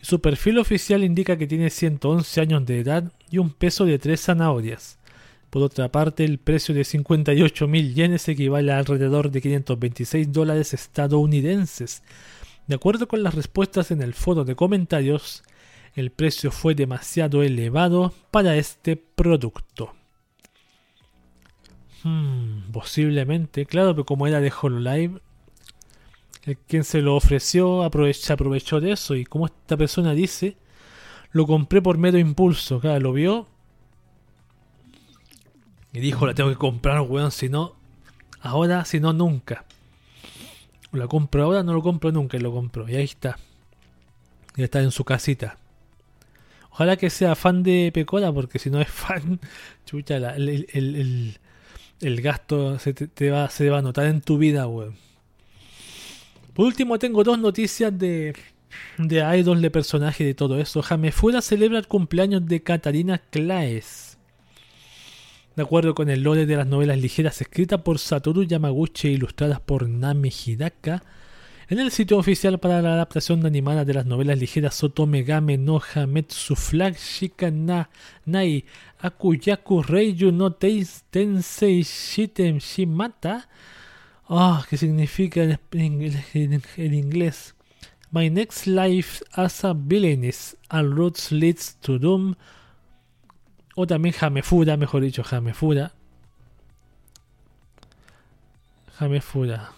Su 0.02 0.20
perfil 0.20 0.58
oficial 0.58 1.02
indica 1.04 1.36
que 1.36 1.46
tiene 1.46 1.70
111 1.70 2.40
años 2.40 2.66
de 2.66 2.80
edad 2.80 3.12
y 3.30 3.38
un 3.38 3.50
peso 3.50 3.84
de 3.84 3.98
3 3.98 4.20
zanahorias. 4.20 4.98
Por 5.50 5.62
otra 5.62 5.90
parte, 5.90 6.24
el 6.24 6.38
precio 6.38 6.74
de 6.74 6.84
58 6.84 7.68
mil 7.68 7.94
yenes 7.94 8.28
equivale 8.28 8.72
a 8.72 8.78
alrededor 8.78 9.30
de 9.30 9.40
526 9.40 10.32
dólares 10.32 10.74
estadounidenses. 10.74 12.02
De 12.72 12.76
acuerdo 12.76 13.06
con 13.06 13.22
las 13.22 13.34
respuestas 13.34 13.90
en 13.90 14.00
el 14.00 14.14
foro 14.14 14.46
de 14.46 14.56
comentarios, 14.56 15.42
el 15.94 16.10
precio 16.10 16.50
fue 16.50 16.74
demasiado 16.74 17.42
elevado 17.42 18.14
para 18.30 18.56
este 18.56 18.96
producto. 18.96 19.92
Hmm, 22.02 22.70
posiblemente, 22.72 23.66
claro, 23.66 23.92
pero 23.92 24.06
como 24.06 24.26
era 24.26 24.40
de 24.40 24.50
HoloLive, 24.50 25.20
el 26.44 26.56
quien 26.56 26.82
se 26.84 27.02
lo 27.02 27.14
ofreció 27.14 27.86
se 28.14 28.32
aprovechó 28.32 28.80
de 28.80 28.92
eso. 28.92 29.16
Y 29.16 29.26
como 29.26 29.44
esta 29.44 29.76
persona 29.76 30.14
dice, 30.14 30.56
lo 31.32 31.46
compré 31.46 31.82
por 31.82 31.98
mero 31.98 32.16
impulso. 32.16 32.80
Claro, 32.80 33.00
lo 33.00 33.12
vio 33.12 33.48
y 35.92 36.00
dijo: 36.00 36.26
La 36.26 36.32
tengo 36.32 36.48
que 36.48 36.56
comprar, 36.56 37.02
weón, 37.02 37.32
si 37.32 37.50
no, 37.50 37.74
ahora, 38.40 38.86
si 38.86 38.98
no, 38.98 39.12
nunca. 39.12 39.66
La 40.92 41.08
compro 41.08 41.44
ahora, 41.44 41.62
no 41.62 41.72
lo 41.72 41.82
compro 41.82 42.12
nunca, 42.12 42.36
y 42.36 42.40
lo 42.40 42.52
compro. 42.52 42.88
Y 42.88 42.96
ahí 42.96 43.04
está. 43.04 43.38
Ya 44.56 44.64
está 44.64 44.82
en 44.82 44.90
su 44.90 45.04
casita. 45.04 45.56
Ojalá 46.70 46.96
que 46.96 47.10
sea 47.10 47.34
fan 47.34 47.62
de 47.62 47.90
Pecora, 47.92 48.32
porque 48.32 48.58
si 48.58 48.70
no 48.70 48.80
es 48.80 48.88
fan, 48.90 49.40
chucha, 49.86 50.16
el, 50.36 51.36
el 52.02 52.20
gasto 52.20 52.78
se 52.78 52.92
te, 52.92 53.30
va, 53.30 53.48
se 53.48 53.70
va 53.70 53.78
a 53.78 53.82
notar 53.82 54.06
en 54.06 54.20
tu 54.20 54.36
vida, 54.36 54.66
weón. 54.66 54.96
Por 56.52 56.66
último, 56.66 56.98
tengo 56.98 57.24
dos 57.24 57.38
noticias 57.38 57.96
de, 57.96 58.34
de 58.98 59.38
idols, 59.38 59.62
de 59.62 59.70
personaje 59.70 60.24
de 60.24 60.34
todo 60.34 60.58
eso. 60.60 60.82
Jamefura 60.82 61.40
celebra 61.40 61.78
el 61.78 61.86
cumpleaños 61.86 62.46
de 62.46 62.62
Katarina 62.62 63.18
Claes. 63.18 64.11
De 65.54 65.62
acuerdo 65.62 65.94
con 65.94 66.08
el 66.08 66.22
lore 66.22 66.46
de 66.46 66.56
las 66.56 66.66
novelas 66.66 66.98
ligeras 66.98 67.40
escritas 67.42 67.82
por 67.82 67.98
Satoru 67.98 68.44
Yamaguchi 68.44 69.08
e 69.08 69.12
ilustradas 69.12 69.60
por 69.60 69.86
Nami 69.86 70.30
Hidaka, 70.30 71.02
en 71.68 71.78
el 71.78 71.90
sitio 71.90 72.18
oficial 72.18 72.58
para 72.58 72.82
la 72.82 72.94
adaptación 72.94 73.46
animada 73.46 73.84
de 73.84 73.94
las 73.94 74.04
novelas 74.04 74.38
ligeras 74.38 74.74
Sotomegame 74.74 75.56
no 75.56 75.80
Hametsu 75.80 76.54
Flag 76.54 76.96
Shikana 76.96 77.88
Nai 78.26 78.64
Akuyaku 79.00 79.82
Reiju 79.82 80.32
no 80.32 80.52
Tensei 80.52 81.82
Shiten 81.82 82.58
Shimata. 82.58 83.48
Ah, 84.28 84.66
¿qué 84.68 84.76
significa 84.76 85.42
en, 85.72 86.94
inglés? 86.94 87.54
My 88.10 88.28
next 88.28 88.66
life 88.66 89.22
as 89.32 89.64
a 89.64 89.74
villainess 89.74 90.56
and 90.68 90.94
roots 90.94 91.30
leads 91.30 91.74
to 91.80 91.98
doom. 91.98 92.36
O 93.74 93.86
también 93.86 94.14
Hamefura, 94.20 94.76
mejor 94.76 95.02
dicho, 95.02 95.24
Hamefura. 95.30 95.92
Hamefura. 98.98 99.72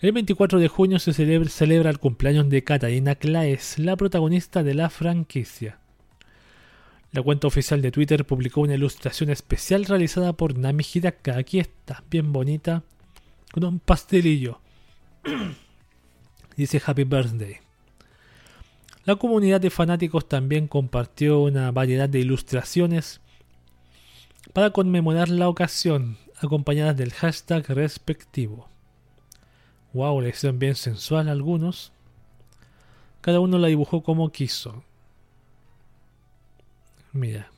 El 0.00 0.12
24 0.12 0.58
de 0.58 0.68
junio 0.68 0.98
se 0.98 1.12
celebra, 1.12 1.90
el 1.90 1.98
cumpleaños 1.98 2.48
de 2.50 2.64
Katarina 2.64 3.14
Claes, 3.14 3.78
la 3.78 3.96
protagonista 3.96 4.62
de 4.62 4.74
la 4.74 4.90
franquicia. 4.90 5.78
La 7.12 7.22
cuenta 7.22 7.46
oficial 7.46 7.80
de 7.82 7.92
Twitter 7.92 8.24
publicó 8.24 8.62
una 8.62 8.74
ilustración 8.74 9.30
especial 9.30 9.84
realizada 9.84 10.32
por 10.32 10.58
Nami 10.58 10.84
Hidaka. 10.92 11.36
Aquí 11.36 11.60
está, 11.60 12.02
bien 12.10 12.32
bonita, 12.32 12.82
con 13.52 13.64
un 13.64 13.78
pastelillo. 13.78 14.60
Dice 16.56 16.82
Happy 16.84 17.04
Birthday. 17.04 17.60
La 19.04 19.16
comunidad 19.16 19.60
de 19.60 19.70
fanáticos 19.70 20.28
también 20.28 20.68
compartió 20.68 21.40
una 21.40 21.72
variedad 21.72 22.08
de 22.08 22.20
ilustraciones 22.20 23.20
para 24.52 24.70
conmemorar 24.70 25.28
la 25.28 25.48
ocasión, 25.48 26.18
acompañadas 26.40 26.96
del 26.96 27.12
hashtag 27.12 27.66
respectivo. 27.68 28.68
Wow, 29.92 30.20
le 30.20 30.28
hicieron 30.28 30.58
bien 30.58 30.76
sensual 30.76 31.28
a 31.28 31.32
algunos. 31.32 31.92
Cada 33.20 33.40
uno 33.40 33.58
la 33.58 33.68
dibujó 33.68 34.02
como 34.02 34.30
quiso. 34.30 34.84
Mira. 37.12 37.50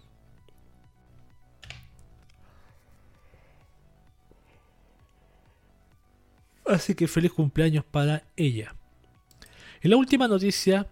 Así 6.66 6.94
que 6.94 7.06
feliz 7.06 7.32
cumpleaños 7.32 7.84
para 7.84 8.24
ella. 8.36 8.74
Y 9.82 9.88
la 9.88 9.96
última 9.96 10.26
noticia, 10.26 10.88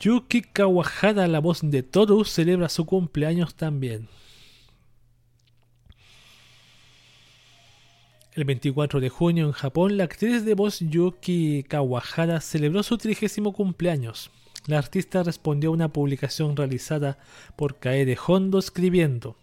Yuki 0.00 0.42
Kawahara, 0.42 1.26
la 1.26 1.40
voz 1.40 1.60
de 1.62 1.82
Toru, 1.82 2.24
celebra 2.24 2.68
su 2.68 2.84
cumpleaños 2.86 3.54
también. 3.54 4.08
El 8.34 8.44
24 8.44 9.00
de 9.00 9.08
junio 9.08 9.46
en 9.46 9.52
Japón, 9.52 9.96
la 9.96 10.04
actriz 10.04 10.44
de 10.44 10.54
voz 10.54 10.80
Yuki 10.80 11.64
Kawahara 11.68 12.40
celebró 12.40 12.82
su 12.82 12.98
trigésimo 12.98 13.52
cumpleaños. 13.52 14.30
La 14.66 14.78
artista 14.78 15.22
respondió 15.22 15.70
a 15.70 15.72
una 15.72 15.92
publicación 15.92 16.56
realizada 16.56 17.18
por 17.56 17.78
Kaede 17.78 18.18
Hondo 18.26 18.58
escribiendo 18.58 19.36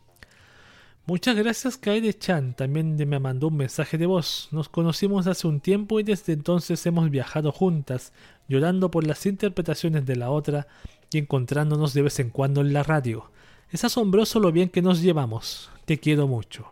Muchas 1.06 1.36
gracias 1.36 1.76
Kaede-chan, 1.76 2.54
también 2.54 2.96
me 2.96 3.20
mandó 3.20 3.50
un 3.50 3.58
mensaje 3.58 3.98
de 3.98 4.06
voz. 4.06 4.48
Nos 4.52 4.70
conocimos 4.70 5.28
hace 5.28 5.48
un 5.48 5.60
tiempo 5.60 6.00
y 6.00 6.04
desde 6.04 6.32
entonces 6.32 6.86
hemos 6.86 7.10
viajado 7.10 7.52
juntas, 7.52 8.14
llorando 8.48 8.90
por 8.90 9.06
las 9.06 9.26
interpretaciones 9.26 10.06
de 10.06 10.16
la 10.16 10.32
otra 10.32 10.66
y 11.12 11.18
encontrándonos 11.18 11.94
de 11.94 12.04
vez 12.04 12.20
en 12.20 12.30
cuando 12.30 12.62
en 12.62 12.72
la 12.72 12.84
radio. 12.84 13.30
Es 13.70 13.84
asombroso 13.84 14.40
lo 14.40 14.54
bien 14.54 14.70
que 14.70 14.82
nos 14.82 15.02
llevamos. 15.02 15.70
Te 15.84 16.00
quiero 16.00 16.26
mucho. 16.26 16.72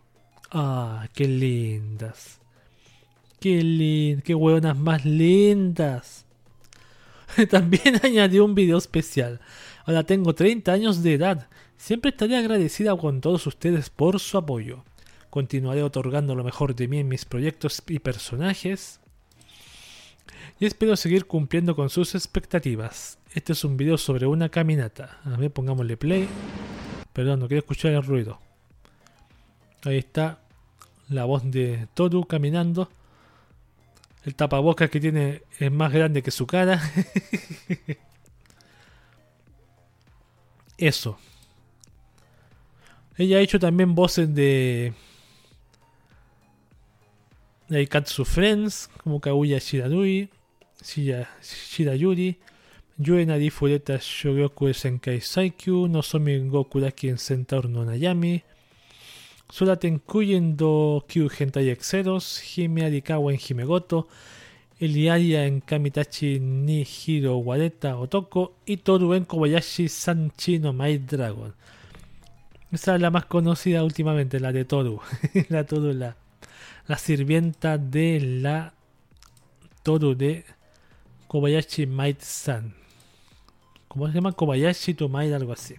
Ah, 0.50 1.10
qué 1.14 1.28
lindas. 1.28 2.40
Qué 3.42 3.62
lindas, 3.62 4.24
qué 4.24 4.34
hueonas 4.34 4.78
más 4.78 5.04
lindas. 5.04 6.26
También 7.50 8.00
añadió 8.04 8.46
un 8.46 8.56
video 8.56 8.78
especial. 8.78 9.42
Ahora 9.86 10.04
tengo 10.04 10.34
30 10.34 10.72
años 10.72 11.04
de 11.04 11.16
edad 11.16 11.50
Siempre 11.82 12.12
estaré 12.12 12.38
agradecida 12.38 12.96
con 12.96 13.22
todos 13.22 13.48
ustedes 13.48 13.90
por 13.90 14.20
su 14.20 14.38
apoyo. 14.38 14.86
Continuaré 15.32 15.82
otorgando 15.82 16.36
lo 16.36 16.44
mejor 16.44 16.76
de 16.76 16.88
mí 16.88 17.00
en 17.00 17.08
mis 17.08 17.26
proyectos 17.26 17.82
y 17.88 17.98
personajes. 17.98 19.00
Y 20.60 20.68
espero 20.68 20.96
seguir 20.96 21.26
cumpliendo 21.26 21.76
con 21.76 21.90
sus 21.90 22.14
expectativas. 22.14 23.18
Este 23.34 23.54
es 23.54 23.64
un 23.64 23.78
video 23.78 23.98
sobre 23.98 24.28
una 24.28 24.50
caminata. 24.50 25.22
A 25.26 25.36
ver, 25.38 25.50
pongámosle 25.50 25.98
play. 25.98 26.28
Perdón, 27.14 27.40
no 27.40 27.48
quiero 27.48 27.62
escuchar 27.62 27.94
el 27.94 28.04
ruido. 28.04 28.40
Ahí 29.84 29.98
está 29.98 30.40
la 31.10 31.26
voz 31.26 31.50
de 31.50 31.88
Toru 31.96 32.26
caminando. 32.26 32.92
El 34.24 34.36
tapabocas 34.36 34.92
que 34.92 35.00
tiene 35.00 35.42
es 35.58 35.72
más 35.72 35.92
grande 35.92 36.22
que 36.22 36.30
su 36.30 36.46
cara. 36.46 36.80
Eso. 40.78 41.18
Ella 43.22 43.38
ha 43.38 43.42
hecho 43.42 43.60
también 43.60 43.94
voces 43.94 44.34
de. 44.34 44.94
de 47.70 47.88
Katsu 47.88 48.26
Friends, 48.26 48.90
como 49.04 49.22
Kaguya 49.22 49.60
Shirarui, 49.60 50.28
Shirayuri, 50.82 52.40
Yue 52.98 53.26
Nari 53.28 53.52
Fureta 53.52 54.00
Shogyoku 54.00 54.74
Senkai 54.74 55.22
Saikyu, 55.22 55.88
Nozomi 55.88 56.50
Gokuraki 56.50 57.10
en 57.10 57.20
Centaur 57.20 57.70
no 57.70 57.86
Nayami, 57.86 58.42
Suraten 59.52 60.00
Kuyen 60.00 60.58
do 60.58 61.06
Kyu 61.08 61.30
Hentai 61.30 61.70
Exeros, 61.70 62.42
Hime 62.42 62.86
Arikawa 62.86 63.32
en 63.32 63.38
Himegoto, 63.38 64.08
Eliaria 64.80 65.46
en 65.46 65.62
Kamitachi 65.62 66.40
ni 66.40 66.84
Hiro 66.84 67.38
Wareta 67.38 67.98
Otoko 68.00 68.56
y 68.66 68.78
Toru 68.78 69.14
en 69.14 69.26
Kobayashi 69.26 69.90
Sanchi 69.90 70.58
no 70.58 70.74
Mai 70.74 70.98
Dragon. 70.98 71.54
Esa 72.72 72.96
es 72.96 73.02
la 73.02 73.12
más 73.12 73.26
conocida 73.26 73.84
últimamente, 73.84 74.40
la 74.40 74.52
de 74.52 74.66
Toru. 74.66 75.02
la 75.50 75.66
Toru, 75.66 75.94
la, 75.94 76.16
la 76.88 76.98
sirvienta 76.98 77.78
de 77.78 78.20
la 78.22 78.74
Toru 79.84 80.16
de 80.16 80.46
Kobayashi 81.28 81.86
Might-san. 81.86 82.74
¿Cómo 83.88 84.08
se 84.08 84.14
llama? 84.14 84.32
Kobayashi 84.32 84.94
to 84.94 85.10
Might, 85.10 85.34
algo 85.34 85.52
así. 85.52 85.76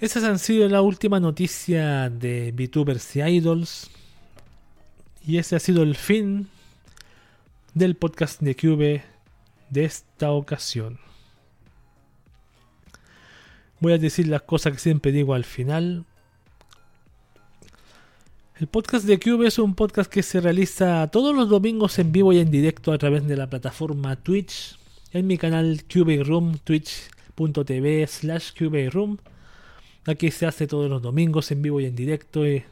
Esas 0.00 0.24
han 0.24 0.38
sido 0.38 0.68
la 0.68 0.82
última 0.82 1.20
noticia 1.20 2.10
de 2.10 2.52
VTubers 2.52 3.16
y 3.16 3.22
Idols. 3.22 3.90
Y 5.24 5.38
ese 5.38 5.56
ha 5.56 5.60
sido 5.60 5.82
el 5.82 5.94
fin 5.94 6.48
del 7.72 7.94
podcast 7.94 8.40
de 8.40 8.56
Cube 8.56 9.04
de 9.70 9.84
esta 9.84 10.32
ocasión. 10.32 10.98
Voy 13.78 13.92
a 13.92 13.98
decir 13.98 14.28
las 14.28 14.42
cosas 14.42 14.72
que 14.72 14.78
siempre 14.78 15.12
digo 15.12 15.34
al 15.34 15.44
final. 15.44 16.04
El 18.58 18.68
podcast 18.68 19.04
de 19.04 19.20
Cube 19.20 19.48
es 19.48 19.58
un 19.58 19.74
podcast 19.74 20.10
que 20.10 20.22
se 20.22 20.40
realiza 20.40 21.06
todos 21.08 21.36
los 21.36 21.50
domingos 21.50 21.98
en 21.98 22.10
vivo 22.10 22.32
y 22.32 22.38
en 22.38 22.50
directo 22.50 22.90
a 22.90 22.96
través 22.96 23.26
de 23.26 23.36
la 23.36 23.50
plataforma 23.50 24.16
Twitch. 24.16 24.78
En 25.12 25.26
mi 25.26 25.36
canal 25.36 25.82
Cube 25.92 26.24
Room, 26.24 26.58
twitch.tv 26.64 28.06
slash 28.06 28.52
Cube 28.58 28.88
Room. 28.88 29.18
Aquí 30.06 30.30
se 30.30 30.46
hace 30.46 30.66
todos 30.66 30.88
los 30.88 31.02
domingos 31.02 31.50
en 31.50 31.60
vivo 31.60 31.78
y 31.78 31.84
en 31.84 31.94
directo. 31.94 32.46
Y 32.46 32.64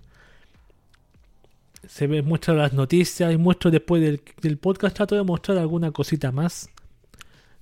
se 1.87 2.09
muestran 2.23 2.57
las 2.57 2.73
noticias 2.73 3.31
y 3.31 3.37
muestro 3.37 3.71
después 3.71 4.01
del, 4.01 4.23
del, 4.41 4.57
podcast. 4.57 4.97
Trato 4.97 5.17
de 5.17 5.23
mostrar 5.23 5.59
alguna 5.59 5.91
cosita 5.91 6.33
más 6.33 6.71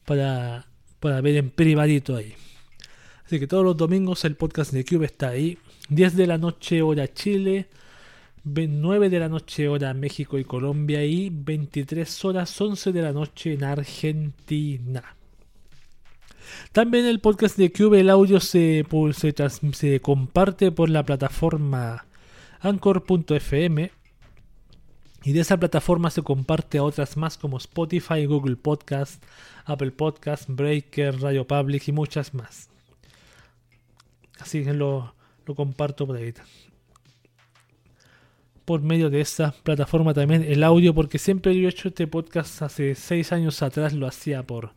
para, 0.05 0.67
para 1.01 1.21
ver 1.21 1.39
en 1.39 1.51
privadito 1.51 2.15
ahí. 2.15 2.37
Así 3.33 3.41
que 3.41 3.47
todos 3.47 3.65
los 3.65 3.79
domingos 3.79 4.27
el 4.27 4.37
podcast 4.37 4.75
de 4.75 4.85
Cube 4.85 5.07
está 5.07 5.31
ahí. 5.31 5.57
10 5.89 6.17
de 6.17 6.27
la 6.27 6.37
noche 6.37 6.83
hora 6.83 7.11
Chile, 7.15 7.67
9 8.45 9.09
de 9.09 9.19
la 9.19 9.31
noche 9.31 9.69
hora 9.69 9.95
México 9.95 10.39
y 10.39 10.45
Colombia 10.45 11.03
y 11.03 11.31
23 11.31 12.27
horas 12.27 12.61
11 12.61 12.93
de 12.93 13.01
la 13.01 13.13
noche 13.15 13.55
en 13.55 13.65
Argentina. 13.65 15.17
También 16.73 17.07
el 17.07 17.21
podcast 17.21 17.57
de 17.57 17.73
Cube, 17.73 18.01
el 18.01 18.11
audio 18.11 18.39
se, 18.39 18.85
se, 19.15 19.35
se 19.73 20.01
comparte 20.01 20.71
por 20.71 20.91
la 20.91 21.03
plataforma 21.03 22.05
anchor.fm 22.61 23.93
y 25.25 25.33
de 25.33 25.41
esa 25.41 25.57
plataforma 25.57 26.11
se 26.11 26.21
comparte 26.21 26.77
a 26.77 26.83
otras 26.83 27.17
más 27.17 27.39
como 27.39 27.57
Spotify, 27.57 28.27
Google 28.27 28.57
Podcast, 28.57 29.25
Apple 29.65 29.93
Podcast, 29.93 30.51
Breaker, 30.51 31.19
Radio 31.19 31.47
Public 31.47 31.89
y 31.89 31.93
muchas 31.93 32.35
más. 32.35 32.69
Así 34.43 34.65
que 34.65 34.73
lo, 34.75 35.15
comparto 35.55 36.05
por 36.05 36.17
ahí. 36.17 36.35
Por 38.65 38.83
medio 38.83 39.09
de 39.09 39.21
esa 39.21 39.53
plataforma 39.53 40.15
también 40.15 40.43
el 40.43 40.65
audio, 40.65 40.93
porque 40.95 41.19
siempre 41.19 41.57
yo 41.57 41.69
he 41.69 41.71
hecho 41.71 41.89
este 41.89 42.09
podcast 42.09 42.61
hace 42.63 42.97
seis 42.97 43.31
años 43.31 43.63
atrás, 43.63 43.93
lo 43.93 44.09
hacía 44.09 44.43
por. 44.43 44.73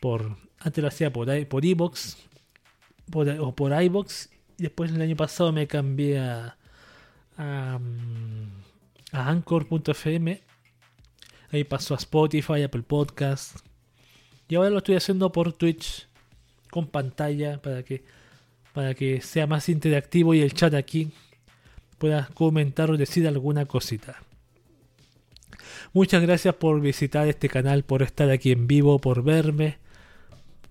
por 0.00 0.36
antes 0.60 0.80
lo 0.80 0.86
hacía 0.86 1.12
por, 1.12 1.48
por 1.48 1.64
iBox 1.64 2.16
o 3.12 3.54
por 3.56 3.82
iBox, 3.82 4.30
y 4.58 4.62
después 4.62 4.92
el 4.92 5.02
año 5.02 5.16
pasado 5.16 5.50
me 5.52 5.66
cambié 5.66 6.20
a. 6.20 6.56
a, 7.36 7.80
a 9.10 9.28
Anchor.fm. 9.28 10.42
Ahí 11.50 11.64
pasó 11.64 11.94
a 11.94 11.96
Spotify, 11.96 12.62
Apple 12.62 12.82
Podcast. 12.82 13.56
Y 14.48 14.54
ahora 14.54 14.70
lo 14.70 14.78
estoy 14.78 14.94
haciendo 14.94 15.32
por 15.32 15.52
Twitch 15.52 16.06
con 16.70 16.86
pantalla 16.86 17.60
para 17.60 17.82
que 17.82 18.04
para 18.72 18.94
que 18.94 19.20
sea 19.20 19.46
más 19.46 19.68
interactivo 19.68 20.34
y 20.34 20.40
el 20.40 20.54
chat 20.54 20.74
aquí 20.74 21.10
pueda 21.98 22.28
comentar 22.34 22.90
o 22.90 22.96
decir 22.96 23.26
alguna 23.28 23.66
cosita. 23.66 24.22
Muchas 25.92 26.22
gracias 26.22 26.54
por 26.54 26.80
visitar 26.80 27.28
este 27.28 27.48
canal, 27.48 27.84
por 27.84 28.02
estar 28.02 28.30
aquí 28.30 28.50
en 28.50 28.66
vivo, 28.66 28.98
por 28.98 29.22
verme, 29.22 29.78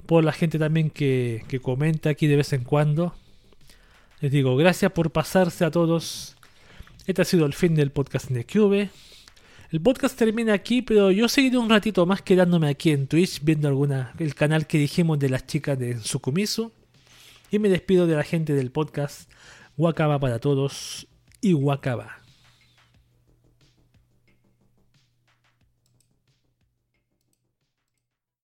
por 0.05 0.23
la 0.23 0.33
gente 0.33 0.57
también 0.57 0.89
que, 0.89 1.43
que 1.47 1.59
comenta 1.59 2.09
aquí 2.09 2.27
de 2.27 2.37
vez 2.37 2.53
en 2.53 2.63
cuando. 2.63 3.13
Les 4.19 4.31
digo, 4.31 4.55
gracias 4.55 4.91
por 4.91 5.11
pasarse 5.11 5.63
a 5.63 5.71
todos. 5.71 6.35
Este 7.07 7.21
ha 7.21 7.25
sido 7.25 7.45
el 7.45 7.53
fin 7.53 7.75
del 7.75 7.91
podcast 7.91 8.29
de 8.29 8.45
Cube. 8.45 8.89
El 9.71 9.81
podcast 9.81 10.17
termina 10.17 10.53
aquí, 10.53 10.81
pero 10.81 11.11
yo 11.11 11.29
seguiré 11.29 11.57
un 11.57 11.69
ratito 11.69 12.05
más 12.05 12.21
quedándome 12.21 12.67
aquí 12.67 12.91
en 12.91 13.07
Twitch 13.07 13.41
viendo 13.41 13.67
alguna 13.67 14.13
el 14.19 14.35
canal 14.35 14.67
que 14.67 14.77
dijimos 14.77 15.17
de 15.17 15.29
las 15.29 15.47
chicas 15.47 15.79
de 15.79 15.97
Sukumisu. 15.99 16.71
Y 17.51 17.59
me 17.59 17.67
despido 17.67 18.07
de 18.07 18.15
la 18.15 18.23
gente 18.23 18.53
del 18.53 18.71
podcast. 18.71 19.29
Wakaba 19.77 20.19
para 20.19 20.39
todos 20.39 21.07
y 21.41 21.53
Wakaba. 21.53 22.20